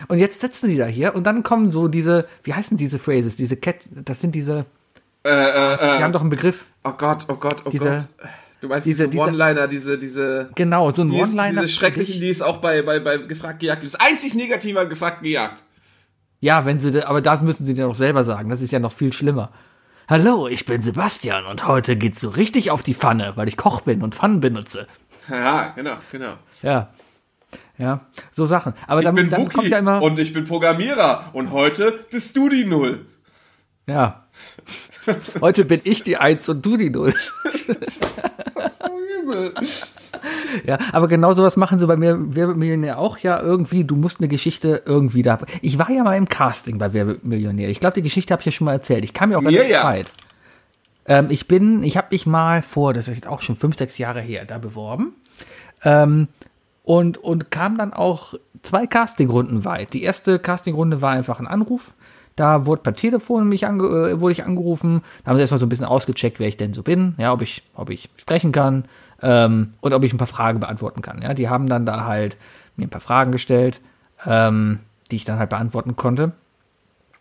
Und 0.08 0.16
jetzt 0.16 0.40
sitzen 0.40 0.70
die 0.70 0.78
da 0.78 0.86
hier 0.86 1.14
und 1.14 1.24
dann 1.24 1.42
kommen 1.42 1.68
so 1.68 1.86
diese, 1.86 2.26
wie 2.44 2.54
heißen 2.54 2.78
diese 2.78 2.98
Phrases, 2.98 3.36
diese 3.36 3.58
Cat, 3.58 3.76
das 4.06 4.22
sind 4.22 4.34
diese, 4.34 4.64
Äh, 5.22 5.28
äh, 5.28 5.76
die 5.76 5.84
äh, 5.84 6.02
haben 6.02 6.12
doch 6.14 6.22
einen 6.22 6.30
Begriff. 6.30 6.64
oh 6.84 6.92
Gott, 6.96 7.26
oh 7.28 7.34
Gott, 7.34 7.62
oh 7.66 7.68
Diese- 7.68 7.84
Gott. 7.84 8.06
Du 8.62 8.68
meinst 8.68 8.86
diese- 8.86 9.06
diese, 9.06 9.22
One-Liner, 9.22 9.68
diese, 9.68 9.98
diese, 9.98 10.48
Genau, 10.54 10.90
so 10.92 11.02
ein 11.02 11.08
die 11.10 11.20
One-Liner. 11.20 11.60
diese 11.60 11.68
schrecklichen, 11.68 12.22
die 12.22 12.30
es 12.30 12.40
auch 12.40 12.56
bei, 12.58 12.80
bei, 12.80 13.00
bei 13.00 13.18
Gefragt 13.18 13.60
gejagt 13.60 13.82
gibt. 13.82 13.92
Das 13.92 14.00
einzig 14.00 14.34
Negative 14.34 14.80
an 14.80 14.88
Gefragt 14.88 15.22
gejagt. 15.22 15.62
Ja, 16.40 16.64
wenn 16.64 16.80
sie, 16.80 17.04
aber 17.06 17.20
das 17.20 17.42
müssen 17.42 17.64
sie 17.66 17.74
dir 17.74 17.84
doch 17.86 17.94
selber 17.94 18.24
sagen. 18.24 18.48
Das 18.50 18.60
ist 18.62 18.72
ja 18.72 18.78
noch 18.78 18.92
viel 18.92 19.12
schlimmer. 19.12 19.50
Hallo, 20.08 20.48
ich 20.48 20.64
bin 20.64 20.82
Sebastian 20.82 21.44
und 21.46 21.66
heute 21.68 21.96
geht's 21.96 22.20
so 22.20 22.30
richtig 22.30 22.70
auf 22.70 22.82
die 22.82 22.94
Pfanne, 22.94 23.32
weil 23.36 23.46
ich 23.46 23.56
Koch 23.56 23.82
bin 23.82 24.02
und 24.02 24.14
Pfannen 24.14 24.40
benutze. 24.40 24.86
Ja, 25.28 25.72
genau, 25.76 25.96
genau. 26.10 26.32
Ja. 26.62 26.88
Ja, 27.78 28.00
so 28.30 28.44
Sachen. 28.46 28.74
Aber 28.86 29.00
Ich 29.00 29.06
dann, 29.06 29.14
bin 29.14 29.30
dann 29.30 29.42
Wookie 29.42 29.54
kommt 29.56 29.68
ja 29.68 29.78
immer. 29.78 30.02
und 30.02 30.18
ich 30.18 30.32
bin 30.32 30.44
Programmierer 30.44 31.30
und 31.32 31.50
heute 31.50 31.92
bist 32.10 32.36
du 32.36 32.48
die 32.48 32.64
Null. 32.64 33.06
ja. 33.86 34.24
Heute 35.40 35.64
bin 35.64 35.80
ich 35.84 36.02
die 36.02 36.16
Eins 36.16 36.48
und 36.48 36.64
du 36.64 36.76
die 36.76 36.90
Null. 36.90 37.14
Ja, 40.66 40.78
aber 40.92 41.08
genau 41.08 41.32
sowas 41.32 41.56
machen 41.56 41.78
sie 41.78 41.86
bei 41.86 41.96
mir, 41.96 42.18
Wer 42.18 42.48
Millionär 42.48 42.98
auch 42.98 43.18
ja 43.18 43.40
irgendwie. 43.40 43.84
Du 43.84 43.94
musst 43.96 44.18
eine 44.18 44.28
Geschichte 44.28 44.82
irgendwie 44.84 45.22
da. 45.22 45.38
Ich 45.62 45.78
war 45.78 45.90
ja 45.90 46.02
mal 46.02 46.16
im 46.16 46.28
Casting 46.28 46.78
bei 46.78 46.92
Wer 46.92 47.16
Millionär. 47.22 47.68
Ich 47.68 47.80
glaube, 47.80 47.94
die 47.94 48.02
Geschichte 48.02 48.32
habe 48.32 48.40
ich 48.40 48.46
ja 48.46 48.52
schon 48.52 48.64
mal 48.64 48.72
erzählt. 48.72 49.04
Ich 49.04 49.14
kam 49.14 49.30
ja 49.30 49.38
auch 49.38 49.42
Mir 49.42 49.50
relativ 49.50 49.72
ja. 49.72 49.84
weit. 49.84 50.10
Ähm, 51.06 51.28
ich 51.30 51.48
bin, 51.48 51.82
ich 51.84 51.96
habe 51.96 52.08
mich 52.10 52.26
mal 52.26 52.62
vor, 52.62 52.92
das 52.92 53.08
ist 53.08 53.16
jetzt 53.16 53.28
auch 53.28 53.40
schon 53.40 53.56
fünf, 53.56 53.76
sechs 53.76 53.98
Jahre 53.98 54.20
her, 54.20 54.44
da 54.44 54.58
beworben. 54.58 55.14
Ähm, 55.84 56.28
und, 56.82 57.18
und 57.18 57.50
kam 57.50 57.78
dann 57.78 57.92
auch 57.92 58.34
zwei 58.62 58.86
Castingrunden 58.86 59.64
weit. 59.64 59.92
Die 59.92 60.02
erste 60.02 60.38
Castingrunde 60.38 61.00
war 61.00 61.12
einfach 61.12 61.38
ein 61.40 61.46
Anruf. 61.46 61.92
Da 62.40 62.64
wurde 62.64 62.80
per 62.80 62.94
Telefon 62.94 63.50
mich 63.50 63.66
ange 63.66 63.84
äh, 63.84 64.18
wurde 64.18 64.32
ich 64.32 64.44
angerufen. 64.44 65.02
Da 65.22 65.28
haben 65.28 65.36
sie 65.36 65.42
erstmal 65.42 65.58
so 65.58 65.66
ein 65.66 65.68
bisschen 65.68 65.84
ausgecheckt, 65.84 66.40
wer 66.40 66.48
ich 66.48 66.56
denn 66.56 66.72
so 66.72 66.82
bin, 66.82 67.14
ja, 67.18 67.34
ob 67.34 67.42
ich, 67.42 67.62
ob 67.74 67.90
ich 67.90 68.08
sprechen 68.16 68.50
kann 68.50 68.86
ähm, 69.20 69.74
und 69.82 69.92
ob 69.92 70.02
ich 70.04 70.14
ein 70.14 70.16
paar 70.16 70.26
Fragen 70.26 70.58
beantworten 70.58 71.02
kann. 71.02 71.20
Ja, 71.20 71.34
die 71.34 71.50
haben 71.50 71.66
dann 71.66 71.84
da 71.84 72.06
halt 72.06 72.38
mir 72.76 72.86
ein 72.86 72.90
paar 72.90 73.02
Fragen 73.02 73.30
gestellt, 73.30 73.82
ähm, 74.24 74.78
die 75.10 75.16
ich 75.16 75.26
dann 75.26 75.38
halt 75.38 75.50
beantworten 75.50 75.96
konnte. 75.96 76.32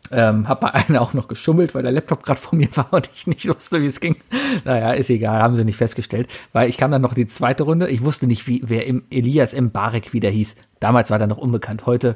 Ähm, 0.10 0.47
hab 0.47 0.62
bei 0.62 0.73
einer 0.73 1.01
auch 1.01 1.13
noch 1.13 1.27
geschummelt, 1.27 1.75
weil 1.75 1.84
der 1.84 1.91
Laptop 1.91 2.23
gerade 2.23 2.39
vor 2.39 2.58
mir 2.58 2.69
war 2.77 2.88
und 2.93 3.10
ich 3.13 3.27
nicht 3.27 3.45
wusste, 3.45 3.82
wie 3.82 3.88
es 3.88 3.99
ging. 3.99 4.15
Naja, 4.63 4.93
ist 4.93 5.10
egal, 5.10 5.41
haben 5.41 5.58
sie 5.58 5.65
nicht 5.65 5.75
festgestellt. 5.75 6.29
Weil 6.53 6.69
ich 6.69 6.77
kam 6.77 6.91
dann 6.91 7.01
noch 7.01 7.13
die 7.13 7.27
zweite 7.27 7.63
Runde. 7.63 7.89
Ich 7.89 8.05
wusste 8.05 8.25
nicht, 8.25 8.47
wie, 8.47 8.62
wer 8.65 8.88
im 8.88 9.03
Elias 9.10 9.53
M. 9.53 9.71
Barik 9.71 10.13
wieder 10.13 10.29
hieß. 10.29 10.55
Damals 10.79 11.11
war 11.11 11.17
der 11.17 11.27
noch 11.27 11.37
unbekannt. 11.37 11.85
Heute, 11.85 12.15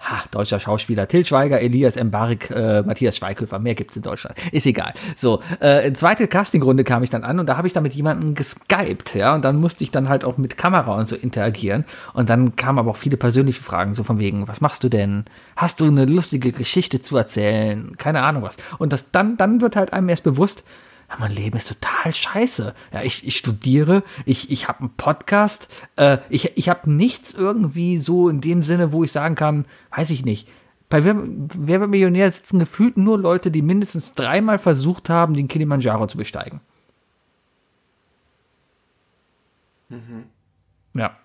ha, 0.00 0.22
deutscher 0.30 0.60
Schauspieler 0.60 1.08
Till 1.08 1.24
Schweiger, 1.24 1.60
Elias 1.60 1.96
M. 1.96 2.10
Barik, 2.10 2.50
äh, 2.50 2.82
Matthias 2.82 3.16
Schweighöfer. 3.16 3.58
Mehr 3.58 3.74
gibt's 3.74 3.96
in 3.96 4.02
Deutschland. 4.02 4.36
Ist 4.52 4.66
egal. 4.66 4.92
So, 5.16 5.42
äh, 5.60 5.86
in 5.86 5.94
zweite 5.94 6.28
Castingrunde 6.28 6.84
kam 6.84 7.02
ich 7.02 7.10
dann 7.10 7.24
an 7.24 7.38
und 7.38 7.46
da 7.46 7.56
habe 7.56 7.66
ich 7.66 7.72
dann 7.72 7.82
mit 7.82 7.94
jemandem 7.94 8.34
geskypt, 8.34 9.14
ja. 9.14 9.34
Und 9.34 9.44
dann 9.44 9.56
musste 9.56 9.82
ich 9.84 9.90
dann 9.90 10.08
halt 10.08 10.24
auch 10.24 10.36
mit 10.36 10.58
Kamera 10.58 10.94
und 10.94 11.08
so 11.08 11.16
interagieren. 11.16 11.84
Und 12.12 12.28
dann 12.28 12.54
kamen 12.56 12.78
aber 12.78 12.90
auch 12.90 12.96
viele 12.96 13.16
persönliche 13.16 13.62
Fragen, 13.62 13.94
so 13.94 14.02
von 14.02 14.18
wegen, 14.18 14.46
was 14.46 14.60
machst 14.60 14.84
du 14.84 14.90
denn? 14.90 15.24
Hast 15.56 15.80
du 15.80 15.86
eine 15.86 16.04
lustige 16.04 16.52
Geschichte 16.52 17.00
zu 17.00 17.16
erzählen? 17.16 17.96
Keine 17.96 18.22
Ahnung 18.22 18.42
was. 18.42 18.56
Und 18.78 18.92
das 18.92 19.10
dann, 19.10 19.36
dann 19.38 19.60
wird 19.60 19.76
halt 19.76 19.92
einem 19.92 20.08
erst 20.10 20.24
bewusst, 20.24 20.64
ja, 21.12 21.18
mein 21.18 21.32
Leben 21.32 21.56
ist 21.56 21.68
total 21.68 22.14
scheiße. 22.14 22.74
Ja, 22.92 23.02
ich, 23.02 23.26
ich 23.26 23.36
studiere, 23.36 24.02
ich, 24.24 24.50
ich 24.50 24.68
habe 24.68 24.80
einen 24.80 24.96
Podcast, 24.96 25.68
äh, 25.96 26.18
ich, 26.30 26.56
ich 26.56 26.68
habe 26.68 26.92
nichts 26.92 27.34
irgendwie 27.34 27.98
so 27.98 28.28
in 28.28 28.40
dem 28.40 28.62
Sinne, 28.62 28.92
wo 28.92 29.04
ich 29.04 29.12
sagen 29.12 29.34
kann, 29.34 29.66
weiß 29.94 30.10
ich 30.10 30.24
nicht. 30.24 30.48
Bei 30.88 31.04
Wer, 31.04 31.16
Wer 31.16 31.80
wird 31.80 31.90
Millionär 31.90 32.30
sitzen 32.30 32.58
gefühlt 32.58 32.96
nur 32.96 33.18
Leute, 33.18 33.50
die 33.50 33.62
mindestens 33.62 34.14
dreimal 34.14 34.58
versucht 34.58 35.10
haben, 35.10 35.34
den 35.34 35.48
Kilimanjaro 35.48 36.06
zu 36.06 36.16
besteigen. 36.16 36.60
Ja. 40.94 41.16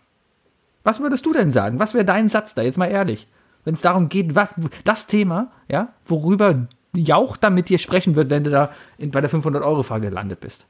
Was 0.84 1.00
würdest 1.00 1.26
du 1.26 1.34
denn 1.34 1.52
sagen? 1.52 1.80
Was 1.80 1.94
wäre 1.94 2.06
dein 2.06 2.30
Satz 2.30 2.56
da? 2.56 2.62
Jetzt 2.62 2.78
mal 2.78 2.88
ehrlich. 2.88 3.28
Wenn 3.64 3.74
es 3.74 3.82
darum 3.82 4.10
geht, 4.10 4.36
was, 4.36 4.50
das 4.84 5.08
Thema, 5.08 5.52
ja, 5.68 5.94
worüber 6.06 6.68
Jauch 6.96 7.38
dann 7.38 7.54
mit 7.54 7.70
dir 7.70 7.80
sprechen 7.80 8.16
wird, 8.16 8.30
wenn 8.30 8.44
du 8.44 8.50
da 8.50 8.74
in, 8.98 9.12
bei 9.12 9.22
der 9.22 9.30
500-Euro-Frage 9.30 10.10
gelandet 10.10 10.40
bist. 10.40 10.66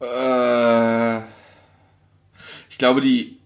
Äh, 0.00 1.18
ich 2.70 2.78
glaube, 2.78 3.00
die, 3.00 3.38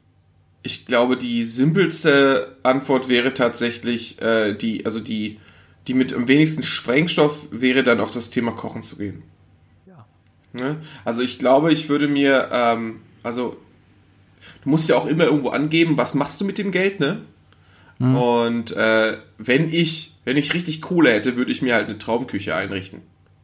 ich 0.62 0.86
glaube, 0.86 1.16
die 1.16 1.44
simpelste 1.44 2.56
Antwort 2.62 3.08
wäre 3.08 3.34
tatsächlich 3.34 4.20
äh, 4.20 4.54
die, 4.54 4.84
also 4.84 5.00
die, 5.00 5.38
die 5.86 5.94
mit 5.94 6.12
am 6.12 6.28
wenigsten 6.28 6.62
Sprengstoff 6.62 7.48
wäre 7.50 7.82
dann 7.82 8.00
auf 8.00 8.10
das 8.10 8.30
Thema 8.30 8.52
Kochen 8.52 8.82
zu 8.82 8.96
gehen. 8.96 9.22
Ja. 9.86 10.06
Ne? 10.52 10.80
Also 11.04 11.22
ich 11.22 11.38
glaube, 11.38 11.72
ich 11.72 11.88
würde 11.88 12.08
mir, 12.08 12.48
ähm, 12.52 13.00
also 13.22 13.56
du 14.64 14.70
musst 14.70 14.88
ja 14.88 14.96
auch 14.96 15.06
immer 15.06 15.24
irgendwo 15.24 15.50
angeben, 15.50 15.96
was 15.96 16.14
machst 16.14 16.40
du 16.40 16.44
mit 16.44 16.58
dem 16.58 16.70
Geld, 16.70 17.00
ne? 17.00 17.22
Und 18.00 18.74
äh, 18.74 19.18
wenn 19.36 19.70
ich, 19.70 20.16
wenn 20.24 20.38
ich 20.38 20.54
richtig 20.54 20.80
Kohle 20.80 21.12
hätte, 21.12 21.36
würde 21.36 21.52
ich 21.52 21.60
mir 21.60 21.74
halt 21.74 21.88
eine 21.88 21.98
Traumküche 21.98 22.54
einrichten. 22.54 23.02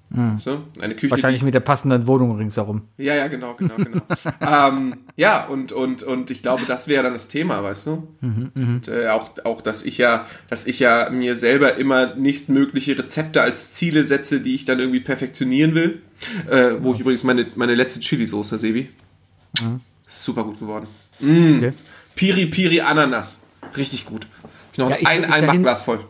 Weißt 0.08 0.46
du? 0.46 0.62
Eine 0.80 0.94
Küche, 0.94 1.10
Wahrscheinlich 1.10 1.42
mit 1.42 1.52
der 1.52 1.60
passenden 1.60 2.06
Wohnung 2.06 2.36
ringsherum. 2.36 2.82
ja, 2.96 3.14
ja, 3.14 3.26
genau, 3.26 3.54
genau, 3.54 3.74
genau. 3.76 4.00
ähm, 4.40 4.98
ja, 5.16 5.44
und, 5.44 5.72
und, 5.72 6.04
und 6.04 6.30
ich 6.30 6.42
glaube, 6.42 6.62
das 6.66 6.86
wäre 6.86 7.02
dann 7.02 7.12
das 7.12 7.28
Thema, 7.28 7.62
weißt 7.62 7.86
du? 7.88 8.08
und 8.54 8.88
äh, 8.88 9.08
auch, 9.08 9.30
auch, 9.44 9.60
dass 9.60 9.84
ich 9.84 9.98
ja, 9.98 10.26
dass 10.48 10.66
ich 10.66 10.78
ja 10.78 11.10
mir 11.10 11.36
selber 11.36 11.76
immer 11.76 12.14
nächstmögliche 12.14 12.96
Rezepte 12.96 13.42
als 13.42 13.74
Ziele 13.74 14.04
setze, 14.04 14.40
die 14.40 14.54
ich 14.54 14.64
dann 14.64 14.78
irgendwie 14.78 15.00
perfektionieren 15.00 15.74
will. 15.74 16.02
Äh, 16.48 16.76
wo 16.80 16.94
ich 16.94 17.00
übrigens 17.00 17.24
meine, 17.24 17.46
meine 17.56 17.74
letzte 17.74 18.00
Chili-Soße, 18.00 18.58
Sebi. 18.58 18.88
Super 20.06 20.44
gut 20.44 20.58
geworden. 20.60 20.86
Mm. 21.20 21.56
Okay. 21.58 21.72
Piri 22.14 22.46
Piri 22.46 22.80
Ananas. 22.80 23.42
Richtig 23.76 24.06
gut. 24.06 24.26
Ich 24.72 24.78
noch 24.78 24.90
Ja, 24.90 24.96
ich 24.98 25.06
ein, 25.06 25.24
ein 25.24 25.30
dahin- 25.46 25.46
Backglas 25.62 25.82
voll. 25.82 26.00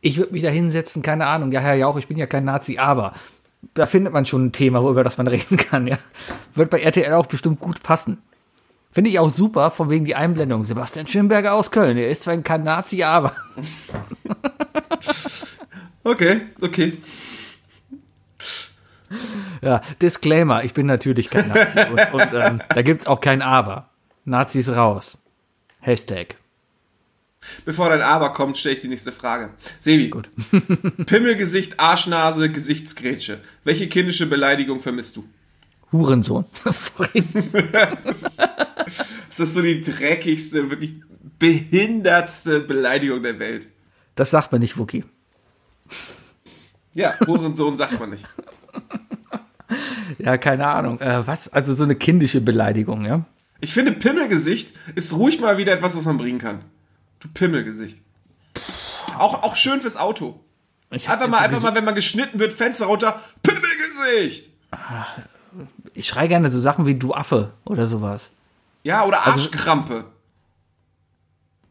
Ich 0.00 0.18
würde 0.18 0.32
mich 0.32 0.42
da 0.42 0.48
hinsetzen, 0.48 1.02
keine 1.02 1.26
Ahnung. 1.26 1.50
Ja, 1.50 1.60
Herr 1.60 1.74
Jauch, 1.74 1.96
ich 1.96 2.06
bin 2.06 2.16
ja 2.18 2.26
kein 2.26 2.44
Nazi, 2.44 2.78
aber 2.78 3.14
da 3.74 3.86
findet 3.86 4.12
man 4.12 4.26
schon 4.26 4.46
ein 4.46 4.52
Thema, 4.52 4.80
über 4.88 5.02
das 5.02 5.18
man 5.18 5.26
reden 5.26 5.56
kann, 5.56 5.86
ja. 5.86 5.98
Wird 6.54 6.70
bei 6.70 6.80
RTL 6.80 7.12
auch 7.14 7.26
bestimmt 7.26 7.58
gut 7.60 7.82
passen. 7.82 8.18
Finde 8.92 9.10
ich 9.10 9.18
auch 9.18 9.28
super, 9.30 9.70
von 9.70 9.90
wegen 9.90 10.04
die 10.04 10.14
Einblendung. 10.14 10.64
Sebastian 10.64 11.06
Schönberger 11.06 11.52
aus 11.54 11.70
Köln. 11.70 11.96
Er 11.98 12.08
ist 12.10 12.22
zwar 12.22 12.36
kein 12.38 12.62
Nazi, 12.64 13.02
aber. 13.02 13.32
Okay, 16.04 16.40
okay. 16.60 16.96
Ja, 19.60 19.80
Disclaimer, 20.00 20.62
ich 20.62 20.72
bin 20.72 20.86
natürlich 20.86 21.30
kein 21.30 21.48
Nazi. 21.48 21.80
und 21.90 22.12
und 22.14 22.32
ähm, 22.32 22.62
da 22.68 22.82
gibt 22.82 23.00
es 23.00 23.06
auch 23.08 23.20
kein 23.20 23.42
Aber. 23.42 23.88
Nazis 24.24 24.68
raus. 24.68 25.18
Hashtag. 25.80 26.36
Bevor 27.64 27.88
dein 27.88 28.02
Aber 28.02 28.32
kommt, 28.32 28.58
stelle 28.58 28.76
ich 28.76 28.82
die 28.82 28.88
nächste 28.88 29.12
Frage. 29.12 29.50
Sebi, 29.78 30.10
Gut. 30.10 30.28
Pimmelgesicht, 31.06 31.80
Arschnase, 31.80 32.50
Gesichtsgrätsche. 32.50 33.40
Welche 33.64 33.88
kindische 33.88 34.26
Beleidigung 34.26 34.80
vermisst 34.80 35.16
du? 35.16 35.24
Hurensohn. 35.92 36.44
Sorry. 36.72 37.24
Das 38.04 38.38
ist 39.38 39.54
so 39.54 39.62
die 39.62 39.80
dreckigste, 39.80 40.70
wirklich 40.70 40.94
behindertste 41.38 42.60
Beleidigung 42.60 43.22
der 43.22 43.38
Welt. 43.38 43.68
Das 44.14 44.30
sagt 44.30 44.52
man 44.52 44.60
nicht, 44.60 44.76
Wookie. 44.78 45.04
Ja, 46.92 47.14
Hurensohn 47.26 47.76
sagt 47.76 47.98
man 47.98 48.10
nicht. 48.10 48.26
Ja, 50.18 50.38
keine 50.38 50.66
Ahnung. 50.66 51.00
Äh, 51.00 51.26
was? 51.26 51.52
Also 51.52 51.74
so 51.74 51.84
eine 51.84 51.94
kindische 51.94 52.40
Beleidigung, 52.40 53.04
ja? 53.04 53.24
Ich 53.60 53.72
finde, 53.74 53.92
Pimmelgesicht 53.92 54.74
ist 54.94 55.12
ruhig 55.14 55.40
mal 55.40 55.58
wieder 55.58 55.72
etwas, 55.74 55.96
was 55.96 56.04
man 56.06 56.16
bringen 56.16 56.38
kann. 56.38 56.60
Du 57.20 57.28
Pimmelgesicht. 57.28 58.00
Auch, 59.18 59.42
auch 59.42 59.54
schön 59.56 59.80
fürs 59.80 59.96
Auto. 59.96 60.40
Einfach 60.90 61.28
mal, 61.28 61.38
einfach 61.38 61.60
mal, 61.60 61.74
wenn 61.74 61.84
man 61.84 61.94
geschnitten 61.94 62.38
wird, 62.38 62.54
Fenster 62.54 62.86
runter, 62.86 63.20
Pimmelgesicht! 63.42 64.50
Ich 65.94 66.06
schreie 66.08 66.28
gerne 66.28 66.48
so 66.50 66.58
Sachen 66.60 66.86
wie 66.86 66.94
du 66.94 67.12
Affe 67.12 67.52
oder 67.64 67.86
sowas. 67.86 68.32
Ja, 68.84 69.04
oder 69.04 69.26
Also- 69.26 69.40
Arschkrampe. 69.40 70.04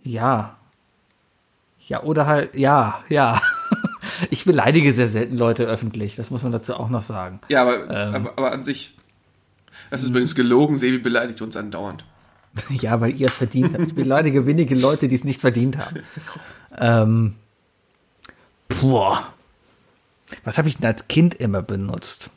Ja. 0.04 0.56
Ja, 1.88 2.04
oder 2.04 2.26
halt, 2.28 2.56
ja, 2.56 3.04
ja. 3.10 3.42
Ich 4.30 4.46
beleidige 4.46 4.92
sehr 4.94 5.08
selten 5.08 5.38
Leute 5.38 5.64
öffentlich, 5.66 6.16
das 6.16 6.32
muss 6.32 6.44
man 6.44 6.52
dazu 6.52 6.76
auch 6.76 6.90
noch 6.90 7.04
sagen. 7.04 7.40
Ja, 7.50 7.62
aber, 7.62 7.90
Ähm. 7.90 8.16
aber, 8.16 8.34
aber 8.38 8.52
an 8.52 8.64
sich. 8.64 8.96
Das 9.90 10.02
ist 10.02 10.10
übrigens 10.10 10.36
gelogen, 10.36 10.76
Sebi 10.76 10.98
beleidigt 10.98 11.42
uns 11.42 11.56
andauernd. 11.56 12.04
Ja, 12.70 13.00
weil 13.00 13.14
ihr 13.14 13.28
es 13.28 13.36
verdient 13.36 13.74
habt. 13.74 13.88
Ich 13.88 13.96
beleidige 13.96 14.48
wenige 14.48 14.74
Leute, 14.74 15.08
die 15.08 15.16
es 15.16 15.24
nicht 15.24 15.42
verdient 15.42 15.78
haben. 15.78 15.98
Ähm, 16.80 17.36
boah. 18.82 19.24
Was 20.44 20.58
habe 20.58 20.68
ich 20.68 20.78
denn 20.78 20.86
als 20.88 21.08
Kind 21.08 21.36
immer 21.36 21.62
benutzt? 21.62 22.32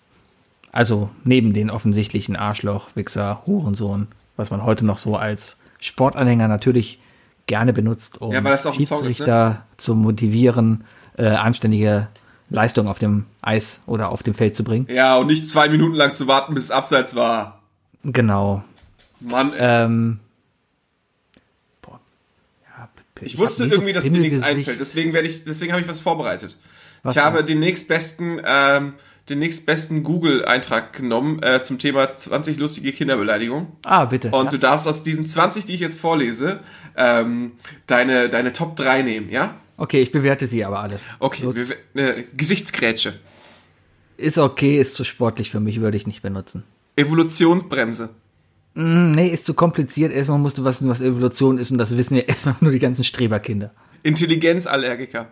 Also 0.72 1.10
neben 1.24 1.52
den 1.52 1.70
offensichtlichen 1.70 2.36
Arschloch, 2.36 2.90
Wichser, 2.94 3.42
Hurensohn, 3.46 4.08
was 4.36 4.50
man 4.50 4.62
heute 4.62 4.84
noch 4.84 4.98
so 4.98 5.16
als 5.16 5.58
Sportanhänger 5.78 6.48
natürlich 6.48 7.00
gerne 7.46 7.72
benutzt, 7.72 8.20
um 8.20 8.32
Ja, 8.32 8.42
Song 8.56 8.74
ist, 8.74 8.78
ne? 8.78 8.86
Schiedsrichter 8.86 9.64
zu 9.76 9.94
motivieren, 9.96 10.84
äh, 11.20 11.28
anständige 11.28 12.08
Leistung 12.48 12.88
auf 12.88 12.98
dem 12.98 13.26
Eis 13.42 13.80
oder 13.86 14.08
auf 14.08 14.22
dem 14.22 14.34
Feld 14.34 14.56
zu 14.56 14.64
bringen. 14.64 14.86
Ja, 14.90 15.16
und 15.16 15.28
nicht 15.28 15.48
zwei 15.48 15.68
Minuten 15.68 15.94
lang 15.94 16.14
zu 16.14 16.26
warten, 16.26 16.54
bis 16.54 16.64
es 16.64 16.70
abseits 16.70 17.14
war. 17.14 17.60
Genau. 18.02 18.64
Mann. 19.20 19.52
Ähm, 19.56 20.20
boah. 21.82 22.00
Ja, 22.64 22.88
ich 23.20 23.34
hab 23.34 23.40
wusste 23.40 23.64
nie 23.64 23.68
so 23.68 23.76
irgendwie, 23.76 23.92
dass 23.92 24.04
dir 24.04 24.10
nichts 24.12 24.42
einfällt. 24.42 24.80
Deswegen 24.80 25.12
werde 25.12 25.28
ich, 25.28 25.44
deswegen 25.44 25.72
habe 25.72 25.82
ich 25.82 25.88
was 25.88 26.00
vorbereitet. 26.00 26.56
Was 27.02 27.16
ich 27.16 27.22
habe 27.22 27.44
den 27.44 27.60
nächstbesten, 27.60 28.40
ähm, 28.44 28.94
den 29.28 29.38
nächstbesten 29.38 30.02
Google-Eintrag 30.02 30.92
genommen 30.94 31.42
äh, 31.42 31.62
zum 31.62 31.78
Thema 31.78 32.12
20 32.12 32.58
lustige 32.58 32.92
Kinderbeleidigungen. 32.92 33.68
Ah, 33.84 34.06
bitte. 34.06 34.30
Und 34.30 34.46
ja. 34.46 34.50
du 34.50 34.58
darfst 34.58 34.88
aus 34.88 35.04
diesen 35.04 35.24
20, 35.24 35.66
die 35.66 35.74
ich 35.74 35.80
jetzt 35.80 36.00
vorlese, 36.00 36.60
ähm, 36.96 37.52
deine, 37.86 38.28
deine 38.28 38.52
Top 38.52 38.76
3 38.76 39.02
nehmen, 39.02 39.30
ja? 39.30 39.54
Okay, 39.80 40.02
ich 40.02 40.12
bewerte 40.12 40.44
sie 40.46 40.62
aber 40.62 40.80
alle. 40.80 41.00
Okay, 41.20 41.48
äh, 41.94 42.24
Gesichtsgrätsche, 42.36 43.14
Ist 44.18 44.36
okay, 44.36 44.78
ist 44.78 44.94
zu 44.94 45.04
sportlich 45.04 45.50
für 45.50 45.58
mich, 45.58 45.80
würde 45.80 45.96
ich 45.96 46.06
nicht 46.06 46.20
benutzen. 46.20 46.64
Evolutionsbremse, 46.96 48.10
Hm, 48.74 49.12
nee, 49.12 49.28
ist 49.28 49.46
zu 49.46 49.54
kompliziert. 49.54 50.12
Erstmal 50.12 50.38
musst 50.38 50.58
du 50.58 50.64
wissen, 50.64 50.86
was 50.90 51.00
Evolution 51.00 51.56
ist 51.56 51.70
und 51.70 51.78
das 51.78 51.96
wissen 51.96 52.14
ja 52.16 52.22
erstmal 52.26 52.56
nur 52.60 52.72
die 52.72 52.78
ganzen 52.78 53.04
Streberkinder. 53.04 53.70
Intelligenzallergiker, 54.02 55.28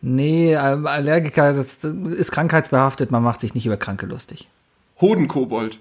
Nee, 0.00 0.54
ähm, 0.54 0.86
Allergiker, 0.88 1.52
das 1.52 1.84
ist 1.84 2.32
krankheitsbehaftet, 2.32 3.12
man 3.12 3.22
macht 3.22 3.40
sich 3.40 3.54
nicht 3.54 3.64
über 3.66 3.76
Kranke 3.76 4.06
lustig. 4.06 4.48
Hodenkobold, 5.00 5.78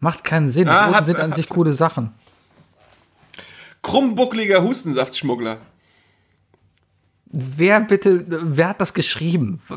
Macht 0.00 0.22
keinen 0.22 0.52
Sinn. 0.52 0.68
Ah, 0.68 0.86
Hoden 0.86 0.94
hat- 0.94 1.06
sind 1.06 1.18
an 1.18 1.30
hat- 1.32 1.36
sich 1.36 1.48
coole 1.48 1.72
Sachen. 1.74 2.12
Krummbuckliger 3.88 4.62
Hustensaftschmuggler, 4.62 5.60
Wer 7.30 7.80
bitte, 7.80 8.24
wer 8.26 8.68
hat 8.68 8.80
das 8.80 8.94
geschrieben? 8.94 9.60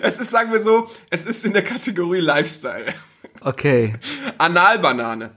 Es 0.00 0.18
ist, 0.18 0.30
sagen 0.30 0.52
wir 0.52 0.60
so, 0.60 0.88
es 1.10 1.26
ist 1.26 1.44
in 1.44 1.52
der 1.52 1.64
Kategorie 1.64 2.20
Lifestyle. 2.20 2.94
Okay. 3.40 3.94
Analbanane. 4.38 5.32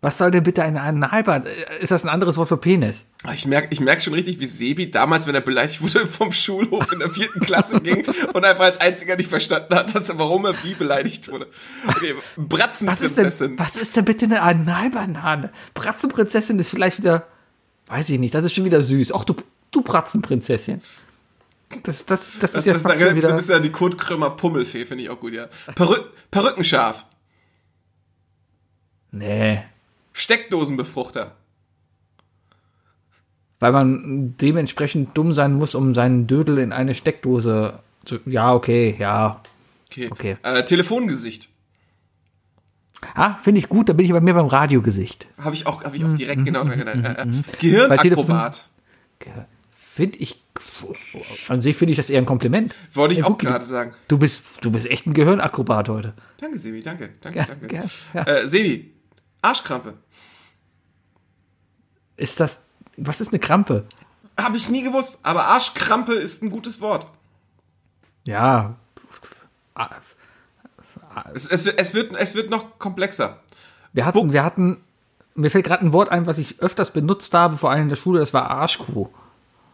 Was 0.00 0.16
soll 0.16 0.30
denn 0.30 0.44
bitte 0.44 0.62
eine 0.62 0.80
Analbahn? 0.80 1.44
Ist 1.80 1.90
das 1.90 2.04
ein 2.04 2.08
anderes 2.08 2.36
Wort 2.36 2.48
für 2.48 2.56
Penis? 2.56 3.06
Ich 3.34 3.46
merke 3.46 3.68
ich 3.72 3.80
merk 3.80 4.00
schon 4.00 4.14
richtig, 4.14 4.38
wie 4.38 4.46
Sebi 4.46 4.92
damals, 4.92 5.26
wenn 5.26 5.34
er 5.34 5.40
beleidigt 5.40 5.82
wurde, 5.82 6.06
vom 6.06 6.30
Schulhof 6.30 6.92
in 6.92 7.00
der 7.00 7.10
vierten 7.10 7.40
Klasse 7.40 7.80
ging 7.80 8.06
und 8.32 8.44
einfach 8.44 8.64
als 8.64 8.80
einziger 8.80 9.16
nicht 9.16 9.28
verstanden 9.28 9.74
hat, 9.74 9.92
dass 9.92 10.08
er, 10.08 10.16
warum 10.20 10.44
er 10.44 10.54
wie 10.62 10.74
beleidigt 10.74 11.28
wurde. 11.32 11.48
Okay, 11.88 12.14
Was 12.14 12.22
ist, 12.22 12.38
denn, 12.38 12.48
Bratzenprinzessin. 12.48 13.58
was 13.58 13.74
ist 13.76 13.96
denn 13.96 14.04
bitte 14.04 14.26
eine 14.26 14.42
Analbanane? 14.42 15.50
Bratzenprinzessin 15.74 16.60
ist 16.60 16.70
vielleicht 16.70 16.98
wieder, 16.98 17.26
weiß 17.88 18.10
ich 18.10 18.20
nicht, 18.20 18.34
das 18.36 18.44
ist 18.44 18.54
schon 18.54 18.64
wieder 18.64 18.80
süß. 18.82 19.12
Ach 19.12 19.24
du, 19.24 19.34
du 19.72 19.82
Bratzenprinzessin. 19.82 20.80
Das, 21.82 22.06
das, 22.06 22.30
das, 22.38 22.52
Das 22.52 22.54
ist 22.54 22.64
ja 22.66 22.74
ist, 22.74 22.82
fast 22.82 23.00
schon 23.00 23.16
wieder. 23.16 23.28
so 23.28 23.34
ein 23.34 23.36
bisschen 23.36 23.62
die 23.64 23.72
Kurt 23.72 23.98
Krömer 23.98 24.30
Pummelfee, 24.30 24.86
finde 24.86 25.02
ich 25.02 25.10
auch 25.10 25.18
gut, 25.18 25.32
ja. 25.34 25.48
Perü 25.74 25.96
Perückenschaf. 26.30 27.04
Nee. 29.10 29.64
Steckdosenbefruchter. 30.18 31.32
Weil 33.60 33.72
man 33.72 34.34
dementsprechend 34.40 35.16
dumm 35.16 35.32
sein 35.34 35.54
muss, 35.54 35.74
um 35.74 35.94
seinen 35.94 36.26
Dödel 36.26 36.58
in 36.58 36.72
eine 36.72 36.94
Steckdose 36.94 37.80
zu. 38.04 38.18
Ja, 38.26 38.54
okay, 38.54 38.94
ja. 38.98 39.42
Okay. 39.90 40.08
Okay. 40.10 40.36
Äh, 40.42 40.64
Telefongesicht. 40.64 41.48
Ah, 43.14 43.38
finde 43.38 43.60
ich 43.60 43.68
gut, 43.68 43.88
da 43.88 43.92
bin 43.92 44.06
ich 44.06 44.12
bei 44.12 44.20
mir 44.20 44.34
beim 44.34 44.46
Radiogesicht. 44.46 45.28
Habe 45.38 45.54
ich 45.54 45.66
auch, 45.66 45.84
hab 45.84 45.94
ich 45.94 46.02
Mhm, 46.02 46.12
auch 46.14 46.18
direkt 46.18 46.44
genau 46.44 46.64
dran 46.64 46.78
gedacht. 46.78 47.04
Äh, 47.04 47.22
äh, 47.22 47.42
Gehirnakrobat. 47.60 48.68
Finde 49.72 50.18
ich. 50.18 50.40
An 51.48 51.60
sich 51.60 51.76
finde 51.76 51.92
ich 51.92 51.96
das 51.96 52.10
eher 52.10 52.18
ein 52.20 52.24
Kompliment. 52.26 52.74
Wollte 52.92 53.14
ich 53.14 53.20
Ey, 53.20 53.24
auch 53.24 53.38
gerade 53.38 53.64
sagen. 53.64 53.92
Du 54.08 54.18
bist, 54.18 54.64
du 54.64 54.70
bist 54.72 54.86
echt 54.86 55.06
ein 55.06 55.14
Gehirnakrobat 55.14 55.88
heute. 55.88 56.14
Danke, 56.38 56.58
Sebi, 56.58 56.80
danke, 56.82 57.10
danke, 57.20 57.38
Ja, 57.38 57.44
danke. 57.46 57.66
gern, 57.68 57.90
ja. 58.14 58.22
Äh, 58.24 58.48
Sebi, 58.48 58.92
Arschkrampe. 59.42 59.94
Ist 62.16 62.40
das. 62.40 62.62
Was 62.96 63.20
ist 63.20 63.28
eine 63.28 63.38
Krampe? 63.38 63.84
Habe 64.38 64.56
ich 64.56 64.68
nie 64.68 64.82
gewusst, 64.82 65.20
aber 65.22 65.46
Arschkrampe 65.46 66.14
ist 66.14 66.42
ein 66.42 66.50
gutes 66.50 66.80
Wort. 66.80 67.06
Ja. 68.26 68.76
Ah, 69.74 69.90
Es, 71.34 71.46
es, 71.48 71.66
es, 71.66 71.94
wird, 71.94 72.12
es 72.14 72.34
wird 72.34 72.50
noch 72.50 72.78
komplexer. 72.78 73.40
Wir 73.92 74.04
hatten, 74.04 74.32
wir 74.32 74.44
hatten. 74.44 74.78
Mir 75.34 75.50
fällt 75.52 75.66
gerade 75.66 75.84
ein 75.84 75.92
Wort 75.92 76.08
ein, 76.08 76.26
was 76.26 76.38
ich 76.38 76.60
öfters 76.60 76.92
benutzt 76.92 77.32
habe, 77.32 77.56
vor 77.56 77.70
allem 77.70 77.82
in 77.84 77.88
der 77.88 77.96
Schule, 77.96 78.18
das 78.18 78.34
war 78.34 78.50
Arschkuh. 78.50 79.08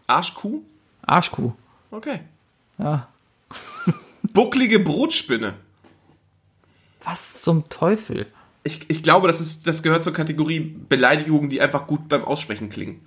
Arschkuh? 0.07 0.61
Arschkuh. 1.03 1.53
Okay. 1.91 2.21
Ja. 2.77 3.09
Bucklige 4.35 4.79
Brotspinne. 4.79 5.55
Was 7.03 7.41
zum 7.43 7.69
Teufel? 7.71 8.27
Ich, 8.65 8.89
ich 8.89 9.03
glaube, 9.03 9.29
das, 9.29 9.41
ist, 9.41 9.67
das 9.67 9.83
gehört 9.83 10.03
zur 10.03 10.15
Kategorie 10.15 10.61
Beleidigungen, 10.61 11.51
die 11.51 11.61
einfach 11.61 11.87
gut 11.87 12.09
beim 12.09 12.25
Aussprechen 12.25 12.71
klingen. 12.71 13.01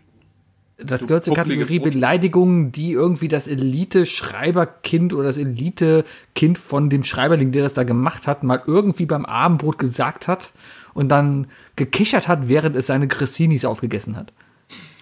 Das 0.78 1.08
gehört 1.08 1.26
zur 1.26 1.34
Kategorie 1.34 1.80
Brot- 1.80 1.92
Beleidigungen, 1.94 2.72
die 2.72 2.92
irgendwie 2.92 3.28
das 3.28 3.48
Elite-Schreiberkind 3.48 5.14
oder 5.14 5.24
das 5.24 5.38
Elite-Kind 5.40 6.60
von 6.60 6.92
dem 6.92 7.04
Schreiberling, 7.04 7.52
der 7.52 7.64
das 7.64 7.74
da 7.74 7.84
gemacht 7.84 8.28
hat, 8.28 8.44
mal 8.44 8.62
irgendwie 8.68 9.08
beim 9.08 9.26
Abendbrot 9.26 9.80
gesagt 9.80 10.28
hat 10.28 10.52
und 10.94 11.10
dann 11.10 11.48
gekichert 11.76 12.28
hat, 12.28 12.48
während 12.48 12.76
es 12.76 12.88
seine 12.88 13.08
Gressinis 13.08 13.66
aufgegessen 13.66 14.16
hat. 14.16 14.34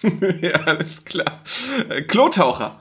ja, 0.40 0.52
alles 0.64 1.04
klar. 1.04 1.42
Äh, 1.90 2.02
Klotaucher. 2.02 2.80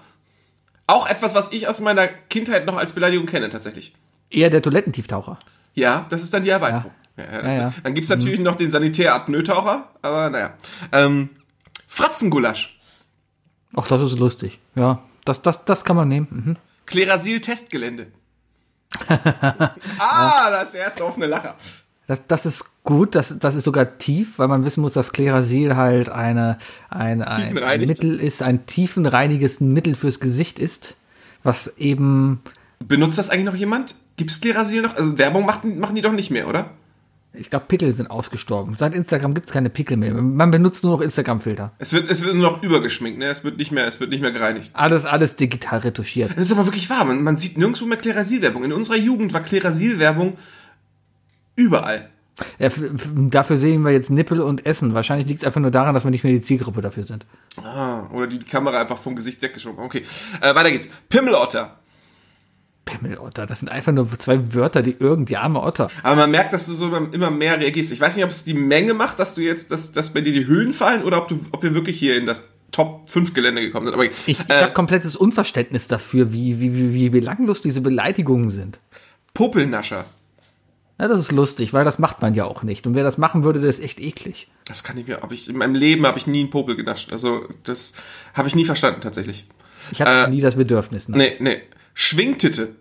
Auch 0.87 1.09
etwas, 1.09 1.35
was 1.35 1.51
ich 1.51 1.67
aus 1.67 1.81
meiner 1.81 2.07
Kindheit 2.07 2.65
noch 2.65 2.77
als 2.77 2.93
Beleidigung 2.93 3.25
kenne, 3.25 3.49
tatsächlich. 3.49 3.93
Eher 4.29 4.49
der 4.49 4.61
Toilettentieftaucher. 4.61 5.39
Ja, 5.73 6.05
das 6.09 6.23
ist 6.23 6.33
dann 6.33 6.43
die 6.43 6.49
Erweiterung. 6.49 6.91
Ja. 6.95 7.04
Ja, 7.17 7.41
das, 7.41 7.55
Ja, 7.55 7.61
ja. 7.61 7.73
Dann 7.83 7.93
gibt's 7.93 8.09
natürlich 8.09 8.39
noch 8.39 8.55
den 8.55 8.71
Sanitärapnoe-Taucher, 8.71 9.89
aber 10.01 10.29
naja. 10.29 10.53
Ähm, 10.91 11.29
Fratzengulasch. 11.87 12.79
Ach, 13.75 13.87
das 13.87 14.01
ist 14.01 14.19
lustig. 14.19 14.59
Ja, 14.75 15.01
das, 15.23 15.41
das, 15.41 15.65
das 15.65 15.85
kann 15.85 15.95
man 15.95 16.07
nehmen. 16.07 16.27
Mhm. 16.29 16.55
Klerasil-Testgelände. 16.85 18.07
ah, 19.99 20.49
das 20.51 20.65
ist 20.65 20.73
der 20.75 20.81
erste 20.81 21.05
offene 21.05 21.27
Lacher. 21.27 21.55
Das, 22.07 22.21
das 22.27 22.45
ist 22.45 22.83
gut, 22.83 23.15
das, 23.15 23.39
das 23.39 23.55
ist 23.55 23.63
sogar 23.63 23.97
tief, 23.97 24.37
weil 24.37 24.47
man 24.47 24.63
wissen 24.63 24.81
muss, 24.81 24.93
dass 24.93 25.11
Klerasil 25.11 25.75
halt 25.75 26.09
eine, 26.09 26.59
ein, 26.89 27.23
ein, 27.23 27.57
ein. 27.57 27.81
Mittel 27.81 28.19
ist, 28.19 28.43
ein 28.43 28.67
tiefenreiniges 28.67 29.59
Mittel 29.59 29.95
fürs 29.95 30.19
Gesicht 30.19 30.59
ist, 30.59 30.95
was 31.43 31.75
eben 31.77 32.41
Benutzt 32.79 33.17
das 33.17 33.29
eigentlich 33.29 33.45
noch 33.45 33.55
jemand? 33.55 33.95
Gibt's 34.17 34.39
Klerasil 34.39 34.83
noch? 34.83 34.95
Also 34.95 35.17
Werbung 35.17 35.45
machen, 35.45 35.79
machen 35.79 35.95
die 35.95 36.01
doch 36.01 36.11
nicht 36.11 36.29
mehr, 36.29 36.47
oder? 36.47 36.71
Ich 37.37 37.49
glaube, 37.49 37.65
Pickel 37.67 37.91
sind 37.91 38.09
ausgestorben. 38.09 38.75
Seit 38.75 38.93
Instagram 38.93 39.33
gibt 39.33 39.47
es 39.47 39.53
keine 39.53 39.69
Pickel 39.69 39.97
mehr. 39.97 40.13
Man 40.13 40.51
benutzt 40.51 40.83
nur 40.83 40.93
noch 40.93 41.01
Instagram-Filter. 41.01 41.71
Es 41.77 41.93
wird, 41.93 42.09
es 42.09 42.23
wird 42.23 42.35
nur 42.35 42.51
noch 42.51 42.63
übergeschminkt, 42.63 43.19
ne? 43.19 43.25
Es 43.25 43.43
wird 43.43 43.57
nicht 43.57 43.71
mehr, 43.71 43.87
es 43.87 43.99
wird 43.99 44.09
nicht 44.09 44.21
mehr 44.21 44.31
gereinigt. 44.31 44.71
Alles, 44.73 45.05
alles 45.05 45.35
digital 45.35 45.79
retuschiert. 45.79 46.31
Das 46.35 46.47
ist 46.47 46.51
aber 46.51 46.65
wirklich 46.65 46.89
wahr. 46.89 47.05
Man, 47.05 47.23
man 47.23 47.37
sieht 47.37 47.57
nirgendwo 47.57 47.85
mehr 47.85 47.97
Klerasil-Werbung. 47.97 48.63
In 48.63 48.73
unserer 48.73 48.97
Jugend 48.97 49.33
war 49.33 49.41
Klerasil-Werbung 49.41 50.37
überall. 51.55 52.09
Ja, 52.59 52.69
dafür 53.29 53.57
sehen 53.57 53.83
wir 53.83 53.91
jetzt 53.91 54.09
Nippel 54.09 54.41
und 54.41 54.65
Essen. 54.65 54.93
Wahrscheinlich 54.93 55.27
liegt 55.27 55.41
es 55.41 55.45
einfach 55.45 55.61
nur 55.61 55.71
daran, 55.71 55.93
dass 55.93 56.03
wir 56.03 56.11
nicht 56.11 56.23
mehr 56.23 56.33
die 56.33 56.41
Zielgruppe 56.41 56.81
dafür 56.81 57.03
sind. 57.03 57.25
Ah, 57.63 58.09
oder 58.11 58.27
die 58.27 58.39
Kamera 58.39 58.81
einfach 58.81 58.97
vom 58.97 59.15
Gesicht 59.15 59.41
weggeschoben. 59.41 59.83
Okay, 59.83 60.03
äh, 60.41 60.53
weiter 60.53 60.71
geht's. 60.71 60.89
Pimmelotter. 61.09 61.79
Pimmelotter, 62.85 63.45
das 63.45 63.59
sind 63.59 63.69
einfach 63.69 63.91
nur 63.91 64.07
zwei 64.19 64.53
Wörter, 64.53 64.81
die 64.83 64.95
irgendwie 64.99 65.37
arme 65.37 65.61
Otter. 65.61 65.89
Aber 66.03 66.15
man 66.15 66.31
merkt, 66.31 66.53
dass 66.53 66.67
du 66.67 66.73
so 66.73 66.95
immer 66.95 67.31
mehr 67.31 67.59
reagierst. 67.59 67.91
Ich 67.91 67.99
weiß 67.99 68.15
nicht, 68.15 68.23
ob 68.25 68.31
es 68.31 68.43
die 68.43 68.53
Menge 68.53 68.93
macht, 68.93 69.19
dass 69.19 69.33
du 69.35 69.41
jetzt, 69.41 69.71
dass, 69.71 69.91
dass 69.91 70.13
bei 70.13 70.21
dir 70.21 70.33
die 70.33 70.47
Hüllen 70.47 70.73
fallen 70.73 71.03
oder 71.03 71.17
ob 71.17 71.27
du, 71.27 71.39
ob 71.51 71.63
wir 71.63 71.73
wirklich 71.73 71.97
hier 71.97 72.15
in 72.17 72.25
das 72.25 72.47
Top 72.71 73.09
5 73.09 73.33
Gelände 73.33 73.61
gekommen 73.61 73.85
sind. 73.85 73.93
Aber 73.93 74.05
Ich, 74.05 74.11
ich 74.27 74.39
äh, 74.49 74.61
habe 74.63 74.73
komplettes 74.73 75.15
Unverständnis 75.15 75.87
dafür, 75.87 76.31
wie, 76.31 76.59
wie, 76.59 76.73
wie, 76.75 76.93
wie 76.93 77.09
belanglos 77.09 77.61
diese 77.61 77.81
Beleidigungen 77.81 78.49
sind. 78.49 78.79
Popelnascher. 79.33 80.05
Ja, 80.99 81.09
das 81.09 81.19
ist 81.19 81.31
lustig, 81.31 81.73
weil 81.73 81.83
das 81.83 81.99
macht 81.99 82.21
man 82.21 82.35
ja 82.35 82.45
auch 82.45 82.63
nicht. 82.63 82.87
Und 82.87 82.95
wer 82.95 83.03
das 83.03 83.17
machen 83.17 83.43
würde, 83.43 83.59
der 83.59 83.69
ist 83.69 83.81
echt 83.81 83.99
eklig. 83.99 84.47
Das 84.65 84.83
kann 84.83 84.97
ich 84.97 85.07
mir, 85.07 85.21
hab 85.21 85.31
ich, 85.31 85.49
in 85.49 85.57
meinem 85.57 85.75
Leben 85.75 86.05
habe 86.05 86.17
ich 86.17 86.25
nie 86.27 86.39
einen 86.41 86.49
Popel 86.49 86.75
genascht. 86.77 87.11
Also, 87.11 87.43
das 87.63 87.93
habe 88.33 88.47
ich 88.47 88.55
nie 88.55 88.63
verstanden, 88.63 89.01
tatsächlich. 89.01 89.45
Ich 89.91 90.01
habe 90.01 90.09
Äh, 90.09 90.29
nie 90.29 90.39
das 90.41 90.55
Bedürfnis. 90.55 91.09
Ne? 91.09 91.17
Nee, 91.17 91.33
nee. 91.39 91.61
Schwingtitte. 91.95 92.75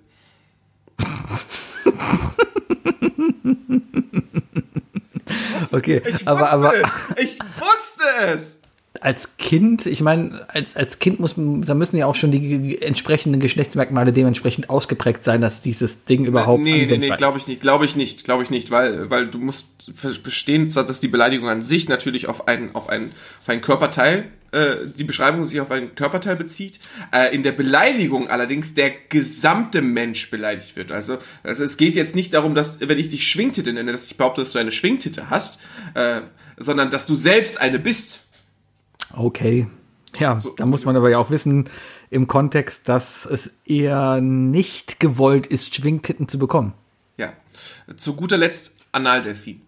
Okay, 5.72 6.02
Ich 6.06 6.28
aber, 6.28 6.50
aber. 6.52 6.72
Ich 7.16 7.38
wusste 7.58 8.04
es. 8.32 8.60
als 9.00 9.36
Kind, 9.38 9.86
ich 9.86 10.00
meine, 10.02 10.46
als, 10.48 10.76
als 10.76 10.98
Kind 11.00 11.18
muss, 11.20 11.34
da 11.36 11.74
müssen 11.74 11.96
ja 11.96 12.06
auch 12.06 12.14
schon 12.14 12.30
die 12.30 12.80
entsprechenden 12.80 13.40
Geschlechtsmerkmale 13.40 14.12
dementsprechend 14.12 14.70
ausgeprägt 14.70 15.24
sein, 15.24 15.40
dass 15.40 15.62
dieses 15.62 16.04
Ding 16.04 16.24
überhaupt. 16.26 16.62
Nee, 16.62 16.86
nee, 16.86 16.98
nee, 16.98 17.10
glaube 17.16 17.38
ich 17.38 17.46
nicht, 17.48 17.60
glaube 17.60 17.84
ich 17.86 17.96
nicht, 17.96 18.24
glaube 18.24 18.42
ich 18.44 18.50
nicht, 18.50 18.70
weil, 18.70 19.10
weil 19.10 19.26
du 19.26 19.38
musst 19.38 19.68
ver- 19.94 20.10
verstehen, 20.14 20.72
dass 20.72 21.00
die 21.00 21.08
Beleidigung 21.08 21.48
an 21.48 21.60
sich 21.62 21.88
natürlich 21.88 22.28
auf 22.28 22.46
einen, 22.46 22.74
auf 22.74 22.88
einen, 22.88 23.12
auf 23.42 23.48
einen 23.48 23.60
Körperteil, 23.62 24.26
äh, 24.54 24.86
die 24.86 25.04
Beschreibung 25.04 25.44
sich 25.44 25.60
auf 25.60 25.70
einen 25.70 25.94
Körperteil 25.94 26.36
bezieht, 26.36 26.78
äh, 27.12 27.34
in 27.34 27.42
der 27.42 27.52
Beleidigung 27.52 28.28
allerdings 28.28 28.74
der 28.74 28.92
gesamte 29.08 29.82
Mensch 29.82 30.30
beleidigt 30.30 30.76
wird. 30.76 30.92
Also, 30.92 31.18
also 31.42 31.64
es 31.64 31.76
geht 31.76 31.96
jetzt 31.96 32.14
nicht 32.14 32.32
darum, 32.34 32.54
dass, 32.54 32.80
wenn 32.80 32.98
ich 32.98 33.08
dich 33.08 33.28
Schwingtitte 33.28 33.72
nenne, 33.72 33.92
dass 33.92 34.06
ich 34.06 34.16
behaupte, 34.16 34.40
dass 34.40 34.52
du 34.52 34.58
eine 34.58 34.72
Schwingtitte 34.72 35.28
hast, 35.28 35.60
äh, 35.94 36.20
sondern 36.56 36.90
dass 36.90 37.04
du 37.04 37.16
selbst 37.16 37.60
eine 37.60 37.78
bist. 37.78 38.24
Okay. 39.12 39.66
Ja, 40.18 40.38
da 40.56 40.66
muss 40.66 40.84
man 40.84 40.96
aber 40.96 41.10
ja 41.10 41.18
auch 41.18 41.30
wissen, 41.30 41.68
im 42.10 42.28
Kontext, 42.28 42.88
dass 42.88 43.26
es 43.26 43.56
eher 43.66 44.20
nicht 44.20 45.00
gewollt 45.00 45.48
ist, 45.48 45.74
Schwingtitten 45.74 46.28
zu 46.28 46.38
bekommen. 46.38 46.72
Ja. 47.16 47.32
Zu 47.96 48.14
guter 48.14 48.36
Letzt 48.36 48.76
Analdelfin. 48.92 49.62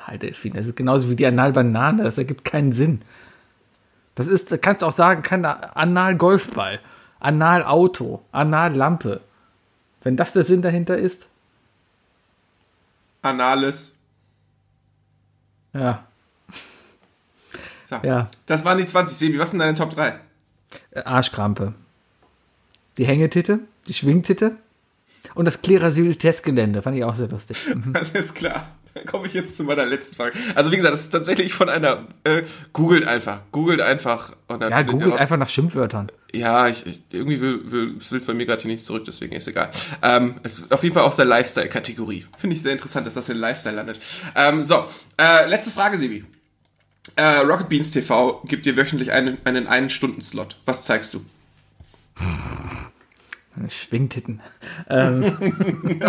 Halt, 0.00 0.22
Delfin, 0.22 0.54
das 0.54 0.66
ist 0.66 0.76
genauso 0.76 1.10
wie 1.10 1.16
die 1.16 1.26
Analbanane, 1.26 2.02
das 2.02 2.16
ergibt 2.16 2.44
keinen 2.44 2.72
Sinn. 2.72 3.02
Das 4.14 4.26
ist, 4.26 4.60
kannst 4.62 4.82
du 4.82 4.86
auch 4.86 4.92
sagen, 4.94 5.22
kein 5.22 5.44
Anal-Golfball, 5.44 6.80
Anal-Auto, 7.20 8.22
Anal-Lampe. 8.32 9.20
Wenn 10.02 10.16
das 10.16 10.32
der 10.32 10.44
Sinn 10.44 10.62
dahinter 10.62 10.96
ist, 10.96 11.28
Anales. 13.22 13.98
ja, 15.74 16.04
So. 17.86 17.96
Ja. 18.02 18.30
Das 18.46 18.64
waren 18.64 18.78
die 18.78 18.86
20. 18.86 19.16
Sebi, 19.18 19.38
was 19.38 19.50
sind 19.50 19.58
deine 19.58 19.74
Top 19.74 19.90
3? 19.90 20.18
äh, 20.92 21.02
Arschkrampe. 21.02 21.74
Die 22.96 23.04
Hängetitte, 23.06 23.60
die 23.88 23.94
Schwingtitte 23.94 24.56
und 25.34 25.44
das 25.44 25.60
Klerasyl-Testgelände, 25.62 26.82
fand 26.82 26.96
ich 26.96 27.04
auch 27.04 27.14
sehr 27.14 27.28
lustig. 27.28 27.68
Mhm. 27.74 27.92
Alles 27.96 28.32
klar. 28.34 28.66
Dann 28.94 29.04
komme 29.06 29.26
ich 29.26 29.34
jetzt 29.34 29.56
zu 29.56 29.64
meiner 29.64 29.84
letzten 29.86 30.16
Frage. 30.16 30.36
Also 30.54 30.72
wie 30.72 30.76
gesagt, 30.76 30.92
das 30.92 31.02
ist 31.02 31.10
tatsächlich 31.10 31.52
von 31.52 31.68
einer. 31.68 32.06
Äh, 32.24 32.42
googelt 32.72 33.06
einfach. 33.06 33.42
Googelt 33.52 33.80
einfach. 33.80 34.32
Und 34.48 34.60
dann 34.60 34.70
Ja, 34.70 34.82
googelt 34.82 35.14
einfach 35.14 35.36
nach 35.36 35.48
Schimpfwörtern. 35.48 36.10
Ja, 36.32 36.68
ich, 36.68 36.86
ich 36.86 37.02
irgendwie 37.10 37.40
will, 37.40 37.70
will, 37.70 37.92
will 37.92 38.18
es 38.18 38.26
bei 38.26 38.34
mir 38.34 38.46
gerade 38.46 38.62
hier 38.62 38.70
nicht 38.70 38.84
zurück, 38.84 39.04
deswegen 39.04 39.34
ist 39.34 39.48
egal. 39.48 39.70
Ähm, 40.02 40.36
es 40.42 40.60
ist 40.60 40.72
auf 40.72 40.82
jeden 40.82 40.94
Fall 40.94 41.04
aus 41.04 41.16
der 41.16 41.24
Lifestyle-Kategorie. 41.24 42.26
Finde 42.38 42.54
ich 42.56 42.62
sehr 42.62 42.72
interessant, 42.72 43.06
dass 43.06 43.14
das 43.14 43.28
in 43.28 43.36
Lifestyle 43.36 43.74
landet. 43.76 43.98
Ähm, 44.36 44.62
so, 44.62 44.86
äh, 45.20 45.48
letzte 45.48 45.70
Frage, 45.70 45.98
Sebi. 45.98 46.24
Äh, 47.16 47.38
Rocket 47.38 47.68
Beans 47.68 47.90
TV 47.90 48.42
gibt 48.44 48.66
dir 48.66 48.76
wöchentlich 48.76 49.10
einen, 49.12 49.38
einen 49.44 49.66
einen-Stunden-Slot. 49.66 50.56
Was 50.66 50.84
zeigst 50.84 51.14
du? 51.14 51.24
Schwingtitten. 53.68 54.40
Ähm, 54.88 55.24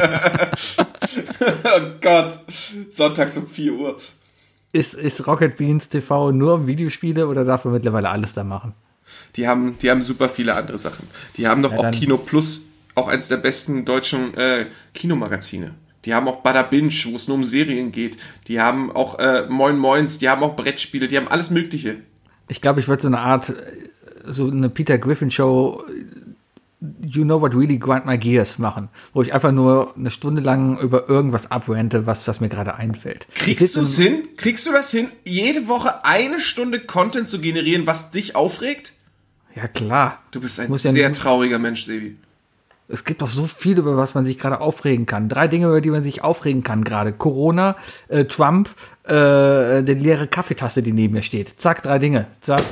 Oh 1.64 1.82
Gott. 2.02 2.40
Sonntags 2.90 3.38
um 3.38 3.48
4 3.48 3.74
Uhr. 3.74 3.98
ist, 4.72 4.94
ist 4.94 5.28
Rocket 5.28 5.58
Beans 5.58 5.90
TV 5.90 6.32
nur 6.32 6.68
Videospiele 6.68 7.28
oder 7.28 7.44
darf 7.44 7.66
man 7.66 7.74
mittlerweile 7.74 8.10
alles 8.10 8.34
da 8.34 8.44
machen? 8.44 8.74
Die 9.36 9.48
haben, 9.48 9.78
die 9.82 9.90
haben 9.92 10.04
super 10.04 10.30
viele 10.30 10.56
andere 10.56 10.78
Sachen. 10.80 11.08
Die 11.38 11.48
haben 11.48 11.62
doch 11.62 11.72
Ja, 11.74 11.80
auch 11.80 11.92
Kino 11.92 12.18
Plus, 12.18 12.64
auch 12.96 13.08
eines 13.08 13.28
der 13.28 13.38
besten 13.38 13.84
deutschen 13.84 14.34
äh, 14.36 14.68
Kinomagazine. 14.94 15.74
Die 16.06 16.14
haben 16.14 16.28
auch 16.28 16.38
Bada 16.38 16.64
Binge, 16.64 16.94
wo 17.06 17.16
es 17.16 17.28
nur 17.28 17.36
um 17.38 17.44
Serien 17.44 17.92
geht. 17.92 18.18
Die 18.48 18.60
haben 18.62 18.92
auch 18.92 19.20
äh, 19.20 19.46
Moin 19.50 19.78
Moins, 19.78 20.18
die 20.18 20.30
haben 20.30 20.44
auch 20.44 20.56
Brettspiele, 20.56 21.08
die 21.08 21.18
haben 21.18 21.28
alles 21.28 21.52
Mögliche. 21.52 21.98
Ich 22.48 22.62
glaube, 22.62 22.80
ich 22.80 22.88
würde 22.88 23.02
so 23.04 23.08
eine 23.08 23.20
Art, 23.20 23.50
äh, 23.50 23.54
so 24.26 24.48
eine 24.48 24.70
Peter 24.70 24.98
Griffin 24.98 25.30
Show, 25.30 25.84
äh, 25.90 26.11
You 27.06 27.24
Know 27.24 27.40
What 27.42 27.54
Really 27.54 27.78
Grind 27.78 28.06
My 28.08 28.18
Gears 28.18 28.58
machen, 28.58 28.90
wo 29.14 29.22
ich 29.22 29.34
einfach 29.34 29.52
nur 29.52 29.94
eine 29.96 30.10
Stunde 30.10 30.42
lang 30.42 30.80
über 30.80 31.08
irgendwas 31.08 31.52
abrente, 31.52 32.08
was, 32.08 32.28
was 32.28 32.40
mir 32.40 32.50
gerade 32.50 32.74
einfällt. 32.76 33.28
Kriegst 33.36 33.76
du 33.76 33.82
es 33.82 33.96
hin? 33.98 34.28
Kriegst 34.36 34.66
du 34.66 34.72
das 34.72 34.90
hin, 34.90 35.08
jede 35.24 35.68
Woche 35.68 36.04
eine 36.06 36.42
Stunde 36.42 36.80
Content 36.80 37.28
zu 37.28 37.40
generieren, 37.40 37.86
was 37.86 38.10
dich 38.10 38.36
aufregt? 38.36 38.94
Ja, 39.56 39.68
klar. 39.68 40.24
Du 40.32 40.40
bist 40.42 40.60
ein 40.60 40.72
ja 40.72 40.78
sehr 40.78 41.10
nicht- 41.10 41.22
trauriger 41.22 41.60
Mensch, 41.60 41.84
Sebi. 41.84 42.16
Es 42.88 43.06
gibt 43.06 43.22
doch 43.22 43.30
so 43.30 43.46
viel, 43.46 43.78
über 43.78 43.96
was 43.96 44.16
man 44.16 44.26
sich 44.26 44.38
gerade 44.40 44.60
aufregen 44.60 45.06
kann. 45.06 45.30
Drei 45.30 45.48
Dinge, 45.48 45.68
über 45.68 45.80
die 45.82 45.92
man 45.92 46.02
sich 46.04 46.24
aufregen 46.24 46.62
kann 46.64 46.84
gerade. 46.84 47.14
Corona, 47.14 47.78
äh, 48.10 48.26
Trump, 48.26 48.70
äh, 49.04 49.82
die 49.84 49.94
leere 49.94 50.28
Kaffeetasse, 50.28 50.82
die 50.84 50.92
neben 50.92 51.14
mir 51.14 51.22
steht. 51.22 51.62
Zack, 51.62 51.84
drei 51.84 52.00
Dinge. 52.00 52.28
Zack. 52.42 52.64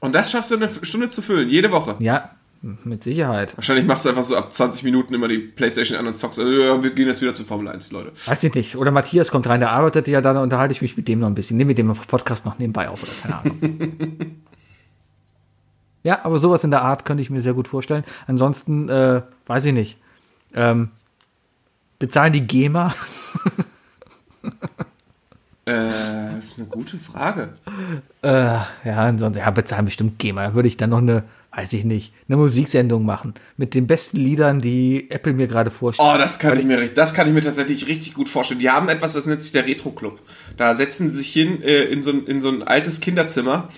Und 0.00 0.14
das 0.14 0.30
schaffst 0.30 0.52
du 0.52 0.56
eine 0.56 0.70
Stunde 0.82 1.08
zu 1.08 1.20
füllen, 1.22 1.48
jede 1.50 1.70
Woche. 1.70 1.96
Ja, 1.98 2.30
mit 2.62 3.02
Sicherheit. 3.02 3.56
Wahrscheinlich 3.56 3.86
machst 3.86 4.04
du 4.04 4.08
einfach 4.08 4.22
so 4.22 4.36
ab 4.36 4.52
20 4.52 4.84
Minuten 4.84 5.14
immer 5.14 5.28
die 5.28 5.38
Playstation 5.38 5.98
an 5.98 6.06
und 6.06 6.18
zockst. 6.18 6.38
Also, 6.38 6.50
ja, 6.50 6.82
wir 6.82 6.90
gehen 6.90 7.08
jetzt 7.08 7.22
wieder 7.22 7.34
zu 7.34 7.44
Formel 7.44 7.68
1, 7.68 7.92
Leute. 7.92 8.12
Weiß 8.26 8.42
ich 8.42 8.54
nicht. 8.54 8.76
Oder 8.76 8.90
Matthias 8.90 9.30
kommt 9.30 9.48
rein, 9.48 9.60
der 9.60 9.70
arbeitet 9.70 10.08
ja, 10.08 10.20
dann 10.20 10.36
unterhalte 10.36 10.72
ich 10.72 10.82
mich 10.82 10.96
mit 10.96 11.08
dem 11.08 11.20
noch 11.20 11.28
ein 11.28 11.34
bisschen. 11.34 11.56
Nehme 11.56 11.68
mit 11.68 11.78
dem 11.78 11.94
Podcast 11.94 12.44
noch 12.44 12.58
nebenbei 12.58 12.88
auf 12.88 13.02
oder 13.02 13.12
keine 13.22 13.36
Ahnung. 13.36 14.16
ja, 16.02 16.24
aber 16.24 16.38
sowas 16.38 16.64
in 16.64 16.70
der 16.70 16.82
Art 16.82 17.04
könnte 17.04 17.22
ich 17.22 17.30
mir 17.30 17.40
sehr 17.40 17.54
gut 17.54 17.68
vorstellen. 17.68 18.04
Ansonsten, 18.26 18.88
äh, 18.88 19.22
weiß 19.46 19.66
ich 19.66 19.72
nicht. 19.72 19.98
Ähm, 20.54 20.90
bezahlen 21.98 22.32
die 22.32 22.46
GEMA? 22.46 22.94
Äh, 25.66 26.36
das 26.36 26.44
ist 26.44 26.58
eine 26.60 26.68
gute 26.68 26.96
Frage. 26.96 27.54
Äh, 28.22 28.28
ja, 28.28 28.66
ansonsten, 28.84 29.40
ja, 29.40 29.50
bezahlen 29.50 29.84
bestimmt 29.84 30.18
GEMA. 30.20 30.46
Da 30.46 30.54
würde 30.54 30.68
ich 30.68 30.76
dann 30.76 30.90
noch 30.90 30.98
eine, 30.98 31.24
weiß 31.56 31.72
ich 31.72 31.84
nicht, 31.86 32.12
eine 32.28 32.36
Musiksendung 32.36 33.06
machen. 33.06 33.32
Mit 33.56 33.74
den 33.74 33.86
besten 33.86 34.18
Liedern, 34.18 34.60
die 34.60 35.10
Apple 35.10 35.32
mir 35.32 35.46
gerade 35.46 35.70
vorstellt. 35.70 36.08
Oh, 36.14 36.18
das 36.18 36.38
kann 36.38 36.58
ich 36.58 36.66
mir, 36.66 36.88
das 36.90 37.14
kann 37.14 37.26
ich 37.26 37.32
mir 37.32 37.40
tatsächlich 37.40 37.86
richtig 37.86 38.12
gut 38.14 38.28
vorstellen. 38.28 38.60
Die 38.60 38.68
haben 38.68 38.90
etwas, 38.90 39.14
das 39.14 39.26
nennt 39.26 39.40
sich 39.40 39.52
der 39.52 39.66
Retro 39.66 39.90
Club. 39.90 40.20
Da 40.58 40.74
setzen 40.74 41.10
sie 41.10 41.16
sich 41.18 41.32
hin 41.32 41.62
äh, 41.62 41.84
in, 41.84 42.02
so, 42.02 42.10
ein- 42.10 42.26
in 42.26 42.42
so 42.42 42.50
ein 42.50 42.62
altes 42.62 43.00
Kinderzimmer 43.00 43.70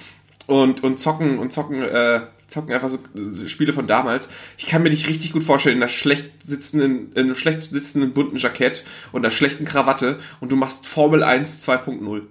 und, 0.47 0.83
und 0.83 0.99
zocken 0.99 1.39
und 1.39 1.53
zocken, 1.53 1.81
äh, 1.83 2.23
zocken 2.49 2.73
einfach 2.75 2.89
so 2.89 2.97
äh, 3.17 3.49
Spiele 3.49 3.73
von 3.73 3.87
damals. 3.87 4.29
Ich 4.57 4.67
kann 4.67 4.83
mir 4.83 4.91
dich 4.91 5.07
richtig 5.09 5.33
gut 5.33 5.45
vorstellen 5.45 5.77
in 5.77 5.83
einer 5.83 5.89
schlecht 5.91 6.31
sitzenden, 6.45 7.13
in 7.13 7.27
einem 7.27 7.37
schlecht 7.37 7.63
sitzenden 7.63 8.13
bunten 8.13 8.39
Jackett 8.39 8.85
und 9.13 9.25
einer 9.25 9.31
schlechten 9.31 9.65
Krawatte 9.65 10.19
und 10.41 10.51
du 10.51 10.57
machst 10.57 10.89
Formel 10.89 11.23
1 11.23 11.65
2.0. 11.69 12.23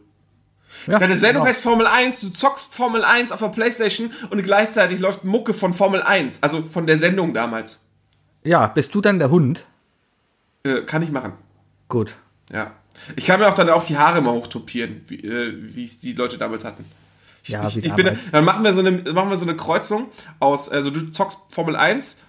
Ja, 0.88 1.00
Deine 1.00 1.18
Sendung 1.18 1.44
genau. 1.44 1.50
heißt 1.50 1.64
Formel 1.64 1.86
1, 1.86 2.22
du 2.22 2.30
zockst 2.30 2.74
Formel 2.74 3.04
1 3.04 3.32
auf 3.32 3.40
der 3.40 3.50
Playstation 3.50 4.12
und 4.30 4.42
gleichzeitig 4.42 5.00
läuft 5.00 5.24
Mucke 5.24 5.54
von 5.54 5.74
Formel 5.74 6.02
1, 6.02 6.44
also 6.44 6.62
von 6.62 6.88
der 6.88 6.98
Sendung 6.98 7.34
damals. 7.34 7.86
Ja, 8.44 8.68
bist 8.68 8.96
du 8.96 9.02
dann 9.02 9.20
der 9.20 9.30
Hund? 9.30 9.66
Äh, 10.64 10.82
kann 10.84 11.02
ich 11.02 11.12
machen. 11.12 11.34
Gut. 11.90 12.16
Ja. 12.52 12.72
Ich 13.16 13.26
kann 13.26 13.40
mir 13.40 13.48
auch 13.48 13.54
dann 13.54 13.70
auch 13.70 13.86
die 13.86 13.98
Haare 13.98 14.22
mal 14.22 14.32
hochtopieren, 14.32 15.02
wie 15.08 15.20
äh, 15.24 15.84
es 15.84 16.00
die 16.00 16.14
Leute 16.14 16.38
damals 16.38 16.64
hatten. 16.64 16.86
Ich, 17.44 17.50
Ja, 17.50 17.68
ich, 17.68 17.84
ich 17.84 17.94
bin, 17.94 18.18
dann 18.32 18.46
machen 18.46 18.64
wir 18.64 18.74
so 18.74 18.82
eine 18.82 18.92
machen 19.14 19.30
wir 19.30 19.38
so 19.38 19.46
eine 19.46 19.56
Kreuzung 19.56 20.08
aus 20.40 20.70
also 20.70 20.90
du 20.90 21.12
zockst 21.12 21.40
Formel 21.50 21.76
1 21.76 22.22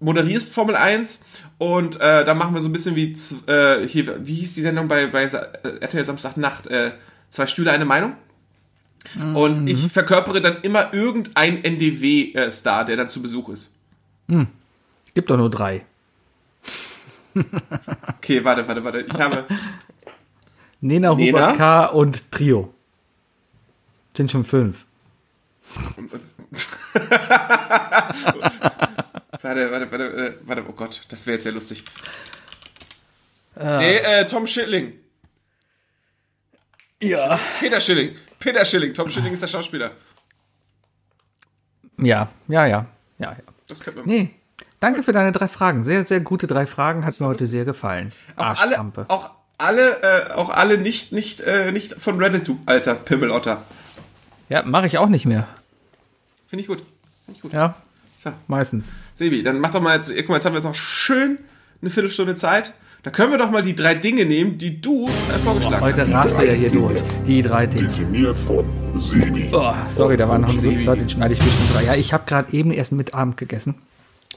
moderierst 0.00 0.52
Formel 0.52 0.76
1 0.76 1.24
und 1.58 1.96
äh, 1.96 2.24
da 2.24 2.34
machen 2.34 2.54
wir 2.54 2.60
so 2.60 2.68
ein 2.68 2.72
bisschen 2.72 2.96
wie, 2.96 3.14
äh, 3.46 3.86
hier, 3.86 4.26
wie 4.26 4.34
hieß 4.34 4.54
die 4.54 4.62
Sendung 4.62 4.88
bei, 4.88 5.06
bei 5.06 5.24
äh, 5.24 5.78
RTL 5.80 6.04
Samstagnacht? 6.04 6.68
Äh, 6.68 6.92
zwei 7.30 7.46
Stühle, 7.46 7.72
eine 7.72 7.84
Meinung? 7.84 8.14
Und 9.34 9.68
ich 9.68 9.90
verkörpere 9.90 10.40
dann 10.40 10.60
immer 10.62 10.92
irgendein 10.92 11.62
NDW-Star, 11.64 12.84
der 12.84 12.96
dann 12.96 13.08
zu 13.08 13.22
Besuch 13.22 13.48
ist. 13.48 13.74
Gibt 15.14 15.30
doch 15.30 15.36
nur 15.36 15.50
drei. 15.50 15.86
Okay, 18.18 18.44
warte, 18.44 18.66
warte, 18.66 18.84
warte. 18.84 19.00
Ich 19.00 19.14
habe. 19.14 19.46
Nena, 20.80 21.14
Nena? 21.14 21.48
Hubert 21.48 21.56
K. 21.56 21.86
und 21.86 22.30
Trio. 22.30 22.74
Sind 24.14 24.30
schon 24.30 24.44
fünf. 24.44 24.84
Warte, 29.40 29.70
warte, 29.70 29.92
warte, 29.92 30.04
äh, 30.04 30.34
warte, 30.44 30.64
oh 30.68 30.72
Gott, 30.72 31.02
das 31.10 31.26
wäre 31.26 31.36
jetzt 31.36 31.44
sehr 31.44 31.52
lustig. 31.52 31.84
Nee, 33.54 33.98
äh, 33.98 34.26
Tom 34.26 34.46
Schilling. 34.46 34.94
Ja. 37.02 37.38
Peter 37.60 37.80
Schilling. 37.80 38.16
Peter 38.38 38.64
Schilling. 38.64 38.94
Tom 38.94 39.08
Schilling 39.08 39.32
ist 39.32 39.42
der 39.42 39.46
Schauspieler. 39.48 39.92
Ja, 41.98 42.28
ja, 42.48 42.66
ja. 42.66 42.86
Ja, 43.18 43.32
ja. 43.32 43.36
Das 43.68 43.80
könnte 43.80 44.00
man. 44.00 44.08
Nee. 44.08 44.30
Danke 44.80 45.02
für 45.02 45.12
deine 45.12 45.32
drei 45.32 45.48
Fragen. 45.48 45.82
Sehr, 45.84 46.06
sehr 46.06 46.20
gute 46.20 46.46
drei 46.46 46.66
Fragen. 46.66 47.04
Hat 47.04 47.18
mir 47.20 47.26
heute 47.26 47.46
sehr 47.46 47.64
gefallen. 47.64 48.12
auch 48.36 48.44
alle, 48.44 48.58
Arschkrampe. 48.60 49.04
auch 49.08 49.30
alle, 49.58 50.02
äh, 50.02 50.32
auch 50.32 50.50
alle 50.50 50.78
nicht, 50.78 51.12
nicht, 51.12 51.40
äh, 51.40 51.72
nicht 51.72 51.94
von 51.94 52.18
Reddit, 52.22 52.46
du 52.46 52.60
alter 52.66 52.94
Pimmelotter. 52.94 53.64
Ja, 54.48 54.62
mache 54.62 54.86
ich 54.86 54.98
auch 54.98 55.08
nicht 55.08 55.26
mehr. 55.26 55.48
Finde 56.46 56.62
ich 56.62 56.68
gut. 56.68 56.78
Finde 57.24 57.36
ich 57.36 57.40
gut. 57.42 57.52
Ja, 57.52 57.74
So, 58.16 58.32
meistens. 58.46 58.92
Sebi, 59.14 59.36
Sebi, 59.36 59.42
dann 59.42 59.58
mach 59.58 59.70
doch 59.72 59.80
mal 59.80 59.96
jetzt, 59.96 60.14
guck 60.16 60.28
mal, 60.28 60.36
jetzt 60.36 60.44
haben 60.46 60.52
wir 60.52 60.58
jetzt 60.60 60.64
noch 60.66 60.74
schön 60.76 61.38
eine 61.82 61.90
Viertelstunde 61.90 62.36
Zeit. 62.36 62.74
Da 63.04 63.10
können 63.12 63.30
wir 63.30 63.38
doch 63.38 63.52
mal 63.52 63.62
die 63.62 63.76
drei 63.76 63.94
Dinge 63.94 64.24
nehmen, 64.24 64.58
die 64.58 64.80
du 64.80 65.06
äh, 65.06 65.38
vorgeschlagen 65.38 65.76
hast. 65.76 65.82
Heute 65.82 66.12
rast 66.12 66.38
du 66.38 66.44
ja 66.44 66.52
hier 66.52 66.70
durch. 66.70 67.00
Die 67.28 67.42
drei 67.42 67.66
Dinge. 67.66 67.86
Definiert 67.86 68.36
von 68.40 68.64
Sebi. 68.96 69.50
Oh, 69.52 69.72
sorry, 69.88 70.16
da 70.16 70.28
war 70.28 70.38
noch 70.38 70.48
ein 70.48 70.58
Rübser, 70.58 70.96
den 70.96 71.08
schneide 71.08 71.34
ich 71.34 71.40
zwischen 71.40 71.74
drei. 71.74 71.84
Ja, 71.84 71.94
ich 71.94 72.12
habe 72.12 72.24
gerade 72.26 72.52
eben 72.52 72.72
erst 72.72 72.90
mit 72.90 73.14
Abend 73.14 73.36
gegessen. 73.36 73.76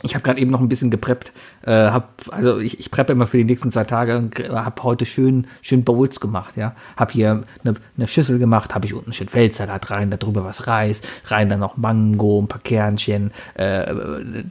Ich 0.04 0.16
habe 0.16 0.24
gerade 0.24 0.40
eben 0.42 0.50
noch 0.52 0.62
ein 0.62 0.70
bisschen 0.70 0.90
gepreppt. 0.90 1.32
Äh, 1.64 1.72
hab, 1.72 2.22
also 2.32 2.58
ich, 2.60 2.80
ich 2.80 2.90
preppe 2.90 3.12
immer 3.12 3.28
für 3.28 3.38
die 3.38 3.44
nächsten 3.44 3.72
zwei 3.72 3.84
Tage 3.84 4.18
und 4.18 4.38
habe 4.50 4.82
heute 4.84 5.06
schön, 5.06 5.46
schön 5.62 5.84
Bowls 5.84 6.20
gemacht. 6.20 6.58
Ja, 6.58 6.74
habe 6.98 7.14
hier 7.14 7.44
eine, 7.64 7.76
eine 7.98 8.08
Schüssel 8.08 8.40
gemacht, 8.40 8.74
habe 8.74 8.88
ich 8.88 8.94
unten 8.94 9.14
schön 9.14 9.28
Feldsalat 9.30 9.92
rein, 9.92 10.10
darüber 10.10 10.44
was 10.44 10.66
Reis, 10.68 11.02
rein 11.26 11.50
dann 11.50 11.60
noch 11.60 11.78
Mango, 11.78 12.42
ein 12.42 12.48
paar 12.48 12.62
Kernchen, 12.62 13.32
äh, 13.54 13.94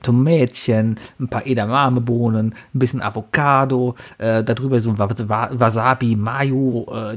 Tomätchen, 0.02 0.98
ein 1.18 1.28
paar 1.28 1.46
Edamamebohnen, 1.46 2.54
ein 2.74 2.78
bisschen 2.78 3.02
Avocado, 3.02 3.96
äh, 4.18 4.44
darüber 4.44 4.78
so 4.80 4.90
ein 4.90 4.98
Was- 4.98 5.28
Wa- 5.28 5.50
Wasabi, 5.52 6.16
Mayo 6.16 6.86
äh, 6.94 7.16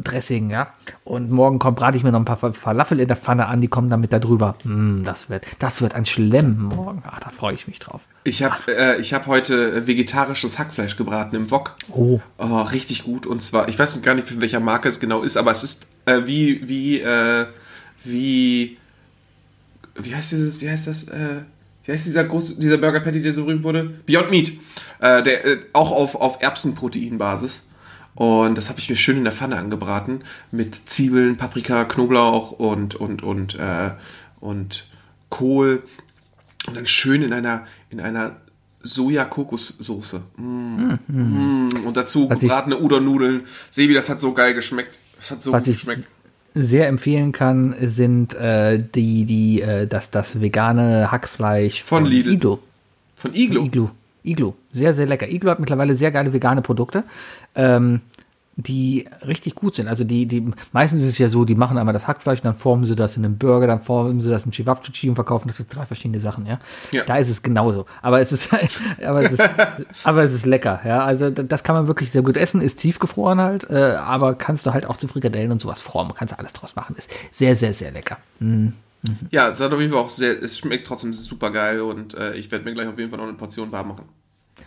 ja. 0.49 0.67
Und 1.05 1.29
morgen 1.31 1.59
kommt 1.59 1.77
brate 1.77 1.97
ich 1.97 2.03
mir 2.03 2.13
noch 2.13 2.19
ein 2.19 2.25
paar 2.25 2.37
Fa- 2.37 2.53
Falafel 2.53 2.99
in 3.01 3.07
der 3.09 3.17
Pfanne 3.17 3.47
an, 3.47 3.59
die 3.59 3.67
kommen 3.67 3.89
dann 3.89 3.99
mit 3.99 4.13
da 4.13 4.19
drüber. 4.19 4.55
Mm, 4.63 5.03
das 5.03 5.29
wird, 5.29 5.45
das 5.59 5.81
wird 5.81 5.95
ein 5.95 6.05
Schlemm 6.05 6.69
morgen. 6.73 7.03
Ah, 7.05 7.19
da 7.21 7.27
freue 7.29 7.53
ich 7.55 7.67
mich 7.67 7.79
drauf. 7.79 8.03
Ich 8.23 8.41
habe 8.41 8.55
äh, 8.67 9.01
ich 9.01 9.13
hab 9.13 9.27
heute 9.27 9.85
vegetarisches 9.85 10.59
Hackfleisch 10.59 10.95
gebraten 10.95 11.35
im 11.35 11.51
Wok. 11.51 11.75
Oh. 11.89 12.21
Oh, 12.37 12.61
richtig 12.61 13.03
gut. 13.03 13.25
Und 13.25 13.43
zwar, 13.43 13.67
ich 13.67 13.77
weiß 13.77 14.01
gar 14.01 14.15
nicht, 14.15 14.29
von 14.29 14.39
welcher 14.39 14.61
Marke 14.61 14.87
es 14.87 15.01
genau 15.01 15.23
ist, 15.23 15.35
aber 15.35 15.51
es 15.51 15.63
ist 15.65 15.87
äh, 16.05 16.21
wie, 16.25 16.69
wie, 16.69 17.01
äh, 17.01 17.47
wie, 18.05 18.77
wie 19.95 20.15
heißt 20.15 20.31
dieses, 20.31 20.61
wie 20.61 20.69
heißt 20.69 20.87
das, 20.87 21.09
äh, 21.09 21.41
wie 21.83 21.91
heißt 21.91 22.05
dieser 22.05 22.23
große, 22.23 22.55
dieser 22.59 22.77
Burger 22.77 23.01
Patty, 23.01 23.21
der 23.21 23.33
so 23.33 23.43
berühmt 23.43 23.63
wurde? 23.65 23.91
Beyond 24.05 24.31
Meat. 24.31 24.53
Äh, 25.01 25.21
der, 25.21 25.45
äh, 25.45 25.57
auch 25.73 25.91
auf, 25.91 26.15
auf 26.15 26.41
Erbsenproteinbasis. 26.41 27.67
Und 28.15 28.57
das 28.57 28.69
habe 28.69 28.79
ich 28.79 28.89
mir 28.89 28.95
schön 28.95 29.17
in 29.17 29.23
der 29.23 29.33
Pfanne 29.33 29.57
angebraten. 29.57 30.21
Mit 30.51 30.75
Zwiebeln, 30.75 31.37
Paprika, 31.37 31.85
Knoblauch 31.85 32.51
und, 32.51 32.95
und, 32.95 33.23
und, 33.23 33.55
äh, 33.55 33.91
und 34.39 34.87
Kohl. 35.29 35.83
Und 36.67 36.77
dann 36.77 36.85
schön 36.85 37.23
in 37.23 37.33
einer, 37.33 37.65
in 37.89 37.99
einer 37.99 38.37
Soja-Kokossoße. 38.83 40.21
Mm. 40.37 40.99
Mm. 41.07 41.69
Und 41.85 41.97
dazu 41.97 42.29
Was 42.29 42.39
gebratene 42.39 42.79
Udon-Nudeln. 42.79 43.43
Sebi, 43.71 43.93
das 43.93 44.09
hat 44.09 44.19
so 44.19 44.33
geil 44.33 44.53
geschmeckt. 44.53 44.99
Das 45.17 45.31
hat 45.31 45.41
so 45.41 45.51
Was 45.51 45.63
gut 45.63 45.69
ich 45.69 45.79
geschmeckt. 45.79 46.03
sehr 46.53 46.87
empfehlen 46.87 47.31
kann, 47.31 47.75
sind 47.81 48.35
äh, 48.35 48.83
die, 48.93 49.25
die, 49.25 49.61
äh, 49.61 49.87
das, 49.87 50.11
das 50.11 50.39
vegane 50.39 51.11
Hackfleisch 51.11 51.83
Von 51.83 52.05
Lidl. 52.05 52.33
Iglo. 52.33 52.59
Von 53.15 53.33
Iglo. 53.33 53.63
Iglu. 53.65 53.89
Iglu. 54.23 54.53
Sehr, 54.71 54.93
sehr 54.93 55.05
lecker. 55.05 55.27
Iglu 55.27 55.49
hat 55.49 55.59
mittlerweile 55.59 55.95
sehr 55.95 56.11
geile 56.11 56.33
vegane 56.33 56.61
Produkte, 56.61 57.03
ähm, 57.55 58.01
die 58.55 59.07
richtig 59.25 59.55
gut 59.55 59.73
sind. 59.73 59.87
Also 59.87 60.03
die, 60.03 60.27
die, 60.27 60.51
meistens 60.71 61.01
ist 61.01 61.09
es 61.09 61.17
ja 61.17 61.27
so, 61.27 61.43
die 61.43 61.55
machen 61.55 61.77
einmal 61.77 61.93
das 61.93 62.07
Hackfleisch, 62.07 62.41
dann 62.41 62.53
formen 62.53 62.85
sie 62.85 62.95
das 62.95 63.17
in 63.17 63.25
einen 63.25 63.37
Burger, 63.37 63.65
dann 63.65 63.81
formen 63.81 64.21
sie 64.21 64.29
das 64.29 64.45
in 64.45 64.51
Chivapchichi 64.51 65.09
und 65.09 65.15
verkaufen 65.15 65.47
das 65.47 65.57
sind 65.57 65.75
drei 65.75 65.85
verschiedene 65.85 66.19
Sachen, 66.19 66.45
ja. 66.45 66.59
Ja. 66.91 67.03
Da 67.03 67.17
ist 67.17 67.29
es 67.29 67.41
genauso. 67.41 67.85
Aber 68.01 68.21
es 68.21 68.31
ist, 68.31 68.49
aber 69.03 69.23
es 69.23 69.33
ist, 69.33 69.49
aber 70.03 70.23
es 70.23 70.33
ist 70.33 70.45
lecker, 70.45 70.81
ja. 70.85 71.03
Also 71.03 71.31
das 71.31 71.63
kann 71.63 71.75
man 71.75 71.87
wirklich 71.87 72.11
sehr 72.11 72.21
gut 72.21 72.37
essen, 72.37 72.61
ist 72.61 72.75
tiefgefroren 72.79 73.41
halt, 73.41 73.69
äh, 73.69 73.95
aber 73.99 74.35
kannst 74.35 74.65
du 74.65 74.73
halt 74.73 74.85
auch 74.85 74.97
zu 74.97 75.07
Frikadellen 75.07 75.51
und 75.51 75.59
sowas 75.59 75.81
formen, 75.81 76.13
kannst 76.13 76.33
du 76.33 76.39
alles 76.39 76.53
draus 76.53 76.75
machen. 76.75 76.95
Ist 76.95 77.09
sehr, 77.31 77.55
sehr, 77.55 77.73
sehr 77.73 77.91
lecker. 77.91 78.17
Ja, 79.31 79.49
es 79.49 79.59
hat 79.59 79.73
auf 79.73 79.79
jeden 79.79 79.91
Fall 79.91 80.01
auch 80.01 80.09
sehr, 80.09 80.41
es 80.41 80.57
schmeckt 80.57 80.87
trotzdem 80.87 81.11
super 81.13 81.51
geil 81.51 81.81
und 81.81 82.13
äh, 82.13 82.35
ich 82.35 82.51
werde 82.51 82.65
mir 82.65 82.73
gleich 82.73 82.87
auf 82.87 82.97
jeden 82.97 83.09
Fall 83.09 83.19
noch 83.19 83.27
eine 83.27 83.37
Portion 83.37 83.71
warm 83.71 83.89
machen. 83.89 84.05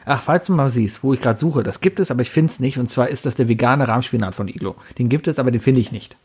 Ach, 0.05 0.22
falls 0.22 0.47
du 0.47 0.53
mal 0.53 0.70
siehst, 0.70 1.03
wo 1.03 1.14
ich 1.14 1.20
gerade 1.20 1.39
suche, 1.39 1.62
das 1.62 1.80
gibt 1.80 2.01
es, 2.01 2.11
aber 2.11 2.22
ich 2.22 2.30
finde 2.30 2.51
es 2.51 2.61
nicht. 2.61 2.78
Und 2.78 2.91
zwar 2.91 3.09
ist 3.09 3.26
das 3.26 3.34
der 3.34 3.49
vegane 3.49 3.89
Rahmspinat 3.89 4.34
von 4.34 4.49
Iglo. 4.49 4.76
Den 4.99 5.09
gibt 5.09 5.26
es, 5.26 5.39
aber 5.39 5.51
den 5.51 5.61
finde 5.61 5.80
ich 5.80 5.91
nicht. 5.91 6.16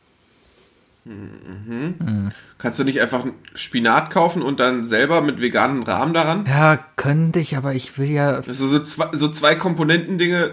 Kannst 2.59 2.78
du 2.78 2.84
nicht 2.84 3.01
einfach 3.01 3.26
Spinat 3.55 4.12
kaufen 4.12 4.43
und 4.43 4.59
dann 4.59 4.86
selber 4.86 5.22
mit 5.22 5.41
veganem 5.41 5.82
Rahmen 5.82 6.14
daran? 6.14 6.45
Ja, 6.45 6.78
könnte 6.95 7.39
ich, 7.39 7.57
aber 7.57 7.74
ich 7.74 7.97
will 7.97 8.09
ja. 8.09 8.43
Sind 8.43 8.55
so 8.55 8.80
zwei, 8.84 9.07
so 9.14 9.28
zwei 9.30 9.55
Komponenten-Dinge, 9.55 10.51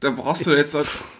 da 0.00 0.10
brauchst 0.10 0.46
du 0.46 0.50
jetzt 0.50 0.72
so 0.72 0.82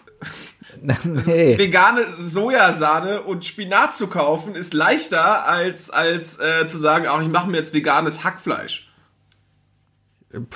nee. 1.05 1.59
vegane 1.59 2.07
Sojasahne 2.17 3.23
und 3.23 3.45
Spinat 3.45 3.95
zu 3.95 4.07
kaufen, 4.09 4.55
ist 4.55 4.75
leichter 4.75 5.47
als, 5.47 5.91
als 5.91 6.39
äh, 6.39 6.67
zu 6.67 6.79
sagen, 6.79 7.07
auch 7.07 7.21
ich 7.21 7.29
mache 7.29 7.49
mir 7.51 7.57
jetzt 7.59 7.75
veganes 7.75 8.25
Hackfleisch. 8.25 8.91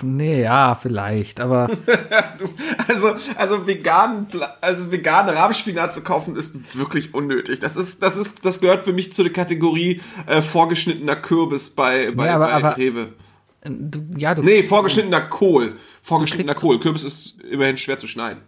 nee, 0.02 0.42
ja, 0.42 0.74
vielleicht, 0.74 1.40
aber 1.40 1.70
Also, 2.88 3.14
also 3.36 3.66
vegan, 3.66 4.26
also 4.60 4.90
vegane 4.90 5.34
Rahmspinat 5.34 5.92
zu 5.92 6.02
kaufen 6.02 6.36
ist 6.36 6.76
wirklich 6.78 7.14
unnötig. 7.14 7.60
Das 7.60 7.76
ist, 7.76 8.02
das 8.02 8.16
ist, 8.16 8.44
das 8.44 8.60
gehört 8.60 8.84
für 8.84 8.92
mich 8.92 9.12
zu 9.12 9.22
der 9.22 9.32
Kategorie 9.32 10.00
äh, 10.26 10.42
vorgeschnittener 10.42 11.16
Kürbis 11.16 11.70
bei, 11.70 12.10
bei, 12.10 12.26
Ja, 12.26 12.34
aber- 12.36 12.46
bei 12.46 12.52
aber- 12.54 12.76
Rewe. 12.76 13.12
du, 13.64 14.00
ja, 14.16 14.34
du, 14.34 14.42
Nee, 14.42 14.62
vorgeschnittener 14.64 15.22
Kohl. 15.22 15.76
Vorgeschnittener 16.02 16.54
Kohl. 16.54 16.80
Kürbis 16.80 17.04
ist 17.04 17.40
immerhin 17.42 17.76
schwer 17.76 17.98
zu 17.98 18.06
schneiden. 18.08 18.40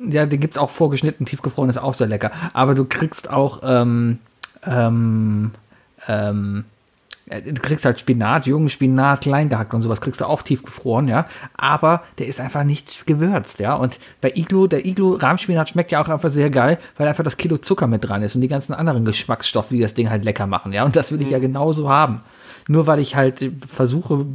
Ja, 0.00 0.26
den 0.26 0.40
gibt's 0.40 0.58
auch 0.58 0.70
vorgeschnitten, 0.70 1.26
tiefgefroren 1.26 1.70
ist 1.70 1.78
auch 1.78 1.94
sehr 1.94 2.06
lecker. 2.06 2.30
Aber 2.52 2.74
du 2.74 2.84
kriegst 2.84 3.30
auch, 3.30 3.60
ähm, 3.62 4.18
ähm, 4.64 5.52
ähm, 6.08 6.64
äh, 7.26 7.42
du 7.42 7.60
kriegst 7.60 7.84
halt 7.84 8.00
Spinat, 8.00 8.46
jungen 8.46 8.68
Spinat, 8.68 9.20
klein 9.20 9.48
gehackt 9.48 9.74
und 9.74 9.80
sowas 9.80 10.00
kriegst 10.00 10.20
du 10.20 10.26
auch 10.26 10.42
tiefgefroren, 10.42 11.08
ja. 11.08 11.26
Aber 11.56 12.02
der 12.18 12.26
ist 12.26 12.40
einfach 12.40 12.64
nicht 12.64 13.06
gewürzt, 13.06 13.60
ja. 13.60 13.74
Und 13.74 13.98
bei 14.20 14.32
Iglu, 14.34 14.66
der 14.66 14.86
Iglu 14.86 15.14
Rahmspinat 15.14 15.68
schmeckt 15.68 15.92
ja 15.92 16.02
auch 16.02 16.08
einfach 16.08 16.30
sehr 16.30 16.50
geil, 16.50 16.78
weil 16.96 17.08
einfach 17.08 17.24
das 17.24 17.36
Kilo 17.36 17.58
Zucker 17.58 17.86
mit 17.86 18.08
dran 18.08 18.22
ist 18.22 18.34
und 18.34 18.40
die 18.40 18.48
ganzen 18.48 18.72
anderen 18.72 19.04
Geschmacksstoffe, 19.04 19.68
die 19.68 19.80
das 19.80 19.94
Ding 19.94 20.10
halt 20.10 20.24
lecker 20.24 20.46
machen, 20.46 20.72
ja. 20.72 20.84
Und 20.84 20.96
das 20.96 21.12
will 21.12 21.20
ich 21.20 21.30
ja 21.30 21.38
genauso 21.38 21.90
haben. 21.90 22.22
Nur 22.70 22.86
weil 22.86 23.00
ich 23.00 23.16
halt 23.16 23.50
versuche, 23.68 24.26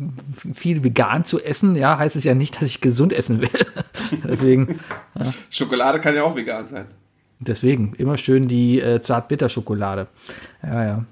viel 0.53 0.83
vegan 0.83 1.23
zu 1.23 1.41
essen, 1.41 1.77
ja, 1.77 1.97
heißt 1.97 2.17
es 2.17 2.25
ja 2.25 2.33
nicht, 2.33 2.57
dass 2.57 2.67
ich 2.67 2.81
gesund 2.81 3.13
essen 3.13 3.39
will. 3.39 3.49
Deswegen, 4.27 4.81
Schokolade 5.49 6.01
kann 6.01 6.15
ja 6.15 6.23
auch 6.23 6.36
vegan 6.36 6.67
sein. 6.67 6.83
Deswegen 7.39 7.93
immer 7.97 8.17
schön 8.17 8.49
die 8.49 8.81
äh, 8.81 9.01
Zart-Bitter-Schokolade. 9.01 10.07
Ja, 10.61 10.83
ja. 10.83 11.05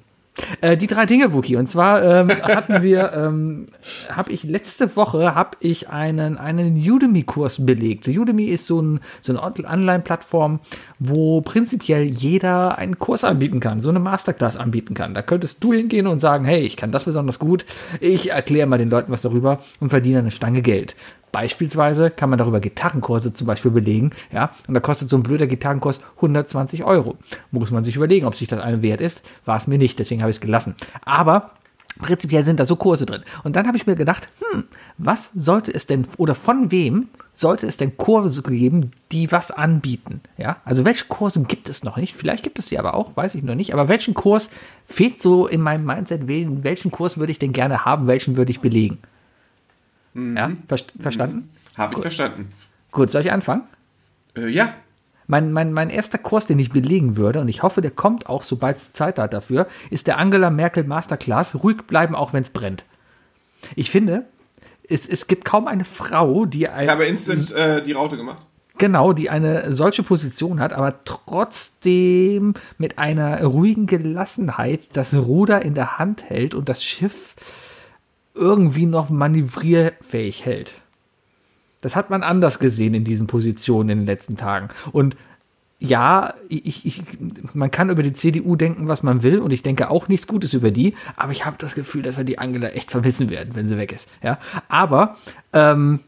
Äh, 0.61 0.77
die 0.77 0.87
drei 0.87 1.05
Dinge, 1.05 1.33
Wookie. 1.33 1.55
Und 1.55 1.69
zwar 1.69 2.03
ähm, 2.03 2.29
hatten 2.43 2.81
wir, 2.81 3.13
ähm, 3.13 3.67
habe 4.09 4.31
ich 4.31 4.43
letzte 4.43 4.95
Woche 4.95 5.35
habe 5.35 5.57
ich 5.59 5.89
einen 5.89 6.37
einen 6.37 6.75
Udemy-Kurs 6.75 7.65
belegt. 7.65 8.07
Udemy 8.07 8.45
ist 8.45 8.67
so, 8.67 8.81
ein, 8.81 8.99
so 9.21 9.33
eine 9.33 9.43
Online-Plattform, 9.43 10.59
wo 10.99 11.41
prinzipiell 11.41 12.03
jeder 12.03 12.77
einen 12.77 12.97
Kurs 12.97 13.23
anbieten 13.23 13.59
kann, 13.59 13.81
so 13.81 13.89
eine 13.89 13.99
Masterclass 13.99 14.57
anbieten 14.57 14.93
kann. 14.93 15.13
Da 15.13 15.21
könntest 15.21 15.63
du 15.63 15.73
hingehen 15.73 16.07
und 16.07 16.19
sagen, 16.19 16.45
hey, 16.45 16.61
ich 16.61 16.77
kann 16.77 16.91
das 16.91 17.05
besonders 17.05 17.39
gut. 17.39 17.65
Ich 17.99 18.31
erkläre 18.31 18.67
mal 18.67 18.77
den 18.77 18.89
Leuten 18.89 19.11
was 19.11 19.21
darüber 19.21 19.59
und 19.79 19.89
verdiene 19.89 20.19
eine 20.19 20.31
Stange 20.31 20.61
Geld. 20.61 20.95
Beispielsweise 21.33 22.11
kann 22.11 22.29
man 22.29 22.37
darüber 22.37 22.59
Gitarrenkurse 22.59 23.33
zum 23.33 23.47
Beispiel 23.47 23.71
belegen, 23.71 24.11
ja, 24.31 24.51
und 24.67 24.75
da 24.75 24.79
kostet 24.79 25.09
so 25.09 25.17
ein 25.17 25.23
blöder 25.23 25.47
Gitarrenkurs 25.47 25.99
120 26.17 26.83
Euro. 26.83 27.17
Muss 27.49 27.71
man 27.71 27.83
sich 27.83 27.95
überlegen, 27.95 28.27
ob 28.27 28.35
sich 28.35 28.47
das 28.47 28.61
eine 28.61 28.83
wert 28.83 29.01
ist. 29.01 29.23
War 29.43 29.57
es 29.57 29.65
mir 29.65 29.79
nicht, 29.79 29.97
deswegen 29.97 30.21
habe 30.21 30.29
ich 30.29 30.37
es 30.37 30.41
gelassen. 30.41 30.75
Aber 31.03 31.51
Prinzipiell 31.99 32.43
sind 32.43 32.59
da 32.59 32.65
so 32.65 32.75
Kurse 32.75 33.05
drin. 33.05 33.21
Und 33.43 33.55
dann 33.55 33.67
habe 33.67 33.77
ich 33.77 33.85
mir 33.85 33.95
gedacht, 33.95 34.27
hm, 34.39 34.63
was 34.97 35.31
sollte 35.35 35.71
es 35.71 35.85
denn 35.85 36.07
oder 36.17 36.33
von 36.33 36.71
wem 36.71 37.09
sollte 37.33 37.67
es 37.67 37.77
denn 37.77 37.97
Kurse 37.97 38.41
geben, 38.41 38.89
die 39.11 39.31
was 39.31 39.51
anbieten? 39.51 40.21
Ja, 40.37 40.57
also 40.65 40.85
welche 40.85 41.05
Kurse 41.05 41.43
gibt 41.43 41.69
es 41.69 41.83
noch 41.83 41.97
nicht? 41.97 42.15
Vielleicht 42.15 42.43
gibt 42.43 42.57
es 42.57 42.69
die 42.69 42.79
aber 42.79 42.95
auch, 42.95 43.15
weiß 43.15 43.35
ich 43.35 43.43
noch 43.43 43.53
nicht. 43.53 43.73
Aber 43.73 43.89
welchen 43.89 44.15
Kurs 44.15 44.49
fehlt 44.87 45.21
so 45.21 45.45
in 45.45 45.61
meinem 45.61 45.85
Mindset? 45.85 46.27
Welchen 46.27 46.89
Kurs 46.89 47.19
würde 47.19 47.31
ich 47.31 47.39
denn 47.39 47.53
gerne 47.53 47.85
haben? 47.85 48.07
Welchen 48.07 48.37
würde 48.37 48.51
ich 48.51 48.59
belegen? 48.59 48.97
Ja, 50.15 50.51
ver 50.67 50.77
verstanden? 50.99 51.49
Habe 51.77 51.95
ich 51.95 52.01
verstanden. 52.01 52.49
Gut, 52.91 53.09
soll 53.09 53.21
ich 53.21 53.31
anfangen? 53.31 53.63
Äh, 54.37 54.47
ja. 54.49 54.73
Mein, 55.25 55.51
mein, 55.53 55.73
mein 55.73 55.89
erster 55.89 56.17
Kurs, 56.17 56.45
den 56.45 56.59
ich 56.59 56.69
belegen 56.71 57.15
würde, 57.17 57.39
und 57.39 57.47
ich 57.47 57.63
hoffe, 57.63 57.81
der 57.81 57.91
kommt 57.91 58.27
auch, 58.27 58.43
sobald 58.43 58.77
es 58.77 58.91
Zeit 58.93 59.17
hat 59.17 59.33
dafür, 59.33 59.67
ist 59.89 60.05
der 60.07 60.17
Angela 60.17 60.49
Merkel 60.49 60.83
Masterclass. 60.83 61.63
Ruhig 61.63 61.83
bleiben, 61.87 62.13
auch 62.13 62.33
wenn 62.33 62.43
es 62.43 62.49
brennt. 62.49 62.83
Ich 63.75 63.89
finde, 63.89 64.25
es, 64.87 65.07
es 65.07 65.27
gibt 65.27 65.45
kaum 65.45 65.67
eine 65.67 65.85
Frau, 65.85 66.45
die 66.45 66.67
ein, 66.67 66.83
Ich 66.85 66.91
habe 66.91 67.05
instant 67.05 67.51
äh, 67.53 67.81
die 67.81 67.93
Raute 67.93 68.17
gemacht. 68.17 68.45
genau, 68.77 69.13
die 69.13 69.29
eine 69.29 69.71
solche 69.73 70.03
Position 70.03 70.59
hat, 70.59 70.73
aber 70.73 71.03
trotzdem 71.05 72.53
mit 72.77 72.97
einer 72.99 73.43
ruhigen 73.43 73.87
Gelassenheit 73.87 74.89
das 74.93 75.15
Ruder 75.15 75.61
in 75.63 75.73
der 75.73 75.97
Hand 75.97 76.23
hält 76.29 76.53
und 76.53 76.67
das 76.69 76.83
Schiff 76.83 77.35
irgendwie 78.35 78.85
noch 78.85 79.09
manövrierfähig 79.09 80.45
hält. 80.45 80.75
Das 81.81 81.95
hat 81.95 82.09
man 82.09 82.23
anders 82.23 82.59
gesehen 82.59 82.93
in 82.93 83.03
diesen 83.03 83.27
Positionen 83.27 83.89
in 83.89 83.97
den 83.99 84.07
letzten 84.07 84.37
Tagen. 84.37 84.69
Und 84.91 85.17
ja, 85.79 86.33
ich, 86.47 86.85
ich, 86.85 87.03
man 87.53 87.69
kann 87.69 87.89
über 87.89 88.03
die 88.03 88.13
CDU 88.13 88.55
denken, 88.55 88.87
was 88.87 89.03
man 89.03 89.21
will, 89.21 89.39
und 89.39 89.51
ich 89.51 89.63
denke 89.63 89.89
auch 89.89 90.07
nichts 90.07 90.27
Gutes 90.27 90.53
über 90.53 90.71
die, 90.71 90.95
aber 91.17 91.33
ich 91.33 91.45
habe 91.45 91.57
das 91.59 91.75
Gefühl, 91.75 92.03
dass 92.03 92.15
wir 92.15 92.23
die 92.23 92.39
Angela 92.39 92.69
echt 92.69 92.89
vermissen 92.89 93.29
werden, 93.29 93.49
wenn 93.55 93.67
sie 93.67 93.77
weg 93.77 93.91
ist. 93.91 94.07
Ja, 94.23 94.39
aber 94.69 95.17
ähm, 95.51 95.99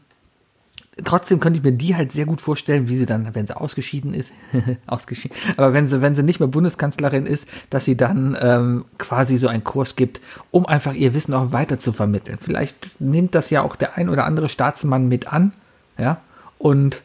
trotzdem 1.04 1.40
könnte 1.40 1.58
ich 1.58 1.64
mir 1.64 1.72
die 1.72 1.94
halt 1.94 2.12
sehr 2.12 2.24
gut 2.24 2.40
vorstellen, 2.40 2.88
wie 2.88 2.96
sie 2.96 3.06
dann, 3.06 3.34
wenn 3.34 3.46
sie 3.46 3.56
ausgeschieden 3.56 4.14
ist, 4.14 4.32
ausgeschieden, 4.86 5.36
aber 5.56 5.72
wenn 5.72 5.88
sie, 5.88 6.00
wenn 6.00 6.16
sie 6.16 6.22
nicht 6.22 6.40
mehr 6.40 6.48
Bundeskanzlerin 6.48 7.26
ist, 7.26 7.48
dass 7.70 7.84
sie 7.84 7.96
dann 7.96 8.36
ähm, 8.40 8.84
quasi 8.98 9.36
so 9.36 9.48
einen 9.48 9.64
Kurs 9.64 9.96
gibt, 9.96 10.20
um 10.50 10.66
einfach 10.66 10.94
ihr 10.94 11.14
Wissen 11.14 11.34
auch 11.34 11.52
weiter 11.52 11.78
zu 11.78 11.92
vermitteln. 11.92 12.38
Vielleicht 12.40 13.00
nimmt 13.00 13.34
das 13.34 13.50
ja 13.50 13.62
auch 13.62 13.76
der 13.76 13.96
ein 13.96 14.08
oder 14.08 14.24
andere 14.24 14.48
Staatsmann 14.48 15.08
mit 15.08 15.32
an, 15.32 15.52
ja, 15.98 16.20
und 16.58 17.02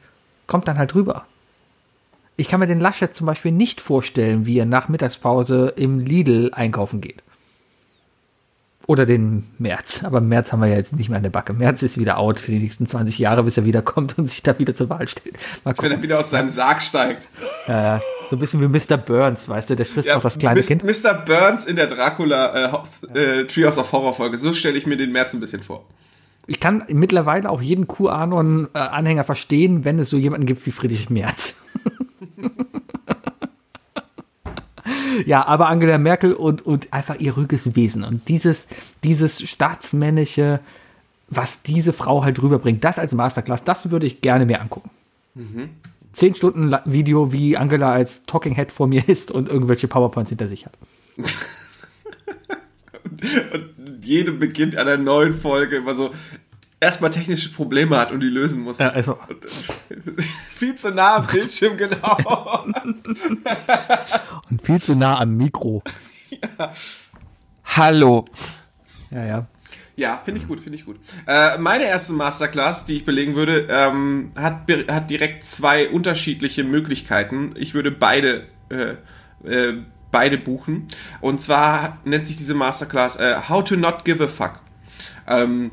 kommt 0.47 0.67
dann 0.67 0.77
halt 0.77 0.95
rüber. 0.95 1.25
Ich 2.37 2.47
kann 2.47 2.59
mir 2.59 2.67
den 2.67 2.79
Laschet 2.79 3.13
zum 3.13 3.27
Beispiel 3.27 3.51
nicht 3.51 3.81
vorstellen, 3.81 4.45
wie 4.45 4.57
er 4.57 4.65
nach 4.65 4.89
Mittagspause 4.89 5.73
im 5.75 5.99
Lidl 5.99 6.51
einkaufen 6.53 7.01
geht. 7.01 7.23
Oder 8.87 9.05
den 9.05 9.43
März. 9.59 10.03
Aber 10.03 10.19
März 10.21 10.51
haben 10.51 10.59
wir 10.61 10.67
ja 10.67 10.75
jetzt 10.75 10.95
nicht 10.95 11.09
mehr 11.09 11.17
an 11.17 11.23
der 11.23 11.29
Backe. 11.29 11.53
März 11.53 11.83
ist 11.83 11.97
wieder 11.97 12.17
out 12.17 12.39
für 12.39 12.51
die 12.51 12.59
nächsten 12.59 12.87
20 12.87 13.19
Jahre, 13.19 13.43
bis 13.43 13.57
er 13.57 13.63
wiederkommt 13.65 14.17
und 14.17 14.29
sich 14.29 14.41
da 14.43 14.57
wieder 14.59 14.73
zur 14.75 14.89
Wahl 14.89 15.07
stellt. 15.07 15.35
Mal 15.63 15.71
Wenn 15.71 15.75
gucken. 15.75 15.91
er 15.91 16.01
wieder 16.01 16.19
aus 16.19 16.31
seinem 16.31 16.49
Sarg 16.49 16.81
steigt. 16.81 17.29
Ja, 17.67 18.01
so 18.29 18.35
ein 18.35 18.39
bisschen 18.39 18.59
wie 18.61 18.67
Mr. 18.67 18.97
Burns, 18.97 19.47
weißt 19.47 19.69
du, 19.69 19.75
der 19.75 19.85
frisst 19.85 20.09
auch 20.11 20.21
das 20.21 20.37
kleine 20.39 20.59
Mis- 20.59 20.67
Kind. 20.67 20.83
Mr. 20.83 21.13
Burns 21.13 21.65
in 21.65 21.75
der 21.75 21.87
Dracula 21.87 22.81
äh, 23.13 23.19
äh, 23.19 23.45
Treehouse 23.45 23.77
of 23.77 23.91
Horror 23.91 24.13
Folge. 24.13 24.37
So 24.37 24.51
stelle 24.53 24.77
ich 24.77 24.85
mir 24.87 24.97
den 24.97 25.11
März 25.11 25.33
ein 25.33 25.39
bisschen 25.39 25.61
vor. 25.63 25.85
Ich 26.47 26.59
kann 26.59 26.83
mittlerweile 26.89 27.49
auch 27.49 27.61
jeden 27.61 27.87
QAnon-Anhänger 27.87 29.23
verstehen, 29.23 29.85
wenn 29.85 29.99
es 29.99 30.09
so 30.09 30.17
jemanden 30.17 30.47
gibt 30.47 30.65
wie 30.65 30.71
Friedrich 30.71 31.09
Merz. 31.09 31.53
ja, 35.25 35.45
aber 35.45 35.69
Angela 35.69 35.97
Merkel 35.97 36.33
und, 36.33 36.65
und 36.65 36.91
einfach 36.91 37.19
ihr 37.19 37.33
ruhiges 37.33 37.75
Wesen 37.75 38.03
und 38.03 38.27
dieses, 38.27 38.67
dieses 39.03 39.41
staatsmännische, 39.41 40.59
was 41.29 41.61
diese 41.63 41.93
Frau 41.93 42.23
halt 42.23 42.41
rüberbringt, 42.41 42.83
das 42.83 42.99
als 42.99 43.13
Masterclass, 43.13 43.63
das 43.63 43.91
würde 43.91 44.07
ich 44.07 44.21
gerne 44.21 44.45
mir 44.45 44.61
angucken. 44.61 44.89
Zehn 46.11 46.35
Stunden 46.35 46.75
Video, 46.85 47.31
wie 47.31 47.55
Angela 47.55 47.91
als 47.91 48.25
Talking 48.25 48.53
Head 48.53 48.71
vor 48.71 48.87
mir 48.87 49.07
ist 49.07 49.31
und 49.31 49.47
irgendwelche 49.47 49.87
PowerPoints 49.87 50.29
hinter 50.29 50.47
sich 50.47 50.65
hat. 50.65 50.73
Und 53.53 54.05
jede 54.05 54.31
beginnt 54.31 54.75
einer 54.75 54.97
neuen 54.97 55.33
Folge 55.33 55.77
immer 55.77 55.93
so 55.93 56.11
erstmal 56.81 57.11
technische 57.11 57.49
Probleme 57.53 57.95
hat 57.97 58.11
und 58.11 58.19
die 58.19 58.27
lösen 58.27 58.63
muss. 58.63 58.81
also, 58.81 59.17
Und, 59.29 59.45
äh, 59.45 60.21
viel 60.49 60.75
zu 60.75 60.89
nah 60.91 61.17
am 61.17 61.27
Bildschirm, 61.27 61.77
genau. 61.77 62.17
und 64.49 64.61
viel 64.61 64.81
zu 64.81 64.95
nah 64.95 65.19
am 65.21 65.37
Mikro. 65.37 65.81
Hallo. 67.63 68.25
Ja, 69.11 69.25
ja. 69.25 69.47
Ja, 69.95 70.19
finde 70.23 70.41
ich 70.41 70.47
gut, 70.47 70.61
finde 70.63 70.77
ich 70.79 70.85
gut. 70.85 70.97
Äh, 71.27 71.57
meine 71.59 71.83
erste 71.85 72.13
Masterclass, 72.13 72.85
die 72.85 72.95
ich 72.95 73.05
belegen 73.05 73.35
würde, 73.35 73.67
ähm, 73.69 74.31
hat, 74.35 74.65
be- 74.65 74.85
hat 74.89 75.09
direkt 75.11 75.45
zwei 75.45 75.89
unterschiedliche 75.89 76.63
Möglichkeiten. 76.63 77.51
Ich 77.55 77.73
würde 77.75 77.91
beide, 77.91 78.47
äh, 78.69 78.95
äh, 79.47 79.83
beide 80.09 80.37
buchen. 80.39 80.87
Und 81.19 81.41
zwar 81.41 81.99
nennt 82.05 82.25
sich 82.25 82.37
diese 82.37 82.55
Masterclass 82.55 83.17
äh, 83.17 83.35
How 83.49 83.63
to 83.63 83.75
Not 83.75 84.03
Give 84.05 84.23
a 84.23 84.27
Fuck. 84.27 84.53
Ähm, 85.27 85.71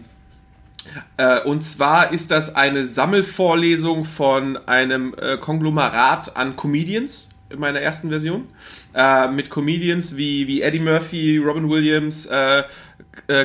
äh, 1.16 1.40
und 1.40 1.62
zwar 1.64 2.12
ist 2.12 2.30
das 2.30 2.54
eine 2.54 2.86
Sammelvorlesung 2.86 4.04
von 4.04 4.56
einem 4.66 5.14
äh, 5.20 5.36
Konglomerat 5.36 6.36
an 6.36 6.56
Comedians 6.56 7.30
in 7.50 7.58
meiner 7.60 7.80
ersten 7.80 8.08
Version. 8.10 8.46
Äh, 8.94 9.28
mit 9.28 9.50
Comedians 9.50 10.16
wie, 10.16 10.46
wie 10.46 10.62
Eddie 10.62 10.80
Murphy, 10.80 11.38
Robin 11.38 11.68
Williams, 11.68 12.28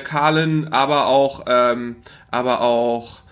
Carlin, 0.04 0.68
aber 0.68 1.08
auch, 1.08 1.46
ähm, 1.48 1.96
aber 2.30 2.62
auch 2.62 3.23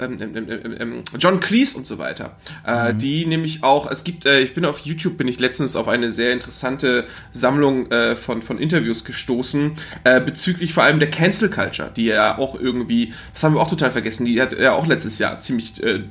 ähm, 0.00 0.16
ähm, 0.20 0.36
ähm, 0.36 0.48
ähm, 0.48 0.76
ähm, 0.80 1.02
John 1.18 1.40
Cleese 1.40 1.76
und 1.76 1.86
so 1.86 1.98
weiter. 1.98 2.36
Äh, 2.66 2.94
die 2.94 3.26
nämlich 3.26 3.62
auch, 3.62 3.90
es 3.90 4.04
gibt, 4.04 4.26
äh, 4.26 4.40
ich 4.40 4.54
bin 4.54 4.64
auf 4.64 4.80
YouTube, 4.80 5.18
bin 5.18 5.28
ich 5.28 5.38
letztens 5.38 5.76
auf 5.76 5.88
eine 5.88 6.10
sehr 6.10 6.32
interessante 6.32 7.06
Sammlung 7.32 7.90
äh, 7.90 8.16
von, 8.16 8.42
von 8.42 8.58
Interviews 8.58 9.04
gestoßen, 9.04 9.72
äh, 10.04 10.20
bezüglich 10.20 10.72
vor 10.72 10.84
allem 10.84 10.98
der 10.98 11.10
Cancel 11.10 11.50
Culture, 11.50 11.90
die 11.94 12.06
ja 12.06 12.38
auch 12.38 12.58
irgendwie, 12.58 13.12
das 13.34 13.42
haben 13.42 13.54
wir 13.54 13.60
auch 13.60 13.70
total 13.70 13.90
vergessen, 13.90 14.24
die 14.24 14.40
hat 14.40 14.58
ja 14.58 14.72
auch 14.72 14.86
letztes 14.86 15.18
Jahr 15.18 15.40
ziemlich 15.40 15.82
äh, 15.82 16.04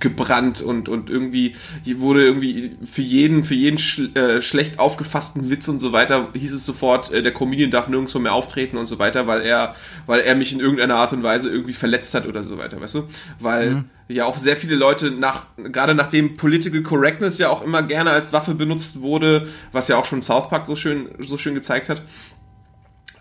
gebrannt 0.00 0.60
und, 0.60 0.88
und 0.88 1.10
irgendwie 1.10 1.54
wurde 1.96 2.24
irgendwie 2.24 2.76
für 2.84 3.02
jeden, 3.02 3.44
für 3.44 3.54
jeden 3.54 3.78
schl 3.78 4.16
äh, 4.16 4.42
schlecht 4.42 4.78
aufgefassten 4.78 5.50
Witz 5.50 5.68
und 5.68 5.78
so 5.78 5.92
weiter 5.92 6.28
hieß 6.32 6.52
es 6.52 6.66
sofort, 6.66 7.12
äh, 7.12 7.22
der 7.22 7.32
Comedian 7.32 7.70
darf 7.70 7.88
nirgendwo 7.88 8.18
mehr 8.18 8.32
auftreten 8.32 8.76
und 8.76 8.86
so 8.86 8.98
weiter, 8.98 9.26
weil 9.26 9.42
er, 9.42 9.74
weil 10.06 10.20
er 10.20 10.34
mich 10.34 10.52
in 10.52 10.60
irgendeiner 10.60 10.96
Art 10.96 11.12
und 11.12 11.22
Weise 11.22 11.50
irgendwie 11.50 11.72
verletzt 11.72 12.14
hat 12.14 12.26
oder 12.26 12.42
so 12.42 12.58
weiter, 12.58 12.80
weißt 12.80 12.94
du? 12.96 13.08
Weil 13.38 13.84
ja 14.08 14.24
auch 14.24 14.38
sehr 14.38 14.56
viele 14.56 14.74
Leute 14.74 15.10
nach, 15.10 15.46
gerade 15.56 15.94
nachdem 15.94 16.36
Political 16.36 16.82
Correctness 16.82 17.38
ja 17.38 17.48
auch 17.48 17.62
immer 17.62 17.82
gerne 17.82 18.10
als 18.10 18.32
Waffe 18.32 18.54
benutzt 18.54 19.00
wurde, 19.00 19.48
was 19.72 19.88
ja 19.88 19.96
auch 19.96 20.04
schon 20.04 20.22
South 20.22 20.48
Park 20.48 20.66
so 20.66 20.76
schön, 20.76 21.08
so 21.18 21.38
schön 21.38 21.54
gezeigt 21.54 21.88
hat, 21.88 22.02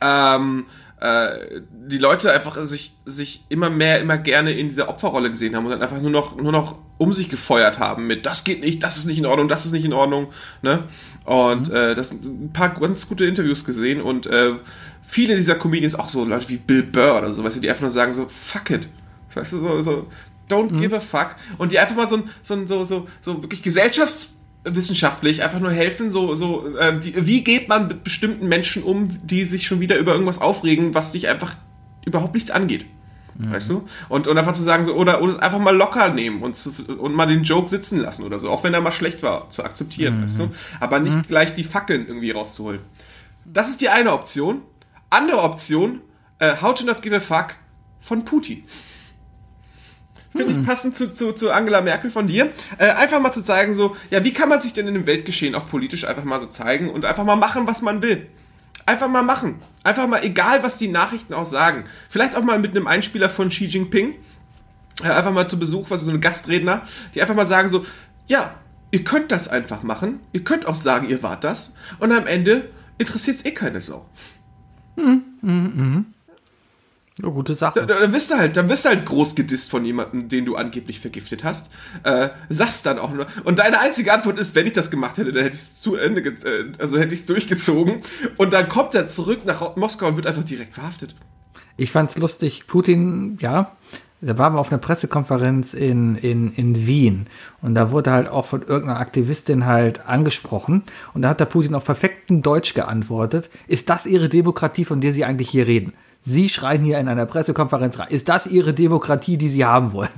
ähm, 0.02 0.66
äh, 1.02 1.62
die 1.88 1.98
Leute 1.98 2.32
einfach 2.34 2.64
sich, 2.66 2.94
sich 3.06 3.44
immer 3.50 3.70
mehr, 3.70 4.00
immer 4.02 4.18
gerne 4.18 4.52
in 4.52 4.70
dieser 4.70 4.90
Opferrolle 4.90 5.30
gesehen 5.30 5.56
haben 5.56 5.66
und 5.66 5.72
dann 5.72 5.82
einfach 5.82 6.02
nur 6.02 6.12
noch, 6.12 6.36
nur 6.36 6.52
noch 6.52 6.78
um 6.98 7.14
sich 7.14 7.30
gefeuert 7.30 7.80
haben 7.80 8.08
mit, 8.08 8.26
das 8.26 8.44
geht 8.44 8.62
nicht, 8.62 8.84
das 8.84 8.98
ist 8.98 9.06
nicht 9.06 9.18
in 9.18 9.26
Ordnung, 9.26 9.48
das 9.48 9.66
ist 9.66 9.72
nicht 9.72 9.86
in 9.86 9.94
Ordnung, 9.94 10.28
ne? 10.62 10.84
Und 11.26 11.70
äh, 11.72 11.96
das 11.96 12.10
sind 12.10 12.26
ein 12.26 12.52
paar 12.54 12.74
ganz 12.74 13.08
gute 13.08 13.26
Interviews 13.26 13.64
gesehen 13.64 14.02
und 14.02 14.26
äh, 14.28 14.56
viele 15.02 15.36
dieser 15.36 15.56
Comedians, 15.56 15.96
auch 15.96 16.10
so 16.10 16.26
Leute 16.26 16.50
wie 16.50 16.58
Bill 16.58 16.84
Burr 16.84 17.18
oder 17.20 17.32
so, 17.34 17.44
weißt 17.44 17.56
du, 17.58 17.62
die 17.62 17.70
einfach 17.70 17.82
nur 17.84 17.90
sagen 17.92 18.14
so, 18.14 18.26
fuck 18.28 18.70
it. 18.72 18.90
Weißt 19.34 19.54
du, 19.54 19.60
so, 19.60 19.82
so 19.84 20.08
don't 20.50 20.78
give 20.80 20.96
a 20.96 21.00
fuck. 21.00 21.36
Und 21.58 21.72
die 21.72 21.80
einfach 21.80 21.96
mal 21.96 22.08
so, 22.08 22.24
so, 22.42 22.56
ein- 22.56 22.68
so, 22.68 22.84
so, 22.84 23.08
so 23.22 23.42
wirklich 23.44 23.62
gesellschaftswissenschaftlich 24.64 25.44
einfach 25.44 25.60
nur 25.60 25.72
helfen, 25.72 26.12
so, 26.12 26.36
so, 26.36 26.76
äh, 26.78 27.04
wie, 27.04 27.28
wie 27.28 27.44
geht 27.44 27.70
man 27.70 27.88
mit 27.88 28.04
bestimmten 28.04 28.48
Menschen 28.48 28.84
um, 28.84 29.08
die 29.24 29.46
sich 29.46 29.66
schon 29.66 29.80
wieder 29.80 29.98
über 29.98 30.12
irgendwas 30.12 30.42
aufregen, 30.42 30.94
was 30.94 31.12
dich 31.12 31.28
einfach 31.28 31.56
überhaupt 32.06 32.34
nichts 32.34 32.52
angeht. 32.52 32.86
Weißt 33.42 33.70
du? 33.70 33.88
Und, 34.10 34.28
und 34.28 34.38
einfach 34.38 34.52
zu 34.52 34.64
sagen, 34.64 34.84
so, 34.84 34.94
oder, 34.96 35.22
oder 35.22 35.32
es 35.32 35.40
einfach 35.40 35.60
mal 35.60 35.76
locker 35.76 36.10
nehmen 36.10 36.44
und, 36.44 36.58
zu, 36.58 36.74
und 36.98 37.14
mal 37.14 37.26
den 37.26 37.44
Joke 37.44 37.70
sitzen 37.70 38.00
lassen 38.00 38.24
oder 38.24 38.38
so, 38.38 38.50
auch 38.50 38.66
wenn 38.66 38.74
er 38.74 38.82
mal 38.82 38.92
schlecht 38.92 39.24
war, 39.24 39.50
zu 39.50 39.64
akzeptieren, 39.64 40.24
weißt 40.24 40.40
du? 40.40 40.50
Aber 40.82 41.00
nicht 41.00 41.30
gleich 41.30 41.54
die 41.54 41.64
Fackeln 41.64 42.06
irgendwie 42.06 42.32
rauszuholen. 42.32 42.82
Das 43.46 43.70
ist 43.70 43.80
die 43.80 43.88
eine 43.88 44.12
Option. 44.12 44.62
Andere 45.10 45.42
Option, 45.42 46.02
äh, 46.40 46.56
How 46.62 46.76
to 46.76 46.86
Not 46.86 47.02
Give 47.02 47.16
a 47.16 47.22
Fuck 47.22 47.56
von 48.02 48.26
Putin. 48.26 48.66
Finde 50.32 50.54
ich 50.54 50.66
passend 50.66 50.96
zu, 50.96 51.12
zu, 51.12 51.32
zu 51.32 51.52
Angela 51.52 51.82
Merkel 51.82 52.12
von 52.12 52.28
dir. 52.28 52.52
Äh, 52.78 52.90
einfach 52.92 53.20
mal 53.20 53.32
zu 53.32 53.44
zeigen, 53.44 53.74
so, 53.74 53.96
ja, 54.12 54.24
wie 54.24 54.34
kann 54.34 54.48
man 54.48 54.62
sich 54.62 54.74
denn 54.74 54.88
in 54.88 54.94
dem 54.94 55.08
Weltgeschehen 55.08 55.56
auch 55.56 55.68
politisch 55.68 56.06
einfach 56.06 56.24
mal 56.24 56.40
so 56.40 56.46
zeigen 56.46 56.90
und 56.90 57.04
einfach 57.04 57.24
mal 57.24 57.36
machen, 57.36 57.66
was 57.66 57.82
man 57.82 58.02
will. 58.02 58.28
Einfach 58.86 59.08
mal 59.08 59.24
machen. 59.24 59.62
Einfach 59.84 60.08
mal, 60.08 60.24
egal 60.24 60.62
was 60.62 60.78
die 60.78 60.88
Nachrichten 60.88 61.34
auch 61.34 61.46
sagen. 61.46 61.86
Vielleicht 62.10 62.36
auch 62.36 62.44
mal 62.44 62.60
mit 62.60 62.72
einem 62.72 62.86
Einspieler 62.86 63.30
von 63.30 63.50
Xi 63.50 63.66
Jinping. 63.66 64.14
Äh, 65.04 65.10
einfach 65.10 65.32
mal 65.32 65.48
zu 65.48 65.58
Besuch, 65.58 65.90
was 65.90 66.02
ist 66.02 66.06
so 66.06 66.12
eine 66.12 66.20
Gastredner, 66.20 66.84
die 67.16 67.22
einfach 67.22 67.36
mal 67.36 67.46
sagen 67.46 67.68
so, 67.68 67.86
ja, 68.28 68.54
ihr 68.92 69.04
könnt 69.04 69.32
das 69.32 69.48
einfach 69.48 69.82
machen. 69.82 70.20
Ihr 70.32 70.44
könnt 70.44 70.68
auch 70.68 70.76
sagen, 70.76 71.10
ihr 71.10 71.24
wart 71.24 71.44
das. 71.44 71.76
Und 72.00 72.12
am 72.12 72.28
Ende 72.28 72.70
interessiert 73.00 73.38
es 73.38 73.46
eh 73.46 73.52
keine 73.52 73.80
Sau. 73.80 74.06
Eine 77.22 77.32
gute 77.34 77.54
Sache. 77.56 77.86
Da- 77.86 78.00
Dann 78.00 78.14
wirst 78.14 78.32
du 78.32 78.36
halt, 78.36 78.56
dann 78.56 78.70
wirst 78.70 78.86
du 78.86 78.90
halt 78.90 79.06
groß 79.06 79.36
gedisst 79.36 79.70
von 79.70 79.84
jemandem, 79.84 80.30
den 80.30 80.46
du 80.46 80.56
angeblich 80.56 81.00
vergiftet 81.00 81.44
hast. 81.44 81.70
Äh, 82.04 82.30
sagst 82.50 82.86
dann 82.86 82.98
auch 83.00 83.12
nur. 83.14 83.28
Und 83.44 83.60
deine 83.60 83.80
einzige 83.80 84.14
Antwort 84.14 84.40
ist, 84.40 84.56
wenn 84.56 84.66
ich 84.68 84.74
das 84.74 84.90
gemacht 84.90 85.18
hätte, 85.18 85.34
dann 85.34 85.44
hätte 85.44 85.56
ich 85.56 85.62
es 85.62 85.82
zu 85.82 85.96
Ende, 85.96 86.22
äh, 86.22 86.72
also 86.80 86.98
hätte 86.98 87.14
ich 87.14 87.20
es 87.22 87.26
durchgezogen. 87.26 88.02
Und 88.38 88.54
dann 88.54 88.70
kommt 88.70 88.96
er 88.96 89.08
zurück 89.08 89.42
nach 89.46 89.76
Moskau 89.76 90.08
und 90.08 90.16
wird 90.16 90.28
einfach 90.28 90.44
direkt 90.44 90.74
verhaftet. 90.74 91.14
Ich 91.76 91.92
fand's 91.92 92.18
lustig, 92.18 92.68
Putin, 92.68 93.38
ja, 93.42 93.76
da 94.22 94.38
waren 94.38 94.54
wir 94.54 94.60
auf 94.60 94.70
einer 94.70 94.80
Pressekonferenz 94.80 95.74
in, 95.74 96.16
in, 96.16 96.52
in 96.54 96.86
Wien 96.86 97.28
und 97.62 97.74
da 97.74 97.92
wurde 97.92 98.12
halt 98.12 98.28
auch 98.28 98.46
von 98.46 98.62
irgendeiner 98.64 99.00
Aktivistin 99.00 99.66
halt 99.66 100.06
angesprochen 100.06 100.84
und 101.14 101.22
da 101.22 101.30
hat 101.30 101.40
der 101.40 101.46
Putin 101.46 101.76
auf 101.76 101.86
perfektem 101.86 102.42
Deutsch 102.42 102.74
geantwortet, 102.74 103.50
ist 103.70 103.90
das 103.90 104.06
Ihre 104.06 104.28
Demokratie, 104.28 104.84
von 104.84 105.00
der 105.00 105.14
Sie 105.14 105.24
eigentlich 105.24 105.50
hier 105.50 105.68
reden? 105.68 105.94
Sie 106.22 106.50
schreien 106.50 106.84
hier 106.84 107.00
in 107.00 107.08
einer 107.08 107.26
Pressekonferenz 107.26 108.00
rein, 108.00 108.10
ist 108.10 108.30
das 108.30 108.48
Ihre 108.48 108.74
Demokratie, 108.74 109.38
die 109.38 109.50
Sie 109.50 109.66
haben 109.66 109.94
wollen? 109.94 110.10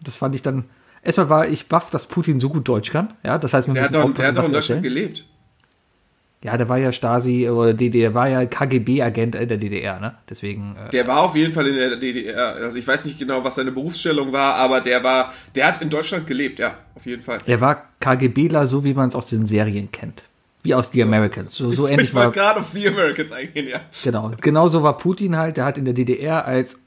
Das 0.00 0.14
fand 0.14 0.34
ich 0.34 0.42
dann, 0.42 0.64
erstmal 1.02 1.28
war 1.28 1.48
ich 1.48 1.68
baff, 1.68 1.90
dass 1.90 2.06
Putin 2.06 2.40
so 2.40 2.48
gut 2.48 2.68
Deutsch 2.68 2.90
kann, 2.90 3.14
ja, 3.22 3.38
das 3.38 3.54
heißt, 3.54 3.68
wir 3.68 3.74
Der 3.74 3.84
hat 3.84 3.94
doch, 3.94 4.12
der 4.14 4.28
hat 4.28 4.46
in 4.46 4.52
Deutschland 4.52 4.82
gelebt. 4.82 5.24
Ja, 6.44 6.56
der 6.56 6.68
war 6.68 6.76
ja 6.76 6.90
Stasi 6.90 7.48
oder 7.48 7.72
DDR, 7.72 8.08
der 8.08 8.14
war 8.14 8.28
ja 8.28 8.44
KGB-Agent 8.44 9.34
der 9.34 9.46
DDR, 9.46 10.00
ne? 10.00 10.16
Deswegen, 10.28 10.74
äh, 10.74 10.90
Der 10.90 11.06
war 11.06 11.20
auf 11.20 11.36
jeden 11.36 11.52
Fall 11.52 11.68
in 11.68 11.76
der 11.76 11.96
DDR. 11.96 12.56
Also 12.56 12.78
ich 12.78 12.86
weiß 12.86 13.04
nicht 13.04 13.20
genau, 13.20 13.44
was 13.44 13.54
seine 13.54 13.70
Berufsstellung 13.70 14.32
war, 14.32 14.56
aber 14.56 14.80
der 14.80 15.04
war, 15.04 15.32
der 15.54 15.68
hat 15.68 15.80
in 15.80 15.88
Deutschland 15.88 16.26
gelebt, 16.26 16.58
ja, 16.58 16.78
auf 16.96 17.06
jeden 17.06 17.22
Fall. 17.22 17.38
Er 17.46 17.60
war 17.60 17.90
KGBler, 18.00 18.66
so 18.66 18.82
wie 18.84 18.92
man 18.92 19.08
es 19.08 19.14
aus 19.14 19.28
den 19.28 19.46
Serien 19.46 19.92
kennt. 19.92 20.24
Wie 20.62 20.74
aus 20.74 20.90
The 20.92 21.02
Americans. 21.02 21.54
So, 21.54 21.70
so 21.72 21.88
ähnlich 21.88 22.10
ich 22.10 22.14
wollte 22.14 22.38
war. 22.38 22.44
gerade 22.44 22.60
auf 22.60 22.70
The 22.70 22.88
Americans 22.88 23.32
eingehen, 23.32 23.68
ja. 23.68 23.80
Genau. 24.04 24.30
Genauso 24.40 24.82
war 24.82 24.96
Putin 24.96 25.36
halt. 25.36 25.56
Der 25.56 25.64
hat 25.64 25.76
in 25.76 25.84
der 25.84 25.94
DDR 25.94 26.44
als 26.44 26.78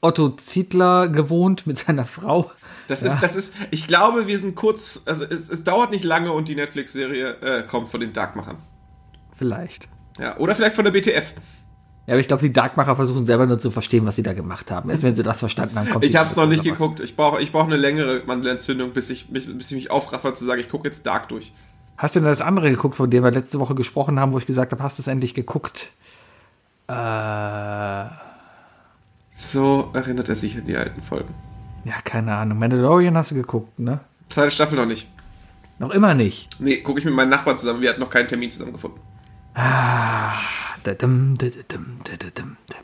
Otto 0.00 0.30
Zietler 0.30 1.08
gewohnt 1.08 1.66
mit 1.66 1.78
seiner 1.78 2.04
Frau. 2.04 2.50
Das 2.86 3.02
ist, 3.02 3.18
das 3.20 3.36
ist, 3.36 3.54
ich 3.70 3.86
glaube, 3.86 4.26
wir 4.26 4.38
sind 4.38 4.54
kurz, 4.54 5.00
also 5.04 5.24
es, 5.24 5.50
es 5.50 5.62
dauert 5.62 5.90
nicht 5.90 6.04
lange 6.04 6.32
und 6.32 6.48
die 6.48 6.54
Netflix-Serie 6.54 7.36
äh, 7.40 7.62
kommt 7.64 7.90
von 7.90 8.00
den 8.00 8.12
Darkmachern. 8.14 8.56
Vielleicht. 9.36 9.88
Ja, 10.18 10.36
oder 10.38 10.54
vielleicht 10.54 10.74
von 10.74 10.84
der 10.84 10.92
BTF. 10.92 11.34
Ja, 12.06 12.14
aber 12.14 12.20
ich 12.20 12.28
glaube, 12.28 12.42
die 12.42 12.52
Darkmacher 12.52 12.96
versuchen 12.96 13.26
selber 13.26 13.44
nur 13.44 13.58
zu 13.58 13.70
verstehen, 13.70 14.06
was 14.06 14.16
sie 14.16 14.22
da 14.22 14.32
gemacht 14.32 14.70
haben. 14.70 14.88
Erst 14.88 15.02
wenn 15.02 15.14
sie 15.14 15.22
das 15.22 15.40
verstanden 15.40 15.78
haben, 15.78 15.90
kommt 15.90 16.04
Ich 16.06 16.16
habe 16.16 16.26
es 16.26 16.36
noch 16.36 16.46
nicht 16.46 16.64
geguckt. 16.64 17.00
Ich 17.00 17.14
brauche 17.14 17.42
ich 17.42 17.52
brauch 17.52 17.66
eine 17.66 17.76
längere 17.76 18.22
Mandelentzündung, 18.24 18.92
bis 18.92 19.10
ich, 19.10 19.28
mich, 19.28 19.46
bis 19.54 19.70
ich 19.70 19.76
mich 19.76 19.90
aufraffe 19.90 20.32
zu 20.32 20.46
sagen, 20.46 20.58
ich 20.58 20.70
gucke 20.70 20.88
jetzt 20.88 21.04
Dark 21.04 21.28
durch. 21.28 21.52
Hast 21.98 22.14
du 22.14 22.20
denn 22.20 22.28
das 22.28 22.40
andere 22.40 22.70
geguckt, 22.70 22.94
von 22.94 23.10
dem 23.10 23.24
wir 23.24 23.30
letzte 23.32 23.58
Woche 23.60 23.74
gesprochen 23.74 24.18
haben, 24.20 24.32
wo 24.32 24.38
ich 24.38 24.46
gesagt 24.46 24.72
habe, 24.72 24.82
hast 24.82 24.98
du 24.98 25.02
es 25.02 25.08
endlich 25.08 25.34
geguckt? 25.34 25.90
Äh, 26.88 26.92
ja, 26.92 28.20
So 29.32 29.90
erinnert 29.92 30.28
er 30.28 30.36
sich 30.36 30.56
an 30.56 30.64
die 30.64 30.76
alten 30.76 31.02
Folgen. 31.02 31.34
keine 32.04 32.34
Ahnung. 32.34 32.58
Mandalorian 32.58 33.16
hast 33.16 33.32
du 33.32 33.34
geguckt, 33.34 33.78
ne? 33.78 34.00
Zweite 34.28 34.50
Staffel 34.52 34.76
noch 34.78 34.86
nicht. 34.86 35.08
Noch 35.78 35.90
immer 35.90 36.14
nicht. 36.14 36.48
Nee, 36.60 36.78
gucke 36.82 36.98
ich 37.00 37.04
mit 37.04 37.14
meinen 37.14 37.30
Nachbarn 37.30 37.58
zusammen. 37.58 37.80
Wir 37.82 37.90
hatten 37.90 38.00
noch 38.00 38.10
keinen 38.10 38.28
Termin 38.28 38.50
zusammengefunden. 38.50 39.00
Ah. 39.58 40.32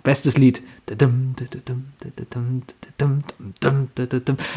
Bestes 0.03 0.37
Lied. 0.37 0.63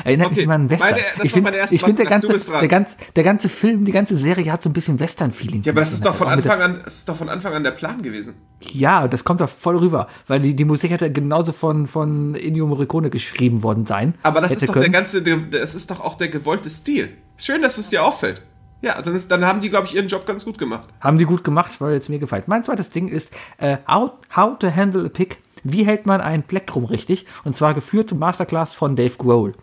Erinnert 0.04 0.28
Okay, 0.28 0.36
mich 0.36 0.48
mal 0.48 0.56
an 0.56 0.70
Western. 0.70 0.92
meine- 0.92 1.02
ich 1.24 1.32
finde, 1.32 1.52
ich 1.72 1.82
find, 1.82 2.00
der, 2.00 2.06
ganze, 2.08 2.28
der, 2.28 2.68
ganze, 2.68 2.96
der 3.16 3.24
ganze 3.24 3.50
Film, 3.50 3.86
die 3.86 3.92
ganze 3.92 4.18
Serie 4.18 4.52
hat 4.52 4.64
so 4.64 4.70
ein 4.70 4.74
bisschen 4.74 5.00
Western-Feeling. 5.00 5.62
Ja, 5.64 5.72
aber 5.72 5.82
das 5.82 5.94
ist 5.94 6.06
doch 6.06 6.16
von 6.16 6.28
Anfang 6.28 6.62
an, 6.62 6.82
das 6.84 6.96
ist 7.00 7.10
doch 7.10 7.16
von 7.16 7.30
Anfang 7.30 7.54
an 7.54 7.64
der 7.64 7.72
Plan 7.72 8.02
gewesen. 8.02 8.34
Ja, 8.72 9.08
das 9.08 9.24
kommt 9.24 9.40
doch 9.42 9.50
voll 9.50 9.78
rüber. 9.78 10.08
Weil 10.28 10.42
die, 10.42 10.56
die 10.56 10.66
Musik 10.66 10.92
hätte 10.92 11.12
genauso 11.12 11.54
von, 11.54 11.88
von 11.88 12.36
Ennio 12.36 12.66
Morricone 12.68 13.10
geschrieben 13.10 13.64
worden 13.64 13.86
sein. 13.86 14.16
Aber 14.24 14.42
das 14.42 14.52
ist 14.52 14.68
doch 14.68 14.74
der 14.74 14.90
ganze, 14.90 15.22
das 15.22 15.76
ist 15.76 15.92
doch 15.92 16.00
auch 16.02 16.16
der 16.16 16.30
gewollte 16.30 16.70
Stil. 16.70 17.10
Schön, 17.38 17.62
dass 17.62 17.78
es 17.78 17.90
dir 17.90 18.04
auffällt. 18.04 18.42
Ja, 18.82 19.02
dann, 19.02 19.16
ist, 19.16 19.32
dann 19.32 19.44
haben 19.46 19.60
die, 19.62 19.70
glaube 19.70 19.88
ich, 19.88 19.96
ihren 19.96 20.08
Job 20.08 20.26
ganz 20.26 20.46
gut 20.46 20.58
gemacht. 20.58 20.88
Haben 21.02 21.18
die 21.18 21.26
gut 21.26 21.44
gemacht, 21.44 21.80
weil 21.80 21.96
es 21.96 22.10
mir 22.10 22.20
gefällt. 22.20 22.48
Mein 22.48 22.64
zweites 22.64 22.90
Ding 22.92 23.08
ist 23.08 23.34
äh, 23.58 23.78
how, 23.88 24.12
how 24.36 24.58
to 24.60 24.74
handle 24.74 25.06
a 25.06 25.10
pick. 25.10 25.40
Wie 25.64 25.86
hält 25.86 26.06
man 26.06 26.22
ein 26.22 26.44
Plektrum 26.44 26.86
richtig? 26.86 27.26
Und 27.44 27.58
zwar 27.58 27.74
geführte 27.74 28.14
Masterclass 28.16 28.74
von 28.74 28.96
Dave 28.96 29.16
Grohl. 29.18 29.54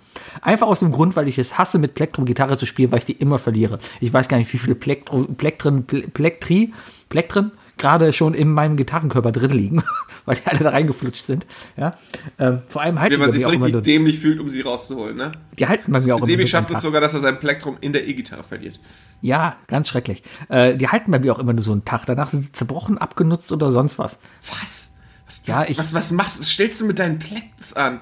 Einfach 0.43 0.67
aus 0.67 0.81
dem 0.81 0.91
Grund, 0.93 1.15
weil 1.17 1.29
ich 1.29 1.39
es 1.39 1.57
hasse, 1.57 1.79
mit 1.79 1.95
Plektrum 1.95 2.25
Gitarre 2.27 2.59
zu 2.59 2.67
spielen, 2.67 2.91
weil 2.93 2.99
ich 2.99 3.05
die 3.05 3.13
immer 3.13 3.39
verliere. 3.39 3.79
Ich 4.01 4.13
weiß 4.13 4.29
gar 4.29 4.37
nicht, 4.37 4.53
wie 4.53 4.59
viele 4.59 4.75
Plektrum, 4.75 5.37
Plektren, 5.37 5.87
Ple- 5.87 6.09
Plektri, 6.09 6.73
Plektren 7.09 7.53
gerade 7.79 8.13
schon 8.13 8.35
in 8.35 8.53
meinem 8.53 8.77
Gitarrenkörper 8.77 9.33
drin 9.33 9.51
liegen, 9.51 9.83
weil 10.25 10.37
die 10.37 10.47
alle 10.47 10.59
da 10.61 10.71
reingeflutscht 10.71 11.25
sind. 11.25 11.47
Ja, 11.77 11.93
ähm, 12.39 12.63
vor 12.67 12.83
allem 12.83 13.01
halten 13.01 13.13
Wenn 13.15 13.21
man 13.21 13.33
sich 13.33 13.43
so 13.45 13.51
richtig 13.51 13.83
dämlich 13.83 14.19
fühlt, 14.19 14.41
um 14.41 14.49
sie 14.51 14.61
rauszuholen, 14.63 15.17
ne? 15.17 15.33
die 15.59 15.67
halten 15.67 15.93
bei 15.93 16.01
mir 16.01 16.15
auch 16.17 16.21
Sebi 16.21 16.43
immer 16.43 16.47
schafft 16.49 16.71
nur 16.71 16.77
es 16.79 16.83
sogar, 16.83 17.01
dass 17.01 17.15
er 17.15 17.21
sein 17.21 17.39
Plektrum 17.41 17.77
in 17.81 17.93
der 17.93 18.07
E-Gitarre 18.09 18.43
verliert. 18.45 18.81
Ja, 19.23 19.57
ganz 19.69 19.89
schrecklich. 19.89 20.23
Äh, 20.49 20.77
die 20.77 20.89
halten 20.89 21.11
bei 21.11 21.19
mir 21.19 21.33
auch 21.35 21.39
immer 21.39 21.53
nur 21.53 21.63
so 21.65 21.73
einen 21.73 21.85
Tag. 21.85 22.05
Danach 22.07 22.29
sind 22.31 22.45
sie 22.45 22.53
zerbrochen, 22.53 22.99
abgenutzt 22.99 23.53
oder 23.53 23.71
sonst 23.71 23.99
was. 23.99 24.19
Was? 24.49 24.97
Was, 25.27 25.43
Ja, 25.47 25.61
was, 25.61 25.69
ich- 25.71 25.79
was, 25.79 25.95
was 25.95 26.11
machst 26.13 26.41
Was 26.41 26.51
stellst 26.51 26.81
du 26.81 26.87
mit 26.87 26.99
deinen 26.99 27.19
Plekts 27.19 27.73
an? 27.75 28.01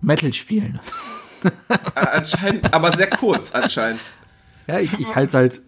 Metal 0.00 0.32
spielen. 0.32 0.80
Äh, 1.44 1.50
anscheinend, 1.94 2.72
aber 2.74 2.96
sehr 2.96 3.08
kurz 3.10 3.52
anscheinend. 3.52 4.00
Ja, 4.66 4.78
ich, 4.78 4.98
ich 4.98 5.14
halte 5.14 5.36
halt, 5.36 5.60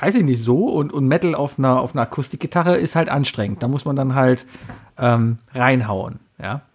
weiß 0.00 0.14
ich 0.16 0.24
nicht, 0.24 0.42
so 0.42 0.66
und, 0.68 0.92
und 0.92 1.06
Metal 1.06 1.34
auf 1.34 1.58
einer, 1.58 1.80
auf 1.80 1.94
einer 1.94 2.02
Akustikgitarre 2.02 2.76
ist 2.76 2.96
halt 2.96 3.08
anstrengend. 3.08 3.62
Da 3.62 3.68
muss 3.68 3.84
man 3.84 3.96
dann 3.96 4.14
halt 4.14 4.46
ähm, 4.98 5.38
reinhauen, 5.54 6.18
ja. 6.40 6.62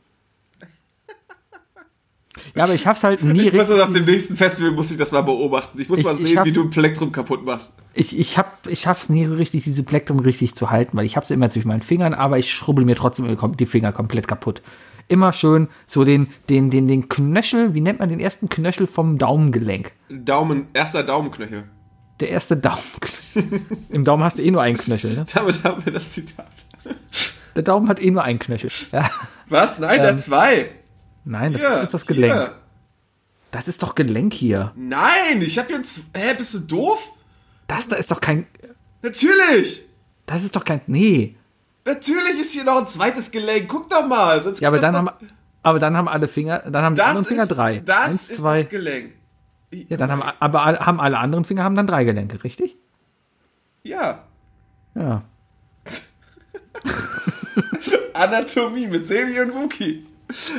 Ja, 2.55 2.63
aber 2.63 2.73
ich 2.73 2.87
hab's 2.87 3.03
halt 3.03 3.21
nie 3.23 3.47
Ich 3.47 3.53
muss 3.53 3.67
das 3.67 3.79
auf 3.81 3.91
dem 3.91 4.05
nächsten 4.05 4.37
Festival 4.37 4.71
muss 4.71 4.89
ich 4.91 4.97
das 4.97 5.11
mal 5.11 5.21
beobachten. 5.21 5.79
Ich 5.81 5.89
muss 5.89 5.99
Ich- 5.99 6.05
mal 6.05 6.15
sehen, 6.15 6.37
hab- 6.37 6.45
wie 6.45 6.51
du 6.53 6.61
ein 6.63 6.69
Plektrum 6.69 7.11
kaputt 7.11 7.43
machst. 7.43 7.73
Ich, 7.93 8.17
ich, 8.17 8.37
hab, 8.37 8.65
ich 8.67 8.79
schaff's 8.79 9.09
nie 9.09 9.25
so 9.25 9.35
richtig, 9.35 9.63
diese 9.63 9.83
Plektrum 9.83 10.19
richtig 10.19 10.55
zu 10.55 10.69
halten, 10.69 10.95
weil 10.95 11.05
ich 11.05 11.17
hab's 11.17 11.31
immer 11.31 11.49
zwischen 11.49 11.67
meinen 11.67 11.81
Fingern, 11.81 12.13
aber 12.13 12.37
ich 12.37 12.53
schrubbel 12.53 12.85
mir 12.85 12.95
trotzdem 12.95 13.35
die 13.57 13.65
Finger 13.65 13.91
komplett 13.91 14.27
kaputt. 14.27 14.61
Immer 15.09 15.33
schön 15.33 15.67
so 15.85 16.03
den, 16.05 16.27
den, 16.49 16.69
den, 16.69 16.87
den 16.87 17.09
Knöchel, 17.09 17.73
wie 17.73 17.81
nennt 17.81 17.99
man 17.99 18.09
den 18.09 18.19
ersten 18.19 18.47
Knöchel 18.47 18.87
vom 18.87 19.17
Daumengelenk? 19.17 19.91
Daumen, 20.09 20.67
erster 20.73 21.03
Daumenknöchel. 21.03 21.63
Der 22.19 22.29
erste 22.29 22.57
Daumen. 22.57 22.83
Im 23.89 24.03
Daumen 24.03 24.23
hast 24.23 24.39
du 24.39 24.43
eh 24.43 24.51
nur 24.51 24.61
einen 24.61 24.77
Knöchel, 24.77 25.13
ne? 25.13 25.25
Damit 25.33 25.63
haben 25.63 25.85
wir 25.85 25.93
das 25.93 26.11
Zitat. 26.11 26.47
Der 27.55 27.63
Daumen 27.63 27.87
hat 27.87 28.01
eh 28.01 28.11
nur 28.11 28.23
einen 28.23 28.39
Knöchel. 28.39 28.69
Ja. 28.91 29.09
Was? 29.47 29.79
Nein, 29.79 30.01
der 30.01 30.17
zwei. 30.17 30.69
Nein, 31.25 31.53
das 31.53 31.61
Hier, 31.61 31.81
ist 31.81 31.93
das 31.93 32.05
Gelenk. 32.05 32.33
hier. 32.33 32.55
Das 33.51 33.67
ist 33.67 33.81
doch 33.83 33.95
Gelenk 33.95 34.33
hier. 34.33 34.71
Nein, 34.75 35.41
ich 35.41 35.57
hab 35.57 35.69
jetzt. 35.69 36.05
Hä, 36.15 36.33
bist 36.37 36.53
du 36.53 36.59
doof? 36.59 37.11
Das 37.67 37.87
da 37.87 37.95
ist 37.95 38.11
doch 38.11 38.21
kein. 38.21 38.45
Natürlich! 39.01 39.83
Das 40.25 40.43
ist 40.43 40.55
doch 40.55 40.63
kein. 40.63 40.81
Nee. 40.87 41.35
Natürlich 41.85 42.39
ist 42.39 42.51
hier 42.53 42.63
noch 42.63 42.77
ein 42.79 42.87
zweites 42.87 43.31
Gelenk. 43.31 43.67
Guck 43.67 43.89
doch 43.89 44.05
mal. 44.07 44.43
Sonst 44.43 44.59
Ja, 44.59 44.67
aber 44.67 44.77
dann 44.79 44.95
haben, 44.95 45.09
aber 45.63 45.79
dann 45.79 45.97
haben 45.97 46.07
alle 46.07 46.27
Finger, 46.27 46.59
dann 46.69 46.83
haben 46.83 46.95
die 46.95 46.99
das 46.99 47.07
anderen 47.09 47.25
Finger 47.25 47.43
ist, 47.43 47.49
drei. 47.49 47.79
Das 47.79 47.97
Eins, 48.05 48.29
ist 48.29 48.37
zwei. 48.39 48.61
das 48.63 48.69
Gelenk. 48.71 49.13
Ja, 49.71 49.97
dann 49.97 50.11
haben, 50.11 50.21
aber 50.39 50.63
alle- 50.63 50.79
haben 50.79 50.99
alle 50.99 51.17
anderen 51.19 51.45
Finger 51.45 51.63
haben 51.63 51.75
dann 51.75 51.87
drei 51.87 52.03
Gelenke, 52.03 52.43
richtig? 52.43 52.75
Ja. 53.83 54.23
Ja. 54.95 55.21
Anatomie 58.13 58.87
mit 58.87 59.05
Sebi 59.05 59.39
und 59.39 59.53
Wookie. 59.53 60.05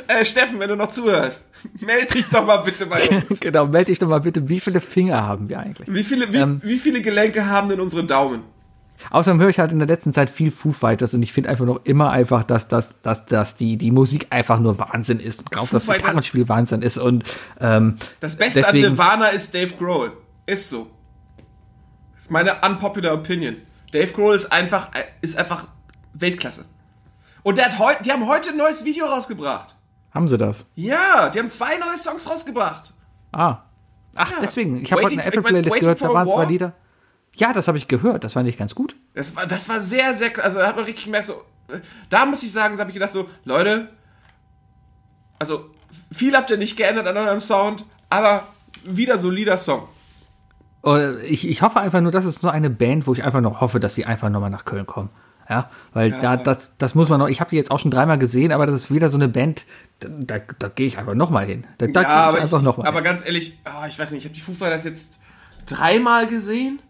Äh, 0.09 0.25
Steffen, 0.25 0.59
wenn 0.59 0.69
du 0.69 0.75
noch 0.77 0.89
zuhörst, 0.89 1.49
melde 1.81 2.07
dich 2.15 2.27
doch 2.27 2.45
mal 2.45 2.57
bitte 2.59 2.87
bei 2.87 3.09
uns. 3.31 3.39
genau, 3.41 3.67
melde 3.67 3.87
dich 3.87 3.99
doch 4.01 4.09
mal 4.09 4.21
bitte, 4.21 4.49
wie 4.49 4.59
viele 4.59 4.81
Finger 4.81 5.23
haben 5.25 5.49
wir 5.49 5.61
eigentlich? 5.61 5.87
Wie 5.93 6.03
viele, 6.03 6.33
wie, 6.33 6.39
Ähm. 6.39 6.61
wie 6.65 6.79
viele 6.79 7.01
Gelenke 7.03 7.47
haben 7.47 7.69
denn 7.69 7.81
unsere 7.81 8.03
Daumen? 8.05 8.43
Außerdem 9.11 9.41
höre 9.41 9.49
ich 9.49 9.59
halt 9.59 9.73
in 9.73 9.79
der 9.79 9.89
letzten 9.89 10.13
Zeit 10.13 10.29
viel 10.31 10.51
Foo 10.51 10.73
Fighters 10.73 11.15
und 11.15 11.23
ich 11.23 11.33
finde 11.33 11.49
einfach 11.49 11.65
noch 11.65 11.81
immer 11.85 12.11
einfach, 12.11 12.45
dass, 12.45 12.69
dass, 12.69 13.01
dass, 13.01 13.25
dass 13.27 13.57
die, 13.57 13.77
die 13.77 13.91
Musik 13.91 14.27
einfach 14.31 14.61
nur 14.61 14.79
Wahnsinn 14.79 15.21
ist 15.21 15.41
und 15.41 15.57
auch 15.59 15.69
das 15.71 15.87
Gitarrenspiel 15.87 16.49
Wahnsinn 16.49 16.83
ist 16.83 16.99
und 16.99 17.25
ähm, 17.61 17.97
Das 18.21 18.37
Beste 18.37 18.61
deswegen, 18.61 18.87
an 18.87 18.93
Nirvana 18.93 19.29
ist 19.29 19.55
Dave 19.55 19.73
Grohl. 19.77 20.13
Ist 20.47 20.69
so. 20.69 20.89
Das 22.15 22.25
ist 22.25 22.31
meine 22.31 22.57
unpopular 22.61 23.15
Opinion. 23.15 23.57
Dave 23.93 24.13
Grohl 24.13 24.35
ist 24.35 24.53
einfach, 24.53 24.91
ist 25.21 25.37
einfach 25.39 25.67
Weltklasse. 26.13 26.65
Und 27.43 27.57
der 27.57 27.67
hat 27.67 27.79
heut, 27.79 28.05
die 28.05 28.13
haben 28.13 28.27
heute 28.29 28.51
ein 28.51 28.57
neues 28.59 28.85
Video 28.85 29.07
rausgebracht. 29.07 29.75
haben 30.13 30.29
sie 30.29 30.37
das? 30.37 30.67
Ja, 30.75 31.31
die 31.31 31.39
haben 31.39 31.49
zwei 31.51 31.77
neue 31.79 31.97
Songs 31.99 32.29
rausgebracht. 32.29 32.93
Ah. 33.33 33.59
Ach, 34.15 34.31
Ja. 34.31 34.37
deswegen. 34.43 34.83
Ich 34.83 34.93
habe 34.93 35.03
heute 35.03 35.15
eine 35.15 35.25
Apple-Playlist 35.25 35.81
gehört, 35.81 36.03
da 36.03 36.13
waren 36.13 36.29
zwei? 36.29 36.45
Lieder. 36.45 36.73
Ja, 37.41 37.55
das 37.55 37.69
habe 37.69 37.79
ich 37.79 37.89
gehört, 37.89 38.23
das 38.23 38.35
fand 38.35 38.47
ich 38.49 38.59
ganz 38.59 38.75
gut. 38.75 38.95
Das 39.15 39.35
war, 39.35 39.47
das 39.47 39.67
war 39.71 39.81
sehr, 39.81 40.15
sehr, 40.15 40.31
also 40.45 40.59
da 40.59 40.69
hat 40.69 40.77
man 40.77 40.85
richtig 40.85 41.07
gemerkt, 41.07 41.27
so, 41.27 41.43
da 42.11 42.27
muss 42.27 42.43
ich 42.43 42.53
sagen, 42.53 42.75
so 42.75 42.81
habe 42.81 42.91
ich 42.91 42.95
gedacht, 42.95 43.13
so, 43.13 43.31
Leute, 43.45 43.89
also 45.39 45.71
viel 46.13 46.37
habt 46.37 46.51
ihr 46.51 46.59
nicht 46.59 46.77
geändert 46.77 47.07
an 47.07 47.17
eurem 47.17 47.41
Sound, 47.41 47.87
aber 48.11 48.47
wieder 48.85 49.19
solider 49.19 49.57
Song. 49.57 49.89
Äh, 50.85 51.25
Ich, 51.27 51.49
ich 51.49 51.63
hoffe 51.63 51.81
einfach 51.81 52.03
nur, 52.03 52.13
das 52.13 52.27
ist 52.27 52.43
nur 52.43 52.53
eine 52.53 52.69
Band, 52.69 53.07
wo 53.07 53.15
ich 53.15 53.25
einfach 53.25 53.41
noch 53.41 53.63
hoffe, 53.63 53.81
dass 53.81 53.95
sie 53.95 54.05
einfach 54.05 54.29
nochmal 54.29 54.51
nach 54.51 54.67
Köln 54.67 54.87
kommen. 54.87 55.09
ja, 55.49 55.71
weil 55.95 56.11
da 56.11 56.37
das 56.37 56.73
das 56.77 56.95
muss 56.95 57.09
man 57.09 57.21
noch. 57.21 57.29
Ich 57.29 57.41
habe 57.41 57.49
die 57.51 57.57
jetzt 57.57 57.71
auch 57.71 57.79
schon 57.79 57.91
dreimal 57.91 58.19
gesehen, 58.19 58.53
aber 58.53 58.67
das 58.67 58.77
ist 58.77 58.91
wieder 58.91 59.09
so 59.09 59.17
eine 59.17 59.29
Band, 59.29 59.65
da, 60.01 60.09
da, 60.09 60.39
da 60.59 60.69
gehe 60.69 60.87
ich 60.87 60.99
einfach 60.99 61.15
noch 61.15 61.31
mal 61.31 61.47
hin. 61.47 61.67
Da, 61.79 61.87
Ja, 61.87 62.09
aber, 62.09 62.45
ich 62.45 62.53
noch 62.53 62.77
mal. 62.77 62.87
aber 62.87 63.01
ganz 63.01 63.25
ehrlich, 63.25 63.59
ah, 63.65 63.87
ich 63.87 63.99
weiß 63.99 64.11
nicht, 64.11 64.21
ich 64.21 64.25
habe 64.27 64.35
die 64.35 64.43
Foo 64.43 64.53
Fighters 64.53 64.85
jetzt 64.85 65.21
dreimal 65.67 66.27
gesehen 66.27 66.81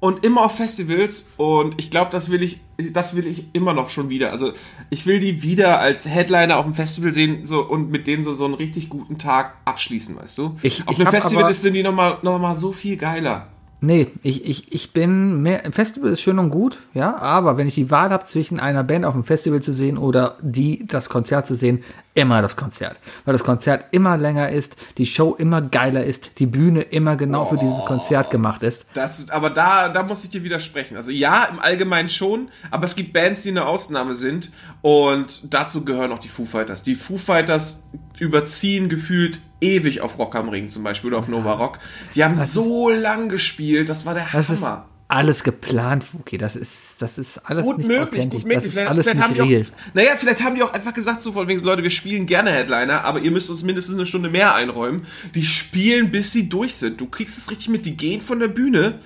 und 0.00 0.24
immer 0.24 0.44
auf 0.44 0.56
Festivals 0.56 1.32
und 1.36 1.74
ich 1.78 1.90
glaube, 1.90 2.10
das 2.10 2.30
will 2.30 2.42
ich, 2.42 2.60
das 2.92 3.16
will 3.16 3.26
ich 3.26 3.46
immer 3.54 3.72
noch 3.72 3.88
schon 3.88 4.08
wieder. 4.10 4.30
Also 4.30 4.52
ich 4.90 5.06
will 5.06 5.20
die 5.20 5.42
wieder 5.42 5.80
als 5.80 6.06
Headliner 6.08 6.58
auf 6.58 6.64
dem 6.66 6.74
Festival 6.74 7.12
sehen 7.12 7.46
so, 7.46 7.62
und 7.62 7.90
mit 7.90 8.06
denen 8.06 8.22
so, 8.22 8.34
so 8.34 8.44
einen 8.44 8.54
richtig 8.54 8.88
guten 8.90 9.18
Tag 9.18 9.54
abschließen, 9.64 10.16
weißt 10.16 10.38
du? 10.38 10.56
Ich- 10.62 10.86
auf 10.86 10.94
ich 10.94 11.00
einem 11.00 11.10
Festival 11.10 11.50
ist, 11.50 11.62
sind 11.62 11.74
die 11.74 11.82
nochmal 11.82 12.18
noch 12.22 12.38
mal 12.38 12.56
so 12.56 12.72
viel 12.72 12.96
geiler. 12.96 13.48
Nee, 13.80 14.06
ich, 14.22 14.46
ich, 14.46 14.72
ich 14.72 14.92
bin 14.94 15.42
mehr. 15.42 15.64
Ein 15.64 15.72
Festival 15.72 16.10
ist 16.10 16.22
schön 16.22 16.38
und 16.38 16.48
gut, 16.50 16.80
ja, 16.94 17.14
aber 17.18 17.58
wenn 17.58 17.68
ich 17.68 17.74
die 17.74 17.90
Wahl 17.90 18.08
habe 18.10 18.24
zwischen 18.24 18.58
einer 18.58 18.82
Band 18.82 19.04
auf 19.04 19.12
dem 19.14 19.22
Festival 19.24 19.60
zu 19.60 19.74
sehen 19.74 19.98
oder 19.98 20.38
die 20.40 20.86
das 20.86 21.10
Konzert 21.10 21.46
zu 21.46 21.54
sehen, 21.54 21.82
immer 22.16 22.42
das 22.42 22.56
Konzert. 22.56 22.98
Weil 23.24 23.32
das 23.32 23.44
Konzert 23.44 23.92
immer 23.92 24.16
länger 24.16 24.48
ist, 24.48 24.74
die 24.98 25.06
Show 25.06 25.34
immer 25.34 25.60
geiler 25.62 26.04
ist, 26.04 26.38
die 26.38 26.46
Bühne 26.46 26.80
immer 26.80 27.16
genau 27.16 27.44
für 27.46 27.56
dieses 27.56 27.84
Konzert 27.84 28.30
gemacht 28.30 28.62
ist. 28.62 28.86
Das 28.94 29.20
ist, 29.20 29.30
aber 29.30 29.50
da, 29.50 29.90
da 29.90 30.02
muss 30.02 30.24
ich 30.24 30.30
dir 30.30 30.42
widersprechen. 30.42 30.96
Also 30.96 31.10
ja, 31.10 31.44
im 31.44 31.60
Allgemeinen 31.60 32.08
schon, 32.08 32.48
aber 32.70 32.84
es 32.84 32.96
gibt 32.96 33.12
Bands, 33.12 33.42
die 33.42 33.50
eine 33.50 33.66
Ausnahme 33.66 34.14
sind 34.14 34.50
und 34.80 35.52
dazu 35.52 35.84
gehören 35.84 36.10
auch 36.10 36.18
die 36.18 36.28
Foo 36.28 36.46
Fighters. 36.46 36.82
Die 36.82 36.94
Foo 36.94 37.18
Fighters 37.18 37.84
überziehen 38.18 38.88
gefühlt 38.88 39.38
ewig 39.60 40.00
auf 40.00 40.18
Rock 40.18 40.34
am 40.36 40.48
Ring 40.48 40.70
zum 40.70 40.82
Beispiel 40.82 41.08
oder 41.08 41.18
auf 41.18 41.28
Nova 41.28 41.52
Rock. 41.52 41.78
Die 42.14 42.24
haben 42.24 42.36
so 42.38 42.88
lang 42.88 43.28
gespielt, 43.28 43.90
das 43.90 44.06
war 44.06 44.14
der 44.14 44.26
Das 44.32 44.48
ist 44.48 44.64
Hammer. 44.64 44.86
Alles 45.08 45.44
geplant, 45.44 46.04
Fuki. 46.04 46.36
Das 46.36 46.56
ist, 46.56 47.00
das 47.00 47.18
ist 47.18 47.38
alles 47.38 47.64
Gut 47.64 47.78
nicht 47.78 47.86
möglich, 47.86 48.28
gut 48.28 48.44
möglich. 48.44 48.72
Vielleicht, 48.72 48.90
alles 48.90 49.04
vielleicht 49.04 49.16
nicht 49.16 49.24
haben 49.24 49.34
die 49.34 49.54
real. 49.54 49.62
auch, 49.62 49.94
naja, 49.94 50.10
vielleicht 50.18 50.42
haben 50.42 50.54
die 50.56 50.62
auch 50.62 50.72
einfach 50.72 50.94
gesagt, 50.94 51.22
so 51.22 51.32
von 51.32 51.46
wegen, 51.46 51.60
Leute, 51.60 51.82
wir 51.82 51.90
spielen 51.90 52.26
gerne 52.26 52.50
Headliner, 52.50 53.04
aber 53.04 53.20
ihr 53.20 53.30
müsst 53.30 53.48
uns 53.48 53.62
mindestens 53.62 53.96
eine 53.96 54.06
Stunde 54.06 54.30
mehr 54.30 54.54
einräumen. 54.54 55.06
Die 55.34 55.44
spielen, 55.44 56.10
bis 56.10 56.32
sie 56.32 56.48
durch 56.48 56.74
sind. 56.74 57.00
Du 57.00 57.06
kriegst 57.06 57.38
es 57.38 57.50
richtig 57.50 57.68
mit, 57.68 57.86
die 57.86 57.96
gehen 57.96 58.20
von 58.20 58.40
der 58.40 58.48
Bühne. 58.48 58.98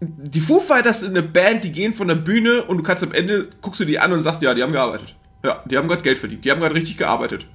Die 0.00 0.40
Foo 0.40 0.60
Fighters 0.60 1.00
sind 1.00 1.16
eine 1.16 1.26
Band, 1.26 1.64
die 1.64 1.72
gehen 1.72 1.94
von 1.94 2.06
der 2.06 2.14
Bühne 2.14 2.64
und 2.64 2.76
du 2.76 2.82
kannst 2.82 3.02
am 3.02 3.12
Ende, 3.12 3.48
guckst 3.62 3.80
du 3.80 3.84
die 3.84 3.98
an 3.98 4.12
und 4.12 4.20
sagst, 4.20 4.42
ja, 4.42 4.54
die 4.54 4.62
haben 4.62 4.72
gearbeitet. 4.72 5.16
Ja, 5.44 5.64
die 5.64 5.76
haben 5.76 5.88
gerade 5.88 6.02
Geld 6.02 6.18
verdient. 6.18 6.44
Die 6.44 6.50
haben 6.50 6.60
gerade 6.60 6.74
richtig 6.74 6.96
gearbeitet. 6.98 7.46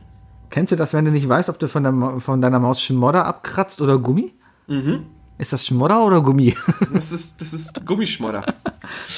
Kennst 0.50 0.72
du 0.74 0.76
das, 0.76 0.94
wenn 0.94 1.06
du 1.06 1.12
nicht 1.12 1.30
weißt, 1.30 1.50
ob 1.50 1.60
du 1.60 1.70
von, 1.70 1.84
der, 1.84 2.20
von 2.20 2.42
deiner 2.42 2.60
Maus 2.60 2.82
Schmodder 2.82 3.26
abkratzt 3.26 3.80
oder 3.80 3.98
Gummi? 4.00 4.34
Mhm. 4.68 5.06
Ist 5.42 5.52
das 5.54 5.66
Schmodder 5.66 6.06
oder 6.06 6.22
Gummi? 6.22 6.56
Das 6.94 7.12
ist, 7.12 7.42
das 7.42 7.52
ist 7.52 7.84
Gummischmodder. 7.84 8.46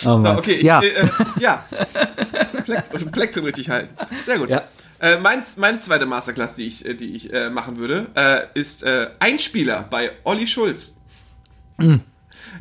Oh 0.06 0.22
So, 0.22 0.30
okay, 0.38 0.64
ja. 0.64 0.82
ich, 0.82 0.96
äh, 0.96 1.10
ja. 1.40 1.66
Plekt- 2.66 3.12
Plektrum 3.12 3.44
richtig 3.44 3.70
halten. 3.70 3.94
Sehr 4.24 4.40
gut. 4.40 4.50
Ja. 4.50 4.64
Äh, 5.02 5.18
mein, 5.20 5.44
mein 5.58 5.82
zweite 5.82 6.06
Masterclass, 6.06 6.56
die 6.56 6.66
ich, 6.68 6.86
äh, 6.86 6.94
die 6.94 7.14
ich 7.14 7.34
äh, 7.34 7.50
machen 7.50 7.76
würde, 7.76 8.08
äh, 8.16 8.58
ist 8.58 8.84
äh, 8.84 9.08
Einspieler 9.20 9.86
bei 9.90 10.12
Olli 10.24 10.48
Schulz. 10.48 10.96
Mm. 11.78 11.96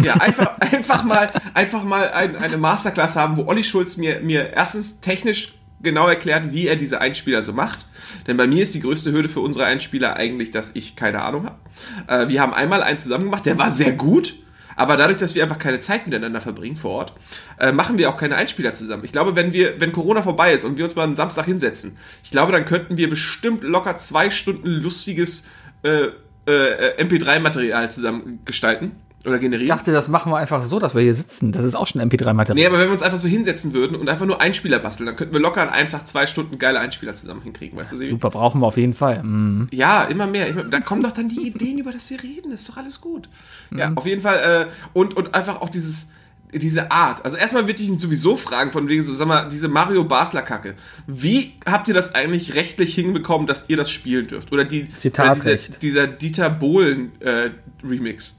Ja, 0.03 0.15
einfach, 0.15 0.59
einfach 0.59 1.05
mal, 1.05 1.31
einfach 1.55 1.85
mal 1.85 2.11
ein, 2.11 2.35
eine 2.35 2.57
Masterclass 2.57 3.15
haben, 3.15 3.37
wo 3.37 3.45
Olli 3.47 3.63
Schulz 3.63 3.97
mir, 3.97 4.19
mir 4.23 4.53
erstens 4.55 5.01
technisch 5.01 5.53
genau 5.83 6.09
erklärt, 6.09 6.53
wie 6.53 6.66
er 6.66 6.76
diese 6.76 7.01
Einspieler 7.01 7.43
so 7.43 7.53
macht. 7.53 7.87
Denn 8.26 8.37
bei 8.37 8.47
mir 8.47 8.62
ist 8.62 8.74
die 8.74 8.80
größte 8.80 9.12
Hürde 9.12 9.28
für 9.28 9.41
unsere 9.41 9.64
Einspieler 9.64 10.16
eigentlich, 10.16 10.51
dass 10.51 10.72
ich 10.74 10.97
keine 10.97 11.22
Ahnung 11.22 11.47
habe. 11.47 12.24
Äh, 12.24 12.28
wir 12.28 12.41
haben 12.41 12.55
einmal 12.55 12.83
einen 12.83 12.99
zusammen 12.99 13.24
gemacht, 13.24 13.47
der 13.47 13.59
war 13.59 13.70
sehr 13.70 13.93
gut. 13.93 14.35
Aber 14.74 14.97
dadurch, 14.97 15.18
dass 15.18 15.35
wir 15.35 15.43
einfach 15.43 15.59
keine 15.59 15.80
Zeit 15.80 16.07
miteinander 16.07 16.41
verbringen 16.41 16.76
vor 16.76 16.93
Ort, 16.93 17.12
äh, 17.59 17.72
machen 17.72 17.99
wir 17.99 18.09
auch 18.09 18.16
keine 18.16 18.37
Einspieler 18.37 18.72
zusammen. 18.72 19.05
Ich 19.05 19.12
glaube, 19.12 19.37
wenn 19.37 19.53
wir, 19.53 19.80
wenn 19.80 19.93
Corona 19.93 20.22
vorbei 20.22 20.55
ist 20.55 20.64
und 20.64 20.78
wir 20.78 20.85
uns 20.85 20.97
mal 20.97 21.05
einen 21.05 21.16
Samstag 21.16 21.45
hinsetzen, 21.45 21.99
ich 22.24 22.30
glaube, 22.30 22.53
dann 22.53 22.64
könnten 22.64 22.97
wir 22.97 23.11
bestimmt 23.11 23.62
locker 23.62 23.99
zwei 23.99 24.30
Stunden 24.30 24.68
lustiges 24.68 25.47
äh, 25.83 26.09
äh, 26.47 27.03
MP3-Material 27.05 27.91
zusammen 27.91 28.41
gestalten 28.45 28.93
oder 29.27 29.37
Ich 29.37 29.41
generieren. 29.43 29.68
dachte, 29.68 29.93
das 29.93 30.09
machen 30.09 30.33
wir 30.33 30.37
einfach 30.39 30.64
so, 30.64 30.79
dass 30.79 30.95
wir 30.95 31.03
hier 31.03 31.14
sitzen. 31.14 31.53
Das 31.53 31.64
ist 31.64 31.75
auch 31.75 31.87
schon 31.87 32.01
MP3-Material. 32.01 32.55
Nee, 32.55 32.66
aber 32.66 32.79
wenn 32.79 32.87
wir 32.89 32.93
uns 32.93 33.03
einfach 33.03 33.18
so 33.18 33.29
hinsetzen 33.29 33.73
würden 33.73 33.97
und 33.97 34.09
einfach 34.09 34.27
nur 34.27 34.41
Einspieler 34.41 34.79
basteln, 34.81 35.07
dann 35.07 35.16
könnten 35.16 35.33
wir 35.33 35.41
locker 35.41 35.62
an 35.62 35.68
einem 35.68 35.89
Tag 35.89 36.07
zwei 36.09 36.27
Stunden 36.27 36.59
geile 36.59 36.81
Einspieler 36.81 37.14
zusammen 37.14 37.43
hinkriegen, 37.43 37.79
weißt 37.79 37.93
du, 37.93 37.97
Sebi? 37.99 38.11
Super, 38.11 38.31
brauchen 38.31 38.61
wir 38.61 38.66
auf 38.66 38.77
jeden 38.77 38.95
Fall. 38.95 39.23
Mm. 39.23 39.68
Ja, 39.70 40.05
immer 40.05 40.27
mehr. 40.27 40.49
Immer, 40.49 40.64
da 40.64 40.81
kommen 40.81 41.03
doch 41.03 41.12
dann 41.12 41.29
die 41.29 41.47
Ideen, 41.47 41.79
über 41.79 41.93
das 41.93 42.11
wir 42.11 42.23
reden. 42.23 42.51
Das 42.51 42.62
ist 42.62 42.68
doch 42.70 42.77
alles 42.79 43.01
gut. 43.01 43.29
Ja, 43.77 43.91
Mhm. 43.91 43.99
auf 43.99 44.07
jeden 44.07 44.23
Fall. 44.23 44.68
Äh, 44.68 44.73
und, 44.93 45.14
und 45.16 45.35
einfach 45.35 45.61
auch 45.61 45.70
dieses, 45.70 46.09
diese 46.53 46.91
Art. 46.91 47.25
Also 47.25 47.37
erstmal 47.37 47.66
würde 47.68 47.81
ich 47.83 47.89
ihn 47.89 47.99
sowieso 47.99 48.37
fragen, 48.37 48.73
von 48.73 48.87
wegen 48.89 49.03
so, 49.03 49.12
sag 49.12 49.29
mal, 49.29 49.49
diese 49.49 49.68
Mario 49.68 50.05
Basler-Kacke. 50.05 50.75
Wie 51.07 51.53
habt 51.64 51.89
ihr 51.89 51.95
das 51.95 52.14
eigentlich 52.14 52.55
rechtlich 52.57 52.95
hinbekommen, 52.95 53.47
dass 53.47 53.68
ihr 53.70 53.77
das 53.77 53.91
spielen 53.91 54.27
dürft? 54.27 54.53
Oder 54.53 54.64
die, 54.64 54.89
Zitatrecht. 54.95 55.70
Oder 55.70 55.79
dieser, 55.79 56.07
dieser 56.07 56.07
Dieter 56.09 56.51
Bohlen-Remix. 56.51 58.39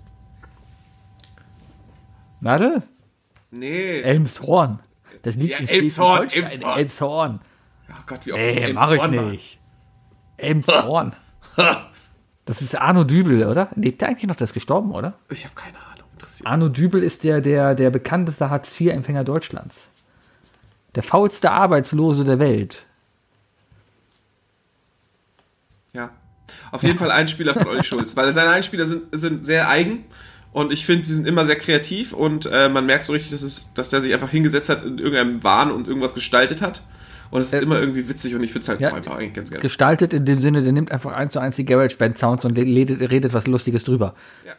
Warte, 2.43 2.83
nee. 3.51 4.01
Elmshorn. 4.01 4.79
Das 5.21 5.35
liegt 5.37 5.53
Ja, 5.53 5.59
in 5.59 5.67
Elmshorn. 5.69 6.27
Elmshorn. 6.29 6.77
Elmshorn. 6.77 7.39
oh 7.89 7.93
Gott, 8.05 8.25
wie 8.25 8.33
oft 8.33 8.41
Ey, 8.41 8.73
mach 8.73 8.91
ich 8.91 8.99
war. 8.99 9.07
nicht. 9.07 9.59
Elmshorn. 10.37 11.13
Das 12.45 12.61
ist 12.61 12.75
Arno 12.75 13.05
Dübel, 13.05 13.45
oder? 13.47 13.69
Lebt 13.75 14.01
der 14.01 14.09
eigentlich 14.09 14.27
noch? 14.27 14.35
Der 14.35 14.43
ist 14.43 14.53
gestorben, 14.53 14.91
oder? 14.91 15.13
Ich 15.29 15.45
habe 15.45 15.55
keine 15.55 15.77
Ahnung. 15.77 16.09
Interessiert. 16.11 16.45
Arno 16.45 16.67
Dübel 16.67 17.01
ist 17.01 17.23
der, 17.23 17.39
der, 17.39 17.73
der 17.73 17.89
bekannteste 17.89 18.49
Hartz-IV-Empfänger 18.49 19.23
Deutschlands. 19.23 19.89
Der 20.95 21.03
faulste 21.03 21.51
Arbeitslose 21.51 22.25
der 22.25 22.39
Welt. 22.39 22.85
Ja. 25.93 26.09
Auf 26.73 26.83
jeden 26.83 26.99
Fall 26.99 27.11
Einspieler 27.11 27.53
von 27.53 27.65
Olli 27.67 27.83
Schulz, 27.85 28.17
weil 28.17 28.33
seine 28.33 28.49
Einspieler 28.49 28.85
sind, 28.85 29.03
sind 29.13 29.45
sehr 29.45 29.69
eigen 29.69 30.03
und 30.53 30.71
ich 30.71 30.85
finde, 30.85 31.05
sie 31.05 31.15
sind 31.15 31.27
immer 31.27 31.45
sehr 31.45 31.55
kreativ 31.57 32.13
und 32.13 32.45
äh, 32.45 32.69
man 32.69 32.85
merkt 32.85 33.05
so 33.05 33.13
richtig, 33.13 33.31
dass, 33.31 33.41
es, 33.41 33.73
dass 33.73 33.89
der 33.89 34.01
sich 34.01 34.13
einfach 34.13 34.29
hingesetzt 34.29 34.69
hat 34.69 34.85
in 34.85 34.99
irgendeinem 34.99 35.43
Wahn 35.43 35.71
und 35.71 35.87
irgendwas 35.87 36.13
gestaltet 36.13 36.61
hat. 36.61 36.83
Und 37.31 37.41
es 37.41 37.47
ist 37.47 37.53
Äh, 37.53 37.63
immer 37.63 37.79
irgendwie 37.79 38.07
witzig 38.07 38.35
und 38.35 38.43
ich 38.43 38.51
finde 38.51 38.61
es 38.61 38.69
halt 38.69 38.79
ja, 38.79 38.93
einfach 38.93 39.15
eigentlich 39.15 39.33
ganz 39.33 39.49
gerne. 39.49 39.63
Gestaltet 39.63 40.13
in 40.13 40.25
dem 40.25 40.39
Sinne, 40.39 40.61
der 40.61 40.71
nimmt 40.71 40.91
einfach 40.91 41.13
eins 41.13 41.33
zu 41.33 41.39
eins 41.39 41.55
die 41.55 41.65
GarageBand-Sounds 41.65 42.45
und 42.45 42.55
redet, 42.55 43.09
redet 43.09 43.33
was 43.33 43.47
Lustiges 43.47 43.83
drüber. 43.83 44.13
Ja. 44.45 44.53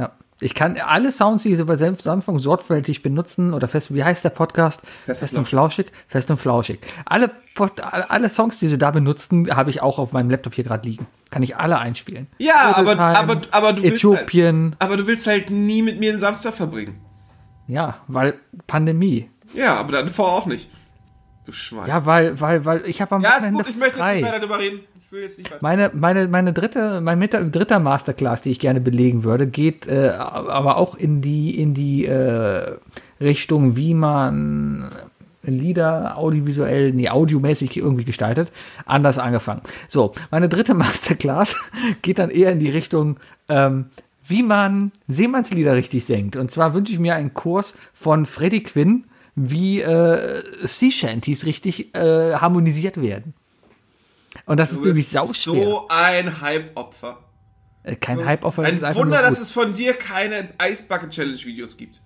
Ja. 0.00 0.12
Ich 0.40 0.54
kann 0.54 0.76
alle 0.78 1.10
Sounds, 1.10 1.42
die 1.42 1.56
sie 1.56 1.64
bei 1.64 1.74
Sanftung 1.74 2.38
sorgfältig 2.38 3.02
benutzen, 3.02 3.52
oder 3.54 3.66
fest, 3.66 3.92
wie 3.92 4.04
heißt 4.04 4.24
der 4.24 4.30
Podcast? 4.30 4.82
Fest 5.04 5.08
und 5.08 5.16
Fest, 5.28 5.34
und 5.34 5.48
flauschig. 5.48 5.86
Fest 6.06 6.30
und 6.30 6.36
flauschig. 6.36 6.78
Alle, 7.06 7.30
Pod- 7.56 7.82
alle 7.82 8.28
Songs, 8.28 8.60
die 8.60 8.68
sie 8.68 8.78
da 8.78 8.92
benutzen, 8.92 9.54
habe 9.56 9.70
ich 9.70 9.82
auch 9.82 9.98
auf 9.98 10.12
meinem 10.12 10.30
Laptop 10.30 10.54
hier 10.54 10.62
gerade 10.62 10.88
liegen. 10.88 11.08
Kann 11.30 11.42
ich 11.42 11.56
alle 11.56 11.78
einspielen. 11.78 12.28
Ja, 12.38 12.72
aber, 12.76 12.92
Time, 12.92 13.18
aber, 13.18 13.40
aber 13.50 13.72
du 13.72 13.82
willst 13.82 13.96
Äthiopien. 14.04 14.64
Halt, 14.70 14.76
aber 14.82 14.96
du 14.96 15.06
willst 15.08 15.26
halt 15.26 15.50
nie 15.50 15.82
mit 15.82 15.98
mir 15.98 16.10
einen 16.10 16.20
Samstag 16.20 16.54
verbringen. 16.54 17.00
Ja, 17.66 17.96
weil 18.06 18.34
Pandemie. 18.68 19.28
Ja, 19.54 19.74
aber 19.76 19.90
dann 19.92 20.08
vorher 20.08 20.36
auch 20.36 20.46
nicht. 20.46 20.70
Du 21.46 21.52
Schwein. 21.52 21.88
Ja, 21.88 22.06
weil, 22.06 22.40
weil, 22.40 22.64
weil 22.64 22.82
ich 22.86 23.00
habe 23.00 23.16
am 23.16 23.22
Ja, 23.22 23.30
ist 23.30 23.36
Wochenende 23.42 23.64
gut, 23.64 23.70
ich 23.72 23.76
möchte 23.76 23.96
jetzt 23.96 24.04
frei. 24.04 24.14
nicht 24.16 24.24
weiter 24.26 24.38
darüber 24.38 24.58
reden. 24.60 24.80
Ich 25.08 25.12
will 25.12 25.22
jetzt 25.22 25.38
nicht 25.38 25.50
weiter. 25.50 25.62
Meine, 25.62 25.90
meine, 25.94 26.28
meine 26.28 26.52
dritte, 26.52 27.00
mein 27.00 27.18
mit- 27.18 27.32
dritter 27.32 27.78
Masterclass, 27.78 28.42
die 28.42 28.50
ich 28.50 28.60
gerne 28.60 28.78
belegen 28.82 29.24
würde, 29.24 29.46
geht 29.46 29.86
äh, 29.86 30.10
aber 30.10 30.76
auch 30.76 30.94
in 30.96 31.22
die, 31.22 31.58
in 31.58 31.72
die 31.72 32.04
äh, 32.04 32.76
Richtung, 33.18 33.74
wie 33.74 33.94
man 33.94 34.90
Lieder 35.42 36.18
audiovisuell, 36.18 36.92
nee, 36.92 37.08
audiomäßig 37.08 37.78
irgendwie 37.78 38.04
gestaltet, 38.04 38.52
anders 38.84 39.18
angefangen. 39.18 39.62
So, 39.86 40.12
meine 40.30 40.50
dritte 40.50 40.74
Masterclass 40.74 41.56
geht 42.02 42.18
dann 42.18 42.28
eher 42.28 42.52
in 42.52 42.58
die 42.58 42.68
Richtung, 42.70 43.16
ähm, 43.48 43.86
wie 44.26 44.42
man 44.42 44.92
Seemannslieder 45.06 45.74
richtig 45.74 46.04
singt. 46.04 46.36
Und 46.36 46.50
zwar 46.50 46.74
wünsche 46.74 46.92
ich 46.92 46.98
mir 46.98 47.14
einen 47.14 47.32
Kurs 47.32 47.78
von 47.94 48.26
Freddie 48.26 48.62
Quinn, 48.62 49.04
wie 49.34 49.80
äh, 49.80 50.42
Sea 50.64 50.90
Shanties 50.90 51.46
richtig 51.46 51.94
äh, 51.94 52.34
harmonisiert 52.34 53.00
werden. 53.00 53.32
Und 54.46 54.58
das 54.60 54.70
ist 54.70 54.78
Du 54.78 54.84
nämlich 54.86 55.06
bist 55.06 55.12
sauschwer. 55.12 55.64
so 55.64 55.86
ein 55.88 56.40
Hype-Opfer. 56.40 57.18
Äh, 57.82 57.96
Kein 57.96 58.24
Hype 58.24 58.44
auf 58.44 58.58
Ein 58.58 58.80
Wunder, 58.94 59.22
dass 59.22 59.40
es 59.40 59.52
von 59.52 59.74
dir 59.74 59.94
keine 59.94 60.48
Ice 60.62 60.84
Bucket 60.88 61.10
Challenge 61.10 61.38
Videos 61.38 61.76
gibt. 61.76 62.00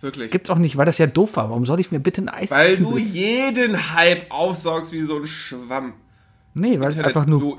Wirklich. 0.00 0.30
Gibt's 0.32 0.50
auch 0.50 0.58
nicht, 0.58 0.76
weil 0.76 0.84
das 0.86 0.98
ja 0.98 1.06
doof 1.06 1.36
war. 1.36 1.48
Warum 1.50 1.64
soll 1.64 1.78
ich 1.80 1.92
mir 1.92 2.00
bitte 2.00 2.22
ein 2.22 2.28
Eis 2.28 2.50
Weil 2.50 2.76
du 2.76 2.98
jeden 2.98 3.94
Hype 3.94 4.26
aufsaugst 4.30 4.92
wie 4.92 5.02
so 5.02 5.16
ein 5.18 5.26
Schwamm. 5.26 5.94
Nee, 6.54 6.80
weil 6.80 6.88
es 6.88 6.96
Internet- 6.96 7.06
einfach 7.16 7.26
nur 7.26 7.58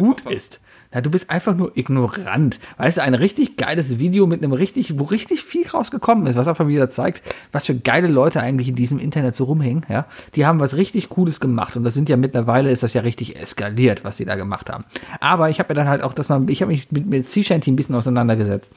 gut 0.00 0.20
ist. 0.30 0.60
Ja, 0.94 1.00
du 1.00 1.10
bist 1.10 1.28
einfach 1.28 1.56
nur 1.56 1.76
ignorant. 1.76 2.60
Weißt 2.76 2.98
du, 2.98 3.02
ein 3.02 3.14
richtig 3.14 3.56
geiles 3.56 3.98
Video 3.98 4.28
mit 4.28 4.44
einem 4.44 4.52
richtig, 4.52 4.96
wo 4.98 5.04
richtig 5.04 5.42
viel 5.42 5.66
rausgekommen 5.66 6.26
ist, 6.28 6.36
was 6.36 6.46
einfach 6.46 6.68
wieder 6.68 6.88
zeigt, 6.88 7.22
was 7.50 7.66
für 7.66 7.74
geile 7.74 8.06
Leute 8.06 8.40
eigentlich 8.40 8.68
in 8.68 8.76
diesem 8.76 9.00
Internet 9.00 9.34
so 9.34 9.44
rumhängen, 9.44 9.84
ja. 9.88 10.06
Die 10.36 10.46
haben 10.46 10.60
was 10.60 10.76
richtig 10.76 11.08
Cooles 11.08 11.40
gemacht 11.40 11.76
und 11.76 11.82
das 11.82 11.94
sind 11.94 12.08
ja 12.08 12.16
mittlerweile 12.16 12.70
ist 12.70 12.84
das 12.84 12.94
ja 12.94 13.00
richtig 13.00 13.36
eskaliert, 13.36 14.04
was 14.04 14.18
die 14.18 14.24
da 14.24 14.36
gemacht 14.36 14.70
haben. 14.70 14.84
Aber 15.18 15.50
ich 15.50 15.58
habe 15.58 15.74
mir 15.74 15.74
dann 15.74 15.88
halt 15.88 16.02
auch, 16.02 16.12
dass 16.12 16.28
man, 16.28 16.46
ich 16.48 16.62
habe 16.62 16.70
mich 16.70 16.90
mit, 16.92 17.06
mit 17.06 17.28
Sea 17.28 17.42
Shanty 17.42 17.72
ein 17.72 17.76
bisschen 17.76 17.96
auseinandergesetzt. 17.96 18.70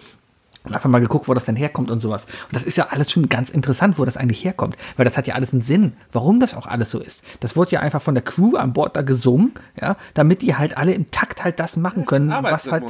Und 0.67 0.73
einfach 0.75 0.89
mal 0.89 0.99
geguckt, 0.99 1.27
wo 1.27 1.33
das 1.33 1.45
denn 1.45 1.55
herkommt 1.55 1.89
und 1.91 1.99
sowas. 2.01 2.25
Und 2.25 2.53
das 2.53 2.63
ist 2.63 2.77
ja 2.77 2.87
alles 2.91 3.11
schon 3.11 3.29
ganz 3.29 3.49
interessant, 3.49 3.97
wo 3.97 4.05
das 4.05 4.17
eigentlich 4.17 4.43
herkommt. 4.43 4.75
Weil 4.95 5.05
das 5.05 5.17
hat 5.17 5.27
ja 5.27 5.35
alles 5.35 5.53
einen 5.53 5.61
Sinn, 5.61 5.93
warum 6.11 6.39
das 6.39 6.53
auch 6.55 6.67
alles 6.67 6.89
so 6.91 6.99
ist. 6.99 7.23
Das 7.39 7.55
wurde 7.55 7.71
ja 7.71 7.79
einfach 7.79 8.01
von 8.01 8.13
der 8.15 8.23
Crew 8.23 8.55
an 8.57 8.73
Bord 8.73 8.95
da 8.95 9.01
gesungen, 9.01 9.53
ja, 9.81 9.95
damit 10.13 10.41
die 10.41 10.55
halt 10.55 10.77
alle 10.77 10.93
im 10.93 11.09
Takt 11.11 11.43
halt 11.43 11.59
das 11.59 11.77
machen 11.77 12.05
können, 12.05 12.31
ein 12.31 12.43
was 12.43 12.71
halt. 12.71 12.83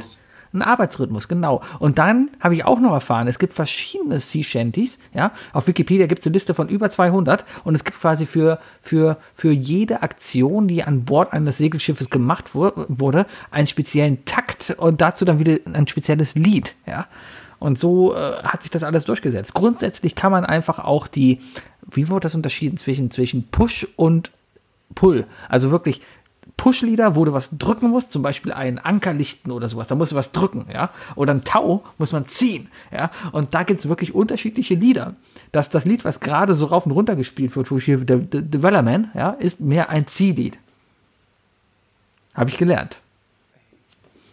Ein 0.50 0.62
Arbeitsrhythmus, 0.62 1.28
genau. 1.28 1.60
Und 1.78 1.98
dann 1.98 2.30
habe 2.40 2.54
ich 2.54 2.64
auch 2.64 2.80
noch 2.80 2.94
erfahren, 2.94 3.28
es 3.28 3.38
gibt 3.38 3.52
verschiedene 3.52 4.18
Sea 4.18 4.42
Shanties, 4.42 4.98
ja. 5.12 5.32
Auf 5.52 5.66
Wikipedia 5.66 6.06
gibt 6.06 6.20
es 6.20 6.26
eine 6.26 6.32
Liste 6.32 6.54
von 6.54 6.70
über 6.70 6.88
200 6.88 7.44
und 7.64 7.74
es 7.74 7.84
gibt 7.84 8.00
quasi 8.00 8.24
für, 8.24 8.58
für, 8.80 9.18
für 9.34 9.50
jede 9.50 10.00
Aktion, 10.00 10.66
die 10.66 10.82
an 10.82 11.04
Bord 11.04 11.34
eines 11.34 11.58
Segelschiffes 11.58 12.08
gemacht 12.08 12.54
wu- 12.54 12.70
wurde, 12.88 13.26
einen 13.50 13.66
speziellen 13.66 14.24
Takt 14.24 14.74
und 14.78 15.02
dazu 15.02 15.26
dann 15.26 15.38
wieder 15.38 15.58
ein 15.70 15.86
spezielles 15.86 16.34
Lied, 16.34 16.74
ja. 16.86 17.08
Und 17.58 17.78
so 17.78 18.14
äh, 18.14 18.42
hat 18.42 18.62
sich 18.62 18.70
das 18.70 18.84
alles 18.84 19.04
durchgesetzt. 19.04 19.54
Grundsätzlich 19.54 20.14
kann 20.14 20.32
man 20.32 20.44
einfach 20.44 20.78
auch 20.78 21.06
die, 21.06 21.40
wie 21.90 22.08
wurde 22.08 22.24
das 22.24 22.34
unterschieden 22.34 22.78
zwischen, 22.78 23.10
zwischen 23.10 23.48
Push 23.48 23.86
und 23.96 24.30
Pull? 24.94 25.26
Also 25.48 25.70
wirklich 25.70 26.00
Push-Lieder, 26.56 27.14
wo 27.14 27.24
du 27.24 27.32
was 27.32 27.50
drücken 27.56 27.88
musst, 27.90 28.10
zum 28.12 28.22
Beispiel 28.22 28.52
einen 28.52 28.78
Anker 28.78 29.12
lichten 29.12 29.50
oder 29.50 29.68
sowas, 29.68 29.88
da 29.88 29.94
musst 29.94 30.12
du 30.12 30.16
was 30.16 30.32
drücken, 30.32 30.66
ja. 30.72 30.90
Oder 31.14 31.32
ein 31.32 31.44
Tau 31.44 31.84
muss 31.98 32.12
man 32.12 32.26
ziehen, 32.26 32.68
ja. 32.90 33.10
Und 33.32 33.54
da 33.54 33.62
gibt 33.62 33.80
es 33.80 33.88
wirklich 33.88 34.14
unterschiedliche 34.14 34.74
Lieder. 34.74 35.14
Das, 35.52 35.70
das 35.70 35.84
Lied, 35.84 36.04
was 36.04 36.20
gerade 36.20 36.54
so 36.54 36.66
rauf 36.66 36.84
und 36.84 36.92
runter 36.92 37.16
gespielt 37.16 37.54
wird, 37.56 37.70
wo 37.70 37.78
ich 37.78 37.84
hier 37.84 37.98
The, 37.98 38.26
The 38.32 38.62
Wellerman, 38.62 39.10
ja, 39.14 39.30
ist 39.30 39.60
mehr 39.60 39.88
ein 39.88 40.06
Ziehlied. 40.06 40.58
Habe 42.34 42.50
ich 42.50 42.58
gelernt. 42.58 43.00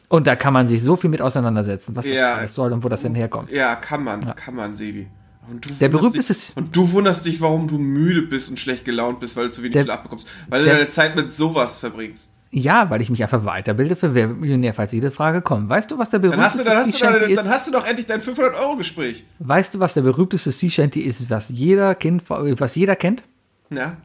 Und 0.09 0.27
da 0.27 0.35
kann 0.35 0.53
man 0.53 0.67
sich 0.67 0.83
so 0.83 0.95
viel 0.95 1.09
mit 1.09 1.21
auseinandersetzen, 1.21 1.95
was 1.95 2.05
das 2.05 2.13
Ja. 2.13 2.35
alles 2.35 2.53
soll 2.53 2.71
und 2.73 2.83
wo 2.83 2.89
das 2.89 3.01
denn 3.01 3.15
herkommt. 3.15 3.51
Ja, 3.51 3.75
kann 3.75 4.03
man, 4.03 4.35
kann 4.35 4.55
man, 4.55 4.75
Sebi. 4.75 5.07
Und 5.49 5.63
du 5.65 5.69
Der 5.69 5.91
wunderst 5.91 5.91
berühmteste 5.91 6.33
dich, 6.33 6.57
Und 6.57 6.75
du 6.75 6.91
wunderst 6.91 7.25
dich, 7.25 7.39
warum 7.41 7.67
du 7.67 7.77
müde 7.77 8.23
bist 8.23 8.49
und 8.49 8.59
schlecht 8.59 8.83
gelaunt 8.85 9.19
bist, 9.19 9.35
weil 9.37 9.45
du 9.45 9.51
zu 9.51 9.61
wenig 9.61 9.73
Der- 9.73 9.83
Schlaf 9.83 10.01
bekommst. 10.03 10.27
Weil 10.49 10.59
du 10.61 10.65
der- 10.65 10.75
deine 10.77 10.89
Zeit 10.89 11.15
mit 11.15 11.31
sowas 11.31 11.79
verbringst. 11.79 12.29
Ja, 12.51 12.89
weil 12.89 13.01
ich 13.01 13.09
mich 13.09 13.21
einfach 13.21 13.43
weiterbilde 13.45 13.95
für 13.95 14.15
Wer 14.15 14.27
Millionär, 14.29 14.73
falls 14.73 14.91
jede 14.93 15.11
Frage 15.11 15.41
kommt. 15.41 15.67
Weißt 15.69 15.91
du, 15.91 15.97
was 15.97 16.09
der 16.09 16.19
Dann 16.19 16.31
berühmteste 16.31 16.59
hast, 16.59 16.65
du, 16.65 16.69
dann, 16.69 16.77
hast 16.77 16.87
du 16.87 16.91
Sea 16.97 16.99
Shanty 17.07 17.19
dann, 17.19 17.29
ist? 17.29 17.37
dann 17.45 17.49
hast 17.49 17.67
du 17.67 17.71
doch 17.71 17.85
endlich 17.85 18.05
dein 18.07 18.21
500-Euro-Gespräch. 18.21 19.23
Weißt 19.39 19.73
du, 19.75 19.79
was 19.79 19.93
der 19.93 20.01
berühmteste 20.01 20.51
Sea 20.51 20.69
Shanty 20.69 21.01
ist, 21.01 21.29
was 21.29 21.49
jeder 21.49 21.93
Kind, 21.95 22.23
was 22.29 22.75
jeder 22.75 22.95
kennt? 22.95 23.23
Ja. 23.71 23.97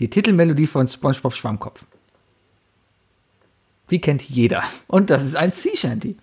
Die 0.00 0.10
Titelmelodie 0.10 0.66
von 0.66 0.86
SpongeBob 0.88 1.34
Schwammkopf. 1.34 1.84
Die 3.92 4.00
kennt 4.00 4.22
jeder. 4.22 4.64
Und 4.88 5.10
das 5.10 5.22
ist 5.22 5.36
ein 5.36 5.52
Sea 5.52 5.76
Shanty. 5.76 6.16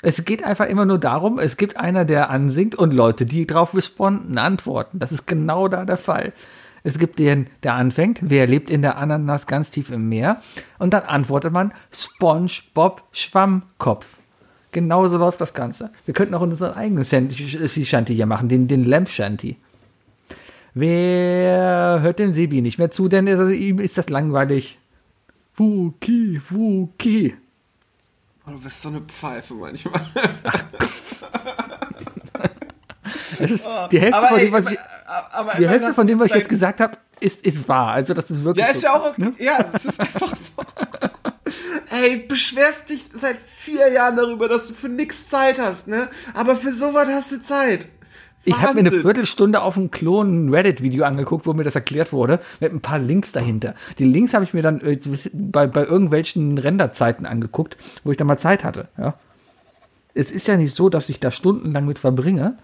Es 0.00 0.24
geht 0.24 0.44
einfach 0.44 0.66
immer 0.66 0.84
nur 0.84 0.98
darum, 0.98 1.38
es 1.38 1.56
gibt 1.56 1.76
einer, 1.76 2.04
der 2.04 2.30
ansingt 2.30 2.74
und 2.76 2.92
Leute, 2.92 3.26
die 3.26 3.46
drauf 3.46 3.74
responden, 3.74 4.38
antworten. 4.38 4.98
Das 4.98 5.10
ist 5.12 5.26
genau 5.26 5.66
da 5.66 5.84
der 5.84 5.96
Fall. 5.96 6.32
Es 6.84 6.98
gibt 6.98 7.18
den, 7.18 7.48
der 7.62 7.74
anfängt, 7.74 8.20
wer 8.22 8.46
lebt 8.46 8.70
in 8.70 8.82
der 8.82 8.96
Ananas 8.96 9.46
ganz 9.46 9.70
tief 9.70 9.90
im 9.90 10.08
Meer? 10.08 10.40
Und 10.78 10.94
dann 10.94 11.02
antwortet 11.02 11.52
man 11.52 11.72
SpongeBob 11.90 13.02
Schwammkopf. 13.10 14.18
Genauso 14.70 15.18
läuft 15.18 15.40
das 15.40 15.54
Ganze. 15.54 15.90
Wir 16.04 16.14
könnten 16.14 16.34
auch 16.34 16.42
unseren 16.42 16.74
eigenen 16.74 17.02
Sea 17.02 17.84
Shanty 17.84 18.14
hier 18.14 18.26
machen, 18.26 18.48
den, 18.48 18.68
den 18.68 18.84
Lamp 18.84 19.08
Shanty. 19.08 19.56
Wer 20.74 22.02
hört 22.02 22.18
dem 22.18 22.32
Sebi 22.32 22.60
nicht 22.60 22.78
mehr 22.78 22.90
zu, 22.90 23.08
denn 23.08 23.26
ihm 23.26 23.80
ist 23.80 23.96
das 23.96 24.10
langweilig. 24.10 24.78
Wuki, 25.56 26.40
Wuki. 26.50 27.36
Oh, 28.46 28.50
du 28.50 28.60
bist 28.60 28.82
so 28.82 28.88
eine 28.88 29.00
Pfeife 29.00 29.54
manchmal. 29.54 30.00
Es 33.38 33.50
ist 33.50 33.68
die 33.90 34.00
Hälfte 34.00 34.16
Aber 34.16 34.28
von 34.28 34.38
dem, 34.38 34.52
was 34.52 34.70
ich, 34.70 34.78
aber 35.06 35.54
die 35.58 35.68
Hälfte 35.68 35.92
von 35.92 36.06
dem, 36.06 36.18
was 36.18 36.26
ich 36.30 36.36
jetzt 36.36 36.48
gesagt 36.48 36.80
habe, 36.80 36.96
ist, 37.20 37.44
ist 37.44 37.68
wahr. 37.68 37.92
Also 37.92 38.14
das 38.14 38.30
ist 38.30 38.42
wirklich 38.42 38.64
Ja, 38.64 38.70
ist 38.70 38.80
so. 38.80 38.86
ja 38.86 38.94
auch 38.94 39.10
okay. 39.10 39.32
Ja, 39.38 39.64
es 39.72 39.84
ist 39.84 40.00
einfach. 40.00 40.32
Ey, 41.90 42.16
beschwerst 42.16 42.90
dich 42.90 43.08
seit 43.12 43.38
vier 43.40 43.90
Jahren 43.92 44.16
darüber, 44.16 44.48
dass 44.48 44.68
du 44.68 44.74
für 44.74 44.88
nix 44.88 45.28
Zeit 45.28 45.60
hast, 45.60 45.88
ne? 45.88 46.08
Aber 46.32 46.56
für 46.56 46.72
sowas 46.72 47.08
hast 47.08 47.32
du 47.32 47.42
Zeit. 47.42 47.88
Ich 48.44 48.60
habe 48.60 48.74
mir 48.74 48.80
eine. 48.90 48.92
Viertelstunde 48.92 49.62
auf 49.62 49.74
dem 49.74 49.90
Klon 49.90 50.46
ein 50.46 50.54
Reddit-Video 50.54 51.04
angeguckt, 51.04 51.46
wo 51.46 51.52
mir 51.54 51.64
das 51.64 51.74
erklärt 51.74 52.12
wurde, 52.12 52.40
mit 52.60 52.72
ein 52.72 52.80
paar 52.80 52.98
Links 52.98 53.32
dahinter. 53.32 53.74
Die 53.98 54.04
Links 54.04 54.34
habe 54.34 54.44
ich 54.44 54.52
mir 54.54 54.62
dann 54.62 54.80
äh, 54.80 54.98
bei, 55.32 55.66
bei 55.66 55.84
irgendwelchen 55.84 56.58
Renderzeiten 56.58 57.26
angeguckt, 57.26 57.76
wo 58.04 58.10
ich 58.10 58.16
dann 58.16 58.26
mal 58.26 58.36
Zeit 58.38 58.64
hatte. 58.64 58.88
Ja. 58.98 59.14
Es 60.14 60.30
ist 60.30 60.46
ja 60.46 60.56
nicht 60.56 60.74
so, 60.74 60.88
dass 60.88 61.08
ich 61.08 61.20
da 61.20 61.30
stundenlang 61.30 61.86
mit 61.86 61.98
verbringe, 61.98 62.56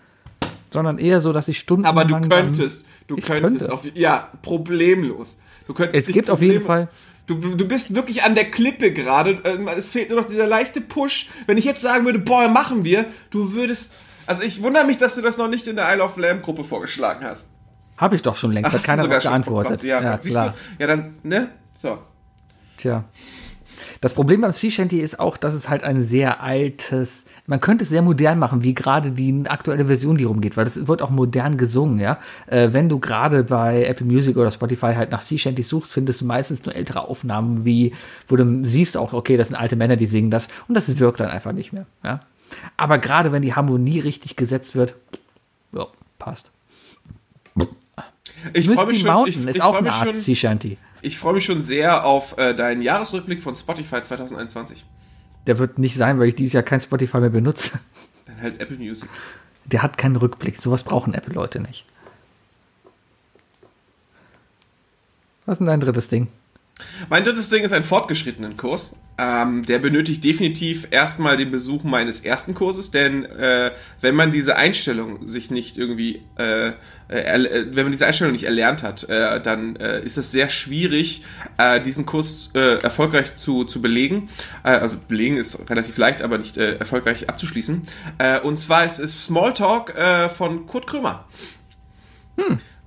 sondern 0.70 0.98
eher 0.98 1.20
so, 1.20 1.32
dass 1.32 1.48
ich 1.48 1.58
stundenlang. 1.58 1.96
Aber 1.98 2.04
du 2.04 2.14
dann- 2.14 2.28
könntest, 2.28 2.86
du 3.06 3.16
Ich 3.16 3.24
könntest 3.26 3.58
könnte. 3.60 3.72
auf, 3.72 3.86
ja, 3.94 4.28
problemlos. 4.42 5.40
Du 5.66 5.74
könntest 5.74 6.08
Es 6.08 6.12
gibt 6.14 6.30
auf 6.30 6.42
jeden 6.42 6.62
Fall- 6.64 6.88
Du, 7.26 7.36
du 7.36 7.68
bist 7.68 7.94
wirklich 7.94 8.24
an 8.24 8.34
der 8.34 8.50
Klippe 8.50 8.92
gerade. 8.92 9.38
Es 9.76 9.90
fehlt 9.90 10.10
nur 10.10 10.20
noch 10.20 10.26
dieser 10.26 10.48
leichte 10.48 10.80
Push. 10.80 11.28
Wenn 11.46 11.58
ich 11.58 11.64
jetzt 11.64 11.80
sagen 11.80 12.04
würde, 12.04 12.18
boah, 12.18 12.48
machen 12.48 12.82
wir, 12.82 13.04
du 13.30 13.52
würdest. 13.52 13.94
Also 14.30 14.44
ich 14.44 14.62
wundere 14.62 14.84
mich, 14.84 14.96
dass 14.96 15.16
du 15.16 15.22
das 15.22 15.38
noch 15.38 15.48
nicht 15.48 15.66
in 15.66 15.74
der 15.74 15.92
Isle 15.92 16.04
of 16.04 16.16
Lamb 16.16 16.42
Gruppe 16.42 16.62
vorgeschlagen 16.62 17.24
hast. 17.24 17.50
Habe 17.96 18.14
ich 18.14 18.22
doch 18.22 18.36
schon 18.36 18.52
längst, 18.52 18.72
hat 18.72 18.84
keiner 18.84 19.08
darauf 19.08 19.24
geantwortet. 19.24 19.82
Ja, 19.82 20.00
ja, 20.00 20.18
klar. 20.18 20.54
du? 20.78 20.82
Ja, 20.82 20.86
dann, 20.86 21.16
ne? 21.24 21.48
So. 21.74 21.98
Tja. 22.76 23.02
Das 24.00 24.14
Problem 24.14 24.40
beim 24.40 24.52
Sea 24.52 24.70
Shanty 24.70 25.00
ist 25.00 25.18
auch, 25.18 25.36
dass 25.36 25.54
es 25.54 25.68
halt 25.68 25.82
ein 25.82 26.04
sehr 26.04 26.44
altes, 26.44 27.24
man 27.48 27.60
könnte 27.60 27.82
es 27.82 27.90
sehr 27.90 28.02
modern 28.02 28.38
machen, 28.38 28.62
wie 28.62 28.72
gerade 28.72 29.10
die 29.10 29.42
aktuelle 29.48 29.86
Version, 29.86 30.16
die 30.16 30.24
rumgeht, 30.24 30.56
weil 30.56 30.64
das 30.64 30.86
wird 30.86 31.02
auch 31.02 31.10
modern 31.10 31.58
gesungen, 31.58 31.98
ja. 31.98 32.20
Äh, 32.46 32.68
wenn 32.70 32.88
du 32.88 33.00
gerade 33.00 33.42
bei 33.42 33.84
Apple 33.84 34.06
Music 34.06 34.36
oder 34.36 34.52
Spotify 34.52 34.94
halt 34.94 35.10
nach 35.10 35.22
Sea 35.22 35.38
Shanty 35.38 35.64
suchst, 35.64 35.92
findest 35.92 36.20
du 36.20 36.24
meistens 36.24 36.64
nur 36.64 36.76
ältere 36.76 37.08
Aufnahmen, 37.08 37.64
wie, 37.64 37.94
wo 38.28 38.36
du 38.36 38.64
siehst 38.64 38.96
auch, 38.96 39.12
okay, 39.12 39.36
das 39.36 39.48
sind 39.48 39.56
alte 39.56 39.74
Männer, 39.74 39.96
die 39.96 40.06
singen 40.06 40.30
das 40.30 40.46
und 40.68 40.76
das 40.76 41.00
wirkt 41.00 41.18
dann 41.18 41.30
einfach 41.30 41.50
nicht 41.50 41.72
mehr, 41.72 41.86
ja. 42.04 42.20
Aber 42.76 42.98
gerade 42.98 43.32
wenn 43.32 43.42
die 43.42 43.54
Harmonie 43.54 44.00
richtig 44.00 44.36
gesetzt 44.36 44.74
wird, 44.74 44.94
ja, 45.72 45.86
passt. 46.18 46.50
Ich 48.54 48.68
freue 48.70 48.86
mich 48.86 49.00
schon, 49.00 49.28
ich, 49.28 49.36
ist 49.36 49.56
ich 49.56 49.62
auch 49.62 49.72
freu 49.72 49.78
eine 49.78 49.88
mich 49.88 49.96
Art 49.96 50.06
schon, 50.06 50.14
Sea 50.14 50.34
Shanty. 50.34 50.78
ich 51.02 51.18
freue 51.18 51.34
mich 51.34 51.44
schon 51.44 51.60
sehr 51.60 52.04
auf 52.06 52.38
äh, 52.38 52.54
deinen 52.54 52.80
Jahresrückblick 52.80 53.42
von 53.42 53.54
Spotify 53.54 54.02
2021. 54.02 54.84
Der 55.46 55.58
wird 55.58 55.78
nicht 55.78 55.96
sein, 55.96 56.18
weil 56.18 56.28
ich 56.28 56.36
dieses 56.36 56.54
Jahr 56.54 56.62
kein 56.62 56.80
Spotify 56.80 57.20
mehr 57.20 57.30
benutze. 57.30 57.78
Dann 58.26 58.40
halt 58.40 58.60
Apple 58.60 58.78
Music. 58.78 59.08
Der 59.66 59.82
hat 59.82 59.98
keinen 59.98 60.16
Rückblick. 60.16 60.60
Sowas 60.60 60.82
brauchen 60.82 61.14
Apple-Leute 61.14 61.60
nicht. 61.60 61.84
Was 65.46 65.54
ist 65.54 65.58
denn 65.58 65.66
dein 65.66 65.80
drittes 65.80 66.08
Ding? 66.08 66.28
Mein 67.08 67.24
drittes 67.24 67.48
Ding 67.48 67.64
ist 67.64 67.72
ein 67.72 67.82
fortgeschrittenen 67.82 68.56
Kurs. 68.56 68.92
Ähm, 69.22 69.66
der 69.66 69.78
benötigt 69.78 70.24
definitiv 70.24 70.88
erstmal 70.90 71.36
den 71.36 71.50
Besuch 71.50 71.84
meines 71.84 72.22
ersten 72.22 72.54
Kurses, 72.54 72.90
denn 72.90 73.26
äh, 73.26 73.70
wenn 74.00 74.14
man 74.14 74.30
diese 74.30 74.56
Einstellung 74.56 75.28
sich 75.28 75.50
nicht 75.50 75.76
irgendwie, 75.76 76.22
äh, 76.38 76.68
äh, 76.68 76.72
äh, 77.10 77.66
wenn 77.76 77.84
man 77.84 77.92
diese 77.92 78.06
Einstellung 78.06 78.32
nicht 78.32 78.44
erlernt 78.44 78.82
hat, 78.82 79.06
äh, 79.10 79.38
dann 79.42 79.76
äh, 79.76 80.00
ist 80.02 80.16
es 80.16 80.32
sehr 80.32 80.48
schwierig, 80.48 81.24
diesen 81.84 82.06
Kurs 82.06 82.50
erfolgreich 82.54 83.36
zu, 83.36 83.64
zu 83.64 83.82
belegen. 83.82 84.30
Also 84.62 84.96
belegen 84.96 85.36
ist 85.36 85.68
relativ 85.68 85.98
leicht, 85.98 86.22
aber 86.22 86.38
nicht 86.38 86.56
erfolgreich 86.56 87.28
abzuschließen. 87.28 87.82
Und 88.42 88.58
zwar 88.58 88.86
ist 88.86 88.98
es 88.98 89.24
Smalltalk 89.24 89.94
von 90.32 90.66
Kurt 90.66 90.86
Krömer. 90.86 91.26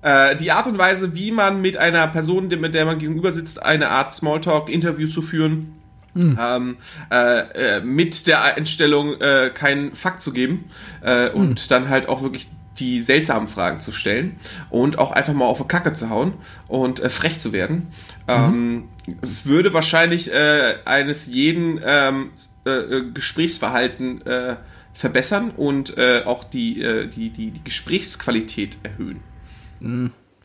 Äh, 0.04 0.36
die 0.36 0.52
Art 0.52 0.68
und 0.68 0.78
Weise, 0.78 1.16
wie 1.16 1.32
man 1.32 1.62
mit 1.62 1.78
einer 1.78 2.08
Person, 2.08 2.48
mit 2.48 2.74
der 2.76 2.86
man 2.86 3.00
gegenüber 3.00 3.32
sitzt, 3.32 3.64
eine 3.64 3.90
Art 3.90 4.14
Smalltalk-Interview 4.14 5.08
zu 5.08 5.22
führen, 5.22 5.80
ähm, 6.16 6.78
äh, 7.12 7.78
äh, 7.78 7.82
mit 7.82 8.28
der 8.28 8.44
Einstellung, 8.44 9.20
äh, 9.20 9.52
keinen 9.54 9.96
Fakt 9.96 10.22
zu 10.22 10.32
geben 10.32 10.66
äh, 11.02 11.30
und 11.30 11.72
dann 11.72 11.90
halt 11.90 12.08
auch 12.08 12.22
wirklich 12.22 12.48
die 12.80 13.02
seltsamen 13.02 13.48
Fragen 13.48 13.80
zu 13.80 13.92
stellen 13.92 14.38
und 14.70 14.98
auch 14.98 15.12
einfach 15.12 15.34
mal 15.34 15.46
auf 15.46 15.60
die 15.60 15.68
Kacke 15.68 15.94
zu 15.94 16.10
hauen 16.10 16.34
und 16.68 17.00
äh, 17.00 17.10
frech 17.10 17.40
zu 17.40 17.54
werden, 17.54 17.88
ähm, 18.28 18.90
würde 19.22 19.74
wahrscheinlich 19.74 20.32
äh, 20.32 20.76
eines 20.86 21.28
jeden 21.28 21.80
ähm, 21.86 22.32
äh, 22.66 22.70
äh, 22.72 23.12
Gesprächsverhalten 23.12 24.26
äh, 24.26 24.56
verbessern 24.94 25.50
und 25.50 25.98
auch 25.98 26.44
die, 26.44 27.08
die, 27.16 27.32
die, 27.32 27.50
die 27.50 27.64
Gesprächsqualität 27.64 28.78
erhöhen. 28.84 29.22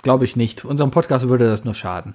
Glaube 0.02 0.24
ich 0.24 0.36
nicht. 0.36 0.64
Unserem 0.64 0.90
Podcast 0.90 1.28
würde 1.28 1.48
das 1.48 1.64
nur 1.64 1.74
schaden. 1.74 2.14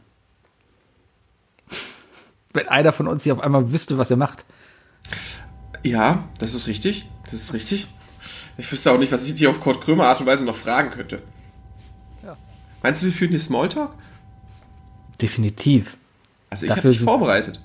Wenn 2.53 2.67
einer 2.67 2.93
von 2.93 3.07
uns 3.07 3.23
hier 3.23 3.33
auf 3.33 3.41
einmal 3.41 3.71
wüsste, 3.71 3.97
was 3.97 4.11
er 4.11 4.17
macht. 4.17 4.45
Ja, 5.83 6.23
das 6.39 6.53
ist 6.53 6.67
richtig. 6.67 7.09
Das 7.25 7.33
ist 7.33 7.53
richtig. 7.53 7.87
Ich 8.57 8.71
wüsste 8.71 8.91
auch 8.91 8.99
nicht, 8.99 9.11
was 9.11 9.27
ich 9.27 9.35
dir 9.35 9.49
auf 9.49 9.59
Kurt 9.59 9.81
Krömer 9.81 10.07
Art 10.07 10.21
und 10.21 10.27
Weise 10.27 10.45
noch 10.45 10.55
fragen 10.55 10.91
könnte. 10.91 11.21
Meinst 12.83 13.01
du, 13.01 13.05
wir 13.05 13.13
führen 13.13 13.31
hier 13.31 13.39
Smalltalk? 13.39 13.91
Definitiv. 15.21 15.97
Also 16.49 16.65
ich 16.65 16.71
habe 16.71 16.89
mich 16.89 16.99
vorbereitet. 16.99 17.59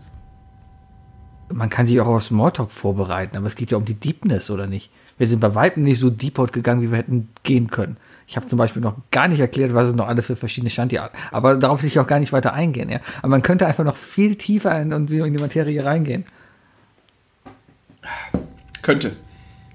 man 1.53 1.69
kann 1.69 1.87
sich 1.87 2.01
auch 2.01 2.07
auf 2.07 2.23
Smalltalk 2.23 2.71
vorbereiten, 2.71 3.37
aber 3.37 3.49
es 3.49 3.57
geht 3.57 3.73
ja 3.73 3.77
um 3.77 3.85
die 3.85 3.95
Deepness, 3.95 4.49
oder 4.49 4.69
nicht? 4.69 4.91
Wir 5.19 5.27
sind 5.27 5.41
bei 5.41 5.55
Weitem 5.57 5.83
nicht 5.83 5.99
so 5.99 6.09
deep 6.09 6.37
gegangen, 6.53 6.83
wie 6.83 6.91
wir 6.93 6.99
hätten 6.99 7.29
gehen 7.43 7.69
können. 7.71 7.97
Ich 8.31 8.37
habe 8.37 8.47
zum 8.47 8.59
Beispiel 8.59 8.83
noch 8.83 8.95
gar 9.11 9.27
nicht 9.27 9.41
erklärt, 9.41 9.73
was 9.75 9.87
es 9.89 9.95
noch 9.95 10.07
alles 10.07 10.27
für 10.27 10.37
verschiedene 10.37 10.69
Shanti-Arten, 10.69 11.17
aber 11.33 11.57
darauf 11.57 11.83
will 11.83 11.89
ich 11.89 11.99
auch 11.99 12.07
gar 12.07 12.19
nicht 12.21 12.33
weiter 12.33 12.53
eingehen, 12.53 12.91
ja. 12.91 13.01
Aber 13.21 13.29
man 13.29 13.41
könnte 13.43 13.67
einfach 13.67 13.85
noch 13.85 13.97
viel 13.97 14.37
tiefer 14.37 14.79
in, 14.81 14.93
in 14.93 15.07
die 15.07 15.39
Materie 15.41 15.83
reingehen. 15.83 16.25
Könnte. 18.83 19.17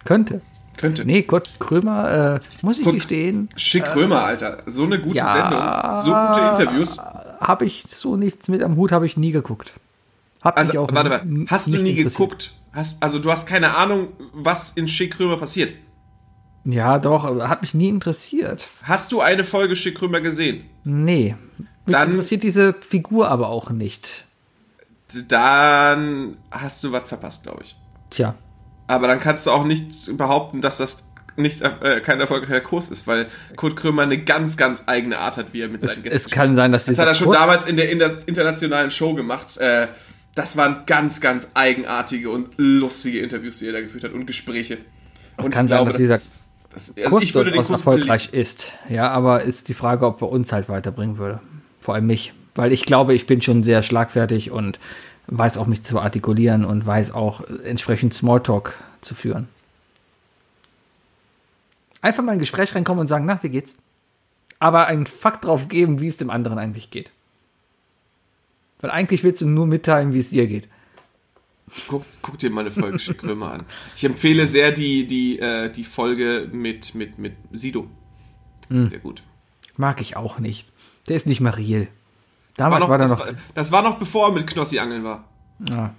Könnte. 0.05 0.41
Könnte. 0.77 1.05
Nee, 1.05 1.21
Gott 1.21 1.49
Krömer, 1.59 2.35
äh, 2.35 2.39
muss 2.61 2.77
ich 2.79 2.83
Kurt- 2.83 2.95
gestehen, 2.95 3.49
Schick 3.55 3.95
Römer, 3.95 4.23
Alter. 4.23 4.63
So 4.65 4.83
eine 4.83 4.99
gute 4.99 5.17
Ja. 5.17 6.01
Sendung. 6.01 6.01
So 6.03 6.27
gute 6.27 6.61
Interviews. 6.63 6.97
habe 7.39 7.65
ich 7.65 7.83
so 7.87 8.17
nichts 8.17 8.47
mit 8.49 8.63
am 8.63 8.75
Hut, 8.75 8.91
habe 8.91 9.05
ich 9.05 9.17
nie 9.17 9.31
geguckt. 9.31 9.73
Hab 10.41 10.57
Also, 10.57 10.79
auch 10.81 10.89
warte 10.91 11.09
mal. 11.09 11.21
Hast 11.47 11.67
du 11.67 11.77
nie 11.77 11.93
geguckt? 11.95 12.53
Hast, 12.71 13.01
also, 13.03 13.19
du 13.19 13.31
hast 13.31 13.47
keine 13.47 13.75
Ahnung, 13.75 14.09
was 14.33 14.71
in 14.71 14.87
Schick 14.87 15.19
Römer 15.19 15.37
passiert. 15.37 15.73
Ja, 16.65 16.97
doch, 16.99 17.25
hat 17.47 17.61
mich 17.61 17.73
nie 17.73 17.89
interessiert. 17.89 18.67
Hast 18.83 19.11
du 19.11 19.19
eine 19.21 19.43
Folge 19.43 19.75
Schick 19.75 20.01
Römer 20.01 20.21
gesehen? 20.21 20.63
Nee. 20.83 21.35
Mich 21.85 21.93
Dann- 21.95 22.11
interessiert 22.11 22.43
diese 22.43 22.73
Figur 22.73 23.29
aber 23.29 23.49
auch 23.49 23.69
nicht. 23.69 24.25
Dann 25.27 26.37
hast 26.51 26.83
du 26.83 26.91
was 26.91 27.07
verpasst, 27.07 27.43
glaube 27.43 27.61
ich. 27.63 27.75
Tja. 28.09 28.35
Aber 28.87 29.07
dann 29.07 29.19
kannst 29.19 29.45
du 29.47 29.51
auch 29.51 29.65
nicht 29.65 30.15
behaupten, 30.17 30.61
dass 30.61 30.77
das 30.77 31.05
nicht 31.35 31.61
äh, 31.61 31.99
kein 32.01 32.19
erfolgreicher 32.19 32.61
Kurs 32.61 32.89
ist, 32.89 33.07
weil 33.07 33.27
Kurt 33.55 33.75
Krömer 33.75 34.03
eine 34.03 34.19
ganz, 34.23 34.55
ganz 34.55 34.83
eigene 34.85 35.17
Art 35.17 35.37
hat, 35.37 35.47
wie 35.53 35.61
er 35.61 35.67
mit 35.69 35.83
Es, 35.83 35.95
seinen 35.95 36.05
es 36.05 36.29
kann 36.29 36.55
sein, 36.55 36.71
dass 36.71 36.85
Das 36.85 36.99
hat 36.99 37.07
er 37.07 37.15
schon 37.15 37.27
Kurs- 37.27 37.37
damals 37.39 37.65
in 37.65 37.75
der 37.75 37.89
inter 37.89 38.19
internationalen 38.27 38.91
Show 38.91 39.13
gemacht. 39.15 39.57
Äh, 39.57 39.87
das 40.35 40.57
waren 40.57 40.83
ganz, 40.85 41.21
ganz 41.21 41.51
eigenartige 41.53 42.29
und 42.29 42.49
lustige 42.57 43.19
Interviews, 43.19 43.57
die 43.59 43.67
er 43.67 43.73
da 43.73 43.81
geführt 43.81 44.03
hat 44.03 44.13
und 44.13 44.25
Gespräche. 44.27 44.77
Es 45.37 45.45
und 45.45 45.51
kann 45.51 45.65
ich 45.65 45.69
sein, 45.69 45.77
glaube, 45.77 45.91
dass 45.91 45.97
dieser 45.97 46.19
das, 46.73 46.95
also 46.97 47.09
Kurs 47.09 47.31
durchaus 47.31 47.69
erfolgreich 47.69 48.33
ist. 48.33 48.71
Ja, 48.89 49.11
aber 49.11 49.43
ist 49.43 49.69
die 49.69 49.73
Frage, 49.73 50.05
ob 50.05 50.21
er 50.21 50.29
uns 50.29 50.51
halt 50.51 50.69
weiterbringen 50.69 51.17
würde. 51.17 51.39
Vor 51.79 51.93
allem 51.93 52.07
mich. 52.07 52.33
Weil 52.55 52.71
ich 52.71 52.85
glaube, 52.85 53.13
ich 53.13 53.25
bin 53.25 53.41
schon 53.41 53.63
sehr 53.63 53.83
schlagfertig 53.83 54.51
und 54.51 54.79
weiß 55.27 55.57
auch 55.57 55.67
mich 55.67 55.83
zu 55.83 55.99
artikulieren 55.99 56.65
und 56.65 56.85
weiß 56.85 57.13
auch 57.13 57.41
entsprechend 57.63 58.13
Smalltalk 58.13 58.75
zu 59.01 59.15
führen. 59.15 59.47
Einfach 62.01 62.23
mal 62.23 62.33
in 62.33 62.37
ein 62.37 62.39
Gespräch 62.39 62.75
reinkommen 62.75 63.01
und 63.01 63.07
sagen, 63.07 63.25
na, 63.25 63.39
wie 63.41 63.49
geht's? 63.49 63.77
Aber 64.59 64.87
einen 64.87 65.05
Fakt 65.05 65.45
drauf 65.45 65.69
geben, 65.69 65.99
wie 65.99 66.07
es 66.07 66.17
dem 66.17 66.29
anderen 66.29 66.57
eigentlich 66.57 66.91
geht. 66.91 67.11
Weil 68.81 68.91
eigentlich 68.91 69.23
willst 69.23 69.41
du 69.41 69.47
nur 69.47 69.65
mitteilen, 69.65 70.13
wie 70.13 70.19
es 70.19 70.29
dir 70.29 70.47
geht. 70.47 70.67
Guck, 71.87 72.05
guck 72.21 72.37
dir 72.37 72.49
mal 72.49 72.61
eine 72.61 72.71
Folge 72.71 72.99
Schick 72.99 73.19
Krömer 73.19 73.51
an. 73.51 73.65
Ich 73.95 74.03
empfehle 74.03 74.47
sehr 74.47 74.71
die, 74.71 75.07
die, 75.07 75.39
äh, 75.39 75.71
die 75.71 75.83
Folge 75.83 76.49
mit, 76.51 76.93
mit, 76.93 77.17
mit 77.17 77.33
Sido. 77.51 77.87
Hm. 78.69 78.87
Sehr 78.87 78.99
gut. 78.99 79.23
Mag 79.77 80.01
ich 80.01 80.15
auch 80.15 80.39
nicht. 80.39 80.67
Der 81.07 81.15
ist 81.15 81.25
nicht 81.25 81.41
mehr 81.41 81.57
real. 81.57 81.87
War 82.57 82.79
noch, 82.79 82.89
war 82.89 82.97
das, 82.97 83.11
noch. 83.11 83.19
war, 83.19 83.33
das 83.55 83.71
war 83.71 83.81
noch 83.81 83.97
bevor 83.97 84.27
er 84.27 84.33
mit 84.33 84.47
Knossi 84.47 84.77
angeln 84.77 85.03
war. 85.03 85.23
Ja. 85.67 85.95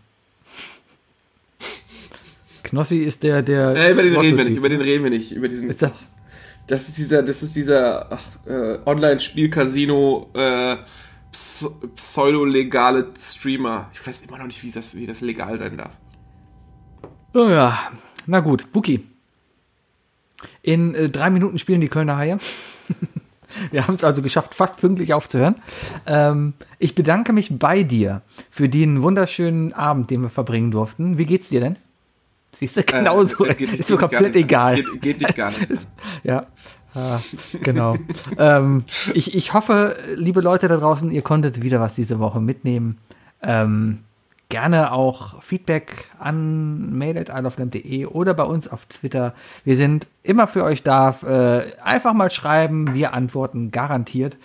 Knossi 2.63 2.99
ist 2.99 3.23
der, 3.23 3.43
der. 3.43 3.75
Äh, 3.77 3.93
über 3.93 4.03
den 4.03 4.17
reden 4.17 4.39
wir 4.39 4.45
nicht, 4.45 4.57
über 4.57 4.69
den 4.69 4.81
reden 4.81 5.05
wir 5.05 5.11
nicht. 5.11 5.33
Über 5.33 5.49
diesen, 5.49 5.69
Ist 5.69 5.83
das. 5.83 5.95
das 6.67 6.89
ist 6.89 6.99
dieser, 6.99 7.23
das 7.23 7.43
ist 7.43 7.57
dieser 7.57 8.19
äh, 8.47 8.79
Online-Spiel-Casino 8.87 10.31
äh, 10.35 10.77
pseudo-legale 11.97 13.09
Streamer. 13.19 13.91
Ich 13.93 14.07
weiß 14.07 14.23
immer 14.23 14.39
noch 14.39 14.47
nicht, 14.47 14.63
wie 14.63 14.71
das, 14.71 14.95
wie 14.97 15.07
das 15.07 15.21
legal 15.21 15.59
sein 15.59 15.77
darf. 15.77 15.93
Oh 17.35 17.49
ja. 17.49 17.79
Na 18.27 18.41
gut, 18.41 18.71
Buki. 18.73 19.07
In 20.63 20.95
äh, 20.95 21.09
drei 21.09 21.31
Minuten 21.31 21.59
spielen 21.59 21.81
die 21.81 21.89
Kölner 21.89 22.17
Haie. 22.17 22.39
Wir 23.71 23.87
haben 23.87 23.95
es 23.95 24.03
also 24.03 24.21
geschafft, 24.21 24.53
fast 24.55 24.79
pünktlich 24.79 25.15
aufzuhören. 25.15 25.55
Ähm, 26.07 26.55
ich 26.81 26.97
bedanke 26.97 27.33
mich 27.33 27.57
bei 27.57 27.85
dir 27.85 28.23
für 28.51 28.69
den 28.69 29.01
wunderschönen 29.03 29.73
Abend, 29.73 30.11
den 30.11 30.23
wir 30.23 30.29
verbringen 30.29 30.73
durften. 30.73 31.19
Wie 31.19 31.25
geht's 31.25 31.51
dir 31.51 31.61
denn? 31.61 31.77
Siehst 32.51 32.77
du, 32.77 32.83
genauso. 32.83 33.45
Äh, 33.45 33.55
geht- 33.55 33.73
ist 33.75 33.89
mir 33.91 33.97
komplett 33.97 34.35
egal. 34.35 34.75
Geht, 34.75 35.03
geht 35.03 35.21
dich 35.21 35.35
gar 35.37 35.51
nicht. 35.59 35.71
Ja, 36.25 36.47
ah, 36.95 37.21
genau. 37.63 37.95
ähm, 38.39 38.85
ich, 39.15 39.35
ich 39.35 39.53
hoffe, 39.53 39.97
liebe 40.17 40.41
Leute 40.41 40.69
da 40.69 40.77
draußen, 40.77 41.11
ihr 41.11 41.23
konntet 41.23 41.63
wieder 41.63 41.81
was 41.81 41.95
diese 41.95 42.19
Woche 42.19 42.41
mitnehmen. 42.41 42.99
Ähm, 43.43 44.01
gerne 44.49 44.93
auch 44.93 45.43
Feedback 45.43 46.09
an 46.19 46.97
mail.isleoflamp.de 46.97 48.07
oder 48.07 48.35
bei 48.35 48.45
uns 48.45 48.69
auf 48.69 48.87
Twitter. 48.87 49.35
Wir 49.65 49.77
sind 49.77 50.07
immer 50.23 50.47
für 50.47 50.65
euch 50.65 50.83
da. 50.83 51.17
Äh, 51.23 51.81
einfach 51.83 52.13
mal 52.13 52.31
schreiben, 52.31 52.95
wir 52.95 53.15
antworten 53.15 53.71
garantiert. 53.71 54.37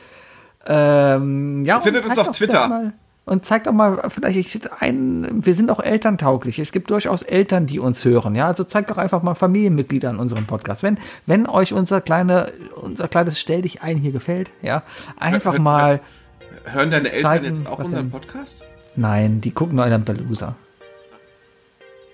Ähm, 0.67 1.63
ja, 1.65 1.80
Findet 1.81 2.05
uns 2.05 2.17
auf 2.17 2.31
Twitter. 2.31 2.93
Und 3.30 3.45
zeigt 3.45 3.68
auch 3.68 3.73
mal, 3.73 4.01
vielleicht 4.10 4.38
ich- 4.56 4.61
ein, 4.80 5.45
wir 5.45 5.53
sind 5.53 5.72
auch 5.72 5.80
elterntauglich. 5.80 6.60
Es 6.60 6.72
gibt 6.72 6.89
durchaus 6.89 7.22
Eltern, 7.22 7.65
die 7.65 7.80
uns 7.80 8.03
hören. 8.03 8.35
Ja, 8.35 8.47
also 8.47 8.64
zeigt 8.64 8.89
doch 8.89 8.97
einfach 8.97 9.23
mal 9.23 9.35
Familienmitglieder 9.35 10.10
an 10.10 10.19
unserem 10.19 10.45
Podcast. 10.47 10.84
Wenn, 10.84 10.97
wenn 11.26 11.47
euch 11.47 11.72
unser 11.73 12.01
kleine, 12.01 12.51
unser 12.76 13.07
kleines 13.07 13.39
Stell 13.39 13.61
dich 13.61 13.81
ein 13.81 13.97
hier 13.97 14.11
gefällt, 14.11 14.51
ja, 14.61 14.84
einfach 15.18 15.53
Hört- 15.53 15.61
mal. 15.61 15.99
Hören 16.65 16.91
deine 16.91 17.11
Eltern 17.11 17.31
Zeigen, 17.31 17.45
jetzt 17.45 17.68
auch 17.68 17.80
unseren 17.80 18.03
denn? 18.06 18.11
Podcast? 18.11 18.64
Nein, 18.95 19.39
die 19.41 19.51
gucken 19.51 19.76
nur 19.76 19.85
einen 19.85 20.03
Belusa. 20.03 20.56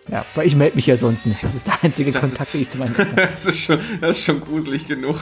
Ja, 0.08 0.24
weil 0.36 0.46
ich 0.46 0.56
melde 0.56 0.76
mich 0.76 0.86
ja 0.86 0.98
sonst 0.98 1.26
nicht. 1.26 1.44
Das 1.44 1.56
ist 1.56 1.66
der 1.66 1.84
einzige 1.84 2.12
Das 2.12 2.22
Kontakt, 2.22 2.42
ist- 2.44 2.54
den 2.54 2.62
ich 2.62 2.70
zu 2.70 2.78
meinen 2.78 2.96
Eltern 2.96 3.16
Das 3.16 3.46
ist 3.48 3.60
schon, 3.60 3.80
das 4.02 4.20
ist 4.20 4.26
schon 4.26 4.40
gruselig 4.42 4.88
genug. 4.88 5.16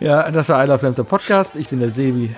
Ja, 0.00 0.30
das 0.30 0.48
war 0.50 0.62
I 0.62 0.68
Love 0.68 0.84
Lamp, 0.84 0.96
der 0.96 1.04
Podcast. 1.04 1.56
Ich 1.56 1.68
bin 1.68 1.80
der 1.80 1.90
Sebi. 1.90 2.34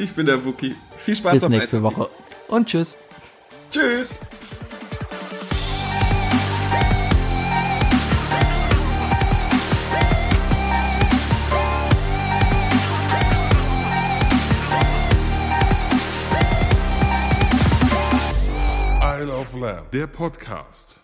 Ich 0.00 0.14
bin 0.14 0.24
der 0.24 0.42
Wookie. 0.46 0.74
Viel 0.96 1.14
Spaß 1.14 1.32
Bis 1.34 1.44
am 1.44 1.52
nächste 1.52 1.76
Eishockey. 1.76 1.96
Woche. 1.96 2.10
Und 2.48 2.66
tschüss. 2.68 2.94
Tschüss. 3.70 4.18
Isle 19.02 19.30
of 19.34 19.52
Lamb. 19.54 19.90
Der 19.90 20.06
Podcast. 20.06 20.96